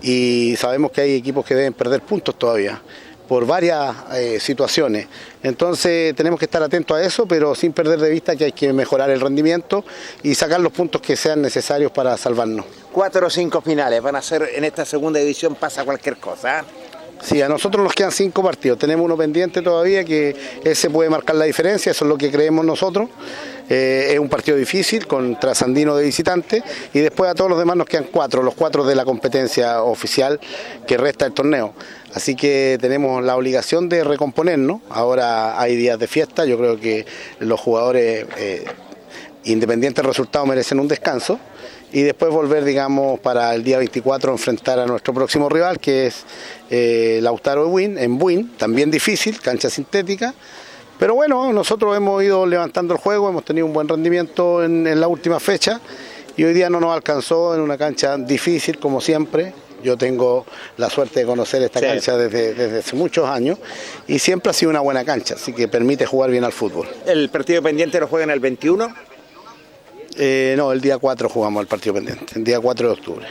y 0.00 0.54
sabemos 0.56 0.92
que 0.92 1.00
hay 1.00 1.14
equipos 1.16 1.44
que 1.44 1.56
deben 1.56 1.72
perder 1.72 2.02
puntos 2.02 2.36
todavía 2.36 2.80
por 3.28 3.46
varias 3.46 3.94
eh, 4.14 4.40
situaciones. 4.40 5.06
Entonces 5.42 6.16
tenemos 6.16 6.38
que 6.38 6.46
estar 6.46 6.62
atentos 6.62 6.96
a 6.96 7.02
eso, 7.02 7.26
pero 7.26 7.54
sin 7.54 7.72
perder 7.72 8.00
de 8.00 8.10
vista 8.10 8.34
que 8.34 8.46
hay 8.46 8.52
que 8.52 8.72
mejorar 8.72 9.10
el 9.10 9.20
rendimiento 9.20 9.84
y 10.22 10.34
sacar 10.34 10.60
los 10.60 10.72
puntos 10.72 11.02
que 11.02 11.14
sean 11.14 11.42
necesarios 11.42 11.92
para 11.92 12.16
salvarnos. 12.16 12.64
Cuatro 12.90 13.26
o 13.26 13.30
cinco 13.30 13.60
finales 13.60 14.00
van 14.02 14.16
a 14.16 14.22
ser 14.22 14.48
en 14.54 14.64
esta 14.64 14.84
segunda 14.84 15.20
división, 15.20 15.54
pasa 15.56 15.84
cualquier 15.84 16.16
cosa. 16.16 16.64
Sí, 17.20 17.42
a 17.42 17.48
nosotros 17.48 17.82
nos 17.82 17.94
quedan 17.94 18.12
cinco 18.12 18.42
partidos. 18.42 18.78
Tenemos 18.78 19.04
uno 19.04 19.16
pendiente 19.16 19.60
todavía 19.60 20.04
que 20.04 20.36
ese 20.64 20.88
puede 20.88 21.10
marcar 21.10 21.36
la 21.36 21.44
diferencia, 21.44 21.90
eso 21.90 22.04
es 22.04 22.08
lo 22.08 22.16
que 22.16 22.30
creemos 22.30 22.64
nosotros. 22.64 23.08
Eh, 23.68 24.12
es 24.12 24.18
un 24.18 24.28
partido 24.28 24.56
difícil 24.56 25.06
contra 25.06 25.54
Sandino 25.54 25.94
de 25.94 26.04
visitante 26.04 26.62
y 26.94 27.00
después 27.00 27.30
a 27.30 27.34
todos 27.34 27.50
los 27.50 27.58
demás 27.58 27.76
nos 27.76 27.86
quedan 27.86 28.06
cuatro, 28.10 28.42
los 28.42 28.54
cuatro 28.54 28.84
de 28.84 28.94
la 28.94 29.04
competencia 29.04 29.82
oficial 29.82 30.40
que 30.86 30.96
resta 30.96 31.26
el 31.26 31.32
torneo. 31.32 31.74
Así 32.14 32.34
que 32.34 32.78
tenemos 32.80 33.22
la 33.22 33.36
obligación 33.36 33.88
de 33.88 34.04
recomponernos. 34.04 34.80
Ahora 34.88 35.60
hay 35.60 35.76
días 35.76 35.98
de 35.98 36.06
fiesta, 36.06 36.46
yo 36.46 36.56
creo 36.56 36.80
que 36.80 37.04
los 37.40 37.60
jugadores, 37.60 38.26
eh, 38.38 38.64
independiente 39.44 40.00
del 40.00 40.08
resultado, 40.08 40.46
merecen 40.46 40.80
un 40.80 40.88
descanso 40.88 41.38
y 41.92 42.02
después 42.02 42.30
volver, 42.32 42.64
digamos, 42.64 43.18
para 43.20 43.54
el 43.54 43.64
día 43.64 43.78
24 43.78 44.30
a 44.30 44.34
enfrentar 44.34 44.78
a 44.78 44.86
nuestro 44.86 45.14
próximo 45.14 45.48
rival, 45.48 45.78
que 45.78 46.06
es 46.06 46.24
eh, 46.70 47.18
Lautaro 47.22 47.64
de 47.64 47.70
Buin, 47.70 47.98
en 47.98 48.18
Buin, 48.18 48.56
también 48.56 48.90
difícil, 48.90 49.40
cancha 49.40 49.70
sintética. 49.70 50.34
Pero 50.98 51.14
bueno, 51.14 51.52
nosotros 51.52 51.96
hemos 51.96 52.22
ido 52.22 52.44
levantando 52.46 52.92
el 52.94 53.00
juego, 53.00 53.28
hemos 53.28 53.44
tenido 53.44 53.66
un 53.66 53.72
buen 53.72 53.88
rendimiento 53.88 54.64
en, 54.64 54.86
en 54.86 55.00
la 55.00 55.08
última 55.08 55.38
fecha 55.40 55.80
y 56.36 56.44
hoy 56.44 56.52
día 56.54 56.68
no 56.68 56.80
nos 56.80 56.92
alcanzó 56.94 57.54
en 57.54 57.60
una 57.60 57.78
cancha 57.78 58.16
difícil, 58.16 58.78
como 58.78 59.00
siempre. 59.00 59.54
Yo 59.82 59.96
tengo 59.96 60.44
la 60.76 60.90
suerte 60.90 61.20
de 61.20 61.26
conocer 61.26 61.62
esta 61.62 61.78
Sí. 61.78 61.86
cancha 61.86 62.16
desde, 62.16 62.52
desde 62.52 62.78
hace 62.80 62.96
muchos 62.96 63.28
años 63.28 63.58
y 64.08 64.18
siempre 64.18 64.50
ha 64.50 64.52
sido 64.52 64.70
una 64.70 64.80
buena 64.80 65.04
cancha, 65.04 65.34
así 65.36 65.52
que 65.52 65.68
permite 65.68 66.04
jugar 66.04 66.30
bien 66.32 66.42
al 66.42 66.50
fútbol. 66.52 66.88
El 67.06 67.28
partido 67.28 67.62
pendiente 67.62 68.00
lo 68.00 68.08
juegan 68.08 68.30
el 68.30 68.40
21. 68.40 68.92
Eh, 70.18 70.54
no, 70.56 70.72
el 70.72 70.80
día 70.80 70.98
4 70.98 71.28
jugamos 71.28 71.60
el 71.62 71.68
partido 71.68 71.94
pendiente, 71.94 72.34
el 72.36 72.44
día 72.44 72.60
4 72.60 72.88
de 72.88 72.92
octubre. 72.94 73.26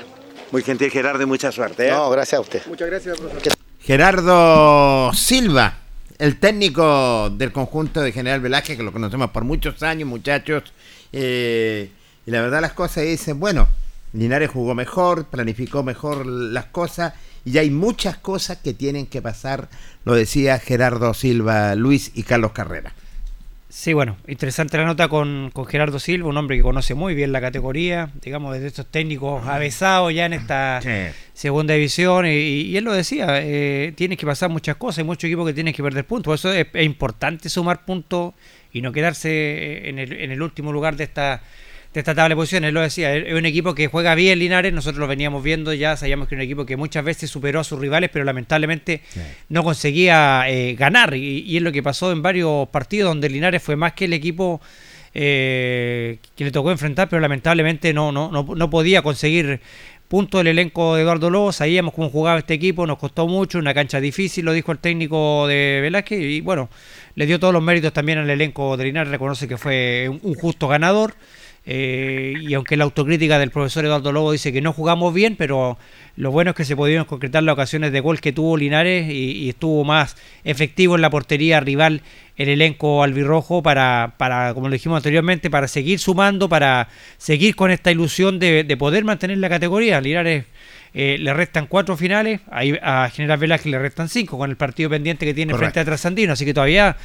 Muy 0.51 0.63
gentil 0.63 0.89
Gerardo 0.89 1.21
y 1.21 1.25
mucha 1.25 1.51
suerte. 1.51 1.87
¿eh? 1.87 1.91
No, 1.91 2.09
gracias 2.09 2.39
a 2.39 2.41
usted. 2.41 2.61
Muchas 2.67 2.87
gracias, 2.87 3.19
profesor. 3.19 3.53
Gerardo 3.81 5.13
Silva, 5.13 5.79
el 6.17 6.39
técnico 6.39 7.29
del 7.29 7.51
conjunto 7.51 8.01
de 8.01 8.11
General 8.11 8.39
Velázquez, 8.39 8.77
que 8.77 8.83
lo 8.83 8.91
conocemos 8.93 9.31
por 9.31 9.43
muchos 9.43 9.83
años, 9.83 10.07
muchachos. 10.07 10.63
eh, 11.11 11.91
y 12.25 12.31
la 12.31 12.41
verdad 12.41 12.59
las 12.59 12.73
cosas 12.73 13.05
dicen, 13.05 13.39
bueno, 13.39 13.69
Linares 14.11 14.49
jugó 14.49 14.75
mejor, 14.75 15.25
planificó 15.27 15.83
mejor 15.83 16.25
las 16.25 16.65
cosas, 16.65 17.13
y 17.45 17.57
hay 17.57 17.69
muchas 17.69 18.17
cosas 18.17 18.57
que 18.57 18.73
tienen 18.73 19.05
que 19.05 19.21
pasar, 19.21 19.69
lo 20.03 20.13
decía 20.13 20.59
Gerardo 20.59 21.13
Silva, 21.13 21.75
Luis 21.75 22.11
y 22.15 22.23
Carlos 22.23 22.51
Carrera. 22.51 22.93
Sí, 23.69 23.91
bueno, 23.91 24.15
interesante 24.27 24.77
la 24.77 24.85
nota 24.85 25.09
con, 25.09 25.51
con 25.51 25.65
Gerardo 25.65 25.99
Silva, 25.99 26.29
un 26.29 26.37
hombre 26.37 26.55
que 26.55 26.63
conoce 26.63 26.93
muy 26.93 27.13
bien 27.13 27.33
la 27.33 27.41
categoría, 27.41 28.11
digamos, 28.21 28.53
desde 28.53 28.67
estos 28.67 28.85
técnicos 28.85 29.45
avesados 29.45 30.13
ya 30.13 30.25
en 30.25 30.33
esta 30.33 30.79
segunda 31.33 31.73
división, 31.73 32.25
y, 32.27 32.29
y 32.29 32.77
él 32.77 32.85
lo 32.85 32.93
decía, 32.93 33.41
eh, 33.41 33.91
tienes 33.93 34.17
que 34.17 34.25
pasar 34.25 34.49
muchas 34.49 34.77
cosas, 34.77 34.99
hay 34.99 35.03
muchos 35.03 35.25
equipos 35.25 35.45
que 35.45 35.53
tienen 35.53 35.73
que 35.73 35.83
perder 35.83 36.05
puntos, 36.05 36.25
por 36.27 36.35
eso 36.35 36.53
es, 36.53 36.67
es 36.73 36.85
importante 36.85 37.49
sumar 37.49 37.83
puntos 37.83 38.33
y 38.71 38.81
no 38.81 38.93
quedarse 38.93 39.89
en 39.89 39.99
el, 39.99 40.13
en 40.13 40.31
el 40.31 40.41
último 40.41 40.71
lugar 40.71 40.95
de 40.95 41.03
esta 41.03 41.41
de 41.93 41.99
esta 41.99 42.13
tabla 42.13 42.29
de 42.29 42.35
posiciones, 42.35 42.67
él 42.69 42.73
lo 42.73 42.81
decía, 42.81 43.15
es 43.15 43.33
un 43.33 43.45
equipo 43.45 43.73
que 43.73 43.87
juega 43.87 44.13
bien 44.15 44.39
Linares, 44.39 44.73
nosotros 44.73 44.99
lo 44.99 45.07
veníamos 45.07 45.43
viendo 45.43 45.73
ya, 45.73 45.97
sabíamos 45.97 46.27
que 46.27 46.35
era 46.35 46.41
un 46.41 46.45
equipo 46.45 46.65
que 46.65 46.77
muchas 46.77 47.03
veces 47.03 47.29
superó 47.29 47.59
a 47.61 47.63
sus 47.63 47.79
rivales, 47.79 48.09
pero 48.11 48.25
lamentablemente 48.25 49.01
no 49.49 49.63
conseguía 49.63 50.43
eh, 50.47 50.75
ganar, 50.75 51.15
y, 51.15 51.39
y 51.39 51.57
es 51.57 51.63
lo 51.63 51.71
que 51.71 51.81
pasó 51.81 52.11
en 52.11 52.21
varios 52.21 52.69
partidos 52.69 53.09
donde 53.09 53.29
Linares 53.29 53.63
fue 53.63 53.75
más 53.75 53.93
que 53.93 54.05
el 54.05 54.13
equipo 54.13 54.61
eh, 55.13 56.19
que 56.35 56.45
le 56.45 56.51
tocó 56.51 56.69
enfrentar, 56.69 57.09
pero 57.09 57.19
lamentablemente 57.19 57.93
no, 57.93 58.11
no, 58.11 58.29
no, 58.31 58.43
no 58.43 58.69
podía 58.69 59.01
conseguir 59.01 59.59
puntos 60.07 60.39
del 60.39 60.47
elenco 60.47 60.95
de 60.95 61.01
Eduardo 61.01 61.29
Lobo, 61.29 61.51
sabíamos 61.51 61.93
cómo 61.93 62.09
jugaba 62.09 62.39
este 62.39 62.53
equipo, 62.53 62.85
nos 62.85 62.97
costó 62.99 63.27
mucho, 63.27 63.57
una 63.57 63.73
cancha 63.73 63.99
difícil, 63.99 64.45
lo 64.45 64.53
dijo 64.53 64.71
el 64.71 64.77
técnico 64.77 65.47
de 65.47 65.79
Velázquez, 65.81 66.19
y 66.19 66.41
bueno, 66.41 66.69
le 67.15 67.25
dio 67.25 67.39
todos 67.39 67.53
los 67.53 67.63
méritos 67.63 67.93
también 67.93 68.19
al 68.19 68.29
elenco 68.29 68.77
de 68.77 68.85
Linares, 68.85 69.11
reconoce 69.11 69.47
que 69.47 69.57
fue 69.57 70.07
un, 70.07 70.19
un 70.21 70.35
justo 70.35 70.67
ganador. 70.67 71.15
Eh, 71.69 72.33
y 72.39 72.53
aunque 72.53 72.77
la 72.77 72.85
autocrítica 72.85 73.37
del 73.37 73.51
profesor 73.51 73.83
Eduardo 73.83 74.13
Lobo 74.13 74.31
dice 74.31 74.53
que 74.53 74.61
no 74.61 74.71
jugamos 74.71 75.13
bien, 75.13 75.35
pero 75.35 75.77
lo 76.15 76.31
bueno 76.31 76.51
es 76.51 76.57
que 76.57 76.63
se 76.63 76.77
pudieron 76.77 77.03
concretar 77.03 77.43
las 77.43 77.53
ocasiones 77.53 77.91
de 77.91 77.99
gol 77.99 78.21
que 78.21 78.31
tuvo 78.31 78.55
Linares 78.55 79.11
y, 79.11 79.33
y 79.33 79.49
estuvo 79.49 79.83
más 79.83 80.15
efectivo 80.45 80.95
en 80.95 81.01
la 81.01 81.09
portería 81.09 81.59
rival 81.59 82.01
el 82.37 82.49
elenco 82.49 83.03
albirrojo 83.03 83.61
para, 83.61 84.13
para, 84.17 84.53
como 84.53 84.69
lo 84.69 84.73
dijimos 84.73 84.97
anteriormente, 84.97 85.49
para 85.49 85.67
seguir 85.67 85.99
sumando, 85.99 86.47
para 86.47 86.87
seguir 87.17 87.55
con 87.55 87.69
esta 87.69 87.91
ilusión 87.91 88.39
de, 88.39 88.63
de 88.63 88.77
poder 88.77 89.03
mantener 89.03 89.39
la 89.39 89.49
categoría. 89.49 89.99
Linares 89.99 90.45
eh, 90.93 91.17
le 91.19 91.33
restan 91.33 91.67
cuatro 91.67 91.97
finales, 91.97 92.39
ahí 92.49 92.77
a 92.81 93.09
General 93.09 93.37
Velázquez 93.37 93.71
le 93.71 93.79
restan 93.79 94.07
cinco 94.07 94.37
con 94.37 94.49
el 94.49 94.55
partido 94.55 94.89
pendiente 94.89 95.25
que 95.25 95.33
tiene 95.33 95.53
frente 95.53 95.79
a 95.79 95.85
Trasandino, 95.85 96.33
así 96.33 96.45
que 96.45 96.53
todavía 96.53 96.95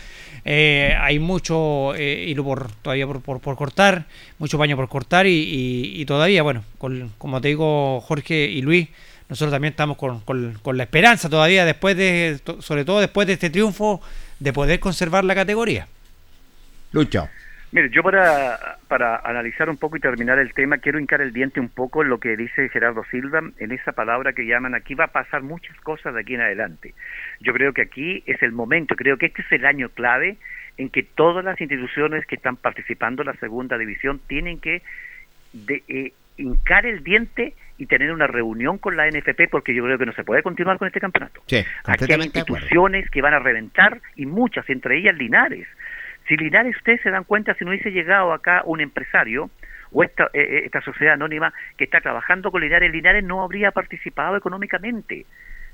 eh, 0.44 0.97
hay 1.01 1.19
mucho 1.19 1.94
eh, 1.94 2.24
hilo 2.28 2.44
por, 2.44 2.70
todavía 2.82 3.06
por, 3.06 3.23
por, 3.23 3.40
por 3.40 3.56
cortar, 3.56 4.06
mucho 4.39 4.59
paño 4.59 4.77
por 4.77 4.89
cortar 4.89 5.27
y, 5.27 5.31
y- 5.31 6.01
y 6.01 6.05
todavía, 6.05 6.43
bueno, 6.43 6.64
con- 6.78 7.10
como 7.19 7.40
te 7.40 7.48
digo 7.48 8.01
Jorge 8.01 8.44
y 8.47 8.62
Luis, 8.62 8.89
nosotros 9.28 9.52
también 9.52 9.73
estamos 9.73 9.97
con, 9.97 10.20
con- 10.20 10.59
con 10.62 10.77
la 10.77 10.82
esperanza 10.82 11.28
todavía, 11.31 11.64
después 11.64 11.97
de, 11.97 12.40
sobre 12.60 12.85
todo 12.85 13.01
después 13.01 13.27
de 13.27 13.35
este 13.35 13.51
triunfo, 13.51 14.02
de 14.40 14.52
poder 14.52 14.81
conservar 14.81 15.24
la 15.24 15.35
categoría. 15.35 15.86
Lucho. 16.93 17.28
Mire, 17.70 17.89
yo 17.89 18.02
para, 18.02 18.77
para 18.86 19.16
analizar 19.24 19.70
un 19.70 19.78
poco 19.78 19.97
y 19.97 20.01
terminar 20.01 20.39
el 20.39 20.52
tema, 20.52 20.77
quiero 20.77 20.98
hincar 21.01 21.23
el 21.23 21.32
diente 21.32 21.59
un 21.59 21.70
poco 21.70 22.02
en 22.02 22.10
lo 22.10 22.20
que 22.20 22.36
dice 22.36 22.69
Gerardo 22.69 23.02
Silva, 23.10 23.40
en 23.59 23.73
esa 23.73 23.93
palabra 23.93 24.35
que 24.35 24.44
llaman 24.44 24.74
aquí 24.74 24.94
va 24.94 25.05
a 25.05 25.12
pasar 25.12 25.40
muchas 25.43 25.74
cosas 25.81 26.12
de 26.12 26.20
aquí 26.20 26.35
en 26.35 26.43
adelante. 26.43 26.93
Yo 27.43 27.52
creo 27.52 27.73
que 27.73 27.82
aquí 27.82 28.23
es 28.27 28.43
el 28.43 28.52
momento, 28.52 28.94
creo 28.97 29.19
que 29.19 29.27
este 29.27 29.43
es 29.43 29.52
el 29.52 29.66
año 29.66 29.89
clave 29.90 30.36
en 30.78 30.89
que 30.89 31.02
todas 31.02 31.44
las 31.44 31.60
instituciones 31.60 32.24
que 32.27 32.36
están 32.36 32.56
participando 32.56 33.23
en 33.23 33.27
la 33.27 33.35
segunda 33.35 33.77
división 33.77 34.20
tienen 34.27 34.59
que 34.60 34.82
de, 35.52 35.82
eh, 35.89 36.12
hincar 36.36 36.86
el 36.86 37.02
diente 37.05 37.55
y 37.78 37.86
tener 37.86 38.12
una 38.12 38.27
reunión 38.27 38.78
con 38.78 38.97
la 38.97 39.09
NFP 39.09 39.48
porque 39.51 39.74
yo 39.74 39.85
creo 39.85 39.98
que 39.98 40.06
no 40.06 40.12
se 40.12 40.24
puede 40.24 40.43
continuar 40.43 40.78
con 40.78 40.86
este 40.86 41.01
campeonato. 41.01 41.43
Sí, 41.47 41.64
Aquí 41.85 42.12
hay 42.12 42.20
instituciones 42.23 43.10
que 43.10 43.23
van 43.23 43.35
a 43.35 43.39
reventar 43.39 44.01
y 44.16 44.27
muchas, 44.27 44.69
entre 44.70 44.98
ellas 44.98 45.16
Linares. 45.16 45.66
Si 46.28 46.36
Linares, 46.36 46.77
ustedes 46.77 47.01
se 47.02 47.10
dan 47.10 47.24
cuenta, 47.24 47.55
si 47.55 47.64
no 47.64 47.70
hubiese 47.70 47.90
llegado 47.90 48.32
acá 48.32 48.62
un 48.64 48.81
empresario 48.81 49.51
o 49.90 50.05
esta, 50.05 50.24
eh, 50.32 50.40
eh, 50.40 50.62
esta 50.64 50.81
sociedad 50.81 51.14
anónima 51.14 51.52
que 51.77 51.85
está 51.85 52.01
trabajando 52.01 52.51
con 52.51 52.62
Linares, 52.62 52.93
Linares 52.93 53.24
no 53.24 53.43
habría 53.43 53.73
participado 53.73 54.36
económicamente. 54.36 55.27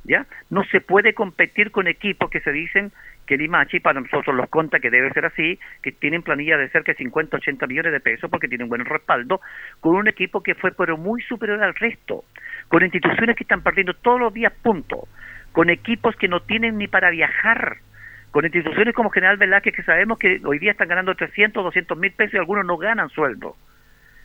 ¿Ya? 0.09 0.27
No 0.49 0.65
se 0.65 0.81
puede 0.81 1.13
competir 1.13 1.71
con 1.71 1.87
equipos 1.87 2.31
que 2.31 2.41
se 2.41 2.51
dicen 2.51 2.93
que 3.27 3.37
Limachi 3.37 3.79
para 3.79 4.01
nosotros 4.01 4.35
los 4.35 4.49
conta 4.49 4.81
que 4.81 4.91
debe 4.91 5.13
ser 5.13 5.27
así, 5.27 5.59
que 5.83 5.93
tienen 5.93 6.23
planilla 6.23 6.57
de 6.57 6.71
cerca 6.71 6.93
de 6.93 6.99
50, 6.99 7.37
80 7.37 7.67
millones 7.67 7.93
de 7.93 8.01
pesos 8.01 8.31
porque 8.31 8.49
tienen 8.49 8.71
buen 8.71 8.87
respaldo, 8.87 9.43
con 9.81 9.97
un 9.97 10.09
equipo 10.09 10.43
que 10.43 10.55
fue 10.55 10.73
pero 10.73 10.97
muy 10.97 11.21
superior 11.21 11.63
al 11.63 11.75
resto, 11.75 12.25
con 12.69 12.83
instituciones 12.83 13.37
que 13.37 13.45
están 13.45 13.63
perdiendo 13.63 13.93
todos 13.93 14.19
los 14.19 14.33
días 14.33 14.53
puntos, 14.63 15.01
con 15.53 15.69
equipos 15.69 16.17
que 16.17 16.27
no 16.27 16.41
tienen 16.41 16.79
ni 16.79 16.89
para 16.89 17.11
viajar, 17.11 17.77
con 18.31 18.47
instituciones 18.47 18.95
como 18.95 19.11
General 19.11 19.37
Velázquez 19.37 19.75
que 19.75 19.83
sabemos 19.83 20.19
que 20.19 20.41
hoy 20.43 20.59
día 20.59 20.71
están 20.71 20.89
ganando 20.89 21.15
300, 21.15 21.63
200 21.63 21.99
mil 21.99 22.13
pesos 22.13 22.33
y 22.33 22.39
algunos 22.39 22.65
no 22.65 22.79
ganan 22.79 23.11
sueldo. 23.11 23.57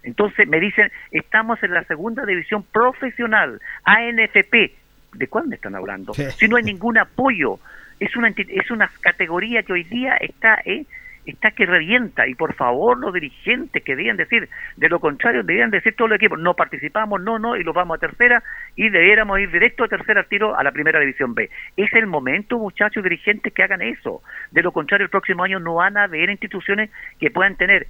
Entonces 0.04 0.48
me 0.48 0.60
dicen, 0.60 0.92
estamos 1.12 1.62
en 1.64 1.74
la 1.74 1.84
segunda 1.86 2.26
división 2.26 2.64
profesional, 2.72 3.60
ANFP. 3.84 4.83
¿De 5.14 5.28
cuál 5.28 5.48
me 5.48 5.56
están 5.56 5.76
hablando? 5.76 6.14
Si 6.14 6.48
no 6.48 6.58
hay 6.58 6.64
ningún 6.64 6.98
apoyo, 6.98 7.60
es 8.00 8.16
una 8.16 8.30
es 8.30 8.72
una 8.72 8.90
categoría 9.02 9.64
que 9.64 9.74
hoy 9.74 9.84
día 9.84 10.18
está 10.18 10.60
eh, 10.66 10.86
está 11.26 11.52
que 11.52 11.66
revienta 11.66 12.28
y 12.28 12.36
por 12.36 12.54
favor 12.54 12.98
los 12.98 13.14
dirigentes 13.14 13.84
que 13.84 13.96
debían 13.96 14.18
decir, 14.18 14.50
de 14.76 14.90
lo 14.90 15.00
contrario 15.00 15.44
debían 15.44 15.70
decir 15.70 15.96
todos 15.96 16.10
los 16.10 16.18
equipos, 16.18 16.40
no 16.40 16.54
participamos, 16.54 17.22
no, 17.22 17.40
no, 17.40 17.56
y 17.56 17.64
los 17.64 17.74
vamos 17.74 17.98
a 17.98 18.00
tercera 18.00 18.44
y 18.76 18.90
debiéramos 18.90 19.40
ir 19.40 19.52
directo 19.52 19.84
a 19.84 19.88
tercera 19.88 20.24
tiro 20.24 20.58
a 20.58 20.64
la 20.64 20.72
primera 20.72 21.00
división 21.00 21.34
B. 21.34 21.50
Es 21.78 21.94
el 21.94 22.08
momento, 22.08 22.58
muchachos 22.58 23.04
dirigentes, 23.04 23.54
que 23.54 23.64
hagan 23.64 23.82
eso. 23.82 24.22
De 24.52 24.62
lo 24.62 24.72
contrario, 24.72 25.06
el 25.06 25.12
próximo 25.12 25.44
año 25.44 25.60
no 25.60 25.76
van 25.76 25.98
a 25.98 26.04
haber 26.04 26.30
instituciones 26.30 26.90
que 27.20 27.32
puedan 27.32 27.56
tener 27.56 27.88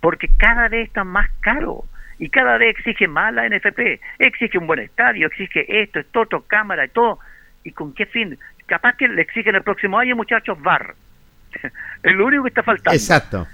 porque 0.00 0.28
cada 0.36 0.68
vez 0.68 0.86
está 0.86 1.04
más 1.04 1.28
caro 1.40 1.84
y 2.18 2.30
cada 2.30 2.58
vez 2.58 2.76
exige 2.76 3.06
más 3.06 3.32
la 3.32 3.48
NFP, 3.48 4.00
exige 4.18 4.58
un 4.58 4.66
buen 4.66 4.80
estadio, 4.80 5.28
exige 5.28 5.82
esto, 5.82 6.00
esto, 6.00 6.20
otro, 6.20 6.44
cámara 6.46 6.84
y 6.84 6.88
todo. 6.88 7.18
¿Y 7.64 7.72
con 7.72 7.94
qué 7.94 8.06
fin? 8.06 8.38
Capaz 8.66 8.96
que 8.96 9.08
le 9.08 9.22
exigen 9.22 9.54
el 9.54 9.62
próximo 9.62 9.98
año, 9.98 10.16
muchachos, 10.16 10.60
VAR. 10.60 10.94
es 12.02 12.14
lo 12.14 12.26
único 12.26 12.42
que 12.44 12.48
está 12.48 12.62
faltando. 12.62 12.96
Exacto. 12.96 13.46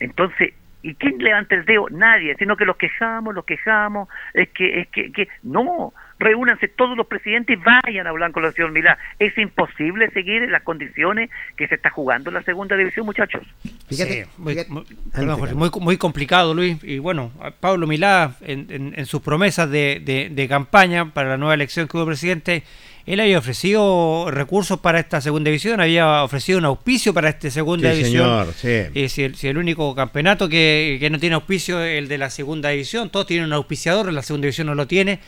Entonces, 0.00 0.54
¿y 0.82 0.94
quién 0.94 1.18
levanta 1.18 1.54
el 1.54 1.64
dedo? 1.64 1.88
Nadie, 1.90 2.34
sino 2.36 2.56
que 2.56 2.64
los 2.64 2.76
quejamos, 2.76 3.34
los 3.34 3.44
quejamos, 3.44 4.08
es 4.34 4.48
que, 4.50 4.80
es 4.80 4.88
que, 4.88 5.12
que 5.12 5.28
no, 5.42 5.92
reúnanse 6.20 6.68
todos 6.68 6.96
los 6.96 7.06
presidentes 7.06 7.58
y 7.58 7.60
vayan 7.84 8.06
a 8.06 8.10
hablar 8.10 8.30
con 8.30 8.42
la 8.42 8.52
señor 8.52 8.70
Milá. 8.72 8.98
Es 9.18 9.36
imposible 9.38 10.10
seguir 10.10 10.42
las 10.50 10.62
condiciones 10.62 11.30
que 11.56 11.66
se 11.66 11.74
está 11.76 11.90
jugando 11.90 12.30
en 12.30 12.34
la 12.34 12.42
segunda 12.42 12.76
división, 12.76 13.06
muchachos. 13.06 13.42
Sí, 13.88 14.22
muy, 14.36 14.54
muy- 14.68 14.84
perdón, 15.12 15.38
Jorge, 15.38 15.54
muy- 15.54 15.70
muy 15.80 15.96
complicado, 15.96 16.54
Luis. 16.54 16.76
Y 16.84 16.98
bueno, 16.98 17.32
Pablo 17.58 17.86
Milá, 17.86 18.36
en, 18.42 18.66
en- 18.70 18.94
en 18.96 19.06
sus 19.06 19.22
promesas 19.22 19.68
de, 19.70 20.00
de- 20.04 20.28
de 20.30 20.48
campaña 20.48 21.12
para 21.12 21.30
la 21.30 21.36
nueva 21.38 21.54
elección 21.54 21.88
que 21.88 21.96
hubo 21.96 22.06
presidente, 22.06 22.62
él 23.06 23.18
había 23.18 23.38
ofrecido 23.38 24.30
recursos 24.30 24.78
para 24.80 25.00
esta 25.00 25.20
segunda 25.22 25.48
división, 25.48 25.80
había 25.80 26.22
ofrecido 26.22 26.58
un 26.58 26.66
auspicio 26.66 27.14
para 27.14 27.30
esta 27.30 27.50
segunda 27.50 27.90
Sí, 27.92 27.96
división. 27.96 28.54
señor, 28.54 28.90
sí. 28.92 29.00
Y 29.00 29.08
si, 29.08 29.22
el, 29.24 29.34
si 29.36 29.48
el 29.48 29.56
único 29.58 29.94
campeonato 29.94 30.48
que, 30.48 30.98
que 31.00 31.08
no 31.10 31.18
tiene 31.18 31.34
auspicio 31.34 31.82
es 31.82 31.98
el 31.98 32.08
de 32.08 32.18
la 32.18 32.28
segunda 32.30 32.68
división, 32.68 33.08
todos 33.10 33.26
tienen 33.26 33.46
un 33.46 33.54
auspiciador, 33.54 34.12
la 34.12 34.22
segunda 34.22 34.44
división 34.44 34.66
no 34.66 34.74
lo 34.74 34.86
tiene. 34.86 35.18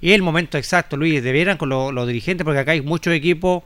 Y 0.00 0.10
es 0.10 0.14
el 0.14 0.22
momento 0.22 0.56
exacto, 0.58 0.96
Luis, 0.96 1.22
debieran 1.22 1.56
con 1.58 1.68
lo- 1.68 1.92
los 1.92 2.06
dirigentes, 2.06 2.44
porque 2.44 2.60
acá 2.60 2.72
hay 2.72 2.80
muchos 2.80 3.12
equipos, 3.12 3.62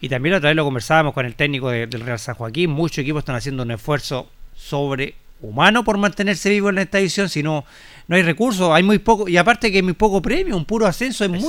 y 0.00 0.08
también 0.08 0.34
otra 0.34 0.50
vez 0.50 0.56
lo 0.56 0.64
conversábamos 0.64 1.12
con 1.14 1.26
el 1.26 1.34
técnico 1.34 1.70
de- 1.70 1.86
del 1.86 2.00
Real 2.02 2.18
San 2.18 2.34
Joaquín, 2.34 2.70
muchos 2.70 2.98
equipos 2.98 3.20
están 3.20 3.36
haciendo 3.36 3.62
un 3.64 3.70
esfuerzo 3.72 4.28
sobrehumano 4.54 5.84
por 5.84 5.98
mantenerse 5.98 6.50
vivo 6.50 6.70
en 6.70 6.78
esta 6.78 6.98
división, 6.98 7.28
si 7.28 7.42
no, 7.42 7.64
no 8.08 8.16
hay 8.16 8.22
recursos, 8.22 8.70
hay 8.72 8.82
muy 8.82 8.98
poco, 8.98 9.28
y 9.28 9.36
aparte 9.36 9.70
que 9.70 9.78
hay 9.78 9.82
muy 9.82 9.92
poco 9.94 10.20
premio, 10.22 10.56
un 10.56 10.64
puro 10.64 10.86
ascenso, 10.86 11.24
es 11.24 11.30
muy, 11.30 11.40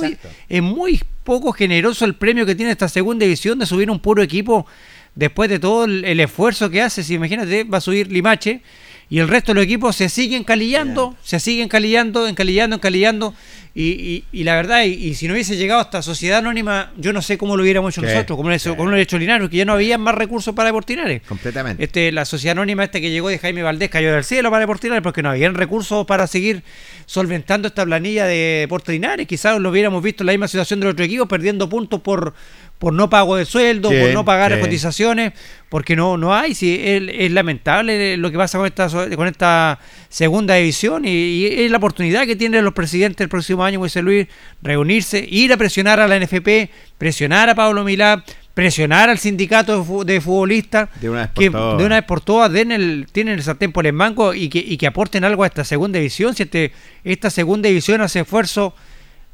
es 0.48 0.62
muy 0.62 1.00
poco 1.24 1.52
generoso 1.52 2.04
el 2.04 2.14
premio 2.14 2.46
que 2.46 2.54
tiene 2.54 2.72
esta 2.72 2.88
segunda 2.88 3.24
división 3.24 3.58
de 3.58 3.66
subir 3.66 3.90
un 3.90 4.00
puro 4.00 4.22
equipo 4.22 4.66
después 5.14 5.48
de 5.48 5.58
todo 5.58 5.84
el, 5.84 6.04
el 6.04 6.20
esfuerzo 6.20 6.70
que 6.70 6.82
hace, 6.82 7.02
si 7.02 7.14
imagínate, 7.14 7.64
va 7.64 7.78
a 7.78 7.80
subir 7.80 8.10
Limache 8.10 8.62
y 9.10 9.18
el 9.18 9.28
resto 9.28 9.52
de 9.52 9.56
los 9.56 9.64
equipos 9.64 9.94
se 9.96 10.08
siguen 10.08 10.44
calillando, 10.44 11.14
se 11.22 11.38
siguen 11.38 11.68
calillando, 11.68 12.26
encalillando, 12.26 12.76
encalillando. 12.76 13.34
Y, 13.76 13.82
y, 13.82 14.24
y 14.30 14.44
la 14.44 14.54
verdad, 14.54 14.84
y, 14.84 14.90
y 14.92 15.14
si 15.14 15.26
no 15.26 15.34
hubiese 15.34 15.56
llegado 15.56 15.80
esta 15.80 16.00
sociedad 16.00 16.38
anónima, 16.38 16.92
yo 16.96 17.12
no 17.12 17.20
sé 17.20 17.36
cómo 17.36 17.56
lo 17.56 17.64
hubiéramos 17.64 17.92
hecho 17.92 18.02
Sí, 18.02 18.06
nosotros, 18.06 18.36
como 18.36 18.48
lo 18.48 18.54
hizo, 18.54 18.76
como 18.76 18.90
lo 18.90 18.96
ha 18.96 19.00
hecho 19.00 19.18
Linares, 19.18 19.48
que 19.48 19.56
ya 19.56 19.64
no 19.64 19.72
había 19.72 19.98
más 19.98 20.14
recursos 20.14 20.54
para 20.54 20.68
Deportinares. 20.68 21.22
Completamente. 21.22 21.82
Este, 21.82 22.12
la 22.12 22.24
sociedad 22.24 22.52
anónima 22.52 22.84
esta 22.84 23.00
que 23.00 23.10
llegó 23.10 23.28
de 23.28 23.38
Jaime 23.38 23.62
Valdés 23.62 23.90
cayó 23.90 24.12
del 24.12 24.22
cielo 24.22 24.48
para 24.50 24.60
Deportinares 24.60 25.02
porque 25.02 25.22
no 25.22 25.30
habían 25.30 25.54
recursos 25.54 26.06
para 26.06 26.28
seguir 26.28 26.62
solventando 27.06 27.66
esta 27.66 27.84
planilla 27.84 28.26
de 28.26 28.60
Deportinares. 28.60 29.26
Quizás 29.26 29.58
lo 29.58 29.70
hubiéramos 29.70 30.02
visto 30.02 30.22
en 30.22 30.26
la 30.26 30.32
misma 30.34 30.46
situación 30.46 30.78
del 30.78 30.90
otro 30.90 31.04
equipo, 31.04 31.26
perdiendo 31.26 31.68
puntos 31.68 32.00
por, 32.00 32.32
por 32.78 32.92
no 32.92 33.08
pago 33.08 33.36
de 33.36 33.44
sueldo, 33.46 33.88
Sí, 33.90 33.96
por 33.98 34.10
no 34.12 34.24
pagar 34.24 34.52
sí. 34.54 34.60
cotizaciones, 34.60 35.32
porque 35.70 35.96
no, 35.96 36.16
no 36.18 36.34
hay. 36.34 36.54
Si 36.54 36.74
es, 36.74 37.02
es 37.08 37.30
lamentable 37.32 38.16
lo 38.18 38.30
que 38.30 38.36
pasa 38.36 38.58
con 38.58 38.66
esta, 38.66 38.88
con 39.16 39.26
esta 39.26 39.78
segunda 40.08 40.54
división 40.56 41.04
y, 41.04 41.08
y 41.10 41.46
es 41.64 41.70
la 41.70 41.78
oportunidad 41.78 42.26
que 42.26 42.36
tienen 42.36 42.64
los 42.64 42.74
presidentes 42.74 43.20
el 43.24 43.28
próximo 43.30 43.64
año, 43.64 43.82
dice 43.82 44.02
Luis, 44.02 44.26
reunirse, 44.62 45.26
ir 45.28 45.52
a 45.52 45.56
presionar 45.56 46.00
a 46.00 46.08
la 46.08 46.18
NFP, 46.18 46.70
presionar 46.98 47.48
a 47.48 47.54
Pablo 47.54 47.84
Milá, 47.84 48.22
presionar 48.52 49.08
al 49.10 49.18
sindicato 49.18 49.78
de 49.78 49.84
fu- 49.84 50.04
de 50.04 50.20
futbolistas 50.20 50.88
De 51.00 51.10
una 51.10 51.20
vez 51.22 51.28
por 51.30 51.42
que 51.44 51.50
todas. 51.50 51.78
de 51.78 51.84
una 51.86 51.94
vez 51.96 52.04
por 52.04 52.20
todas 52.20 52.52
den 52.52 52.70
el, 52.70 53.06
tienen 53.10 53.34
el 53.34 53.42
sartén 53.42 53.72
por 53.72 53.86
el 53.86 53.92
mango 53.94 54.32
y 54.34 54.48
que, 54.48 54.58
y 54.58 54.76
que 54.76 54.86
aporten 54.86 55.24
algo 55.24 55.42
a 55.42 55.46
esta 55.46 55.64
segunda 55.64 55.98
división. 55.98 56.34
Si 56.36 56.44
este, 56.44 56.70
esta 57.02 57.30
segunda 57.30 57.68
división 57.68 58.00
hace 58.00 58.20
esfuerzo, 58.20 58.74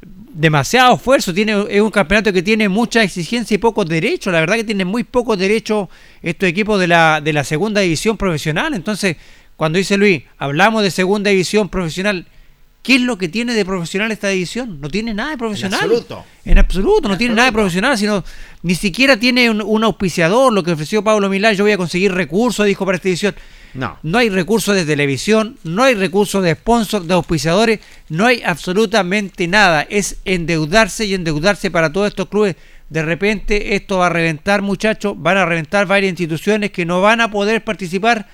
demasiado 0.01 0.95
esfuerzo, 0.95 1.33
tiene, 1.33 1.65
es 1.69 1.81
un 1.81 1.91
campeonato 1.91 2.31
que 2.33 2.41
tiene 2.41 2.69
mucha 2.69 3.03
exigencia 3.03 3.55
y 3.55 3.57
pocos 3.57 3.85
derechos. 3.87 4.31
La 4.33 4.39
verdad 4.39 4.55
que 4.55 4.63
tienen 4.63 4.87
muy 4.87 5.03
pocos 5.03 5.37
derechos 5.37 5.89
estos 6.21 6.47
equipos 6.47 6.79
de 6.79 6.87
la, 6.87 7.21
de 7.21 7.33
la 7.33 7.43
segunda 7.43 7.81
división 7.81 8.17
profesional. 8.17 8.73
Entonces, 8.73 9.17
cuando 9.55 9.77
dice 9.77 9.97
Luis, 9.97 10.23
hablamos 10.37 10.83
de 10.83 10.91
segunda 10.91 11.29
división 11.29 11.69
profesional. 11.69 12.25
¿Qué 12.81 12.95
es 12.95 13.01
lo 13.01 13.17
que 13.17 13.27
tiene 13.27 13.53
de 13.53 13.63
profesional 13.63 14.11
esta 14.11 14.29
división? 14.29 14.81
No 14.81 14.89
tiene 14.89 15.13
nada 15.13 15.31
de 15.31 15.37
profesional. 15.37 15.79
absoluto. 15.81 16.25
En 16.43 16.57
absoluto, 16.57 17.07
no 17.07 17.17
tiene 17.17 17.35
nada 17.35 17.47
de 17.47 17.53
profesional, 17.53 17.95
sino 17.95 18.23
ni 18.63 18.73
siquiera 18.73 19.17
tiene 19.17 19.51
un, 19.51 19.61
un 19.61 19.83
auspiciador, 19.83 20.51
lo 20.51 20.63
que 20.63 20.71
ofreció 20.71 21.03
Pablo 21.03 21.29
Milán, 21.29 21.55
yo 21.55 21.63
voy 21.63 21.73
a 21.73 21.77
conseguir 21.77 22.11
recursos, 22.11 22.65
dijo 22.65 22.83
para 22.85 22.95
esta 22.95 23.09
edición. 23.09 23.35
No. 23.75 23.97
No 24.01 24.17
hay 24.17 24.29
recursos 24.29 24.75
de 24.75 24.83
televisión, 24.83 25.57
no 25.63 25.83
hay 25.83 25.93
recursos 25.93 26.43
de 26.43 26.55
sponsor, 26.55 27.03
de 27.03 27.13
auspiciadores, 27.13 27.79
no 28.09 28.25
hay 28.25 28.41
absolutamente 28.43 29.47
nada. 29.47 29.85
Es 29.87 30.17
endeudarse 30.25 31.05
y 31.05 31.13
endeudarse 31.13 31.69
para 31.69 31.93
todos 31.93 32.07
estos 32.07 32.29
clubes. 32.29 32.55
De 32.89 33.03
repente 33.03 33.75
esto 33.75 33.99
va 33.99 34.07
a 34.07 34.09
reventar, 34.09 34.61
muchachos, 34.61 35.13
van 35.17 35.37
a 35.37 35.45
reventar 35.45 35.85
varias 35.85 36.09
instituciones 36.09 36.71
que 36.71 36.85
no 36.85 36.99
van 36.99 37.21
a 37.21 37.31
poder 37.31 37.63
participar 37.63 38.27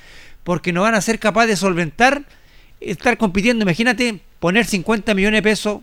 porque 0.44 0.72
no 0.74 0.82
van 0.82 0.96
a 0.96 1.02
ser 1.02 1.20
capaces 1.20 1.50
de 1.50 1.56
solventar 1.58 2.24
estar 2.80 3.18
compitiendo. 3.18 3.64
Imagínate 3.64 4.22
poner 4.40 4.66
50 4.66 5.14
millones 5.14 5.40
de 5.40 5.44
pesos 5.44 5.82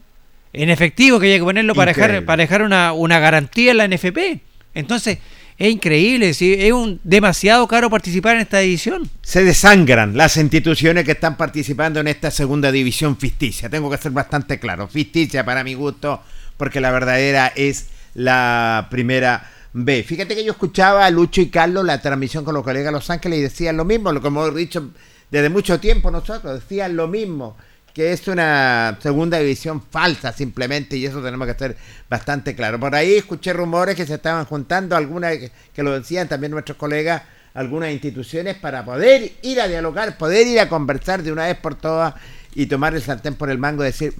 en 0.52 0.70
efectivo 0.70 1.18
que 1.18 1.32
hay 1.32 1.38
que 1.38 1.44
ponerlo 1.44 1.74
para 1.74 1.92
dejar, 1.92 2.24
para 2.24 2.42
dejar 2.42 2.62
una, 2.62 2.92
una 2.92 3.18
garantía 3.18 3.72
en 3.72 3.76
la 3.78 3.88
NFP. 3.88 4.40
Entonces, 4.74 5.18
es 5.56 5.72
increíble, 5.72 6.34
¿sí? 6.34 6.54
es 6.58 6.72
un 6.72 7.00
demasiado 7.04 7.66
caro 7.68 7.88
participar 7.88 8.36
en 8.36 8.42
esta 8.42 8.60
edición. 8.60 9.08
Se 9.22 9.44
desangran 9.44 10.16
las 10.16 10.36
instituciones 10.36 11.04
que 11.04 11.12
están 11.12 11.36
participando 11.36 12.00
en 12.00 12.08
esta 12.08 12.30
segunda 12.30 12.72
división 12.72 13.16
ficticia. 13.16 13.68
Tengo 13.68 13.88
que 13.90 13.98
ser 13.98 14.10
bastante 14.10 14.58
claro. 14.58 14.88
Ficticia 14.88 15.44
para 15.44 15.62
mi 15.62 15.74
gusto, 15.74 16.22
porque 16.56 16.80
la 16.80 16.90
verdadera 16.90 17.52
es 17.54 17.86
la 18.14 18.88
primera 18.90 19.48
B. 19.72 20.02
Fíjate 20.02 20.34
que 20.34 20.44
yo 20.44 20.52
escuchaba 20.52 21.06
a 21.06 21.10
Lucho 21.10 21.40
y 21.40 21.50
Carlos 21.50 21.84
la 21.84 22.00
transmisión 22.00 22.44
con 22.44 22.54
los 22.54 22.64
colegas 22.64 22.86
de 22.86 22.92
Los 22.92 23.10
Ángeles 23.10 23.38
y 23.38 23.42
decían 23.42 23.76
lo 23.76 23.84
mismo, 23.84 24.12
lo 24.12 24.20
que 24.20 24.28
hemos 24.28 24.54
dicho 24.54 24.90
desde 25.30 25.50
mucho 25.50 25.80
tiempo 25.80 26.10
nosotros, 26.10 26.60
decían 26.60 26.96
lo 26.96 27.08
mismo, 27.08 27.56
que 27.94 28.12
es 28.12 28.26
una 28.26 28.98
segunda 29.00 29.38
división 29.38 29.80
falsa 29.80 30.32
simplemente 30.32 30.96
y 30.96 31.06
eso 31.06 31.22
tenemos 31.22 31.46
que 31.46 31.54
ser 31.54 31.76
bastante 32.10 32.56
claro. 32.56 32.80
Por 32.80 32.94
ahí 32.94 33.14
escuché 33.14 33.52
rumores 33.52 33.94
que 33.94 34.04
se 34.04 34.14
estaban 34.14 34.44
juntando, 34.46 34.96
algunas 34.96 35.38
que, 35.38 35.52
que 35.72 35.82
lo 35.84 35.92
decían 35.92 36.28
también 36.28 36.50
nuestros 36.50 36.76
colegas, 36.76 37.22
algunas 37.54 37.92
instituciones 37.92 38.56
para 38.56 38.84
poder 38.84 39.32
ir 39.42 39.60
a 39.60 39.68
dialogar, 39.68 40.18
poder 40.18 40.46
ir 40.46 40.58
a 40.58 40.68
conversar 40.68 41.22
de 41.22 41.30
una 41.30 41.46
vez 41.46 41.56
por 41.56 41.76
todas 41.76 42.14
y 42.52 42.66
tomar 42.66 42.94
el 42.96 43.02
sartén 43.02 43.36
por 43.36 43.48
el 43.48 43.58
mango 43.58 43.84
y 43.84 43.86
decir, 43.86 44.14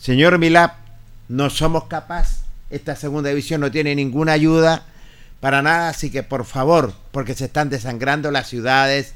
señor 0.00 0.38
Milap, 0.38 0.74
no 1.28 1.50
somos 1.50 1.84
capaces, 1.84 2.40
esta 2.70 2.96
segunda 2.96 3.28
división 3.28 3.60
no 3.60 3.70
tiene 3.70 3.94
ninguna 3.94 4.32
ayuda 4.32 4.86
para 5.40 5.60
nada, 5.60 5.90
así 5.90 6.10
que 6.10 6.22
por 6.22 6.46
favor, 6.46 6.94
porque 7.12 7.34
se 7.34 7.44
están 7.44 7.68
desangrando 7.68 8.30
las 8.30 8.48
ciudades 8.48 9.12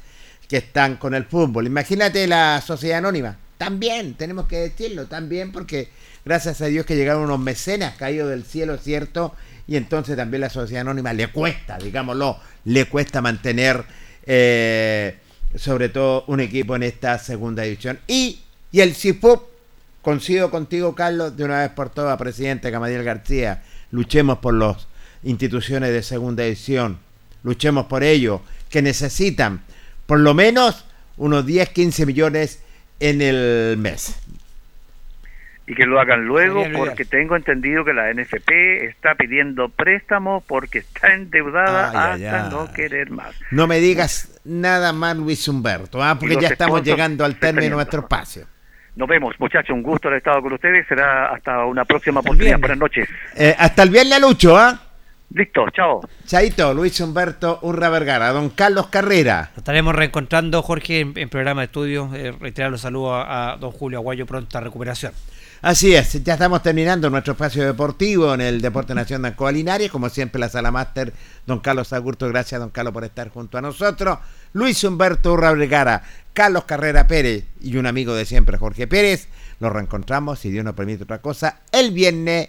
que 0.46 0.58
están 0.58 0.96
con 0.96 1.14
el 1.14 1.24
fútbol. 1.24 1.66
Imagínate 1.66 2.26
la 2.26 2.60
sociedad 2.60 2.98
anónima, 2.98 3.36
también, 3.58 4.14
tenemos 4.14 4.46
que 4.46 4.56
decirlo, 4.56 5.06
también 5.06 5.50
porque 5.50 5.88
gracias 6.24 6.60
a 6.60 6.66
Dios 6.66 6.86
que 6.86 6.96
llegaron 6.96 7.24
unos 7.24 7.40
mecenas 7.40 7.96
caídos 7.96 8.30
del 8.30 8.44
cielo, 8.44 8.78
¿cierto? 8.78 9.34
Y 9.66 9.76
entonces 9.76 10.16
también 10.16 10.42
la 10.42 10.48
sociedad 10.48 10.82
anónima 10.82 11.12
le 11.12 11.26
cuesta, 11.28 11.76
digámoslo, 11.76 12.38
le 12.64 12.86
cuesta 12.86 13.20
mantener 13.20 13.84
eh, 14.24 15.18
sobre 15.56 15.88
todo 15.88 16.24
un 16.28 16.40
equipo 16.40 16.76
en 16.76 16.84
esta 16.84 17.18
segunda 17.18 17.64
división. 17.64 17.98
Y, 18.06 18.40
y 18.70 18.80
el 18.80 18.94
CIFUP, 18.94 19.42
coincido 20.02 20.50
contigo, 20.50 20.94
Carlos, 20.94 21.36
de 21.36 21.44
una 21.44 21.60
vez 21.60 21.70
por 21.70 21.90
todas, 21.90 22.16
presidente 22.16 22.70
Camadiel 22.70 23.02
García, 23.02 23.64
luchemos 23.90 24.38
por 24.38 24.54
las 24.54 24.86
instituciones 25.24 25.92
de 25.92 26.02
segunda 26.04 26.44
división, 26.44 26.98
luchemos 27.42 27.86
por 27.86 28.04
ello, 28.04 28.40
que 28.70 28.82
necesitan 28.82 29.62
por 30.06 30.20
lo 30.20 30.32
menos 30.32 30.84
unos 31.16 31.44
10, 31.44 31.70
15 31.70 32.06
millones 32.06 32.60
en 33.00 33.22
el 33.22 33.76
mes. 33.78 34.20
y 35.66 35.74
que 35.74 35.84
lo 35.84 36.00
hagan 36.00 36.24
luego 36.24 36.64
porque 36.74 37.04
tengo 37.04 37.36
entendido 37.36 37.84
que 37.84 37.92
la 37.92 38.12
NFP 38.12 38.86
está 38.86 39.14
pidiendo 39.14 39.68
préstamo 39.68 40.42
porque 40.46 40.78
está 40.78 41.12
endeudada 41.12 42.12
hasta 42.14 42.46
ay. 42.46 42.50
no 42.50 42.72
querer 42.72 43.10
más. 43.10 43.34
No 43.50 43.66
me 43.66 43.78
digas 43.78 44.40
nada 44.44 44.92
más, 44.92 45.16
Luis 45.16 45.46
Humberto, 45.46 46.02
¿ah? 46.02 46.16
porque 46.18 46.36
ya 46.40 46.48
estamos 46.48 46.82
llegando 46.82 47.24
al 47.24 47.36
término 47.36 47.68
de 47.68 47.74
nuestro 47.76 48.00
espacio. 48.00 48.46
Nos 48.96 49.08
vemos, 49.08 49.38
muchachos, 49.38 49.70
un 49.70 49.82
gusto 49.82 50.08
haber 50.08 50.18
estado 50.18 50.42
con 50.42 50.54
ustedes, 50.54 50.84
será 50.88 51.32
hasta 51.32 51.64
una 51.66 51.84
próxima 51.84 52.18
oportunidad. 52.18 52.58
Buenas 52.58 52.78
noches. 52.78 53.08
Eh, 53.36 53.54
hasta 53.56 53.84
el 53.84 53.90
viernes, 53.90 54.20
Lucho, 54.20 54.56
¿ah? 54.56 54.87
Listo, 55.30 55.66
chao. 55.70 56.00
Chaito, 56.26 56.72
Luis 56.72 56.98
Humberto 57.00 57.58
Urra 57.62 57.90
Vergara, 57.90 58.32
don 58.32 58.48
Carlos 58.48 58.86
Carrera. 58.86 59.50
Nos 59.50 59.58
estaremos 59.58 59.94
reencontrando, 59.94 60.62
Jorge, 60.62 61.00
en, 61.00 61.12
en 61.18 61.28
programa 61.28 61.60
de 61.60 61.66
estudio. 61.66 62.10
Eh, 62.14 62.32
reiterar 62.32 62.70
los 62.70 62.80
saludos 62.80 63.12
a, 63.12 63.52
a 63.52 63.56
don 63.58 63.70
Julio 63.70 63.98
Aguayo, 63.98 64.24
pronta 64.24 64.60
recuperación. 64.60 65.12
Así 65.60 65.94
es, 65.94 66.22
ya 66.22 66.34
estamos 66.34 66.62
terminando 66.62 67.10
nuestro 67.10 67.32
espacio 67.32 67.66
deportivo 67.66 68.32
en 68.32 68.40
el 68.40 68.60
Deporte 68.60 68.94
Nacional 68.94 69.34
Coalinaria. 69.34 69.90
Como 69.90 70.08
siempre, 70.08 70.40
la 70.40 70.48
sala 70.48 70.70
máster, 70.70 71.12
don 71.46 71.58
Carlos 71.58 71.92
Agurto. 71.92 72.26
Gracias, 72.28 72.60
don 72.60 72.70
Carlos, 72.70 72.94
por 72.94 73.04
estar 73.04 73.28
junto 73.28 73.58
a 73.58 73.60
nosotros. 73.60 74.18
Luis 74.52 74.82
Humberto 74.84 75.32
Urra 75.32 75.52
Vergara, 75.52 76.04
Carlos 76.32 76.64
Carrera 76.64 77.06
Pérez 77.06 77.44
y 77.60 77.76
un 77.76 77.86
amigo 77.86 78.14
de 78.14 78.24
siempre, 78.24 78.56
Jorge 78.56 78.86
Pérez. 78.86 79.28
Nos 79.60 79.72
reencontramos, 79.72 80.38
si 80.38 80.50
Dios 80.50 80.64
nos 80.64 80.74
permite 80.74 81.02
otra 81.02 81.20
cosa, 81.20 81.60
el 81.70 81.90
viernes. 81.90 82.48